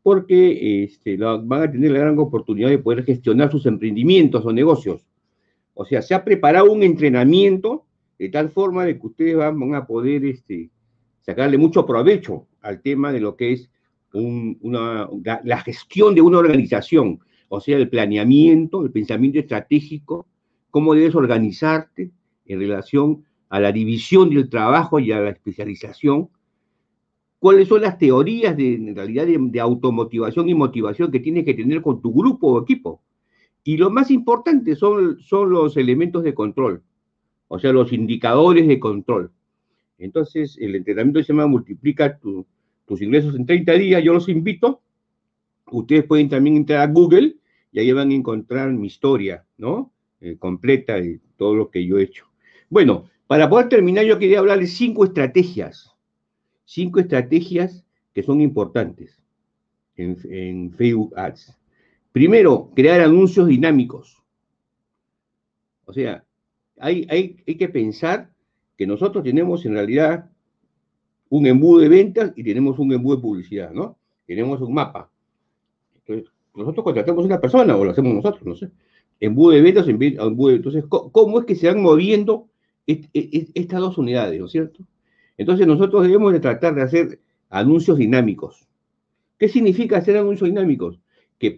porque 0.01 0.83
este, 0.83 1.15
van 1.15 1.53
a 1.53 1.71
tener 1.71 1.91
la 1.91 1.99
gran 1.99 2.19
oportunidad 2.19 2.67
de 2.67 2.79
poder 2.79 3.05
gestionar 3.05 3.49
sus 3.49 3.65
emprendimientos 3.65 4.45
o 4.45 4.51
negocios. 4.51 5.07
O 5.73 5.85
sea, 5.85 6.01
se 6.01 6.13
ha 6.13 6.25
preparado 6.25 6.69
un 6.69 6.83
entrenamiento 6.83 7.85
de 8.19 8.27
tal 8.27 8.49
forma 8.49 8.83
de 8.83 8.99
que 8.99 9.07
ustedes 9.07 9.37
van 9.37 9.73
a 9.73 9.87
poder 9.87 10.25
este, 10.25 10.69
sacarle 11.21 11.57
mucho 11.57 11.85
provecho 11.85 12.45
al 12.61 12.81
tema 12.81 13.13
de 13.13 13.21
lo 13.21 13.37
que 13.37 13.53
es 13.53 13.69
una, 14.11 15.07
la 15.45 15.61
gestión 15.61 16.13
de 16.13 16.19
una 16.19 16.39
organización, 16.39 17.21
o 17.47 17.61
sea, 17.61 17.77
el 17.77 17.87
planeamiento, 17.87 18.83
el 18.83 18.91
pensamiento 18.91 19.39
estratégico, 19.39 20.27
cómo 20.69 20.93
debes 20.93 21.15
organizarte 21.15 22.11
en 22.47 22.59
relación 22.59 23.23
a 23.53 23.59
la 23.59 23.71
división 23.71 24.31
del 24.31 24.49
trabajo 24.49 24.97
y 24.97 25.11
a 25.11 25.19
la 25.19 25.29
especialización, 25.29 26.27
cuáles 27.37 27.67
son 27.67 27.83
las 27.83 27.99
teorías 27.99 28.57
de, 28.57 28.73
en 28.73 28.95
realidad 28.95 29.27
de, 29.27 29.59
automotivación 29.59 30.49
y 30.49 30.55
motivación 30.55 31.11
que 31.11 31.19
tienes 31.19 31.45
que 31.45 31.53
tener 31.53 31.83
con 31.83 32.01
tu 32.01 32.11
grupo 32.11 32.47
o 32.47 32.63
equipo. 32.63 33.03
Y 33.63 33.77
lo 33.77 33.91
más 33.91 34.09
importante 34.09 34.75
son, 34.75 35.19
son 35.19 35.51
los 35.51 35.77
elementos 35.77 36.23
de 36.23 36.33
control, 36.33 36.81
o 37.47 37.59
sea, 37.59 37.71
los 37.71 37.93
indicadores 37.93 38.67
de 38.67 38.79
control. 38.79 39.31
Entonces, 39.99 40.57
el 40.59 40.73
entrenamiento 40.73 41.21
se 41.21 41.31
llama 41.31 41.45
Multiplica 41.45 42.17
tus 42.17 43.01
ingresos 43.03 43.35
en 43.35 43.45
30 43.45 43.73
días. 43.73 44.03
Yo 44.03 44.13
los 44.13 44.29
invito. 44.29 44.81
Ustedes 45.69 46.05
pueden 46.05 46.27
también 46.27 46.57
entrar 46.57 46.79
a 46.79 46.91
Google 46.91 47.35
y 47.71 47.77
ahí 47.77 47.91
van 47.91 48.09
a 48.09 48.15
encontrar 48.15 48.71
mi 48.71 48.87
historia, 48.87 49.45
¿no? 49.59 49.93
Eh, 50.21 50.37
completa 50.39 50.95
de 50.95 51.19
todo 51.37 51.53
lo 51.53 51.69
que 51.69 51.85
yo 51.85 51.99
he 51.99 52.03
hecho. 52.03 52.25
Bueno, 52.67 53.11
para 53.27 53.49
poder 53.49 53.69
terminar, 53.69 54.05
yo 54.05 54.19
quería 54.19 54.39
hablar 54.39 54.59
de 54.59 54.67
cinco 54.67 55.05
estrategias, 55.05 55.95
cinco 56.65 56.99
estrategias 56.99 57.83
que 58.13 58.23
son 58.23 58.41
importantes 58.41 59.19
en, 59.95 60.71
Facebook 60.71 61.13
Ads. 61.15 61.57
Primero, 62.11 62.71
crear 62.75 63.01
anuncios 63.01 63.47
dinámicos. 63.47 64.21
O 65.85 65.93
sea, 65.93 66.23
hay, 66.79 67.07
hay, 67.09 67.37
hay 67.47 67.55
que 67.55 67.69
pensar 67.69 68.31
que 68.77 68.85
nosotros 68.87 69.23
tenemos 69.23 69.65
en 69.65 69.73
realidad 69.73 70.29
un 71.29 71.47
embudo 71.47 71.79
de 71.79 71.89
ventas 71.89 72.33
y 72.35 72.43
tenemos 72.43 72.77
un 72.77 72.93
embudo 72.93 73.15
de 73.15 73.21
publicidad, 73.21 73.71
¿no? 73.71 73.97
Tenemos 74.27 74.61
un 74.61 74.73
mapa. 74.73 75.09
Entonces, 75.95 76.31
nosotros 76.55 76.83
contratamos 76.83 77.23
a 77.23 77.27
una 77.27 77.41
persona 77.41 77.75
o 77.75 77.83
lo 77.83 77.91
hacemos 77.91 78.13
nosotros, 78.13 78.45
no 78.45 78.55
sé. 78.55 78.69
Embudo 79.19 79.51
de 79.51 79.61
ventas, 79.61 79.87
embudo 79.87 80.49
de... 80.49 80.55
Entonces, 80.55 80.85
¿cómo 80.87 81.39
es 81.39 81.45
que 81.45 81.55
se 81.55 81.67
van 81.67 81.81
moviendo 81.81 82.49
estas 82.85 83.79
dos 83.79 83.97
unidades, 83.97 84.39
¿no 84.39 84.45
es 84.45 84.51
cierto? 84.51 84.83
Entonces, 85.37 85.65
nosotros 85.65 86.03
debemos 86.03 86.33
de 86.33 86.39
tratar 86.39 86.75
de 86.75 86.81
hacer 86.81 87.19
anuncios 87.49 87.97
dinámicos. 87.97 88.67
¿Qué 89.37 89.47
significa 89.47 89.97
hacer 89.97 90.17
anuncios 90.17 90.49
dinámicos? 90.49 90.99
Que 91.37 91.55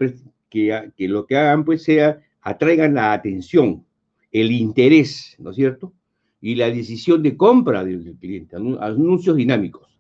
lo 1.08 1.26
que 1.26 1.38
hagan, 1.38 1.66
pues, 1.66 1.84
sea, 1.84 2.22
atraigan 2.42 2.94
la 2.94 3.14
atención, 3.14 3.86
el 4.32 4.52
interés, 4.52 5.36
¿no 5.40 5.52
es 5.52 5.56
cierto? 5.56 5.94
y 6.46 6.54
la 6.54 6.70
decisión 6.70 7.24
de 7.24 7.36
compra 7.36 7.84
del 7.84 8.18
cliente, 8.20 8.56
anuncios 8.56 9.36
dinámicos. 9.36 9.98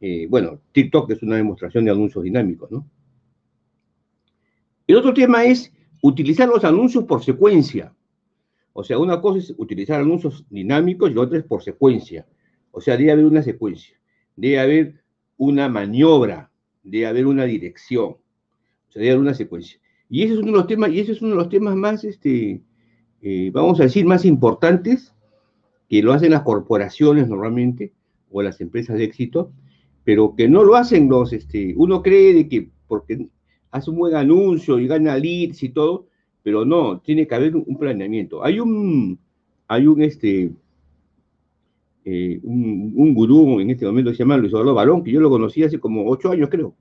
Eh, 0.00 0.26
bueno, 0.30 0.60
TikTok 0.72 1.10
es 1.10 1.22
una 1.22 1.36
demostración 1.36 1.84
de 1.84 1.90
anuncios 1.90 2.24
dinámicos, 2.24 2.70
¿no? 2.70 2.88
El 4.86 4.96
otro 4.96 5.12
tema 5.12 5.44
es 5.44 5.70
utilizar 6.00 6.48
los 6.48 6.64
anuncios 6.64 7.04
por 7.04 7.22
secuencia. 7.22 7.94
O 8.78 8.84
sea, 8.84 8.98
una 8.98 9.22
cosa 9.22 9.38
es 9.38 9.54
utilizar 9.56 10.02
anuncios 10.02 10.44
dinámicos 10.50 11.10
y 11.10 11.14
la 11.14 11.22
otra 11.22 11.38
es 11.38 11.44
por 11.44 11.62
secuencia. 11.62 12.26
O 12.72 12.82
sea, 12.82 12.98
debe 12.98 13.10
haber 13.10 13.24
una 13.24 13.42
secuencia, 13.42 13.96
debe 14.36 14.58
haber 14.58 15.02
una 15.38 15.66
maniobra, 15.70 16.50
debe 16.82 17.06
haber 17.06 17.26
una 17.26 17.44
dirección, 17.44 18.08
o 18.08 18.90
sea, 18.90 19.00
debe 19.00 19.12
haber 19.12 19.22
una 19.22 19.32
secuencia. 19.32 19.80
Y 20.10 20.24
ese 20.24 20.34
es 20.34 20.40
uno 20.40 20.48
de 20.48 20.58
los 20.58 20.66
temas, 20.66 20.90
y 20.90 21.00
ese 21.00 21.12
es 21.12 21.22
uno 21.22 21.30
de 21.30 21.36
los 21.36 21.48
temas 21.48 21.74
más, 21.74 22.04
este, 22.04 22.60
eh, 23.22 23.50
vamos 23.50 23.80
a 23.80 23.84
decir, 23.84 24.04
más 24.04 24.26
importantes 24.26 25.14
que 25.88 26.02
lo 26.02 26.12
hacen 26.12 26.32
las 26.32 26.42
corporaciones 26.42 27.28
normalmente 27.28 27.94
o 28.30 28.42
las 28.42 28.60
empresas 28.60 28.98
de 28.98 29.04
éxito, 29.04 29.52
pero 30.04 30.34
que 30.36 30.50
no 30.50 30.64
lo 30.64 30.76
hacen 30.76 31.08
los, 31.08 31.32
este, 31.32 31.72
uno 31.78 32.02
cree 32.02 32.34
de 32.34 32.46
que 32.46 32.68
porque 32.86 33.26
hace 33.70 33.90
un 33.90 33.96
buen 33.96 34.14
anuncio 34.14 34.78
y 34.78 34.86
gana 34.86 35.16
leads 35.16 35.62
y 35.62 35.70
todo, 35.70 36.08
pero 36.46 36.64
no, 36.64 37.00
tiene 37.00 37.26
que 37.26 37.34
haber 37.34 37.56
un 37.56 37.76
planeamiento. 37.76 38.44
Hay 38.44 38.60
un, 38.60 39.18
hay 39.66 39.88
un, 39.88 40.00
este, 40.00 40.52
eh, 42.04 42.38
un, 42.44 43.14
gurú 43.14 43.58
en 43.58 43.70
este 43.70 43.84
momento 43.84 44.12
se 44.12 44.18
llama 44.18 44.36
Luis 44.36 44.52
Eduardo 44.52 44.72
Balón, 44.72 45.02
que 45.02 45.10
yo 45.10 45.18
lo 45.18 45.28
conocí 45.28 45.64
hace 45.64 45.80
como 45.80 46.08
ocho 46.08 46.30
años 46.30 46.48
creo, 46.48 46.76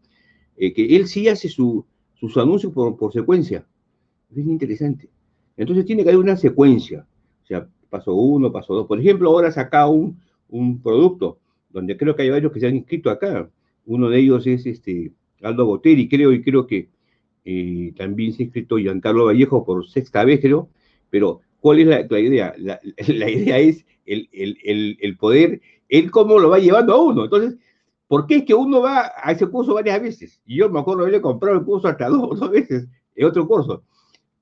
eh, 0.56 0.72
que 0.72 0.96
él 0.96 1.08
sí 1.08 1.28
hace 1.30 1.50
su, 1.50 1.84
sus 2.14 2.38
anuncios 2.38 2.74
por, 2.74 2.96
por 2.96 3.12
secuencia. 3.12 3.66
Es 4.30 4.46
interesante. 4.46 5.10
Entonces 5.58 5.84
tiene 5.84 6.04
que 6.04 6.10
haber 6.10 6.22
una 6.22 6.38
secuencia. 6.38 7.08
O 7.44 7.48
sea, 7.48 7.68
paso 7.90 8.14
uno, 8.14 8.52
paso 8.52 8.76
dos. 8.76 8.86
Por 8.86 9.00
ejemplo, 9.00 9.32
ahora 9.32 9.52
saca 9.52 9.88
un, 9.88 10.22
un 10.48 10.80
producto 10.80 11.40
donde 11.72 11.98
creo 11.98 12.16
que 12.16 12.22
hay 12.22 12.30
varios 12.30 12.52
que 12.52 12.60
se 12.60 12.68
han 12.68 12.76
inscrito 12.76 13.10
acá. 13.10 13.50
Uno 13.88 14.10
de 14.10 14.20
ellos 14.20 14.46
es 14.46 14.68
este 14.68 15.12
Aldo 15.42 15.66
Boteri, 15.66 16.08
creo, 16.08 16.32
y 16.34 16.44
creo 16.44 16.68
que 16.68 16.90
eh, 17.46 17.94
también 17.96 18.34
se 18.34 18.44
ha 18.44 18.46
inscrito 18.46 18.78
Giancarlo 18.78 19.26
Vallejo 19.26 19.66
por 19.66 19.88
sexta 19.88 20.26
vez, 20.26 20.42
creo. 20.42 20.70
Pero, 21.10 21.42
¿cuál 21.60 21.80
es 21.80 21.88
la, 21.88 22.20
idea? 22.20 22.54
La, 23.08 23.30
idea 23.30 23.60
es 23.60 23.86
el, 24.06 24.28
el, 24.34 24.98
el, 25.00 25.18
poder, 25.18 25.62
él 25.90 26.12
cómo 26.12 26.40
lo 26.40 26.50
va 26.50 26.60
llevando 26.60 26.94
a 26.94 27.02
uno. 27.02 27.24
Entonces, 27.24 27.58
¿por 28.08 28.28
qué 28.28 28.38
es 28.38 28.44
que 28.46 28.54
uno 28.54 28.82
va 28.82 29.12
a 29.16 29.32
ese 29.32 29.48
curso 29.48 29.76
varias 29.76 30.02
veces? 30.02 30.42
Y 30.46 30.58
yo 30.58 30.70
me 30.70 30.80
acuerdo 30.80 31.02
de 31.02 31.04
haberle 31.06 31.22
comprado 31.22 31.58
el 31.58 31.66
curso 31.66 31.88
hasta 31.88 32.10
dos, 32.10 32.40
dos 32.40 32.52
veces, 32.52 32.88
en 33.16 33.26
otro 33.26 33.48
curso 33.48 33.84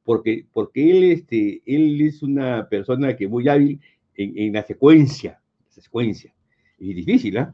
porque, 0.04 0.46
porque 0.52 0.92
él, 0.92 1.04
este, 1.12 1.62
él 1.66 2.02
es 2.02 2.24
una 2.24 2.68
persona 2.68 3.16
que 3.16 3.28
muy 3.28 3.48
hábil 3.48 3.80
en, 4.16 4.54
la 4.54 4.64
secuencia, 4.64 5.40
secuencia. 5.70 6.34
Es 6.80 6.96
difícil, 6.96 7.38
¿ah? 7.38 7.54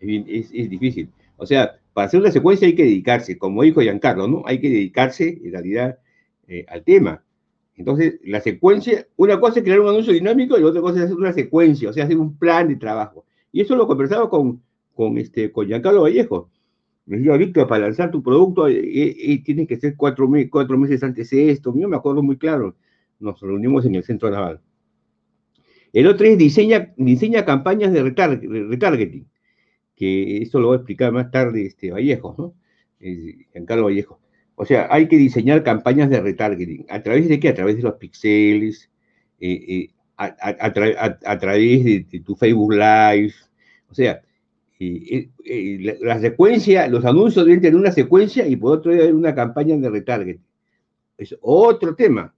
Es, 0.00 0.50
es, 0.52 0.70
difícil. 0.70 1.10
O 1.36 1.46
sea, 1.46 1.78
para 1.92 2.06
hacer 2.06 2.20
una 2.20 2.30
secuencia 2.30 2.66
hay 2.66 2.74
que 2.74 2.84
dedicarse, 2.84 3.38
como 3.38 3.62
dijo 3.62 3.80
Giancarlo, 3.80 4.28
¿no? 4.28 4.42
Hay 4.46 4.60
que 4.60 4.68
dedicarse, 4.68 5.40
en 5.44 5.52
realidad, 5.52 5.98
eh, 6.48 6.64
al 6.68 6.84
tema. 6.84 7.22
Entonces, 7.76 8.20
la 8.24 8.40
secuencia, 8.40 9.06
una 9.16 9.40
cosa 9.40 9.58
es 9.58 9.64
crear 9.64 9.80
un 9.80 9.88
anuncio 9.88 10.12
dinámico 10.12 10.58
y 10.58 10.62
otra 10.62 10.80
cosa 10.80 10.98
es 10.98 11.04
hacer 11.04 11.16
una 11.16 11.32
secuencia, 11.32 11.90
o 11.90 11.92
sea, 11.92 12.04
hacer 12.04 12.16
un 12.18 12.36
plan 12.36 12.68
de 12.68 12.76
trabajo. 12.76 13.24
Y 13.50 13.60
eso 13.60 13.76
lo 13.76 13.86
conversaba 13.86 14.28
con, 14.28 14.62
con, 14.94 15.18
este, 15.18 15.50
con 15.52 15.66
Giancarlo 15.66 16.02
Vallejo. 16.02 16.50
Me 17.06 17.18
decía, 17.18 17.36
Víctor, 17.36 17.66
para 17.66 17.84
lanzar 17.86 18.10
tu 18.10 18.22
producto 18.22 18.68
eh, 18.68 18.78
eh, 18.78 19.16
eh 19.18 19.42
tienes 19.42 19.66
que 19.66 19.76
ser 19.76 19.96
cuatro, 19.96 20.30
cuatro, 20.50 20.78
meses 20.78 21.02
antes 21.02 21.30
de 21.30 21.50
esto. 21.50 21.74
Yo 21.76 21.88
me 21.88 21.96
acuerdo 21.96 22.22
muy 22.22 22.36
claro. 22.36 22.76
Nos 23.18 23.40
reunimos 23.40 23.84
en 23.86 23.96
el 23.96 24.04
centro 24.04 24.30
naval. 24.30 24.60
El 25.92 26.06
otro 26.06 26.26
es 26.26 26.38
diseña, 26.38 26.92
diseña 26.96 27.44
campañas 27.44 27.92
de 27.92 28.02
retargeting, 28.02 29.28
que 29.96 30.38
esto 30.38 30.60
lo 30.60 30.68
voy 30.68 30.74
a 30.74 30.78
explicar 30.78 31.12
más 31.12 31.30
tarde 31.30 31.66
este, 31.66 31.90
Vallejo, 31.90 32.34
¿no? 32.38 32.54
Eh, 33.00 33.46
Giancarlo 33.52 33.84
Vallejo. 33.84 34.20
O 34.54 34.64
sea, 34.64 34.86
hay 34.90 35.08
que 35.08 35.16
diseñar 35.16 35.62
campañas 35.62 36.10
de 36.10 36.20
retargeting. 36.20 36.86
¿A 36.88 37.02
través 37.02 37.28
de 37.28 37.40
qué? 37.40 37.48
A 37.48 37.54
través 37.54 37.76
de 37.76 37.82
los 37.82 37.94
pixeles, 37.94 38.90
a, 40.16 40.72
través 40.72 41.84
de, 41.84 42.22
tu 42.24 42.36
Facebook 42.36 42.72
Live. 42.72 43.34
O 43.90 43.94
sea, 43.94 44.22
la, 46.00 46.20
secuencia, 46.20 46.88
los 46.88 47.04
anuncios 47.04 47.44
deben 47.44 47.60
tener 47.60 47.78
una 47.78 47.92
secuencia 47.92 48.46
y 48.46 48.56
por 48.56 48.78
otro 48.78 48.92
debe 48.92 49.12
una 49.12 49.34
campaña 49.34 49.76
de 49.76 49.90
retarget. 49.90 50.40
Es 51.18 51.36
otro 51.40 51.94
tema. 51.94 52.34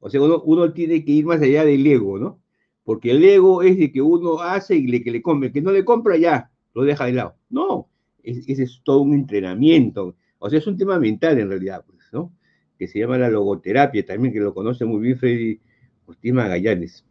O 0.00 0.10
sea, 0.10 0.20
uno, 0.20 0.72
tiene 0.72 1.04
que 1.04 1.12
ir 1.12 1.26
más 1.26 1.40
allá 1.40 1.64
del 1.64 1.86
ego, 1.86 2.18
¿no? 2.18 2.40
Porque 2.84 3.10
el 3.10 3.24
ego 3.24 3.62
es 3.62 3.78
de 3.78 3.90
que 3.90 4.02
uno 4.02 4.40
hace 4.40 4.76
y 4.76 4.86
le, 4.86 5.02
que 5.02 5.10
le 5.10 5.22
compre, 5.22 5.50
que 5.50 5.60
no 5.60 5.72
le 5.72 5.84
compra 5.84 6.16
ya, 6.16 6.50
lo 6.76 6.84
deja 6.84 7.06
de 7.06 7.12
lado. 7.14 7.36
No, 7.48 7.88
ese 8.22 8.62
es 8.62 8.82
todo 8.84 9.00
un 9.00 9.14
entrenamiento. 9.14 10.14
O 10.38 10.50
sea, 10.50 10.58
es 10.58 10.66
un 10.66 10.76
tema 10.76 10.98
mental 10.98 11.38
en 11.38 11.48
realidad, 11.48 11.82
pues, 11.86 12.06
¿no? 12.12 12.34
Que 12.78 12.86
se 12.86 12.98
llama 12.98 13.16
la 13.16 13.30
logoterapia 13.30 14.04
también, 14.04 14.34
que 14.34 14.40
lo 14.40 14.52
conoce 14.52 14.84
muy 14.84 15.00
bien 15.00 15.18
Freddy 15.18 15.58
Ortiz 16.04 16.32
Magallanes. 16.34 17.06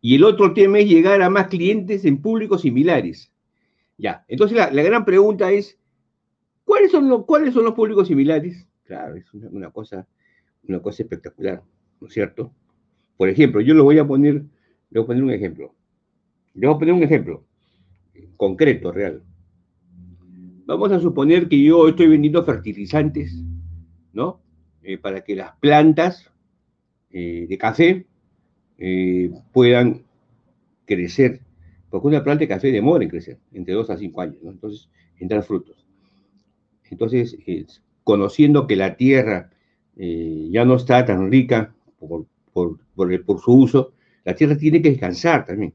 Y 0.00 0.14
el 0.14 0.24
otro 0.24 0.54
tema 0.54 0.78
es 0.78 0.88
llegar 0.88 1.20
a 1.20 1.28
más 1.28 1.48
clientes 1.48 2.06
en 2.06 2.22
públicos 2.22 2.62
similares. 2.62 3.30
Ya, 3.98 4.24
entonces 4.28 4.56
la, 4.56 4.82
gran 4.82 5.04
pregunta 5.04 5.52
es, 5.52 5.78
¿cuáles 6.64 6.90
son, 6.90 7.06
los, 7.06 7.26
¿cuáles 7.26 7.52
son 7.52 7.64
los 7.64 7.74
públicos 7.74 8.08
similares? 8.08 8.66
Claro, 8.84 9.14
es 9.14 9.26
una, 9.34 9.70
cosa, 9.70 10.08
una 10.66 10.80
cosa 10.80 11.02
espectacular, 11.02 11.62
¿no 12.00 12.06
es 12.06 12.14
cierto? 12.14 12.50
Por 13.18 13.28
ejemplo, 13.28 13.60
yo 13.60 13.74
le 13.74 13.82
voy 13.82 13.98
a 13.98 14.06
poner, 14.06 14.36
le 14.36 15.00
voy 15.00 15.02
a 15.02 15.06
poner 15.06 15.22
un 15.22 15.32
ejemplo. 15.32 15.74
Le 16.54 16.66
voy 16.66 16.76
a 16.76 16.78
poner 16.78 16.94
un 16.94 17.02
ejemplo 17.02 17.44
concreto, 18.36 18.92
real. 18.92 19.22
Vamos 20.66 20.92
a 20.92 21.00
suponer 21.00 21.48
que 21.48 21.62
yo 21.62 21.88
estoy 21.88 22.06
vendiendo 22.08 22.44
fertilizantes, 22.44 23.42
¿no? 24.12 24.40
Eh, 24.82 24.98
para 24.98 25.22
que 25.22 25.34
las 25.34 25.56
plantas 25.56 26.30
eh, 27.10 27.46
de 27.48 27.58
café 27.58 28.06
eh, 28.78 29.30
puedan 29.52 30.04
crecer, 30.86 31.40
porque 31.90 32.06
una 32.06 32.24
planta 32.24 32.40
de 32.40 32.48
café 32.48 32.72
demora 32.72 33.04
en 33.04 33.10
crecer, 33.10 33.38
entre 33.52 33.74
2 33.74 33.90
a 33.90 33.96
5 33.96 34.20
años, 34.20 34.42
¿no? 34.42 34.50
entonces, 34.50 34.88
entrar 35.18 35.42
frutos. 35.42 35.86
Entonces, 36.90 37.36
conociendo 38.02 38.66
que 38.66 38.76
la 38.76 38.96
tierra 38.96 39.50
ya 39.96 40.64
no 40.64 40.76
está 40.76 41.04
tan 41.04 41.30
rica 41.30 41.74
por, 41.98 42.26
por, 42.52 42.78
por, 42.94 43.40
su 43.40 43.52
uso, 43.52 43.92
la 44.24 44.34
tierra 44.34 44.56
tiene 44.56 44.82
que 44.82 44.90
descansar 44.90 45.44
también. 45.44 45.74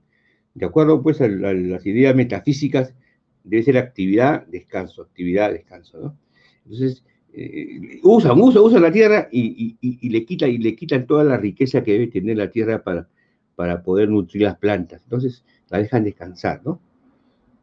De 0.55 0.65
acuerdo 0.65 1.01
pues 1.03 1.21
a, 1.21 1.27
las 1.27 1.85
ideas 1.85 2.15
metafísicas, 2.15 2.95
debe 3.43 3.63
ser 3.63 3.77
actividad, 3.77 4.47
descanso, 4.47 5.03
actividad, 5.03 5.51
descanso, 5.51 5.99
¿no? 5.99 6.17
Entonces, 6.63 7.03
eh, 7.33 7.99
usan, 8.01 8.39
usan, 8.41 8.63
usan 8.63 8.81
la 8.81 8.91
tierra 8.91 9.27
y, 9.31 10.09
le 10.09 10.25
quitan, 10.25 10.49
y 10.49 10.57
le 10.57 10.75
quitan 10.75 11.05
toda 11.05 11.23
la 11.23 11.37
riqueza 11.37 11.83
que 11.83 11.91
debe 11.91 12.07
tener 12.07 12.37
la 12.37 12.49
tierra 12.49 12.83
para, 12.83 13.07
para 13.55 13.83
poder 13.83 14.09
nutrir 14.09 14.43
las 14.43 14.57
plantas. 14.57 15.03
Entonces, 15.03 15.43
la 15.69 15.79
dejan 15.79 16.03
descansar, 16.03 16.61
¿no? 16.63 16.79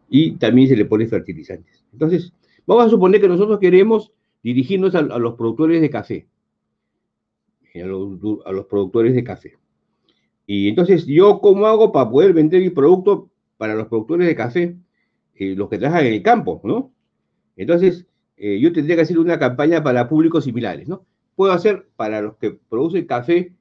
Y 0.09 0.32
también 0.32 0.69
se 0.69 0.77
le 0.77 0.85
pone 0.85 1.06
fertilizantes. 1.06 1.85
Entonces, 1.93 2.32
vamos 2.66 2.86
a 2.86 2.90
suponer 2.90 3.20
que 3.20 3.28
nosotros 3.28 3.59
queremos 3.59 4.12
dirigirnos 4.43 4.94
a, 4.94 5.02
los 5.02 5.35
productores 5.35 5.81
de 5.81 5.90
café. 5.90 6.27
A 7.74 7.86
los, 7.86 8.66
productores 8.66 9.14
de 9.14 9.24
café. 9.24 9.55
Y 10.55 10.69
entonces, 10.69 11.07
¿yo 11.07 11.41
cómo 11.41 11.65
hago 11.65 11.93
para 11.93 12.11
poder 12.11 12.35
vender 12.35 12.61
mi 12.61 12.69
producto 12.69 13.31
para 13.57 13.74
los 13.74 13.87
productores 13.87 14.27
de 14.27 14.37
café? 14.37 14.77
Eh, 15.35 15.55
los 15.57 15.70
que 15.70 15.79
trabajan 15.79 16.05
en 16.05 16.12
el 16.12 16.23
campo, 16.23 16.61
¿no? 16.62 16.93
Entonces, 17.57 18.07
eh, 18.37 18.61
yo 18.61 18.70
tendría 18.70 18.97
que 18.97 19.01
hacer 19.01 19.19
una 19.19 19.39
campaña 19.39 19.83
para 19.83 20.11
públicos 20.11 20.45
similares, 20.45 20.89
¿no? 20.89 21.07
Puedo 21.37 21.55
hacer 21.55 21.89
para 21.97 22.20
los 22.20 22.37
que 22.37 22.51
producen 22.69 23.07
café 23.07 23.55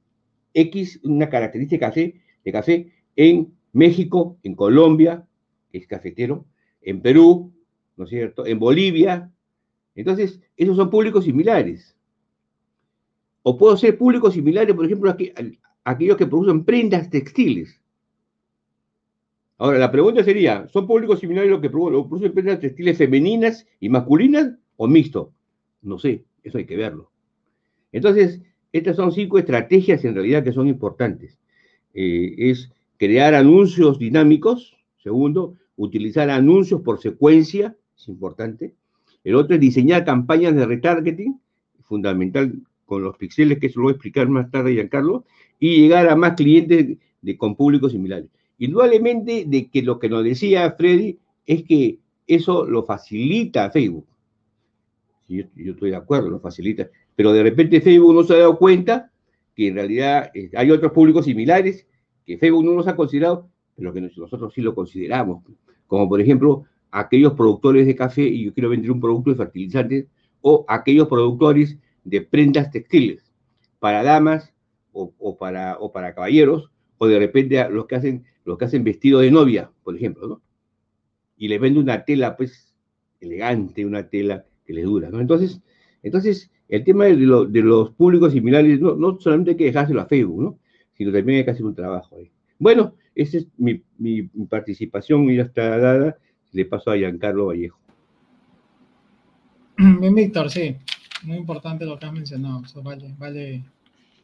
X, 0.52 1.00
una 1.02 1.30
característica 1.30 1.86
café, 1.86 2.20
de 2.44 2.52
café 2.52 2.92
en 3.16 3.54
México, 3.72 4.36
en 4.42 4.54
Colombia, 4.54 5.26
que 5.70 5.78
es 5.78 5.86
cafetero, 5.86 6.44
en 6.82 7.00
Perú, 7.00 7.54
¿no 7.96 8.04
es 8.04 8.10
cierto? 8.10 8.44
En 8.44 8.58
Bolivia, 8.58 9.32
Entonces, 9.94 10.42
esos 10.58 10.76
son 10.76 10.90
públicos 10.90 11.24
similares. 11.24 11.96
O 13.42 13.56
puedo 13.56 13.78
ser 13.78 13.96
públicos 13.96 14.34
similares, 14.34 14.76
por 14.76 14.84
ejemplo, 14.84 15.10
aquellos 15.84 16.16
que 16.16 16.26
producen 16.26 16.64
prendas 16.64 17.10
textiles. 17.10 17.80
Ahora, 19.58 19.78
la 19.78 19.92
pregunta 19.92 20.24
sería, 20.24 20.66
¿son 20.68 20.86
públicos 20.86 21.20
similares 21.20 21.50
los 21.50 21.60
que 21.60 21.70
producen 21.70 22.32
prendas 22.32 22.60
textiles 22.60 22.98
femeninas 22.98 23.66
y 23.80 23.88
masculinas 23.88 24.54
o 24.76 24.88
mixto? 24.88 25.32
No 25.82 25.98
sé, 25.98 26.24
eso 26.42 26.58
hay 26.58 26.66
que 26.66 26.76
verlo. 26.76 27.10
Entonces, 27.92 28.40
estas 28.72 28.96
son 28.96 29.12
cinco 29.12 29.38
estrategias 29.38 30.04
en 30.04 30.14
realidad 30.14 30.42
que 30.42 30.52
son 30.52 30.66
importantes. 30.66 31.38
Eh, 31.94 32.34
es 32.38 32.72
crear 32.96 33.34
anuncios 33.34 33.98
dinámicos, 33.98 34.76
segundo, 34.98 35.56
utilizar 35.76 36.30
anuncios 36.30 36.80
por 36.80 37.00
secuencia, 37.00 37.76
es 37.96 38.08
importante. 38.08 38.74
El 39.24 39.34
otro 39.36 39.54
es 39.54 39.60
diseñar 39.60 40.04
campañas 40.04 40.54
de 40.54 40.66
retargeting, 40.66 41.40
fundamental 41.82 42.54
con 42.92 43.02
los 43.02 43.16
pixeles, 43.16 43.58
que 43.58 43.68
eso 43.68 43.80
lo 43.80 43.84
voy 43.84 43.92
a 43.92 43.94
explicar 43.94 44.28
más 44.28 44.50
tarde, 44.50 44.74
Giancarlo, 44.74 45.24
y 45.58 45.80
llegar 45.80 46.10
a 46.10 46.14
más 46.14 46.34
clientes 46.34 46.98
de, 47.22 47.36
con 47.38 47.56
públicos 47.56 47.92
similares. 47.92 48.28
Indudablemente 48.58 49.46
de 49.46 49.70
que 49.70 49.80
lo 49.80 49.98
que 49.98 50.10
nos 50.10 50.22
decía 50.22 50.70
Freddy 50.72 51.18
es 51.46 51.62
que 51.62 52.00
eso 52.26 52.66
lo 52.66 52.82
facilita 52.82 53.70
Facebook. 53.70 54.04
Yo, 55.26 55.44
estoy 55.56 55.88
de 55.88 55.96
acuerdo, 55.96 56.28
lo 56.28 56.38
facilita. 56.38 56.90
Pero 57.16 57.32
de 57.32 57.42
repente 57.42 57.80
Facebook 57.80 58.14
no 58.14 58.24
se 58.24 58.34
ha 58.34 58.40
dado 58.40 58.58
cuenta 58.58 59.10
que 59.56 59.68
en 59.68 59.74
realidad 59.76 60.30
eh, 60.34 60.50
hay 60.54 60.70
otros 60.70 60.92
públicos 60.92 61.24
similares 61.24 61.86
que 62.26 62.36
Facebook 62.36 62.62
no 62.62 62.74
nos 62.74 62.86
ha 62.88 62.94
considerado, 62.94 63.48
pero 63.74 63.94
que 63.94 64.02
nosotros 64.02 64.52
sí 64.54 64.60
lo 64.60 64.74
consideramos. 64.74 65.42
Como 65.86 66.10
por 66.10 66.20
ejemplo 66.20 66.66
aquellos 66.90 67.32
productores 67.32 67.86
de 67.86 67.96
café 67.96 68.24
y 68.24 68.44
yo 68.44 68.52
quiero 68.52 68.68
vender 68.68 68.90
un 68.90 69.00
producto 69.00 69.30
de 69.30 69.36
fertilizantes 69.36 70.06
o 70.42 70.66
aquellos 70.68 71.08
productores 71.08 71.78
de 72.04 72.22
prendas 72.22 72.70
textiles 72.70 73.32
para 73.78 74.02
damas 74.02 74.52
o, 74.92 75.36
para, 75.38 75.78
o 75.78 75.90
para 75.90 76.14
caballeros 76.14 76.70
o 76.98 77.06
de 77.06 77.18
repente 77.18 77.68
los 77.70 77.86
que 77.86 77.96
hacen 77.96 78.24
los 78.44 78.58
que 78.58 78.64
hacen 78.64 78.84
vestido 78.84 79.20
de 79.20 79.30
novia, 79.30 79.70
por 79.82 79.96
ejemplo, 79.96 80.26
¿no? 80.26 80.42
Y 81.36 81.48
les 81.48 81.60
vende 81.60 81.80
una 81.80 82.04
tela 82.04 82.36
pues 82.36 82.74
elegante, 83.20 83.86
una 83.86 84.08
tela 84.08 84.44
que 84.64 84.72
les 84.72 84.84
dura, 84.84 85.10
¿no? 85.10 85.20
Entonces, 85.20 85.60
entonces 86.02 86.50
el 86.68 86.84
tema 86.84 87.04
de, 87.04 87.16
los 87.16 87.90
públicos 87.90 88.32
similares 88.32 88.80
no, 88.80 88.94
no, 88.94 89.18
solamente 89.20 89.52
hay 89.52 89.56
que 89.56 89.64
dejárselo 89.64 90.00
a 90.00 90.06
Facebook, 90.06 90.42
¿no? 90.42 90.58
Sino 90.94 91.12
también 91.12 91.38
hay 91.38 91.44
que 91.44 91.50
hacer 91.50 91.64
un 91.64 91.74
trabajo 91.74 92.16
ahí. 92.16 92.30
Bueno, 92.58 92.94
esa 93.14 93.38
es 93.38 93.46
mi, 93.58 93.82
mi, 93.98 94.22
participación, 94.22 95.28
ya 95.28 95.42
está 95.42 95.78
dada. 95.78 96.16
Le 96.52 96.64
paso 96.64 96.90
a 96.90 96.96
Giancarlo 96.96 97.46
Vallejo. 97.46 97.78
Bien, 99.76 100.14
Víctor, 100.14 100.50
sí. 100.50 100.76
Muy 101.24 101.36
importante 101.36 101.84
lo 101.84 101.98
que 101.98 102.06
has 102.06 102.12
mencionado. 102.12 102.62
Eso 102.64 102.82
vale, 102.82 103.14
vale, 103.18 103.64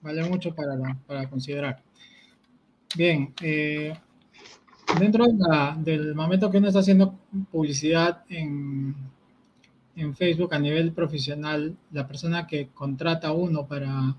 vale 0.00 0.28
mucho 0.28 0.54
para, 0.54 0.76
para 1.06 1.28
considerar. 1.28 1.82
Bien, 2.96 3.34
eh, 3.42 3.94
dentro 4.98 5.26
del 5.78 6.14
momento 6.14 6.50
que 6.50 6.58
uno 6.58 6.68
está 6.68 6.80
haciendo 6.80 7.14
publicidad 7.50 8.24
en, 8.28 8.94
en 9.94 10.14
Facebook 10.16 10.54
a 10.54 10.58
nivel 10.58 10.92
profesional, 10.92 11.76
la 11.92 12.06
persona 12.06 12.46
que 12.46 12.68
contrata 12.68 13.28
a 13.28 13.32
uno 13.32 13.66
para, 13.66 14.16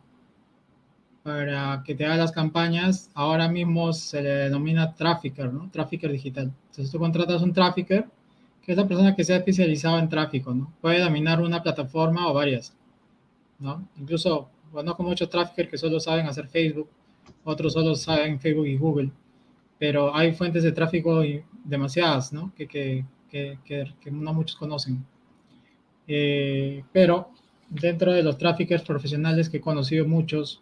para 1.24 1.84
que 1.86 1.96
te 1.96 2.06
haga 2.06 2.18
las 2.18 2.32
campañas, 2.32 3.10
ahora 3.14 3.50
mismo 3.50 3.92
se 3.94 4.22
le 4.22 4.30
denomina 4.30 4.94
trafficker, 4.94 5.52
¿no? 5.52 5.70
Trafficker 5.72 6.12
digital. 6.12 6.52
Entonces 6.70 6.92
tú 6.92 7.00
contratas 7.00 7.42
un 7.42 7.54
trafficker, 7.54 8.08
que 8.62 8.72
es 8.72 8.78
la 8.78 8.88
persona 8.88 9.16
que 9.16 9.24
se 9.24 9.34
ha 9.34 9.38
especializado 9.38 10.00
en 10.00 10.10
tráfico, 10.10 10.54
¿no? 10.54 10.74
Puede 10.82 11.00
dominar 11.00 11.42
una 11.42 11.62
plataforma 11.62 12.28
o 12.28 12.34
varias, 12.34 12.76
¿no? 13.60 13.88
Incluso 13.98 14.50
conozco 14.72 15.04
muchos 15.04 15.30
traffickers 15.30 15.70
que 15.70 15.78
solo 15.78 16.00
saben 16.00 16.28
hacer 16.28 16.48
Facebook, 16.48 16.90
otros 17.44 17.74
solo 17.74 17.96
saben 17.96 18.40
Facebook 18.40 18.68
y 18.68 18.78
Google, 18.78 19.12
pero 19.78 20.16
hay 20.16 20.34
fuentes 20.34 20.64
de 20.64 20.72
tráfico 20.72 21.24
demasiadas, 21.64 22.34
¿no? 22.34 22.54
Que, 22.56 22.68
que, 22.68 23.06
que, 23.30 23.58
que 23.66 24.12
no 24.12 24.34
muchos 24.34 24.56
conocen. 24.58 25.06
Eh, 26.08 26.84
pero 26.92 27.30
dentro 27.70 28.12
de 28.12 28.24
los 28.24 28.38
traffickers 28.38 28.84
profesionales 28.84 29.50
que 29.50 29.58
he 29.58 29.62
conocido 29.62 30.06
muchos, 30.06 30.62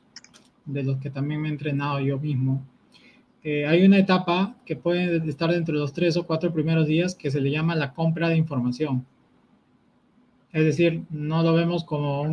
de 0.66 0.84
los 0.84 0.98
que 0.98 1.10
también 1.10 1.42
me 1.42 1.48
he 1.48 1.52
entrenado 1.52 2.00
yo 2.02 2.20
mismo, 2.20 2.62
eh, 3.50 3.66
hay 3.66 3.86
una 3.86 3.98
etapa 3.98 4.58
que 4.66 4.76
puede 4.76 5.26
estar 5.30 5.50
dentro 5.50 5.74
de 5.74 5.80
los 5.80 5.94
tres 5.94 6.18
o 6.18 6.28
cuatro 6.28 6.52
primeros 6.52 6.86
días 6.86 7.16
que 7.16 7.32
se 7.32 7.40
le 7.40 7.50
llama 7.50 7.76
la 7.76 7.94
compra 7.94 8.28
de 8.28 8.36
información. 8.36 9.06
Es 10.52 10.66
decir, 10.66 11.04
no 11.10 11.42
lo 11.44 11.54
vemos 11.54 11.86
como, 11.86 12.26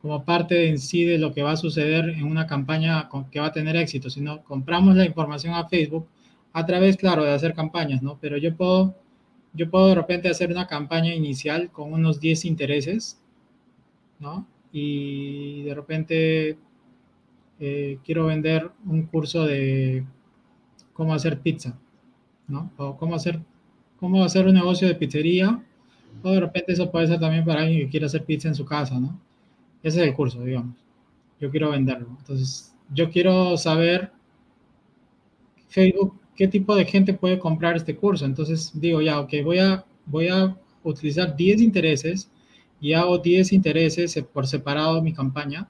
como 0.00 0.24
parte 0.24 0.68
en 0.68 0.78
sí 0.78 1.04
de 1.04 1.18
lo 1.18 1.34
que 1.34 1.42
va 1.42 1.50
a 1.50 1.56
suceder 1.56 2.10
en 2.10 2.22
una 2.22 2.46
campaña 2.46 3.08
que 3.32 3.40
va 3.40 3.46
a 3.46 3.52
tener 3.52 3.74
éxito, 3.74 4.08
sino 4.08 4.44
compramos 4.44 4.94
la 4.94 5.04
información 5.04 5.54
a 5.54 5.68
Facebook 5.68 6.06
a 6.52 6.64
través, 6.64 6.96
claro, 6.96 7.24
de 7.24 7.32
hacer 7.32 7.52
campañas, 7.52 8.00
¿no? 8.00 8.18
Pero 8.20 8.36
yo 8.36 8.56
puedo 8.56 8.94
yo 9.52 9.68
puedo 9.68 9.88
de 9.88 9.96
repente 9.96 10.28
hacer 10.28 10.52
una 10.52 10.68
campaña 10.68 11.12
inicial 11.12 11.72
con 11.72 11.92
unos 11.92 12.20
10 12.20 12.44
intereses, 12.44 13.20
¿no? 14.20 14.46
Y 14.70 15.62
de 15.62 15.74
repente 15.74 16.58
eh, 17.60 17.98
quiero 18.04 18.26
vender 18.26 18.70
un 18.86 19.06
curso 19.06 19.44
de 19.44 20.04
cómo 20.92 21.14
hacer 21.14 21.40
pizza, 21.40 21.78
¿no? 22.46 22.70
O 22.76 22.96
cómo 22.96 23.14
hacer, 23.14 23.40
cómo 23.98 24.24
hacer 24.24 24.46
un 24.46 24.54
negocio 24.54 24.88
de 24.88 24.94
pizzería, 24.94 25.62
o 26.22 26.30
de 26.30 26.40
repente 26.40 26.72
eso 26.72 26.90
puede 26.90 27.06
ser 27.06 27.20
también 27.20 27.44
para 27.44 27.62
alguien 27.62 27.80
que 27.80 27.88
quiere 27.88 28.06
hacer 28.06 28.24
pizza 28.24 28.48
en 28.48 28.54
su 28.54 28.64
casa, 28.64 28.98
¿no? 28.98 29.20
Ese 29.82 30.02
es 30.02 30.08
el 30.08 30.14
curso, 30.14 30.42
digamos. 30.44 30.76
Yo 31.40 31.50
quiero 31.50 31.70
venderlo. 31.70 32.16
Entonces, 32.18 32.74
yo 32.92 33.10
quiero 33.10 33.56
saber 33.56 34.10
Facebook 35.68 36.18
qué 36.34 36.48
tipo 36.48 36.74
de 36.74 36.84
gente 36.84 37.14
puede 37.14 37.38
comprar 37.38 37.76
este 37.76 37.96
curso. 37.96 38.24
Entonces 38.24 38.72
digo, 38.74 39.00
ya, 39.00 39.20
ok, 39.20 39.32
voy 39.44 39.58
a, 39.58 39.84
voy 40.06 40.28
a 40.28 40.56
utilizar 40.82 41.36
10 41.36 41.60
intereses 41.60 42.30
y 42.80 42.92
hago 42.92 43.18
10 43.18 43.52
intereses 43.52 44.16
por 44.32 44.46
separado 44.46 45.02
mi 45.02 45.12
campaña. 45.12 45.68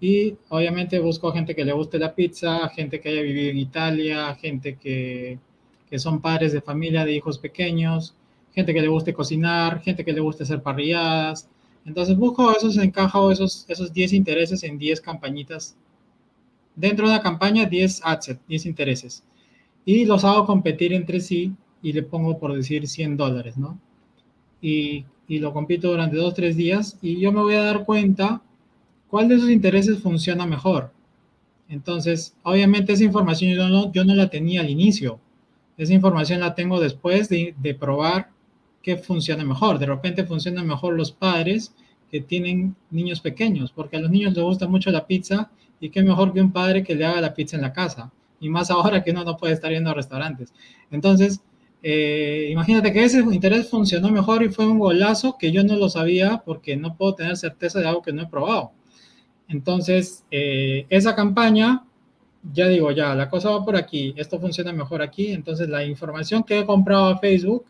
Y 0.00 0.36
obviamente 0.50 0.98
busco 0.98 1.32
gente 1.32 1.54
que 1.54 1.64
le 1.64 1.72
guste 1.72 1.98
la 1.98 2.14
pizza, 2.14 2.68
gente 2.68 3.00
que 3.00 3.08
haya 3.08 3.22
vivido 3.22 3.50
en 3.50 3.58
Italia, 3.58 4.34
gente 4.34 4.76
que, 4.76 5.38
que 5.88 5.98
son 5.98 6.20
padres 6.20 6.52
de 6.52 6.60
familia 6.60 7.04
de 7.04 7.14
hijos 7.14 7.38
pequeños, 7.38 8.14
gente 8.54 8.74
que 8.74 8.82
le 8.82 8.88
guste 8.88 9.14
cocinar, 9.14 9.80
gente 9.80 10.04
que 10.04 10.12
le 10.12 10.20
guste 10.20 10.42
hacer 10.42 10.62
parrilladas. 10.62 11.48
Entonces 11.86 12.16
busco 12.16 12.54
esos, 12.54 12.76
encajo 12.78 13.30
esos, 13.30 13.64
esos 13.68 13.92
10 13.92 14.12
intereses 14.12 14.62
en 14.64 14.78
10 14.78 15.00
campañitas. 15.00 15.76
Dentro 16.74 17.08
de 17.08 17.14
la 17.14 17.22
campaña, 17.22 17.64
10 17.64 18.02
adsets, 18.04 18.40
10 18.48 18.66
intereses 18.66 19.24
y 19.86 20.04
los 20.04 20.24
hago 20.24 20.44
competir 20.44 20.92
entre 20.92 21.20
sí 21.20 21.54
y 21.80 21.92
le 21.92 22.02
pongo 22.02 22.38
por 22.38 22.52
decir 22.52 22.86
100 22.86 23.16
dólares, 23.16 23.56
¿no? 23.56 23.80
Y, 24.60 25.06
y 25.28 25.38
lo 25.38 25.52
compito 25.52 25.88
durante 25.88 26.16
dos, 26.16 26.34
tres 26.34 26.56
días 26.56 26.98
y 27.00 27.20
yo 27.20 27.32
me 27.32 27.40
voy 27.40 27.54
a 27.54 27.62
dar 27.62 27.84
cuenta 27.84 28.42
cuál 29.08 29.28
de 29.28 29.36
esos 29.36 29.50
intereses 29.50 30.00
funciona 30.00 30.46
mejor. 30.46 30.92
Entonces, 31.68 32.36
obviamente 32.42 32.92
esa 32.92 33.04
información 33.04 33.92
yo 33.92 34.04
no, 34.04 34.14
la 34.14 34.30
tenía 34.30 34.60
al 34.60 34.70
inicio. 34.70 35.18
Esa 35.76 35.92
información 35.92 36.40
la 36.40 36.54
tengo 36.54 36.80
después 36.80 37.28
de, 37.28 37.54
de 37.58 37.74
probar 37.74 38.30
qué 38.82 38.96
funciona 38.96 39.44
mejor. 39.44 39.78
De 39.78 39.86
repente 39.86 40.24
funcionan 40.24 40.66
mejor 40.66 40.94
los 40.94 41.12
padres 41.12 41.74
que 42.10 42.20
tienen 42.20 42.76
niños 42.90 43.20
pequeños, 43.20 43.72
porque 43.72 43.96
a 43.96 44.00
los 44.00 44.10
niños 44.10 44.34
les 44.34 44.44
gusta 44.44 44.68
mucho 44.68 44.90
la 44.90 45.06
pizza 45.06 45.50
y 45.80 45.90
qué 45.90 46.02
mejor 46.02 46.32
que 46.32 46.40
un 46.40 46.52
padre 46.52 46.84
que 46.84 46.94
le 46.94 47.04
haga 47.04 47.20
la 47.20 47.34
pizza 47.34 47.56
en 47.56 47.62
la 47.62 47.72
casa 47.72 48.12
y 48.40 48.48
más 48.48 48.70
ahora 48.70 49.02
que 49.02 49.10
uno 49.10 49.24
no 49.24 49.36
puede 49.36 49.54
estar 49.54 49.70
yendo 49.70 49.90
a 49.90 49.94
restaurantes. 49.94 50.52
Entonces, 50.90 51.40
eh, 51.82 52.48
imagínate 52.50 52.92
que 52.92 53.04
ese 53.04 53.20
interés 53.20 53.68
funcionó 53.68 54.10
mejor 54.10 54.42
y 54.42 54.48
fue 54.48 54.66
un 54.66 54.78
golazo 54.78 55.36
que 55.38 55.52
yo 55.52 55.62
no 55.62 55.76
lo 55.76 55.88
sabía 55.88 56.42
porque 56.44 56.76
no 56.76 56.96
puedo 56.96 57.14
tener 57.14 57.36
certeza 57.36 57.80
de 57.80 57.88
algo 57.88 58.02
que 58.02 58.12
no 58.12 58.22
he 58.22 58.26
probado. 58.26 58.72
Entonces, 59.48 60.24
eh, 60.30 60.86
esa 60.88 61.14
campaña, 61.14 61.84
ya 62.52 62.68
digo, 62.68 62.90
ya, 62.90 63.14
la 63.14 63.28
cosa 63.28 63.50
va 63.50 63.64
por 63.64 63.76
aquí, 63.76 64.14
esto 64.16 64.40
funciona 64.40 64.72
mejor 64.72 65.02
aquí, 65.02 65.28
entonces 65.32 65.68
la 65.68 65.84
información 65.84 66.42
que 66.42 66.58
he 66.58 66.66
comprado 66.66 67.06
a 67.06 67.18
Facebook 67.18 67.64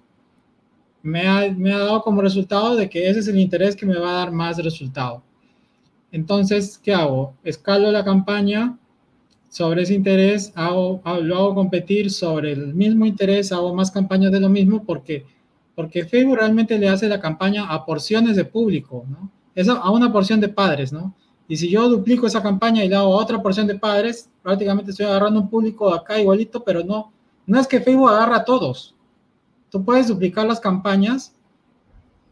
me 1.02 1.26
ha, 1.26 1.52
me 1.52 1.72
ha 1.72 1.78
dado 1.78 2.02
como 2.02 2.22
resultado 2.22 2.76
de 2.76 2.88
que 2.88 3.08
ese 3.08 3.20
es 3.20 3.28
el 3.28 3.38
interés 3.38 3.76
que 3.76 3.86
me 3.86 3.98
va 3.98 4.10
a 4.10 4.18
dar 4.24 4.32
más 4.32 4.56
resultado. 4.62 5.22
Entonces, 6.12 6.78
¿qué 6.78 6.94
hago? 6.94 7.34
Escalo 7.44 7.90
la 7.92 8.04
campaña 8.04 8.78
sobre 9.48 9.82
ese 9.82 9.94
interés, 9.94 10.52
hago, 10.54 11.00
lo 11.22 11.36
hago 11.36 11.54
competir 11.54 12.10
sobre 12.10 12.52
el 12.52 12.74
mismo 12.74 13.06
interés, 13.06 13.52
hago 13.52 13.74
más 13.74 13.90
campañas 13.90 14.32
de 14.32 14.40
lo 14.40 14.48
mismo 14.48 14.84
porque, 14.84 15.24
porque 15.74 16.04
Facebook 16.04 16.36
realmente 16.36 16.78
le 16.78 16.88
hace 16.88 17.08
la 17.08 17.20
campaña 17.20 17.66
a 17.66 17.84
porciones 17.84 18.36
de 18.36 18.44
público, 18.44 19.04
¿no? 19.08 19.30
Es 19.54 19.68
a 19.68 19.90
una 19.90 20.12
porción 20.12 20.40
de 20.40 20.48
padres, 20.48 20.92
¿no? 20.92 21.14
Y 21.48 21.56
si 21.56 21.70
yo 21.70 21.88
duplico 21.88 22.26
esa 22.26 22.42
campaña 22.42 22.84
y 22.84 22.88
le 22.88 22.96
hago 22.96 23.10
otra 23.10 23.40
porción 23.40 23.66
de 23.66 23.76
padres, 23.76 24.28
prácticamente 24.42 24.90
estoy 24.90 25.06
agarrando 25.06 25.40
un 25.40 25.50
público 25.50 25.92
acá 25.92 26.18
igualito, 26.18 26.64
pero 26.64 26.82
no, 26.82 27.12
no 27.46 27.60
es 27.60 27.66
que 27.66 27.80
Facebook 27.80 28.08
agarra 28.08 28.38
a 28.38 28.44
todos. 28.44 28.94
Tú 29.70 29.84
puedes 29.84 30.08
duplicar 30.08 30.46
las 30.46 30.58
campañas 30.58 31.32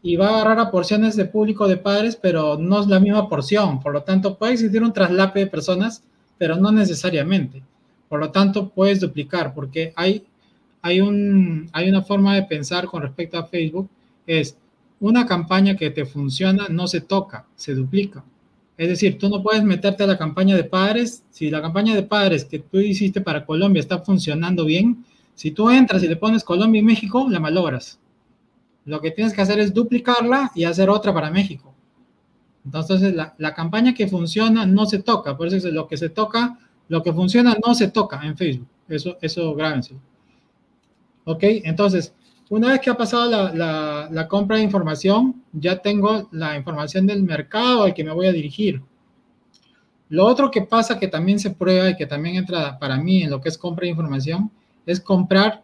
y 0.01 0.17
va 0.17 0.27
a 0.27 0.35
agarrar 0.35 0.59
a 0.59 0.71
porciones 0.71 1.15
de 1.15 1.25
público 1.25 1.67
de 1.67 1.77
padres, 1.77 2.15
pero 2.15 2.57
no 2.57 2.81
es 2.81 2.87
la 2.87 2.99
misma 2.99 3.29
porción. 3.29 3.79
Por 3.79 3.93
lo 3.93 4.03
tanto, 4.03 4.37
puede 4.37 4.53
existir 4.53 4.83
un 4.83 4.93
traslape 4.93 5.39
de 5.39 5.47
personas, 5.47 6.03
pero 6.37 6.57
no 6.57 6.71
necesariamente. 6.71 7.63
Por 8.09 8.19
lo 8.19 8.31
tanto, 8.31 8.69
puedes 8.69 8.99
duplicar, 8.99 9.53
porque 9.53 9.93
hay, 9.95 10.25
hay, 10.81 11.01
un, 11.01 11.69
hay 11.73 11.89
una 11.89 12.03
forma 12.03 12.35
de 12.35 12.43
pensar 12.43 12.85
con 12.85 13.01
respecto 13.01 13.37
a 13.37 13.45
Facebook, 13.45 13.89
es 14.27 14.57
una 14.99 15.25
campaña 15.25 15.75
que 15.75 15.89
te 15.89 16.05
funciona 16.05 16.67
no 16.69 16.87
se 16.87 17.01
toca, 17.01 17.45
se 17.55 17.73
duplica. 17.73 18.23
Es 18.77 18.89
decir, 18.89 19.17
tú 19.17 19.29
no 19.29 19.41
puedes 19.41 19.63
meterte 19.63 20.03
a 20.03 20.07
la 20.07 20.17
campaña 20.17 20.55
de 20.55 20.65
padres. 20.65 21.23
Si 21.29 21.49
la 21.49 21.61
campaña 21.61 21.95
de 21.95 22.03
padres 22.03 22.43
que 22.43 22.59
tú 22.59 22.79
hiciste 22.79 23.21
para 23.21 23.45
Colombia 23.45 23.79
está 23.79 23.99
funcionando 23.99 24.65
bien, 24.65 25.05
si 25.33 25.51
tú 25.51 25.69
entras 25.69 26.03
y 26.03 26.07
le 26.07 26.15
pones 26.17 26.43
Colombia 26.43 26.79
y 26.79 26.83
México, 26.83 27.27
la 27.29 27.39
malogras. 27.39 27.99
Lo 28.85 29.01
que 29.01 29.11
tienes 29.11 29.33
que 29.33 29.41
hacer 29.41 29.59
es 29.59 29.73
duplicarla 29.73 30.51
y 30.55 30.65
hacer 30.65 30.89
otra 30.89 31.13
para 31.13 31.31
México. 31.31 31.73
Entonces, 32.65 33.13
la, 33.13 33.53
campaña 33.53 33.93
que 33.93 34.07
funciona 34.07 34.65
no 34.65 34.85
se 34.85 34.99
toca. 34.99 35.37
Por 35.37 35.47
eso 35.47 35.57
es 35.57 35.65
lo 35.65 35.87
que 35.87 35.97
se 35.97 36.09
toca, 36.09 36.57
lo 36.87 37.03
que 37.03 37.13
funciona 37.13 37.55
no 37.65 37.75
se 37.75 37.89
toca 37.89 38.21
en 38.25 38.35
Facebook. 38.35 38.67
Eso, 38.87 39.17
eso 39.21 39.53
grábense. 39.55 39.95
Ok, 41.25 41.43
entonces, 41.63 42.13
una 42.49 42.69
vez 42.69 42.79
que 42.79 42.89
ha 42.89 42.97
pasado 42.97 43.53
la, 43.53 44.27
compra 44.27 44.57
de 44.57 44.63
información, 44.63 45.43
ya 45.51 45.77
tengo 45.77 46.27
la 46.31 46.55
información 46.55 47.07
del 47.07 47.23
mercado 47.23 47.83
al 47.83 47.93
que 47.93 48.03
me 48.03 48.13
voy 48.13 48.27
a 48.27 48.31
dirigir. 48.31 48.81
Lo 50.09 50.25
otro 50.25 50.51
que 50.51 50.61
pasa 50.61 50.99
que 50.99 51.07
también 51.07 51.39
se 51.39 51.49
prueba 51.49 51.89
y 51.89 51.95
que 51.95 52.05
también 52.05 52.35
entra 52.35 52.77
para 52.77 52.97
mí 52.97 53.23
en 53.23 53.31
lo 53.31 53.41
que 53.41 53.49
es 53.49 53.57
compra 53.57 53.83
de 53.85 53.89
información 53.89 54.51
es 54.85 54.99
comprar, 54.99 55.63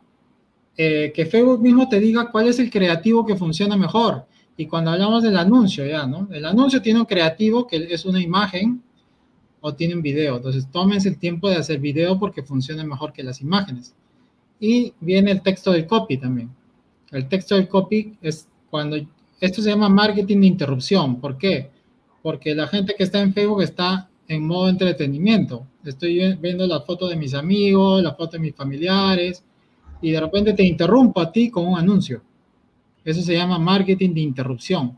eh, 0.76 1.12
que 1.14 1.28
Facebook 1.28 1.62
mismo 1.62 1.88
te 1.88 1.99
diga 1.99 2.32
cuál 2.32 2.48
es 2.48 2.58
el 2.58 2.72
creativo 2.72 3.26
que 3.26 3.36
funciona 3.36 3.78
mejor. 3.78 4.26
Y 4.58 4.66
cuando 4.66 4.91
hablamos 4.91 5.22
del 5.22 5.38
anuncio, 5.38 5.86
ya, 5.86 6.08
¿no? 6.08 6.28
El 6.32 6.45
anuncio 6.45 6.82
tiene 6.82 6.99
un 6.99 7.06
creativo 7.06 7.68
que 7.68 7.88
es 7.94 8.06
una 8.06 8.20
imagen 8.20 8.82
o 9.60 9.74
tiene 9.76 9.94
un 9.95 10.02
video. 10.02 10.38
Entonces, 10.38 10.68
tómense 10.72 11.08
el 11.10 11.20
tiempo 11.20 11.48
de 11.48 11.58
hacer 11.58 11.80
video 11.80 12.20
porque 12.20 12.41
funciona 12.41 12.84
mejor 12.84 13.14
que 13.14 13.22
las 13.22 13.41
imágenes. 13.41 13.94
Y 14.60 14.94
viene 14.99 15.32
el 15.32 15.41
texto 15.41 15.72
del 15.72 15.86
copy 15.86 16.18
también. 16.18 16.49
El 17.12 17.28
texto 17.28 17.56
del 17.56 17.68
copy 17.68 18.18
es 18.22 18.48
cuando, 18.70 18.98
esto 19.40 19.62
se 19.62 19.70
llama 19.70 19.90
marketing 19.90 20.40
de 20.42 20.48
interrupción. 20.48 21.20
¿Por 21.20 21.38
qué? 21.38 21.70
Porque 22.22 22.56
la 22.56 22.68
gente 22.68 22.96
que 22.98 23.04
está 23.04 23.22
en 23.22 23.34
Facebook 23.34 23.62
está 23.62 24.10
en 24.28 24.48
modo 24.48 24.70
entretenimiento. 24.70 25.68
Estoy 25.84 26.36
viendo 26.36 26.66
la 26.66 26.82
foto 26.82 27.08
de 27.08 27.18
mis 27.18 27.34
amigos, 27.34 28.02
la 28.02 28.14
foto 28.14 28.38
de 28.38 28.40
mis 28.40 28.56
familiares, 28.56 29.44
y 30.02 30.12
de 30.12 30.20
repente 30.22 30.54
te 30.54 30.64
interrumpo 30.64 31.20
a 31.20 31.32
ti 31.32 31.50
con 31.50 31.68
un 31.68 31.78
anuncio. 31.78 32.22
Eso 33.04 33.22
se 33.22 33.34
llama 33.34 33.60
marketing 33.60 34.14
de 34.14 34.22
interrupción. 34.22 34.98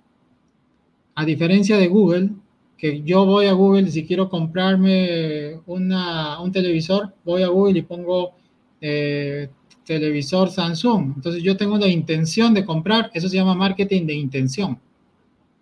A 1.15 1.25
diferencia 1.25 1.77
de 1.77 1.87
Google, 1.87 2.29
que 2.77 3.01
yo 3.01 3.25
voy 3.25 3.45
a 3.47 3.53
Google 3.53 3.89
si 3.89 4.05
quiero 4.05 4.29
comprarme 4.29 5.59
una, 5.67 6.39
un 6.41 6.51
televisor, 6.51 7.13
voy 7.23 7.43
a 7.43 7.47
Google 7.47 7.79
y 7.79 7.81
pongo 7.83 8.33
eh, 8.81 9.49
televisor 9.85 10.49
Samsung. 10.49 11.13
Entonces 11.15 11.43
yo 11.43 11.57
tengo 11.57 11.77
la 11.77 11.87
intención 11.87 12.53
de 12.53 12.65
comprar, 12.65 13.11
eso 13.13 13.27
se 13.29 13.35
llama 13.35 13.55
marketing 13.55 14.05
de 14.05 14.13
intención. 14.13 14.79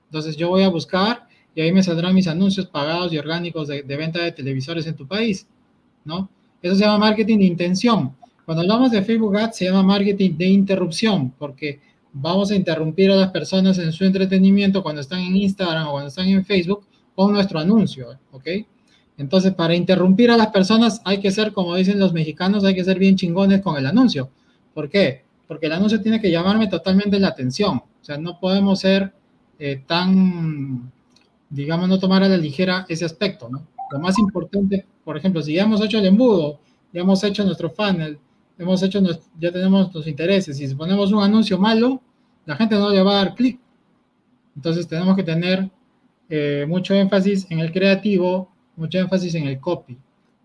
Entonces 0.06 0.36
yo 0.36 0.50
voy 0.50 0.64
a 0.64 0.70
buscar 0.70 1.28
y 1.56 1.62
ahí 1.62 1.72
me 1.72 1.84
saldrán 1.84 2.16
mis 2.16 2.28
anuncios 2.28 2.68
pagados 2.68 3.12
y 3.14 3.18
orgánicos 3.18 3.68
de, 3.68 3.82
venta 3.84 4.24
de 4.24 4.32
televisores 4.32 4.88
en 4.88 4.96
tu 4.96 5.08
país, 5.08 5.48
¿no? 6.06 6.30
Eso 6.62 6.76
se 6.76 6.82
llama 6.82 7.00
marketing 7.00 7.40
de 7.40 7.46
intención. 7.46 8.16
Cuando 8.46 8.62
hablamos 8.62 8.92
de 8.92 9.02
Facebook 9.02 9.36
Ads 9.38 9.58
se 9.58 9.66
llama 9.66 9.84
marketing 9.84 10.32
de 10.38 10.46
interrupción, 10.48 11.32
porque 11.38 11.80
vamos 12.14 12.52
a 12.52 12.56
interrumpir 12.56 13.12
a 13.12 13.16
las 13.16 13.32
personas 13.32 13.78
en 13.80 13.92
su 13.92 14.04
entretenimiento 14.06 14.84
cuando 14.84 15.02
están 15.02 15.20
en 15.20 15.36
Instagram 15.38 15.88
o 15.88 15.92
cuando 15.92 16.10
están 16.10 16.28
en 16.28 16.46
Facebook 16.46 16.86
con 17.16 17.34
nuestro 17.34 17.60
anuncio, 17.60 18.08
¿ok? 18.32 18.48
Entonces, 19.22 19.54
para 19.54 19.76
interrumpir 19.76 20.32
a 20.32 20.36
las 20.36 20.48
personas 20.48 21.00
hay 21.06 21.20
que 21.20 21.30
ser, 21.30 21.54
como 21.54 21.76
dicen 21.76 22.00
los 22.00 22.12
mexicanos, 22.12 22.64
hay 22.64 22.74
que 22.74 22.84
ser 22.84 22.98
bien 22.98 23.16
chingones 23.16 23.62
con 23.62 23.78
el 23.78 23.86
anuncio. 23.86 24.32
¿Por 24.74 24.90
qué? 24.90 25.22
Porque 25.48 25.68
el 25.68 25.74
anuncio 25.74 26.02
tiene 26.02 26.20
que 26.20 26.32
llamarme 26.32 26.68
totalmente 26.68 27.20
la 27.20 27.28
atención. 27.28 27.78
O 27.78 28.04
sea, 28.04 28.18
no 28.18 28.40
podemos 28.40 28.80
ser 28.80 29.14
eh, 29.60 29.84
tan, 29.86 30.92
digamos, 31.52 31.88
no 31.88 32.00
tomar 32.00 32.24
a 32.24 32.30
la 32.30 32.38
ligera 32.38 32.88
ese 32.90 33.06
aspecto, 33.06 33.48
¿no? 33.48 33.68
Lo 33.92 34.00
más 34.00 34.18
importante, 34.18 34.88
por 35.06 35.16
ejemplo, 35.18 35.44
si 35.44 35.54
ya 35.54 35.64
hemos 35.64 35.82
hecho 35.82 36.00
el 36.00 36.08
embudo, 36.08 36.60
ya 36.92 37.02
hemos 37.02 37.24
hecho 37.24 37.46
nuestro 37.46 37.70
funnel, 37.70 38.18
hemos 38.58 38.82
hecho, 38.82 39.04
ya 39.40 39.52
tenemos 39.52 39.82
nuestros 39.82 40.08
intereses, 40.08 40.60
y 40.60 40.68
si 40.68 40.74
ponemos 40.74 41.12
un 41.12 41.22
anuncio 41.22 41.60
malo, 41.60 42.02
la 42.48 42.56
gente 42.56 42.74
no 42.74 42.90
le 42.90 43.04
va 43.04 43.12
a 43.12 43.24
dar 43.26 43.36
clic. 43.36 43.60
Entonces 44.56 44.88
tenemos 44.88 45.16
que 45.16 45.24
tener 45.24 45.70
eh, 46.28 46.66
mucho 46.68 46.96
énfasis 46.96 47.46
en 47.52 47.60
el 47.60 47.72
creativo, 47.72 48.51
mucho 48.82 48.98
énfasis 48.98 49.36
en 49.36 49.46
el 49.48 49.60
copy. 49.60 49.96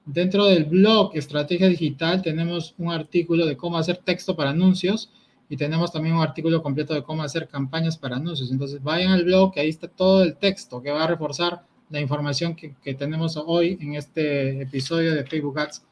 Dentro 0.05 0.45
del 0.45 0.67
blog 0.67 1.17
Estrategia 1.17 1.69
Digital 1.69 2.21
tenemos 2.21 2.75
un 2.77 2.93
artículo 2.93 3.47
de 3.47 3.57
cómo 3.57 3.79
hacer 3.79 3.97
texto 3.97 4.37
para 4.37 4.51
anuncios 4.51 5.11
y 5.49 5.57
tenemos 5.57 5.91
también 5.91 6.15
un 6.15 6.23
artículo 6.23 6.63
completo 6.63 6.93
de 6.93 7.03
cómo 7.03 7.23
hacer 7.23 7.49
campañas 7.49 7.97
para 7.97 8.17
anuncios. 8.17 8.53
Entonces 8.53 8.83
vayan 8.83 9.13
al 9.13 9.25
blog, 9.25 9.55
que 9.55 9.61
ahí 9.61 9.71
está 9.71 9.89
todo 9.89 10.23
el 10.23 10.37
texto 10.37 10.83
que 10.83 10.91
va 10.91 11.05
a 11.05 11.07
reforzar 11.07 11.63
la 11.89 12.01
información 12.01 12.55
que, 12.55 12.75
que 12.83 12.95
tenemos 12.95 13.37
hoy 13.39 13.79
en 13.81 13.95
este 13.95 14.61
episodio 14.63 15.15
de 15.15 15.25
Facebook 15.25 15.59
Ads 15.59 15.83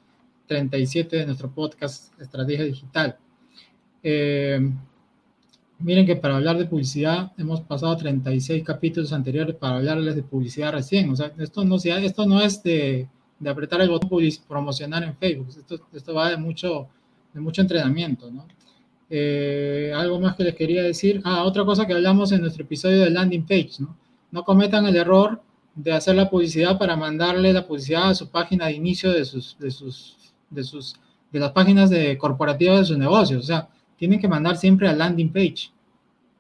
37 0.46 1.16
de 1.16 1.26
nuestro 1.26 1.50
podcast 1.50 2.20
Estrategia 2.20 2.64
Digital. 2.64 3.16
Eh, 4.02 4.60
Miren 5.78 6.06
que 6.06 6.16
para 6.16 6.36
hablar 6.36 6.56
de 6.56 6.66
publicidad 6.66 7.32
hemos 7.36 7.60
pasado 7.60 7.96
36 7.96 8.62
capítulos 8.64 9.12
anteriores 9.12 9.56
para 9.56 9.76
hablarles 9.76 10.14
de 10.14 10.22
publicidad 10.22 10.72
recién. 10.72 11.10
O 11.10 11.16
sea, 11.16 11.32
esto 11.38 11.64
no, 11.64 11.76
esto 11.76 12.26
no 12.26 12.40
es 12.40 12.62
de, 12.62 13.09
de 13.38 13.51
apretar 13.51 13.80
el 13.80 13.90
botón 13.90 14.10
promocionar 14.48 15.02
en 15.02 15.16
Facebook. 15.16 15.48
Esto, 15.48 15.80
esto 15.92 16.14
va 16.14 16.30
de 16.30 16.36
mucho, 16.36 16.88
de 17.32 17.40
mucho 17.40 17.60
entrenamiento, 17.60 18.30
¿no? 18.30 18.46
Eh, 19.10 19.92
algo 19.94 20.18
más 20.18 20.34
que 20.36 20.44
les 20.44 20.55
quería 20.55 20.82
decir. 20.82 21.20
Ah, 21.24 21.44
otra 21.44 21.64
cosa 21.64 21.86
que 21.86 21.92
hablamos 21.92 22.32
en 22.32 22.40
nuestro 22.40 22.64
episodio 22.64 23.01
de 23.01 23.10
landing 23.10 23.44
page, 23.44 23.72
¿no? 23.80 23.96
No 24.30 24.44
cometan 24.44 24.86
el 24.86 24.96
error 24.96 25.42
de 25.74 25.92
hacer 25.92 26.16
la 26.16 26.30
publicidad 26.30 26.78
para 26.78 26.96
mandarle 26.96 27.52
la 27.52 27.66
publicidad 27.66 28.10
a 28.10 28.14
su 28.14 28.28
página 28.28 28.66
de 28.66 28.72
inicio 28.72 29.12
de 29.12 29.24
sus, 29.24 29.59
de 29.59 29.70
sus, 29.70 30.16
de 30.51 30.64
sus, 30.64 30.96
de 31.32 31.40
las 31.40 31.52
páginas 31.52 31.90
de 31.90 32.16
corporativas 32.16 32.80
de 32.80 32.84
sus 32.86 32.98
negocios. 32.98 33.44
O 33.44 33.46
sea, 33.46 33.68
tienen 33.96 34.20
que 34.20 34.28
mandar 34.28 34.56
siempre 34.56 34.88
a 34.88 34.92
landing 34.92 35.30
page, 35.30 35.70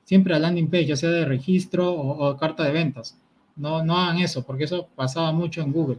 siempre 0.04 0.34
a 0.34 0.38
landing 0.38 0.68
page, 0.68 0.86
ya 0.86 0.96
sea 0.96 1.10
de 1.10 1.24
registro 1.24 1.92
o, 1.92 2.36
carta 2.36 2.64
de 2.64 2.72
ventas. 2.72 3.18
No, 3.56 3.84
no 3.84 3.96
hagan 3.96 4.18
eso, 4.18 4.44
porque 4.44 4.64
eso 4.64 4.88
pasaba 4.94 5.32
mucho 5.32 5.60
en 5.62 5.72
Google. 5.72 5.98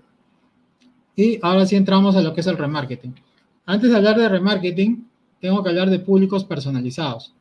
Y 1.15 1.39
ahora 1.41 1.65
sí 1.65 1.75
entramos 1.75 2.15
a 2.15 2.21
lo 2.21 2.33
que 2.33 2.41
es 2.41 2.47
el 2.47 2.57
remarketing. 2.57 3.15
Antes 3.65 3.89
de 3.89 3.95
hablar 3.95 4.17
de 4.17 4.27
remarketing, 4.27 5.07
tengo 5.39 5.63
que 5.63 5.69
hablar 5.69 5.89
de 5.89 5.99
públicos 5.99 6.43
personalizados. 6.43 7.33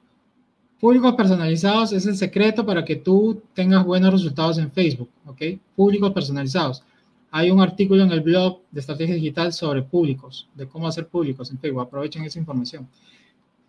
Públicos 0.81 1.15
personalizados 1.15 1.93
es 1.93 2.07
el 2.07 2.17
secreto 2.17 2.65
para 2.67 2.85
que 2.85 2.97
tú 2.97 3.43
tengas 3.55 3.85
buenos 3.85 4.13
resultados 4.13 4.59
en 4.59 4.71
Facebook, 4.71 5.09
¿ok? 5.27 5.43
Públicos 5.75 6.13
personalizados. 6.13 6.83
Hay 7.31 7.51
un 7.51 7.61
artículo 7.61 8.03
en 8.03 8.13
el 8.13 8.21
blog 8.21 8.61
de 8.71 8.81
estrategia 8.81 9.15
digital 9.15 9.53
sobre 9.53 9.83
públicos, 9.83 10.49
de 10.55 10.69
cómo 10.69 10.87
hacer 10.87 11.09
públicos 11.09 11.51
en 11.51 11.59
Facebook. 11.59 11.83
Aprovechen 11.83 12.25
esa 12.25 12.39
información. 12.39 12.87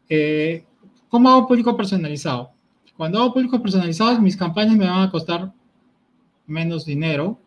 Eh, 0.10 0.64
¿Cómo 1.10 1.30
hago 1.30 1.48
público 1.48 1.76
personalizado? 1.76 2.52
Cuando 2.98 3.20
hago 3.20 3.34
públicos 3.34 3.62
personalizados, 3.62 4.20
mis 4.22 4.38
campañas 4.38 4.78
me 4.78 4.88
van 4.88 5.02
a 5.02 5.12
costar 5.12 5.52
menos 6.48 6.86
dinero 6.86 7.40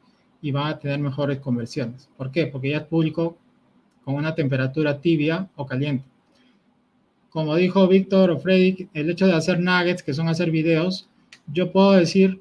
y 0.43 0.53
van 0.53 0.69
a 0.69 0.79
tener 0.79 0.99
mejores 0.99 1.39
conversiones. 1.39 2.09
¿Por 2.17 2.31
qué? 2.31 2.47
Porque 2.47 2.71
ya 2.71 2.79
es 2.79 2.85
público 2.85 3.37
con 4.05 4.15
una 4.15 4.35
temperatura 4.35 5.01
tibia 5.01 5.49
o 5.57 5.67
caliente. 5.67 6.05
Como 7.31 7.55
dijo 7.57 7.87
Víctor 7.89 8.31
o 8.31 8.39
Freddy, 8.39 8.89
el 8.95 9.11
hecho 9.11 9.27
de 9.27 9.35
hacer 9.35 9.61
nuggets, 9.61 10.03
que 10.03 10.15
son 10.15 10.29
hacer 10.29 10.51
videos, 10.51 11.09
yo 11.47 11.73
puedo 11.73 11.93
decir, 11.93 12.41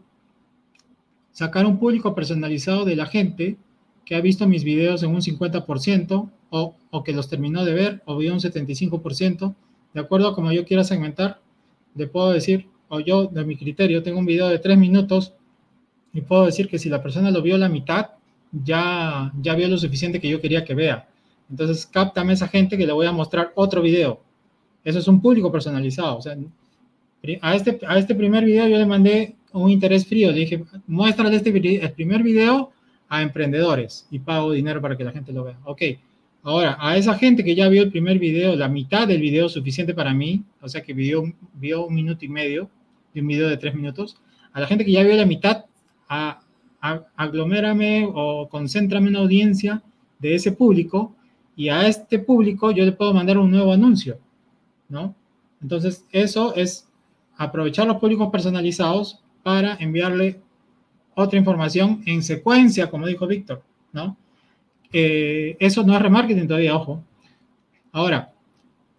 sacar 1.32 1.66
un 1.66 1.78
público 1.78 2.16
personalizado 2.16 2.86
de 2.86 2.96
la 2.96 3.06
gente 3.06 3.58
que 4.06 4.16
ha 4.16 4.22
visto 4.22 4.48
mis 4.48 4.64
videos 4.64 5.04
en 5.04 5.12
un 5.12 5.22
50% 5.22 6.30
o, 6.50 6.76
o 6.90 7.04
que 7.04 7.14
los 7.14 7.28
terminó 7.30 7.66
de 7.66 7.74
ver 7.74 8.02
o 8.06 8.18
vio 8.18 8.34
un 8.34 8.40
75%, 8.40 9.54
de 9.98 10.04
acuerdo 10.04 10.28
a 10.28 10.36
como 10.36 10.52
yo 10.52 10.64
quiera 10.64 10.84
segmentar, 10.84 11.40
le 11.96 12.06
puedo 12.06 12.30
decir, 12.30 12.68
o 12.88 13.00
yo 13.00 13.26
de 13.26 13.44
mi 13.44 13.58
criterio 13.58 14.04
tengo 14.04 14.20
un 14.20 14.28
video 14.28 14.48
de 14.48 14.60
tres 14.60 14.78
minutos 14.78 15.34
y 16.14 16.22
puedo 16.22 16.46
decir 16.46 16.70
que 16.70 16.78
si 16.78 16.88
la 16.88 17.02
persona 17.02 17.32
lo 17.32 17.42
vio 17.42 17.58
la 17.58 17.68
mitad, 17.68 18.12
ya, 18.52 19.34
ya 19.42 19.56
vio 19.56 19.68
lo 19.68 19.76
suficiente 19.80 20.22
que 20.22 20.30
yo 20.30 20.40
quería 20.40 20.64
que 20.64 20.76
vea. 20.76 21.08
Entonces, 21.50 21.88
cáptame 21.88 22.34
a 22.34 22.34
esa 22.36 22.48
gente 22.48 22.78
que 22.78 22.86
le 22.86 22.94
voy 22.94 23.08
a 23.08 23.12
mostrar 23.12 23.52
otro 23.56 23.82
video. 23.82 24.22
Eso 24.84 25.00
es 25.00 25.08
un 25.08 25.20
público 25.20 25.52
personalizado. 25.52 26.18
O 26.18 26.22
sea, 26.22 26.38
a 27.42 27.56
este, 27.56 27.80
a 27.88 27.98
este 27.98 28.14
primer 28.14 28.46
video 28.46 28.68
yo 28.68 28.78
le 28.78 28.86
mandé 28.86 29.36
un 29.52 29.72
interés 29.72 30.06
frío. 30.06 30.32
Le 30.32 30.42
dije, 30.42 30.64
muéstrale 30.86 31.36
este 31.36 31.50
el 31.50 31.92
primer 31.94 32.22
video 32.22 32.72
a 33.10 33.24
emprendedores 33.24 34.06
y 34.12 34.20
pago 34.20 34.52
dinero 34.52 34.80
para 34.80 34.96
que 34.96 35.04
la 35.04 35.12
gente 35.12 35.34
lo 35.34 35.44
vea. 35.44 35.58
Ok, 35.64 35.82
Ahora, 36.48 36.78
a 36.80 36.96
esa 36.96 37.14
gente 37.16 37.44
que 37.44 37.56
ya 37.56 37.68
vio 37.68 37.84
el 37.84 37.92
primer 37.92 38.20
video, 38.20 38.56
la 38.56 38.70
mitad 38.70 39.06
del 39.06 39.20
video 39.20 39.50
suficiente 39.50 39.94
para 39.94 40.14
mí, 40.14 40.46
o 40.62 40.70
sea 40.70 40.82
que 40.82 40.94
vio, 40.94 41.24
vio 41.56 41.86
un 41.86 41.94
minuto 41.94 42.24
y 42.24 42.30
medio, 42.30 42.70
de 43.14 43.20
un 43.20 43.28
video 43.28 43.50
de 43.50 43.58
tres 43.58 43.76
minutos. 43.76 44.16
A 44.54 44.62
la 44.62 44.66
gente 44.66 44.86
que 44.86 44.94
ya 44.94 45.04
vio 45.04 45.14
la 45.18 45.26
mitad, 45.26 45.66
a, 46.08 46.40
aglomérame 47.18 48.10
o 48.14 48.48
concéntrame 48.48 49.10
una 49.10 49.20
audiencia 49.20 49.84
de 50.20 50.36
ese 50.36 50.54
público 50.54 51.14
y 51.58 51.68
a 51.68 51.86
este 51.86 52.18
público 52.18 52.72
yo 52.72 52.86
le 52.86 52.94
puedo 52.94 53.14
mandar 53.14 53.38
un 53.38 53.52
nuevo 53.52 53.74
anuncio, 53.74 54.18
¿no? 54.88 55.14
Entonces, 55.62 56.06
eso 56.14 56.56
es 56.56 56.88
aprovechar 57.36 57.88
los 57.88 57.98
públicos 57.98 58.30
personalizados 58.32 59.22
para 59.44 59.76
enviarle 59.82 60.40
otra 61.14 61.38
información 61.38 62.04
en 62.06 62.24
secuencia, 62.24 62.90
como 62.90 63.06
dijo 63.06 63.28
Víctor, 63.28 63.64
¿no? 63.92 64.16
Eh, 64.92 65.58
eso 65.60 65.84
no 65.84 65.96
es 65.96 66.02
remarketing 66.02 66.48
todavía, 66.48 66.76
ojo. 66.76 67.04
Ahora, 67.92 68.32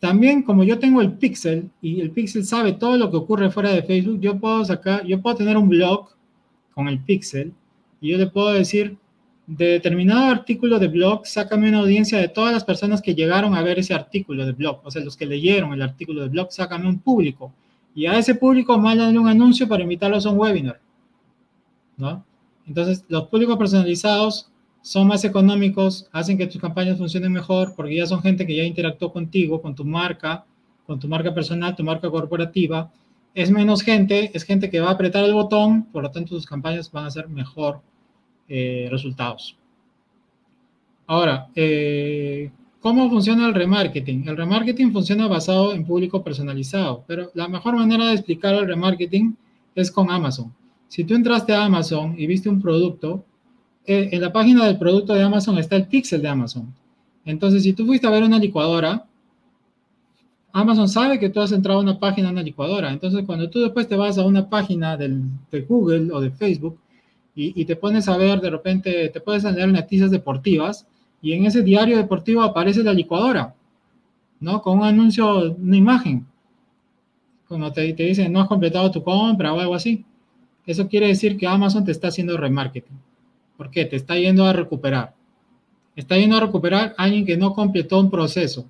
también 0.01 0.43
como 0.43 0.65
yo 0.65 0.79
tengo 0.79 1.01
el 1.01 1.13
pixel 1.13 1.71
y 1.81 2.01
el 2.01 2.11
pixel 2.11 2.45
sabe 2.45 2.73
todo 2.73 2.97
lo 2.97 3.11
que 3.11 3.17
ocurre 3.17 3.51
fuera 3.51 3.71
de 3.71 3.83
Facebook, 3.83 4.21
yo 4.21 4.39
puedo 4.39 4.65
sacar, 4.65 5.05
yo 5.05 5.21
puedo 5.21 5.37
tener 5.37 5.57
un 5.57 5.69
blog 5.69 6.11
con 6.75 6.89
el 6.89 7.01
pixel 7.01 7.53
y 8.01 8.11
yo 8.11 8.19
le 8.19 8.29
puedo 8.29 8.53
decir, 8.53 8.97
de 9.49 9.67
determinado 9.67 10.27
artículo 10.27 10.79
de 10.79 10.89
blog, 10.89 11.27
sácame 11.27 11.71
una 11.71 11.79
audiencia 11.79 12.19
de 12.19 12.29
todas 12.29 12.53
las 12.53 12.65
personas 12.65 13.01
que 13.01 13.15
llegaron 13.15 13.55
a 13.55 13.63
ver 13.63 13.79
ese 13.79 13.95
artículo 13.95 14.45
de 14.45 14.53
blog, 14.53 14.81
o 14.85 14.91
sea, 14.91 15.03
los 15.03 15.17
que 15.17 15.25
leyeron 15.25 15.73
el 15.73 15.81
artículo 15.81 16.23
de 16.23 16.29
blog, 16.29 16.53
sácame 16.53 16.87
un 16.87 16.99
público. 16.99 17.53
Y 17.95 18.07
a 18.07 18.19
ese 18.19 18.35
público 18.35 18.79
mándale 18.79 19.19
un 19.19 19.27
anuncio 19.27 19.67
para 19.67 19.83
invitarlos 19.83 20.27
a 20.27 20.31
un 20.31 20.39
webinar. 20.39 20.81
¿No? 21.97 22.25
Entonces, 22.67 23.05
los 23.09 23.25
públicos 23.29 23.57
personalizados 23.57 24.53
son 24.83 25.07
más 25.07 25.25
económicos, 25.25 26.09
hacen 26.13 26.39
que 26.39 26.47
tus 26.47 26.61
campañas 26.61 26.99
funcionen 26.99 27.33
mejor, 27.33 27.75
porque 27.75 27.97
ya 27.97 28.07
son 28.07 28.23
gente 28.23 28.47
que 28.47 28.57
ya 28.57 28.65
interactuó 28.65 29.13
contigo, 29.13 29.61
con 29.61 29.75
tu 29.75 29.85
marca, 29.85 30.45
con 30.87 30.99
tu 30.99 31.09
marca 31.09 31.35
personal, 31.35 31.77
tu 31.77 31.85
marca 31.85 32.11
corporativa. 32.11 32.91
Es 33.35 33.51
menos 33.51 33.83
gente, 33.83 34.31
es 34.35 34.45
gente 34.45 34.71
que 34.71 34.81
va 34.81 34.89
a 34.89 34.93
apretar 34.93 35.25
el 35.25 35.35
botón, 35.35 35.85
por 35.85 36.03
lo 36.03 36.11
tanto 36.11 36.35
tus 36.35 36.47
campañas 36.47 36.91
van 36.91 37.07
a 37.07 37.11
ser 37.11 37.29
mejor 37.29 37.81
eh, 38.49 38.89
resultados. 38.91 39.57
Ahora, 41.07 41.49
eh, 41.55 42.51
¿cómo 42.81 43.09
funciona 43.09 43.47
el 43.47 43.55
remarketing? 43.55 44.29
El 44.29 44.37
remarketing 44.37 44.93
funciona 44.93 45.27
basado 45.27 45.75
en 45.75 45.85
público 45.85 46.23
personalizado, 46.23 47.05
pero 47.07 47.31
la 47.35 47.49
mejor 47.49 47.77
manera 47.77 48.07
de 48.07 48.15
explicar 48.15 48.55
el 48.55 48.67
remarketing 48.67 49.37
es 49.75 49.91
con 49.91 50.11
Amazon. 50.11 50.53
Si 50.89 51.05
tú 51.05 51.15
entraste 51.15 51.53
a 51.53 51.65
Amazon 51.65 52.15
y 52.19 52.27
viste 52.27 52.49
un 52.49 52.61
producto, 52.61 53.25
en 53.89 54.21
la 54.21 54.33
página 54.33 54.67
del 54.67 54.79
producto 54.79 55.15
de 55.15 55.23
Amazon 55.23 55.59
está 55.59 55.77
el 55.77 55.87
pixel 55.87 56.23
de 56.23 56.29
Amazon. 56.29 56.75
Entonces, 57.25 57.63
si 57.63 57.73
tú 57.73 57.87
fuiste 57.87 58.07
a 58.07 58.11
ver 58.11 58.23
una 58.23 58.39
licuadora, 58.39 59.07
Amazon 60.53 60.89
sabe 60.89 61.19
que 61.19 61.31
tú 61.31 61.41
has 61.41 61.53
entrado 61.53 61.81
a 61.81 61.83
una 61.83 61.99
página 61.99 62.29
de 62.29 62.33
una 62.33 62.43
licuadora. 62.43 62.93
Entonces, 62.93 63.25
cuando 63.25 63.51
tú 63.51 63.61
después 63.61 63.89
te 63.89 63.97
vas 63.97 64.19
a 64.19 64.25
una 64.25 64.49
página 64.49 64.97
de 64.97 65.61
Google 65.69 66.13
o 66.13 66.21
de 66.21 66.31
Facebook, 66.31 66.79
y, 67.41 67.65
te 67.67 67.77
pones 67.77 68.09
a 68.09 68.17
ver, 68.17 68.41
de 68.41 68.51
repente 68.51 69.09
te 69.11 69.21
puedes 69.21 69.45
leer 69.45 69.69
noticias 69.69 70.11
deportivas 70.11 70.89
y 71.23 71.35
en 71.35 71.47
ese 71.47 71.63
diario 71.63 71.97
deportivo 71.97 72.43
aparece 72.43 72.83
la 72.83 72.93
licuadora, 72.93 73.55
¿no? 74.41 74.61
Con 74.61 74.79
un 74.81 74.85
anuncio, 74.85 75.53
una 75.53 75.77
imagen. 75.77 76.27
Cuando 77.47 77.73
te, 77.73 77.93
te 77.93 78.03
dicen 78.03 78.33
no 78.33 78.41
has 78.41 78.49
completado 78.49 78.91
tu 78.91 79.05
compra 79.05 79.53
o 79.53 79.61
algo 79.61 79.77
así. 79.77 80.05
Eso 80.67 80.89
quiere 80.89 81.07
decir 81.07 81.37
que 81.37 81.47
Amazon 81.47 81.85
te 81.85 81.93
está 81.93 82.09
haciendo 82.09 82.37
remarketing. 82.37 82.99
¿Por 83.59 83.71
qué? 83.71 83.85
Te 83.85 83.97
está 83.97 84.17
yendo 84.17 84.47
a 84.47 84.55
recuperar. 84.55 85.15
Está 85.95 86.17
yendo 86.17 86.39
a 86.39 86.41
recuperar 86.41 86.95
a 86.97 87.05
alguien 87.05 87.27
que 87.27 87.37
no 87.37 87.53
completó 87.53 88.01
un 88.01 88.11
proceso. 88.11 88.65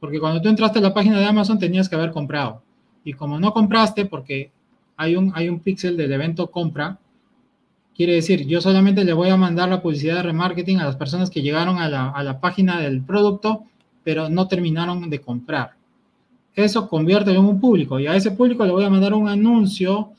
Porque 0.00 0.20
cuando 0.20 0.42
tú 0.42 0.50
entraste 0.50 0.80
a 0.80 0.82
la 0.82 0.92
página 0.92 1.18
de 1.18 1.24
Amazon 1.24 1.58
tenías 1.58 1.88
que 1.88 1.94
haber 1.94 2.10
comprado. 2.10 2.60
Y 3.04 3.14
como 3.14 3.40
no 3.40 3.54
compraste, 3.54 4.04
porque 4.04 4.50
hay 4.98 5.16
un, 5.16 5.32
hay 5.34 5.48
un 5.48 5.60
píxel 5.60 5.96
del 5.96 6.12
evento 6.12 6.50
compra, 6.50 6.98
Quiere 7.94 8.14
decir, 8.14 8.46
yo 8.46 8.60
solamente 8.62 9.04
le 9.04 9.12
voy 9.12 9.28
a 9.28 9.36
mandar 9.36 9.68
la 9.68 9.82
publicidad 9.82 10.16
de 10.16 10.22
remarketing 10.22 10.80
a 10.80 10.86
las 10.86 10.96
personas 10.96 11.28
que 11.28 11.42
llegaron 11.42 11.78
a 11.78 11.88
la, 11.88 12.40
página 12.40 12.80
del 12.80 13.02
producto, 13.02 13.64
pero 14.02 14.30
no 14.30 14.48
terminaron 14.48 15.10
de 15.10 15.20
comprar. 15.20 15.72
Eso 16.54 16.88
convierte 16.88 17.32
en 17.32 17.44
un 17.44 17.60
público 17.60 18.00
y 18.00 18.06
a 18.06 18.16
ese 18.16 18.30
público 18.30 18.64
le 18.64 18.72
voy 18.72 18.84
a 18.84 18.90
mandar 18.90 19.12
un 19.12 19.28
anuncio 19.28 20.12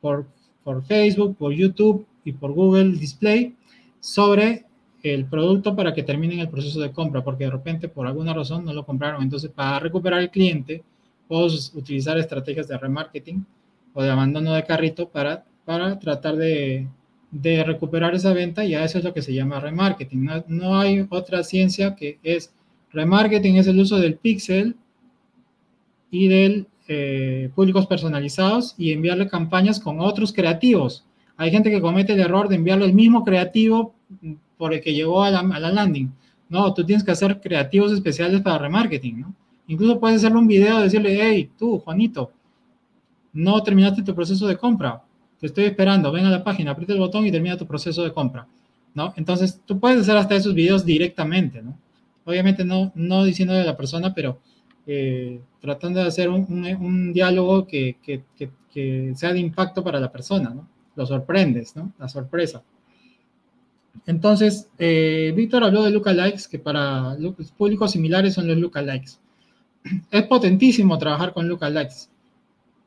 por, 0.00 0.26
por 0.64 0.82
Facebook, 0.82 1.36
por 1.36 1.52
YouTube 1.52 2.06
y 2.24 2.32
por 2.32 2.52
Google 2.52 2.92
Display 2.92 3.54
sobre 4.02 4.66
el 5.02 5.24
producto 5.24 5.74
para 5.74 5.94
que 5.94 6.02
terminen 6.02 6.40
el 6.40 6.50
proceso 6.50 6.80
de 6.80 6.92
compra, 6.92 7.24
porque 7.24 7.44
de 7.44 7.50
repente 7.50 7.88
por 7.88 8.06
alguna 8.06 8.34
razón 8.34 8.64
no 8.64 8.74
lo 8.74 8.84
compraron. 8.84 9.22
Entonces, 9.22 9.50
para 9.50 9.78
recuperar 9.78 10.20
el 10.20 10.30
cliente, 10.30 10.82
puedo 11.28 11.46
utilizar 11.74 12.18
estrategias 12.18 12.68
de 12.68 12.76
remarketing 12.76 13.46
o 13.94 14.02
de 14.02 14.10
abandono 14.10 14.52
de 14.52 14.64
carrito 14.64 15.08
para, 15.08 15.44
para 15.64 15.98
tratar 15.98 16.36
de 16.36 16.88
de 17.32 17.64
recuperar 17.64 18.14
esa 18.14 18.34
venta 18.34 18.64
y 18.64 18.74
a 18.74 18.84
eso 18.84 18.98
es 18.98 19.04
lo 19.04 19.14
que 19.14 19.22
se 19.22 19.32
llama 19.32 19.58
remarketing. 19.58 20.28
No, 20.48 20.78
hay 20.78 21.04
otra 21.08 21.42
ciencia 21.42 21.96
que 21.96 22.18
es 22.22 22.54
remarketing, 22.92 23.56
es 23.56 23.66
el 23.66 23.80
uso 23.80 23.98
del 23.98 24.16
pixel 24.16 24.76
y 26.10 26.28
del 26.28 26.66
eh, 26.88 27.50
públicos 27.54 27.86
personalizados 27.86 28.74
y 28.76 28.92
enviarle 28.92 29.28
campañas 29.28 29.80
con 29.80 29.98
otros 29.98 30.32
creativos. 30.32 31.06
Hay 31.42 31.50
gente 31.50 31.70
que 31.70 31.80
comete 31.80 32.12
el 32.12 32.20
error 32.20 32.48
de 32.48 32.56
enviarle 32.56 32.86
el 32.86 32.94
mismo 32.94 33.24
creativo 33.24 33.94
por 34.56 34.72
el 34.72 34.80
que 34.80 34.94
llegó 34.94 35.22
a 35.22 35.30
la, 35.30 35.40
a 35.40 35.60
la 35.60 35.70
landing. 35.70 36.12
No, 36.48 36.72
tú 36.72 36.84
tienes 36.84 37.04
que 37.04 37.10
hacer 37.10 37.40
creativos 37.40 37.92
especiales 37.92 38.40
para 38.42 38.58
remarketing, 38.58 39.20
¿no? 39.20 39.34
Incluso 39.66 39.98
puedes 39.98 40.18
hacerle 40.18 40.38
un 40.38 40.46
video, 40.46 40.80
decirle, 40.80 41.18
hey, 41.20 41.50
tú, 41.58 41.78
Juanito, 41.78 42.30
no 43.32 43.62
terminaste 43.62 44.02
tu 44.02 44.14
proceso 44.14 44.46
de 44.46 44.56
compra 44.56 45.02
te 45.42 45.48
estoy 45.48 45.64
esperando, 45.64 46.12
ven 46.12 46.24
a 46.24 46.30
la 46.30 46.44
página, 46.44 46.70
aprieta 46.70 46.92
el 46.92 47.00
botón 47.00 47.26
y 47.26 47.32
termina 47.32 47.56
tu 47.56 47.66
proceso 47.66 48.04
de 48.04 48.12
compra, 48.12 48.46
¿no? 48.94 49.12
Entonces, 49.16 49.60
tú 49.66 49.80
puedes 49.80 50.02
hacer 50.02 50.16
hasta 50.16 50.36
esos 50.36 50.54
videos 50.54 50.84
directamente, 50.84 51.60
¿no? 51.60 51.76
Obviamente 52.24 52.64
no, 52.64 52.92
no 52.94 53.24
diciendo 53.24 53.52
de 53.52 53.64
la 53.64 53.76
persona, 53.76 54.14
pero 54.14 54.38
eh, 54.86 55.40
tratando 55.60 55.98
de 55.98 56.06
hacer 56.06 56.30
un, 56.30 57.12
diálogo 57.12 57.66
que, 57.66 57.96
sea 59.16 59.32
de 59.32 59.40
impacto 59.40 59.82
para 59.82 59.98
la 59.98 60.12
persona, 60.12 60.50
¿no? 60.50 60.68
Lo 60.94 61.06
sorprendes, 61.06 61.74
¿no? 61.76 61.92
La 61.98 62.08
sorpresa. 62.08 62.62
Entonces, 64.06 64.68
eh, 64.78 65.32
Víctor 65.36 65.64
habló 65.64 65.82
de 65.82 65.90
lookalikes, 65.90 66.48
que 66.48 66.58
para 66.58 67.16
públicos 67.56 67.92
similares 67.92 68.34
son 68.34 68.48
los 68.48 68.56
lookalikes. 68.56 69.18
Es 70.10 70.22
potentísimo 70.24 70.98
trabajar 70.98 71.32
con 71.32 71.48
lookalikes, 71.48 72.08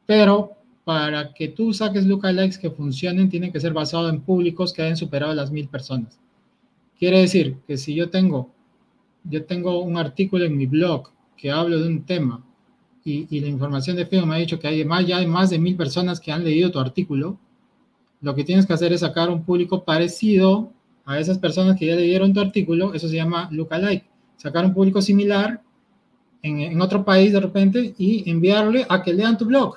pero 0.06 0.52
para 0.84 1.34
que 1.34 1.48
tú 1.48 1.74
saques 1.74 2.06
lookalikes 2.06 2.58
que 2.58 2.70
funcionen, 2.70 3.30
tienen 3.30 3.52
que 3.52 3.60
ser 3.60 3.74
basados 3.74 4.12
en 4.12 4.22
públicos 4.22 4.72
que 4.72 4.84
hayan 4.84 4.98
superado 4.98 5.34
las 5.34 5.52
mil 5.52 5.68
personas. 5.68 6.20
Quiere 6.98 7.20
decir 7.20 7.58
que 7.68 7.78
si 7.78 7.96
yo 7.96 8.10
tengo, 8.10 8.52
yo 9.24 9.46
tengo 9.46 9.82
un 9.82 9.98
artículo 9.98 10.46
en 10.46 10.56
mi 10.56 10.66
blog 10.66 11.10
que 11.36 11.52
hablo 11.52 11.80
de 11.80 11.88
un 11.88 12.04
tema 12.04 12.44
y, 13.04 13.40
la 13.40 13.48
información 13.48 13.96
de 13.96 14.06
Facebook 14.06 14.28
me 14.28 14.36
ha 14.36 14.40
dicho 14.40 14.60
que 14.60 14.68
hay 14.68 14.84
más, 14.84 15.06
ya 15.06 15.18
hay 15.18 15.28
más 15.28 15.52
de 15.52 15.60
mil 15.60 15.76
personas 15.76 16.20
que 16.20 16.32
han 16.32 16.44
leído 16.44 16.72
tu 16.72 16.80
artículo, 16.80 17.38
lo 18.26 18.34
que 18.34 18.44
tienes 18.44 18.66
que 18.66 18.74
hacer 18.74 18.92
es 18.92 19.02
sacar 19.02 19.30
un 19.30 19.44
público 19.44 19.84
parecido 19.84 20.72
a 21.06 21.20
esas 21.20 21.38
personas 21.38 21.78
que 21.78 21.86
ya 21.86 21.96
leyeron 21.96 22.34
tu 22.34 22.40
artículo, 22.40 22.96
eso 22.96 23.08
se 23.08 23.16
llama 23.16 23.48
lookalike. 23.52 24.04
Sacar 24.36 24.66
un 24.66 24.74
público 24.74 25.00
similar 25.00 25.62
en, 26.42 26.60
en 26.60 26.82
otro 26.82 27.06
país 27.06 27.32
de 27.32 27.40
repente 27.40 27.94
y 28.00 28.28
enviarle 28.28 28.84
a 28.90 29.04
que 29.04 29.14
lean 29.14 29.38
tu 29.38 29.46
blog 29.46 29.76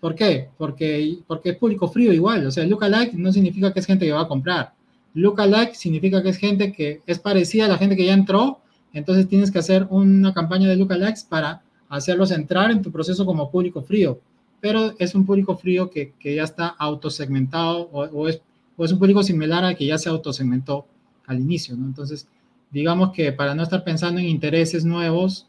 ¿Por 0.00 0.16
qué? 0.16 0.48
Porque, 0.58 1.18
porque 1.28 1.50
es 1.50 1.56
público 1.56 1.86
frío 1.86 2.12
igual. 2.12 2.44
O 2.46 2.50
sea, 2.50 2.66
lookalike 2.66 3.14
no 3.14 3.32
significa 3.32 3.72
que 3.72 3.78
es 3.78 3.86
gente 3.86 4.06
que 4.06 4.12
va 4.12 4.22
a 4.22 4.28
comprar. 4.28 4.72
Lookalike 5.14 5.76
significa 5.76 6.20
que 6.20 6.30
es 6.30 6.36
gente 6.36 6.72
que 6.72 7.02
es 7.06 7.20
parecida 7.20 7.66
a 7.66 7.68
la 7.68 7.78
gente 7.78 7.96
que 7.96 8.06
ya 8.06 8.14
entró. 8.14 8.60
Entonces 8.92 9.28
tienes 9.28 9.52
que 9.52 9.60
hacer 9.60 9.86
una 9.88 10.34
campaña 10.34 10.68
de 10.68 10.74
lookalikes 10.74 11.22
para 11.22 11.62
hacerlos 11.88 12.32
entrar 12.32 12.72
en 12.72 12.82
tu 12.82 12.90
proceso 12.90 13.24
como 13.24 13.52
público 13.52 13.82
frío. 13.82 14.18
Pero 14.60 14.94
es 14.98 15.14
un 15.14 15.24
público 15.24 15.56
frío 15.56 15.90
que, 15.90 16.12
que 16.18 16.34
ya 16.34 16.44
está 16.44 16.68
autosegmentado 16.68 17.88
o, 17.92 18.02
o, 18.04 18.28
es, 18.28 18.40
o 18.76 18.84
es 18.84 18.92
un 18.92 18.98
público 18.98 19.22
similar 19.22 19.64
al 19.64 19.76
que 19.76 19.86
ya 19.86 19.98
se 19.98 20.08
autosegmentó 20.08 20.86
al 21.26 21.40
inicio. 21.40 21.76
¿no? 21.76 21.86
Entonces, 21.86 22.28
digamos 22.70 23.12
que 23.12 23.32
para 23.32 23.54
no 23.54 23.62
estar 23.62 23.84
pensando 23.84 24.20
en 24.20 24.26
intereses 24.26 24.84
nuevos, 24.84 25.46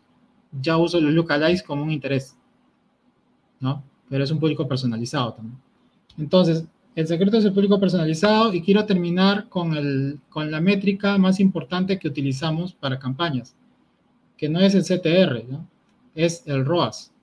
ya 0.62 0.78
uso 0.78 1.00
los 1.02 1.14
lookalikes 1.14 1.64
como 1.64 1.84
un 1.84 1.92
interés. 1.92 2.36
¿no? 3.60 3.84
pero 4.10 4.24
es 4.24 4.32
un 4.32 4.40
público 4.40 4.68
personalizado 4.68 5.34
también. 5.34 5.58
Entonces, 6.18 6.66
el 6.96 7.08
secreto 7.08 7.38
es 7.38 7.46
el 7.46 7.54
público 7.54 7.80
personalizado 7.80 8.54
y 8.54 8.62
quiero 8.62 8.86
terminar 8.86 9.48
con, 9.48 9.76
el, 9.78 10.20
con 10.30 10.52
la 10.52 10.60
métrica 10.60 11.18
más 11.18 11.40
importante 11.40 12.00
que 12.00 12.08
utilizamos 12.08 12.74
para 12.74 13.00
campañas, 13.00 13.56
que 14.36 14.50
no 14.50 14.60
es 14.60 14.74
el 14.74 14.84
CTR, 14.84 15.46
¿no? 15.48 15.68
es 16.16 16.44
el 16.48 16.66
ROAS. 16.66 17.14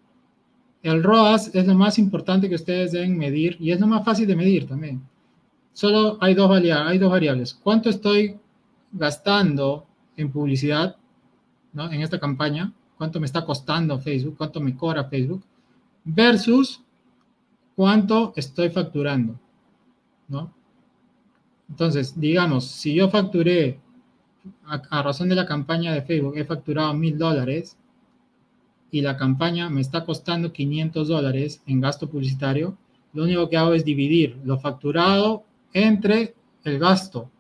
El 0.87 1.03
ROAS 1.03 1.55
es 1.55 1.67
lo 1.67 1.75
más 1.75 1.99
importante 1.99 2.49
que 2.49 2.55
ustedes 2.55 2.93
deben 2.93 3.19
medir 3.19 3.57
y 3.59 3.73
es 3.73 3.81
lo 3.81 3.87
más 3.87 4.05
fácil 4.05 4.27
de 4.27 4.37
medir 4.37 4.67
también. 4.67 5.03
Solo 5.73 6.17
hay 6.21 6.35
dos, 6.35 6.49
variables. 6.49 7.55
¿Cuánto 7.55 7.91
estoy 7.91 8.39
gastando 8.93 9.87
en 10.17 10.31
publicidad 10.31 10.97
en 11.75 12.01
esta 12.01 12.19
campaña? 12.19 12.73
¿Cuánto 12.97 13.21
me 13.21 13.27
está 13.27 13.45
costando 13.45 13.99
Facebook? 13.99 14.37
¿Cuánto 14.39 14.61
me 14.61 14.77
cobra 14.77 15.05
Facebook? 15.05 15.43
versus 16.07 16.81
cuánto 17.75 18.33
estoy 18.37 18.71
facturando, 18.71 19.39
¿no? 20.29 20.55
Entonces, 21.69 22.19
digamos, 22.19 22.65
si 22.65 22.95
yo 22.95 23.11
facturé, 23.11 23.81
a, 24.65 25.03
razón 25.03 25.29
de 25.29 25.35
la 25.35 25.45
campaña 25.45 25.93
de 25.93 26.03
Facebook, 26.03 26.39
he 26.39 26.45
facturado 26.45 26.95
mil 26.95 27.19
dólares 27.19 27.77
y 28.91 29.01
la 29.01 29.17
campaña 29.17 29.69
me 29.69 29.81
está 29.81 30.05
costando 30.05 30.53
500 30.53 31.09
dólares 31.09 31.63
en 31.67 31.81
gasto 31.81 32.09
publicitario, 32.09 32.77
lo 33.13 33.25
único 33.25 33.49
que 33.49 33.57
hago 33.57 33.75
es 33.75 33.85
dividir 33.85 34.39
lo 34.45 34.59
facturado 34.59 35.45
entre 35.73 36.35
el 36.65 36.79
gasto. 36.79 37.31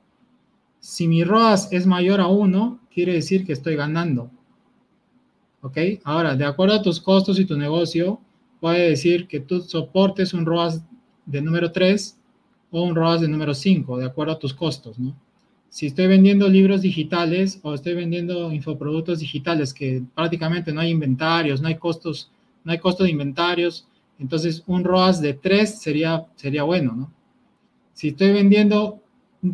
Si 0.80 1.08
mi 1.08 1.24
ROAS 1.24 1.72
es 1.72 1.86
mayor 1.86 2.20
a 2.20 2.28
1, 2.28 2.80
quiere 2.92 3.12
decir 3.12 3.44
que 3.44 3.52
estoy 3.52 3.76
ganando. 3.76 4.30
¿Ok? 5.60 5.78
Ahora, 6.04 6.36
de 6.36 6.44
acuerdo 6.44 6.76
a 6.76 6.82
tus 6.82 7.00
costos 7.00 7.38
y 7.38 7.44
tu 7.44 7.56
negocio, 7.56 8.20
puede 8.60 8.90
decir 8.90 9.26
que 9.26 9.40
tú 9.40 9.60
soportes 9.60 10.32
un 10.32 10.46
ROAS 10.46 10.82
de 11.24 11.42
número 11.42 11.72
3 11.72 12.18
o 12.70 12.82
un 12.82 12.94
ROAS 12.94 13.20
de 13.20 13.28
número 13.28 13.54
5, 13.54 13.98
de 13.98 14.06
acuerdo 14.06 14.34
a 14.34 14.38
tus 14.38 14.54
costos, 14.54 14.98
¿no? 14.98 15.16
Si 15.76 15.84
estoy 15.84 16.06
vendiendo 16.06 16.48
libros 16.48 16.80
digitales 16.80 17.60
o 17.62 17.74
estoy 17.74 17.92
vendiendo 17.92 18.50
infoproductos 18.50 19.18
digitales 19.18 19.74
que 19.74 20.02
prácticamente 20.14 20.72
no 20.72 20.80
hay 20.80 20.88
inventarios, 20.88 21.60
no 21.60 21.68
hay 21.68 21.74
costos, 21.74 22.30
no 22.64 22.72
hay 22.72 22.78
costo 22.78 23.04
de 23.04 23.10
inventarios, 23.10 23.86
entonces 24.18 24.64
un 24.66 24.84
ROAS 24.84 25.20
de 25.20 25.34
3 25.34 25.78
sería, 25.78 26.24
sería 26.34 26.62
bueno, 26.62 26.92
¿no? 26.92 27.12
Si 27.92 28.08
estoy 28.08 28.32
vendiendo 28.32 29.02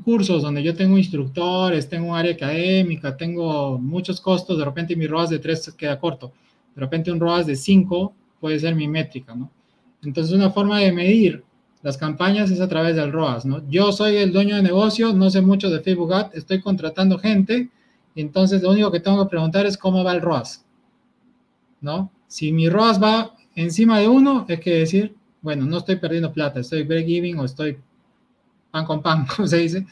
cursos 0.04 0.42
donde 0.44 0.62
yo 0.62 0.76
tengo 0.76 0.96
instructores, 0.96 1.88
tengo 1.88 2.10
un 2.10 2.16
área 2.16 2.34
académica, 2.34 3.16
tengo 3.16 3.76
muchos 3.80 4.20
costos, 4.20 4.56
de 4.58 4.64
repente 4.64 4.94
mi 4.94 5.08
ROAS 5.08 5.28
de 5.28 5.40
3 5.40 5.72
queda 5.76 5.98
corto. 5.98 6.32
De 6.76 6.82
repente 6.82 7.10
un 7.10 7.18
ROAS 7.18 7.48
de 7.48 7.56
5 7.56 8.14
puede 8.38 8.60
ser 8.60 8.76
mi 8.76 8.86
métrica, 8.86 9.34
¿no? 9.34 9.50
Entonces 10.04 10.32
una 10.32 10.50
forma 10.50 10.78
de 10.78 10.92
medir 10.92 11.42
las 11.82 11.98
campañas 11.98 12.50
es 12.50 12.60
a 12.60 12.68
través 12.68 12.96
del 12.96 13.12
ROAS, 13.12 13.44
¿no? 13.44 13.62
Yo 13.68 13.92
soy 13.92 14.16
el 14.16 14.32
dueño 14.32 14.56
de 14.56 14.62
negocio, 14.62 15.12
no 15.12 15.30
sé 15.30 15.40
mucho 15.40 15.68
de 15.68 15.80
Facebook 15.80 16.12
Ad, 16.12 16.30
estoy 16.34 16.60
contratando 16.60 17.18
gente, 17.18 17.70
entonces 18.14 18.62
lo 18.62 18.70
único 18.70 18.90
que 18.90 19.00
tengo 19.00 19.22
que 19.24 19.30
preguntar 19.30 19.66
es 19.66 19.76
cómo 19.76 20.04
va 20.04 20.12
el 20.12 20.20
ROAS, 20.20 20.64
¿no? 21.80 22.10
Si 22.28 22.52
mi 22.52 22.68
ROAS 22.68 23.02
va 23.02 23.34
encima 23.56 23.98
de 23.98 24.08
uno, 24.08 24.46
es 24.48 24.60
que 24.60 24.78
decir, 24.78 25.14
bueno, 25.40 25.66
no 25.66 25.78
estoy 25.78 25.96
perdiendo 25.96 26.32
plata, 26.32 26.60
estoy 26.60 26.84
break-even 26.84 27.38
o 27.40 27.44
estoy 27.44 27.78
pan 28.70 28.84
con 28.84 29.02
pan, 29.02 29.26
como 29.36 29.48
se 29.48 29.58
dice, 29.58 29.86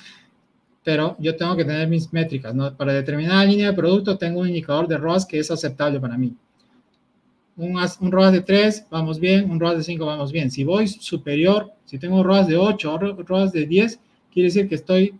pero 0.85 1.17
yo 1.19 1.37
tengo 1.37 1.57
que 1.57 1.65
tener 1.65 1.89
mis 1.89 2.13
métricas, 2.13 2.55
¿no? 2.55 2.75
Para 2.77 2.93
determinada 2.93 3.45
línea 3.45 3.71
de 3.71 3.77
producto 3.77 4.17
tengo 4.17 4.41
un 4.41 4.49
indicador 4.49 4.87
de 4.87 4.97
ROAS 4.97 5.27
que 5.27 5.39
es 5.39 5.51
aceptable 5.51 5.99
para 6.01 6.17
mí. 6.17 6.35
Un, 7.61 7.77
un 7.77 8.13
ROAS 8.13 8.33
de 8.33 8.41
3, 8.41 8.87
vamos 8.91 9.21
bien, 9.21 9.51
un 9.51 9.61
ROAS 9.61 9.77
de 9.77 9.85
5, 9.85 10.07
vamos 10.07 10.33
bien. 10.33 10.51
Si 10.51 10.65
voy 10.65 10.89
superior, 10.89 11.73
si 11.85 11.99
tengo 11.99 12.17
un 12.17 12.25
ROAS 12.25 12.49
de 12.49 12.57
8 12.57 12.95
o 12.95 12.99
ROAS 12.99 13.53
de 13.53 13.67
10, 13.67 14.01
quiere 14.33 14.47
decir 14.47 14.67
que 14.67 14.77
estoy, 14.77 15.15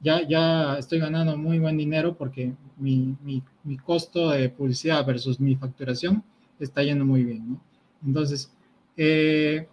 ya, 0.00 0.26
ya 0.26 0.76
estoy 0.76 0.98
ganando 0.98 1.36
muy 1.36 1.60
buen 1.60 1.76
dinero 1.76 2.16
porque 2.16 2.52
mi, 2.78 3.16
mi, 3.22 3.76
costo 3.76 4.30
de 4.30 4.48
publicidad 4.48 5.06
versus 5.06 5.38
mi 5.38 5.54
facturación 5.54 6.24
está 6.58 6.82
yendo 6.82 7.04
muy 7.04 7.22
bien. 7.22 7.60
Entonces, 8.04 8.52
eh, 8.96 9.68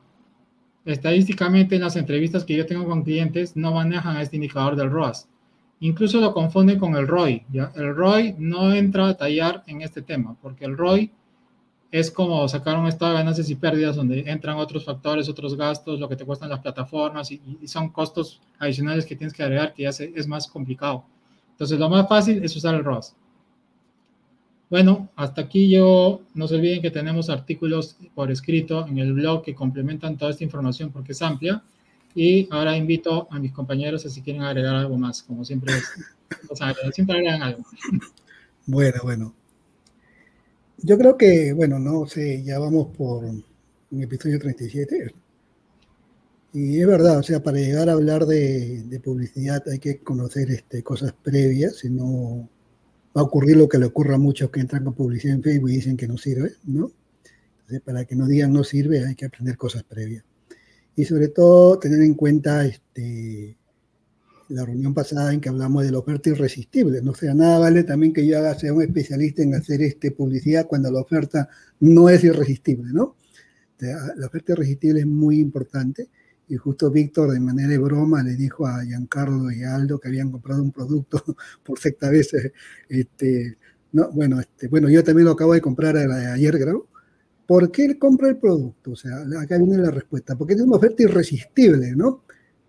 estadísticamente 0.86 1.76
en 1.76 1.82
las 1.82 1.96
entrevistas 1.96 2.44
que 2.44 2.56
yo 2.56 2.68
tengo 2.68 2.86
con 2.86 3.04
clientes 3.04 3.56
no 3.56 3.72
manejan 3.72 4.18
este 4.18 4.36
indicador 4.36 4.76
del 4.76 4.92
ROAS. 4.92 5.28
Incluso 5.80 6.22
lo 6.22 6.34
confunden 6.34 6.78
con 6.78 6.96
el 6.96 7.08
ROI. 7.08 7.46
¿ya? 7.52 7.72
El 7.76 7.96
ROI 7.96 8.36
no 8.38 8.74
entra 8.74 9.08
a 9.08 9.18
tallar 9.18 9.64
en 9.66 9.82
este 9.82 10.04
tema, 10.04 10.38
porque 10.42 10.66
el 10.66 10.78
ROI 10.78 11.12
es 11.92 12.12
como 12.12 12.48
sacar 12.48 12.78
un 12.78 12.88
estado 12.88 13.12
de 13.12 13.20
ganancias 13.20 13.50
y 13.50 13.56
pérdidas 13.56 13.96
donde 13.96 14.20
entran 14.30 14.58
otros 14.58 14.84
factores, 14.84 15.30
otros 15.30 15.56
gastos, 15.56 16.00
lo 16.00 16.10
que 16.10 16.16
te 16.16 16.26
cuestan 16.26 16.50
las 16.50 16.60
plataformas 16.60 17.32
y, 17.32 17.40
son 17.68 17.90
costos 17.90 18.42
adicionales 18.60 19.06
que 19.06 19.16
tienes 19.16 19.34
que 19.34 19.44
agregar 19.44 19.74
que 19.74 19.84
ya 19.84 19.90
es 19.90 20.28
más 20.28 20.48
complicado. 20.48 21.06
Entonces, 21.52 21.80
lo 21.80 21.90
más 21.90 22.08
fácil 22.10 22.44
es 22.44 22.56
usar 22.56 22.76
el 22.76 22.84
ROAS. 22.84 23.16
Bueno, 24.70 25.10
hasta 25.16 25.42
aquí 25.42 25.70
yo, 25.70 26.22
no 26.34 26.48
se 26.48 26.56
olviden 26.56 26.82
que 26.82 26.92
tenemos 26.92 27.30
artículos 27.30 27.96
por 28.14 28.32
escrito 28.32 28.86
en 28.88 28.98
el 28.98 29.14
blog 29.14 29.44
que 29.44 29.56
complementan 29.56 30.18
toda 30.18 30.32
esta 30.32 30.44
información 30.44 30.92
porque 30.92 31.14
es 31.14 31.22
amplia. 31.22 31.64
Y 32.14 32.48
ahora 32.52 32.76
invito 32.76 33.28
a 33.30 33.40
mis 33.40 33.52
compañeros 33.52 34.06
a 34.06 34.10
si 34.10 34.22
quieren 34.22 34.42
agregar 34.42 34.76
algo 34.76 34.98
más, 34.98 35.22
como 35.22 35.46
siempre, 35.46 35.74
siempre 36.94 37.18
agregan 37.18 37.44
algo. 37.44 37.64
Bueno, 38.66 39.00
bueno. 39.04 39.34
Yo 40.78 40.98
creo 40.98 41.18
que, 41.18 41.54
bueno, 41.54 41.80
no 41.80 42.06
sé, 42.06 42.44
ya 42.44 42.60
vamos 42.60 42.96
por 42.96 43.26
un 43.26 44.04
episodio 44.04 44.40
37. 44.40 45.14
Y 46.54 46.80
es 46.80 46.88
verdad, 46.88 47.20
o 47.20 47.24
sea, 47.24 47.44
para 47.44 47.58
llegar 47.58 47.90
a 47.90 47.94
hablar 47.94 48.26
de, 48.26 49.02
publicidad 49.04 49.62
hay 49.68 49.80
que 49.80 50.00
conocer 50.00 50.50
este, 50.52 50.84
cosas 50.84 51.14
previas, 51.14 51.78
si 51.78 51.90
no 51.90 52.48
va 53.16 53.22
a 53.22 53.24
ocurrir 53.26 53.58
lo 53.58 53.68
que 53.68 53.78
le 53.78 53.86
ocurre 53.88 54.16
a 54.16 54.18
muchos 54.18 54.50
que 54.52 54.62
entran 54.62 54.86
con 54.86 54.94
publicidad 54.94 55.36
en 55.36 55.44
Facebook 55.44 55.70
y 55.70 55.76
dicen 55.76 55.98
que 55.98 56.08
no 56.08 56.18
sirve, 56.18 56.54
¿no? 56.66 56.92
Entonces, 57.60 57.82
para 57.82 58.06
que 58.06 58.16
no 58.16 58.28
digan 58.28 58.54
no 58.54 58.64
sirve, 58.64 59.06
hay 59.06 59.16
que 59.16 59.26
aprender 59.26 59.58
cosas 59.58 59.84
previas. 59.84 60.24
Y 60.96 61.06
sobre 61.06 61.30
todo, 61.30 61.78
tener 61.80 62.02
en 62.02 62.14
cuenta 62.14 62.66
este, 62.66 63.58
la 64.50 64.66
reunión 64.66 64.94
pasada 64.94 65.34
en 65.34 65.42
que 65.42 65.50
hablamos 65.50 65.84
de 65.84 65.92
la 65.92 66.00
oferta 66.00 66.30
irresistible. 66.30 67.02
No 67.02 67.14
sea 67.14 67.34
nada 67.34 67.60
vale 67.60 67.84
también 67.84 68.14
que 68.14 68.26
yo 68.26 68.38
haga, 68.38 68.58
sea 68.58 68.74
un 68.74 68.82
especialista 68.82 69.44
en 69.44 69.56
hacer 69.56 69.82
este, 69.82 70.12
publicidad 70.12 70.68
cuando 70.68 70.92
la 70.92 71.02
oferta 71.02 71.50
no 71.80 72.10
es 72.10 72.24
irresistible, 72.24 72.92
¿no? 72.94 73.16
La 73.80 74.28
oferta 74.28 74.54
irresistible 74.54 75.02
es 75.02 75.06
muy 75.06 75.40
importante 75.40 76.08
y 76.48 76.56
justo 76.56 76.92
Víctor 76.92 77.32
de 77.32 77.40
manera 77.40 77.70
de 77.70 77.78
broma 77.78 78.24
le 78.24 78.36
dijo 78.36 78.68
a 78.68 78.84
Giancarlo 78.84 79.52
y 79.52 79.64
a 79.64 79.76
Aldo 79.76 80.00
que 80.00 80.08
habían 80.08 80.32
comprado 80.32 80.62
un 80.62 80.72
producto 80.72 81.24
por 81.64 81.80
sexta 81.80 82.10
vez. 82.10 82.32
Este, 82.88 83.58
no, 83.92 84.12
bueno, 84.12 84.40
este, 84.40 84.68
bueno, 84.68 84.90
yo 84.90 85.04
también 85.04 85.26
lo 85.26 85.32
acabo 85.32 85.54
de 85.54 85.62
comprar 85.62 85.98
ayer, 85.98 86.60
creo. 86.60 86.88
¿Por 87.48 87.72
qué 87.72 87.86
él 87.86 88.00
compra 88.00 88.30
el 88.30 88.38
producto? 88.38 88.92
O 88.92 88.96
sea, 88.96 89.18
acá 89.40 89.58
viene 89.58 89.78
la 89.78 89.92
respuesta. 89.92 90.36
Porque 90.36 90.54
es 90.54 90.62
una 90.62 90.78
oferta 90.78 91.04
irresistible, 91.04 91.96
¿no? 91.96 92.24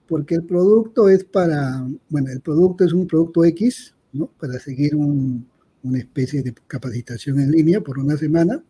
Porque 0.07 0.37
el 0.37 0.45
producto 0.45 1.09
es 1.09 1.25
para, 1.25 1.87
bueno, 2.09 2.31
el 2.31 2.41
producto 2.41 2.85
es 2.85 2.93
un 2.93 3.07
producto 3.07 3.45
X, 3.45 3.95
¿no? 4.13 4.31
Para 4.39 4.59
seguir 4.59 4.95
un, 4.95 5.47
una 5.83 5.99
especie 5.99 6.43
de 6.43 6.55
capacitación 6.67 7.41
en 7.41 7.51
línea 7.51 7.81
por 7.81 7.99
una 7.99 8.17
semana, 8.17 8.63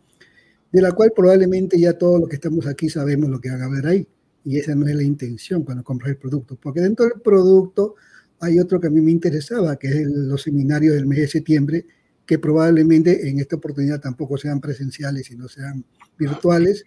de 0.72 0.82
la 0.82 0.92
cual 0.92 1.12
probablemente 1.14 1.78
ya 1.78 1.96
todos 1.96 2.20
los 2.20 2.28
que 2.28 2.36
estamos 2.36 2.66
aquí 2.66 2.88
sabemos 2.88 3.30
lo 3.30 3.40
que 3.40 3.50
va 3.50 3.56
a 3.56 3.64
haber 3.64 3.86
ahí 3.86 4.08
y 4.46 4.58
esa 4.58 4.76
no 4.76 4.86
es 4.86 4.94
la 4.94 5.02
intención 5.02 5.64
cuando 5.64 5.82
compras 5.82 6.10
el 6.10 6.18
producto, 6.18 6.56
porque 6.62 6.80
dentro 6.80 7.04
del 7.06 7.20
producto 7.20 7.96
hay 8.38 8.60
otro 8.60 8.80
que 8.80 8.86
a 8.86 8.90
mí 8.90 9.00
me 9.00 9.10
interesaba, 9.10 9.76
que 9.76 9.88
es 9.88 10.06
los 10.06 10.42
seminarios 10.42 10.94
del 10.94 11.06
mes 11.06 11.18
de 11.18 11.26
septiembre, 11.26 11.84
que 12.24 12.38
probablemente 12.38 13.28
en 13.28 13.40
esta 13.40 13.56
oportunidad 13.56 14.00
tampoco 14.00 14.38
sean 14.38 14.60
presenciales, 14.60 15.26
sino 15.26 15.48
sean 15.48 15.84
virtuales. 16.16 16.84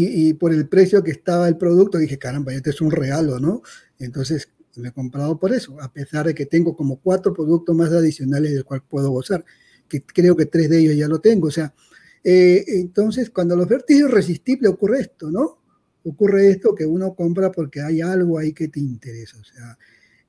Y, 0.00 0.34
por 0.34 0.52
el 0.52 0.68
precio 0.68 1.02
que 1.02 1.10
estaba 1.10 1.48
el 1.48 1.56
producto, 1.56 1.98
dije, 1.98 2.18
caramba, 2.18 2.52
este 2.52 2.70
es 2.70 2.80
un 2.80 2.90
regalo, 2.90 3.40
¿no? 3.40 3.62
Entonces 3.98 4.48
me 4.76 4.88
he 4.88 4.92
comprado 4.92 5.38
por 5.38 5.52
eso, 5.52 5.80
a 5.80 5.92
pesar 5.92 6.26
de 6.26 6.34
que 6.34 6.46
tengo 6.46 6.76
como 6.76 7.00
cuatro 7.00 7.32
productos 7.32 7.74
más 7.74 7.90
adicionales 7.90 8.52
del 8.52 8.64
cual 8.64 8.82
puedo 8.88 9.10
gozar, 9.10 9.44
que 9.88 10.02
creo 10.02 10.36
que 10.36 10.46
tres 10.46 10.70
de 10.70 10.78
ellos 10.78 10.96
ya 10.96 11.08
lo 11.08 11.20
tengo. 11.20 11.48
O 11.48 11.50
sea, 11.50 11.74
eh, 12.22 12.64
entonces 12.68 13.30
cuando 13.30 13.56
la 13.56 13.64
oferta 13.64 13.86
es 13.88 14.00
irresistible 14.00 14.68
ocurre 14.68 15.00
esto, 15.00 15.30
¿no? 15.30 15.58
ocurre 16.08 16.50
esto 16.50 16.74
que 16.74 16.86
uno 16.86 17.14
compra 17.14 17.52
porque 17.52 17.80
hay 17.80 18.00
algo 18.00 18.38
ahí 18.38 18.52
que 18.52 18.68
te 18.68 18.80
interesa. 18.80 19.38
O 19.38 19.44
sea, 19.44 19.78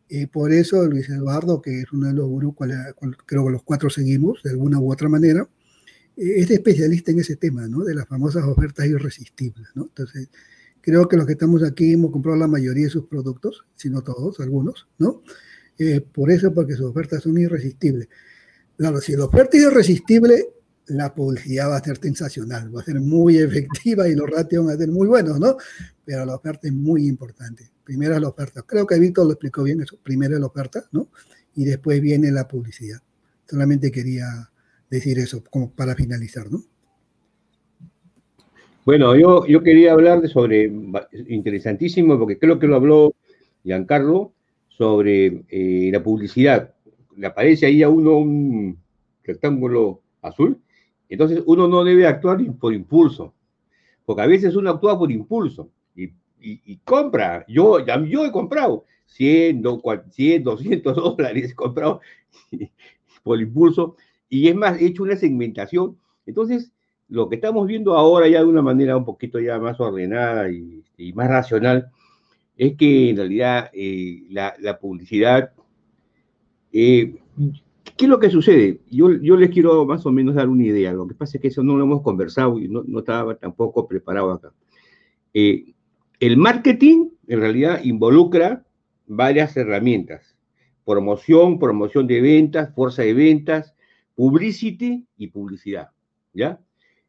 eh, 0.10 0.28
por 0.28 0.52
eso 0.52 0.86
Luis 0.86 1.10
Eduardo, 1.10 1.62
que 1.62 1.82
es 1.82 1.92
uno 1.92 2.08
de 2.08 2.14
los 2.14 2.28
gurús, 2.28 2.56
creo 3.26 3.46
que 3.46 3.52
los 3.52 3.64
cuatro 3.64 3.90
seguimos 3.90 4.42
de 4.44 4.52
alguna 4.52 4.80
u 4.80 4.92
otra 4.92 5.10
manera, 5.10 5.48
es 6.20 6.52
especialista 6.52 7.12
en 7.12 7.20
ese 7.20 7.38
tema, 7.38 7.68
¿no? 7.68 7.84
De 7.84 7.96
las 7.96 8.06
famosas 8.06 8.44
ofertas 8.44 8.86
irresistibles, 8.86 9.70
¿no? 9.74 9.84
Entonces, 9.84 10.30
creo 10.82 11.08
que 11.08 11.16
los 11.16 11.26
que 11.26 11.34
estamos 11.34 11.64
aquí 11.64 11.94
hemos 11.94 12.12
comprado 12.12 12.38
la 12.38 12.48
mayoría 12.48 12.86
de 12.86 12.90
sus 12.90 13.06
productos, 13.06 13.66
si 13.76 13.90
no 13.90 14.02
todos, 14.02 14.40
algunos, 14.42 14.88
¿no? 14.98 15.24
Eh, 15.78 16.02
por 16.02 16.30
eso, 16.30 16.54
porque 16.54 16.74
sus 16.74 16.88
ofertas 16.88 17.24
son 17.24 17.38
irresistibles. 17.38 18.10
Claro, 18.78 19.00
si 19.00 19.16
la 19.16 19.26
oferta 19.26 19.58
es 19.58 19.64
irresistible, 19.64 20.50
la 20.88 21.14
publicidad 21.14 21.70
va 21.70 21.78
a 21.78 21.84
ser 21.84 21.98
sensacional, 21.98 22.76
va 22.76 22.82
a 22.82 22.86
ser 22.86 23.00
muy 23.00 23.38
efectiva 23.38 24.10
y 24.10 24.16
los 24.16 24.30
ratios 24.30 24.66
van 24.66 24.76
a 24.76 24.78
ser 24.78 24.90
muy 24.90 25.08
buenos, 25.08 25.40
¿no? 25.40 25.56
Pero 26.04 26.26
la 26.26 26.36
oferta 26.36 26.68
es 26.68 26.74
muy 26.74 27.08
importante. 27.08 27.72
Primero 27.84 28.16
es 28.16 28.22
la 28.22 28.28
oferta. 28.28 28.64
Creo 28.64 28.86
que 28.86 29.00
Víctor 29.00 29.26
lo 29.26 29.34
explicó 29.34 29.64
bien 29.64 29.82
eso. 29.82 29.98
Primero 30.04 30.34
es 30.34 30.42
la 30.42 30.48
oferta, 30.48 30.84
¿no? 30.92 31.10
Y 31.56 31.64
después 31.64 32.02
viene 32.02 32.32
la 32.32 32.48
publicidad. 32.48 33.00
Solamente 33.48 33.92
quería 33.92 34.50
decir 34.90 35.20
eso 35.20 35.44
como 35.50 35.72
para 35.72 35.96
finalizar, 35.96 36.52
¿no? 36.52 36.64
Bueno, 38.86 39.16
yo, 39.16 39.46
yo 39.46 39.62
quería 39.62 39.94
hablar 39.94 40.22
de 40.22 40.28
sobre, 40.28 40.72
interesantísimo, 41.28 42.18
porque 42.18 42.40
creo 42.40 42.58
que 42.58 42.68
lo 42.68 42.76
habló 42.76 43.14
Giancarlo, 43.64 44.34
sobre 44.70 45.44
eh, 45.50 45.90
la 45.92 46.02
publicidad. 46.02 46.74
Le 47.16 47.28
aparece 47.28 47.66
ahí 47.66 47.84
a 47.84 47.90
uno 47.90 48.18
un 48.18 48.80
rectángulo 49.24 50.02
azul 50.22 50.60
entonces 51.10 51.42
uno 51.48 51.68
no 51.68 51.84
debe 51.84 52.06
actuar 52.06 52.40
por 52.60 52.74
impulso, 52.74 53.34
porque 54.06 54.22
a 54.22 54.28
veces 54.28 54.56
uno 54.56 54.70
actúa 54.70 54.98
por 54.98 55.12
impulso 55.12 55.72
y 55.96 56.12
y, 56.42 56.78
compra. 56.86 57.44
Yo, 57.50 57.86
yo 58.06 58.26
he 58.26 58.32
comprado 58.32 58.86
100, 59.08 59.62
100, 60.12 60.44
200 60.44 60.96
dólares, 60.96 61.52
he 61.52 61.56
comprado 61.56 62.00
por 63.24 63.42
impulso 63.42 63.98
y 64.30 64.48
es 64.48 64.56
más, 64.56 64.80
he 64.80 64.86
hecho 64.86 65.04
una 65.04 65.16
segmentación. 65.16 65.98
Entonces, 66.26 66.72
lo 67.08 67.28
que 67.28 67.36
estamos 67.36 67.68
viendo 67.68 67.98
ahora 67.98 68.28
ya 68.28 68.40
de 68.40 68.46
una 68.46 68.62
manera 68.62 68.96
un 68.96 69.06
poquito 69.06 69.40
ya 69.40 69.60
más 69.60 69.80
ordenada 69.80 70.50
y, 70.50 70.84
más 71.14 71.30
racional 71.30 71.90
es 72.58 72.76
que 72.76 73.10
en 73.10 73.18
realidad 73.18 73.70
eh, 73.74 74.24
la, 74.30 74.80
publicidad, 74.80 75.54
eh, 76.74 77.16
¿qué 77.96 78.06
es 78.06 78.10
lo 78.10 78.20
que 78.20 78.30
sucede? 78.30 78.82
Yo, 78.92 79.14
yo 79.14 79.38
les 79.38 79.50
quiero 79.50 79.86
más 79.86 80.06
o 80.06 80.12
menos 80.12 80.36
dar 80.36 80.50
una 80.50 80.66
idea. 80.66 80.92
Lo 80.92 81.08
que 81.08 81.16
pasa 81.16 81.38
es 81.38 81.42
que 81.42 81.48
eso 81.48 81.64
no 81.64 81.78
lo 81.78 81.86
hemos 81.86 82.02
conversado 82.02 82.60
y 82.60 82.68
no, 82.68 82.84
no 82.86 83.00
estaba 83.00 83.36
tampoco 83.36 83.88
preparado 83.88 84.34
acá. 84.34 84.52
Eh, 85.34 85.74
el 86.20 86.36
marketing 86.36 87.10
en 87.28 87.40
realidad 87.40 87.82
involucra 87.84 88.66
varias 89.08 89.56
herramientas. 89.56 90.36
Promoción, 90.86 91.60
promoción 91.60 92.08
de 92.08 92.20
ventas, 92.20 92.74
fuerza 92.76 93.04
de 93.04 93.14
ventas, 93.14 93.74
publicity 94.20 95.08
y 95.18 95.28
publicidad. 95.28 95.92
¿Ya? 96.34 96.60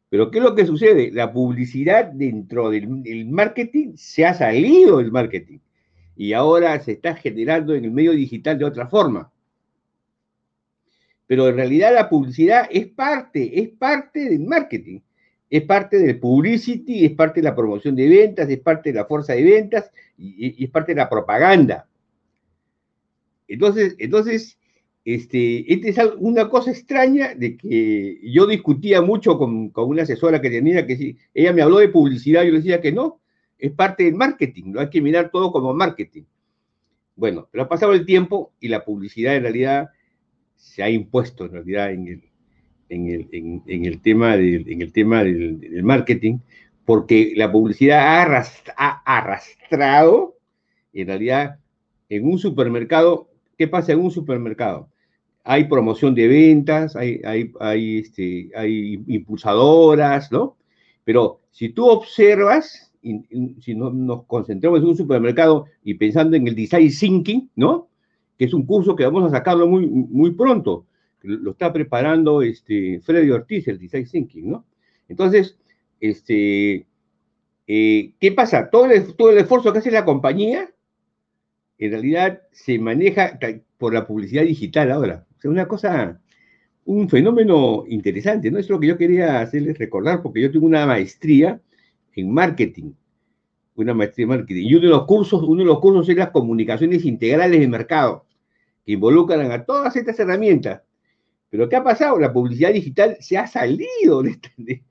Pero 0.07 0.31
¿qué 0.31 0.37
es 0.37 0.43
lo 0.45 0.55
que 0.55 0.65
sucede? 0.65 1.11
La 1.11 1.33
publicidad 1.33 2.05
dentro 2.05 2.69
del, 2.69 2.87
marketing 3.27 3.97
se 3.97 4.25
ha 4.25 4.33
salido 4.33 4.99
del 4.99 5.11
marketing 5.11 5.59
y 6.15 6.31
ahora 6.31 6.79
se 6.79 6.93
está 6.93 7.13
generando 7.13 7.75
en 7.75 7.83
el 7.83 7.91
medio 7.91 8.13
digital 8.13 8.57
de 8.57 8.63
otra 8.63 8.87
forma. 8.87 9.29
Pero 11.27 11.49
en 11.49 11.57
realidad 11.57 11.93
la 11.93 12.07
publicidad 12.07 12.69
es 12.71 12.87
parte, 12.87 13.59
es 13.59 13.67
parte 13.67 14.29
del 14.29 14.45
marketing, 14.45 15.01
es 15.49 15.63
parte 15.63 15.99
del 15.99 16.17
publicity, 16.17 17.03
es 17.03 17.11
parte 17.11 17.41
de 17.41 17.49
la 17.49 17.55
promoción 17.55 17.93
de 17.93 18.07
ventas, 18.07 18.49
es 18.49 18.59
parte 18.59 18.93
de 18.93 18.99
la 18.99 19.05
fuerza 19.05 19.33
de 19.33 19.43
ventas 19.43 19.91
y, 20.17 20.63
es 20.63 20.69
parte 20.69 20.93
de 20.93 21.01
la 21.01 21.09
propaganda. 21.09 21.89
Entonces, 23.49 23.97
entonces 23.99 24.57
este, 25.03 25.73
esta 25.73 26.03
es 26.03 26.11
una 26.17 26.47
cosa 26.49 26.71
extraña 26.71 27.33
de 27.33 27.57
que 27.57 28.19
yo 28.23 28.45
discutía 28.45 29.01
mucho 29.01 29.37
con, 29.37 29.71
una 29.75 30.03
asesora 30.03 30.41
que 30.41 30.49
tenía, 30.49 30.85
que 30.85 30.95
si 30.95 31.17
ella 31.33 31.53
me 31.53 31.61
habló 31.61 31.77
de 31.79 31.89
publicidad, 31.89 32.43
yo 32.43 32.51
le 32.51 32.57
decía 32.57 32.81
que 32.81 32.91
no, 32.91 33.19
es 33.57 33.71
parte 33.71 34.03
del 34.03 34.15
marketing, 34.15 34.65
no 34.67 34.79
hay 34.79 34.89
que 34.89 35.01
mirar 35.01 35.31
todo 35.31 35.51
como 35.51 35.73
marketing. 35.73 36.23
Bueno, 37.15 37.47
pero 37.51 37.63
ha 37.63 37.69
pasado 37.69 37.93
el 37.93 38.05
tiempo 38.05 38.53
y 38.59 38.67
la 38.67 38.85
publicidad 38.85 39.35
en 39.35 39.43
realidad 39.43 39.89
se 40.55 40.83
ha 40.83 40.89
impuesto 40.89 41.45
en 41.45 41.51
realidad 41.51 41.91
en 41.91 42.07
el, 42.07 42.23
en 42.89 43.85
el, 43.85 44.01
tema, 44.01 44.37
del, 44.37 44.69
en 44.69 44.81
el 44.81 44.91
tema 44.91 45.23
del, 45.23 45.83
marketing, 45.83 46.39
porque 46.85 47.33
la 47.35 47.51
publicidad 47.51 48.01
ha, 48.01 48.43
ha 48.75 49.17
arrastrado 49.17 50.37
en 50.93 51.07
realidad 51.07 51.59
en 52.09 52.25
un 52.25 52.37
supermercado 52.37 53.31
¿Qué 53.61 53.67
pasa 53.67 53.91
en 53.91 53.99
un 53.99 54.09
supermercado? 54.09 54.90
Hay 55.43 55.65
promoción 55.65 56.13
de 56.13 56.27
ventas, 56.27 56.95
hay, 56.95 57.21
hay, 57.59 57.99
este, 57.99 58.51
hay 58.55 59.03
impulsadoras, 59.07 60.31
¿no? 60.31 60.57
Pero 61.03 61.41
si 61.51 61.69
tú 61.69 61.87
observas, 61.87 62.93
si 63.01 63.75
nos 63.75 64.25
concentramos 64.25 64.81
en 64.81 64.87
un 64.87 64.97
supermercado 64.97 65.65
y 65.83 65.95
pensando 65.95 66.37
en 66.37 66.47
el 66.47 66.55
design 66.55 66.91
thinking, 66.91 67.49
¿no? 67.55 67.89
Que 68.37 68.45
es 68.45 68.53
un 68.53 68.65
curso 68.65 68.95
que 68.95 69.05
vamos 69.05 69.23
a 69.25 69.35
sacarlo 69.35 69.67
muy, 69.67 69.87
muy 69.87 70.31
pronto. 70.31 70.85
Lo 71.23 71.51
está 71.51 71.73
preparando 71.73 72.41
este, 72.41 72.99
Freddy 73.01 73.31
Ortiz, 73.31 73.67
el 73.67 73.79
design 73.79 74.05
thinking, 74.05 74.49
¿no? 74.51 74.65
Entonces, 75.07 75.57
este, 75.99 76.85
eh, 77.67 78.13
¿qué 78.19 78.31
pasa? 78.31 78.69
Todo 78.69 78.85
el, 78.85 79.15
todo 79.15 79.31
el 79.31 79.39
esfuerzo 79.39 79.73
que 79.73 79.79
hace 79.79 79.91
la 79.91 80.05
compañía, 80.05 80.69
en 81.79 81.91
realidad 81.91 82.43
se 82.51 82.77
maneja 82.77 83.39
por 83.79 83.93
la 83.93 84.05
publicidad 84.05 84.43
digital 84.43 84.91
ahora 84.91 85.25
una 85.49 85.67
cosa, 85.67 86.19
un 86.85 87.09
fenómeno 87.09 87.85
interesante, 87.87 88.51
¿no? 88.51 88.59
Es 88.59 88.69
lo 88.69 88.79
que 88.79 88.87
yo 88.87 88.97
quería 88.97 89.41
hacerles 89.41 89.77
recordar, 89.77 90.21
porque 90.21 90.41
yo 90.41 90.51
tengo 90.51 90.65
una 90.65 90.85
maestría 90.85 91.61
en 92.15 92.33
marketing, 92.33 92.93
una 93.75 93.93
maestría 93.93 94.23
en 94.23 94.29
marketing, 94.29 94.65
y 94.67 94.75
uno 94.75 94.83
de 94.83 94.89
los 94.89 95.05
cursos, 95.05 95.43
uno 95.43 95.59
de 95.61 95.67
los 95.67 95.79
cursos 95.79 96.07
es 96.09 96.15
las 96.15 96.31
comunicaciones 96.31 97.05
integrales 97.05 97.59
de 97.59 97.67
mercado, 97.67 98.25
que 98.85 98.93
involucran 98.93 99.51
a 99.51 99.63
todas 99.65 99.95
estas 99.95 100.19
herramientas. 100.19 100.81
Pero 101.49 101.67
¿qué 101.67 101.75
ha 101.75 101.83
pasado? 101.83 102.17
La 102.19 102.31
publicidad 102.31 102.73
digital 102.73 103.17
se 103.19 103.37
ha 103.37 103.45
salido 103.45 104.23
de, 104.23 104.81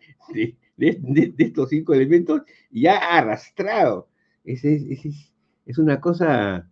estos 1.38 1.70
cinco 1.70 1.94
elementos 1.94 2.42
y 2.70 2.86
ha 2.86 2.98
arrastrado. 2.98 4.08
Es, 4.44 4.64
es, 4.64 5.78
una 5.78 6.00
cosa 6.00 6.68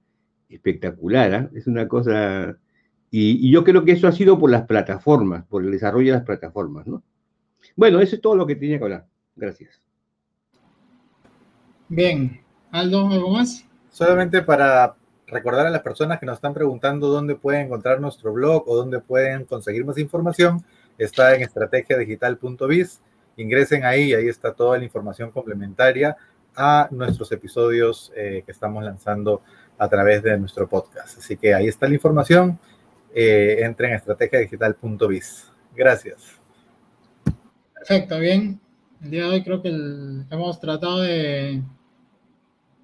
espectacular, 0.48 1.32
¿eh? 1.32 1.59
es 1.59 1.66
una 1.66 1.88
cosa 1.88 2.59
y, 3.10 3.51
yo 3.51 3.64
creo 3.64 3.85
que 3.85 3.93
eso 3.93 4.06
ha 4.06 4.12
sido 4.12 4.39
por 4.39 4.51
las 4.51 4.66
plataformas, 4.66 5.44
por 5.47 5.64
el 5.64 5.70
desarrollo 5.70 6.12
de 6.12 6.18
las 6.18 6.26
plataformas, 6.26 6.86
¿no? 6.86 7.02
Bueno, 7.76 8.01
eso 8.01 8.16
es 8.16 8.20
todo 8.20 8.36
lo 8.36 8.47
que 8.47 8.56
tenía 8.56 8.78
que 8.78 8.85
hablar. 8.85 9.06
Gracias. 9.35 9.80
Bien. 11.89 12.40
Aldo, 12.70 13.09
¿algo 13.09 13.30
más? 13.30 13.64
Solamente 13.90 14.43
para 14.43 14.97
recordar 15.26 15.66
a 15.66 15.70
las 15.70 15.82
personas 15.82 16.18
que 16.18 16.26
nos 16.26 16.36
están 16.36 16.55
preguntando 16.55 17.09
dónde 17.09 17.35
pueden 17.35 17.66
encontrar 17.66 18.01
nuestro 18.01 18.32
blog 18.32 18.64
o 18.66 18.76
dónde 18.76 19.01
pueden 19.01 19.44
conseguir 19.44 19.85
más 19.85 19.98
información, 19.98 20.64
está 20.98 21.35
en 21.35 21.43
estrategiadigital.biz. 21.43 23.01
Ingresen 23.36 23.85
ahí, 23.85 24.12
ahí 24.12 24.28
está 24.28 24.52
toda 24.52 24.78
la 24.78 24.85
información 24.85 25.30
complementaria 25.30 26.16
a 26.56 26.89
nuestros 26.90 27.30
episodios 27.32 28.12
eh, 28.16 28.43
que 28.44 28.52
estamos 28.52 28.82
lanzando 28.82 29.43
a 29.78 29.89
través 29.89 30.22
de 30.22 30.36
nuestro 30.39 30.68
podcast. 30.68 31.18
Así 31.18 31.36
que 31.36 31.55
ahí 31.55 31.68
está 31.68 31.89
la 31.89 31.94
información 31.94 32.59
eh, 33.14 33.59
entren 33.60 33.93
a 33.93 33.97
estrategiadigital.biz. 33.97 35.51
Gracias. 35.74 36.39
Perfecto, 37.74 38.18
bien. 38.18 38.60
El 39.02 39.10
día 39.10 39.24
de 39.24 39.28
hoy 39.28 39.44
creo 39.44 39.62
que 39.62 39.68
hemos 39.68 40.60
tratado 40.60 41.02
de, 41.02 41.62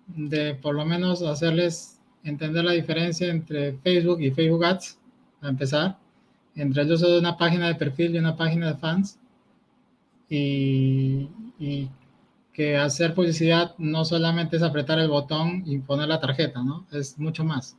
de 0.07 0.55
por 0.55 0.75
lo 0.75 0.85
menos 0.85 1.23
hacerles 1.23 2.01
entender 2.23 2.65
la 2.65 2.73
diferencia 2.73 3.29
entre 3.29 3.75
Facebook 3.79 4.21
y 4.21 4.31
Facebook 4.31 4.65
Ads, 4.65 4.99
a 5.43 5.49
empezar, 5.49 5.99
entre 6.55 6.83
el 6.83 6.93
uso 6.93 7.11
de 7.11 7.19
una 7.19 7.37
página 7.37 7.69
de 7.69 7.75
perfil 7.75 8.15
y 8.15 8.19
una 8.19 8.37
página 8.37 8.69
de 8.69 8.79
fans, 8.79 9.19
y, 10.29 11.29
y 11.59 11.91
que 12.53 12.77
hacer 12.77 13.15
publicidad 13.15 13.75
no 13.79 14.05
solamente 14.05 14.57
es 14.57 14.63
apretar 14.63 14.99
el 15.01 15.09
botón 15.09 15.65
y 15.67 15.79
poner 15.79 16.09
la 16.09 16.21
tarjeta, 16.21 16.63
¿no? 16.63 16.87
Es 16.93 17.19
mucho 17.19 17.45
más. 17.45 17.77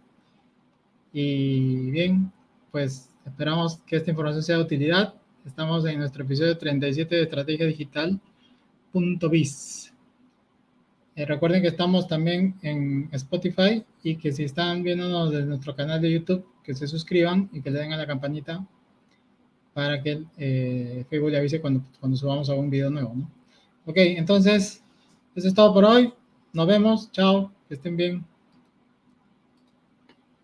Y 1.13 1.89
bien, 1.91 2.31
pues 2.75 3.09
esperamos 3.25 3.77
que 3.87 3.95
esta 3.95 4.09
información 4.09 4.43
sea 4.43 4.57
de 4.57 4.63
utilidad. 4.63 5.13
Estamos 5.45 5.85
en 5.85 5.97
nuestro 5.97 6.25
episodio 6.25 6.57
37 6.57 7.15
de 7.15 7.21
Estrategia 7.21 7.65
Digital. 7.67 8.19
Biz. 8.91 9.93
Eh, 11.15 11.25
recuerden 11.25 11.61
que 11.61 11.69
estamos 11.69 12.05
también 12.05 12.55
en 12.63 13.07
Spotify 13.13 13.81
y 14.03 14.17
que 14.17 14.33
si 14.33 14.43
están 14.43 14.83
viéndonos 14.83 15.31
desde 15.31 15.45
nuestro 15.45 15.73
canal 15.73 16.01
de 16.01 16.11
YouTube, 16.11 16.45
que 16.65 16.73
se 16.73 16.85
suscriban 16.85 17.49
y 17.53 17.61
que 17.61 17.71
le 17.71 17.79
den 17.79 17.93
a 17.93 17.97
la 17.97 18.07
campanita 18.07 18.67
para 19.73 20.03
que 20.03 20.25
eh, 20.37 21.05
Facebook 21.09 21.31
le 21.31 21.37
avise 21.37 21.61
cuando, 21.61 21.81
cuando 22.01 22.17
subamos 22.17 22.49
algún 22.49 22.69
video 22.69 22.89
nuevo. 22.89 23.13
¿no? 23.15 23.31
Ok, 23.85 23.95
entonces, 23.99 24.83
eso 25.33 25.47
es 25.47 25.53
todo 25.53 25.73
por 25.73 25.85
hoy. 25.85 26.13
Nos 26.51 26.67
vemos. 26.67 27.09
Chao. 27.13 27.53
Que 27.69 27.75
estén 27.75 27.95
bien. 27.95 28.34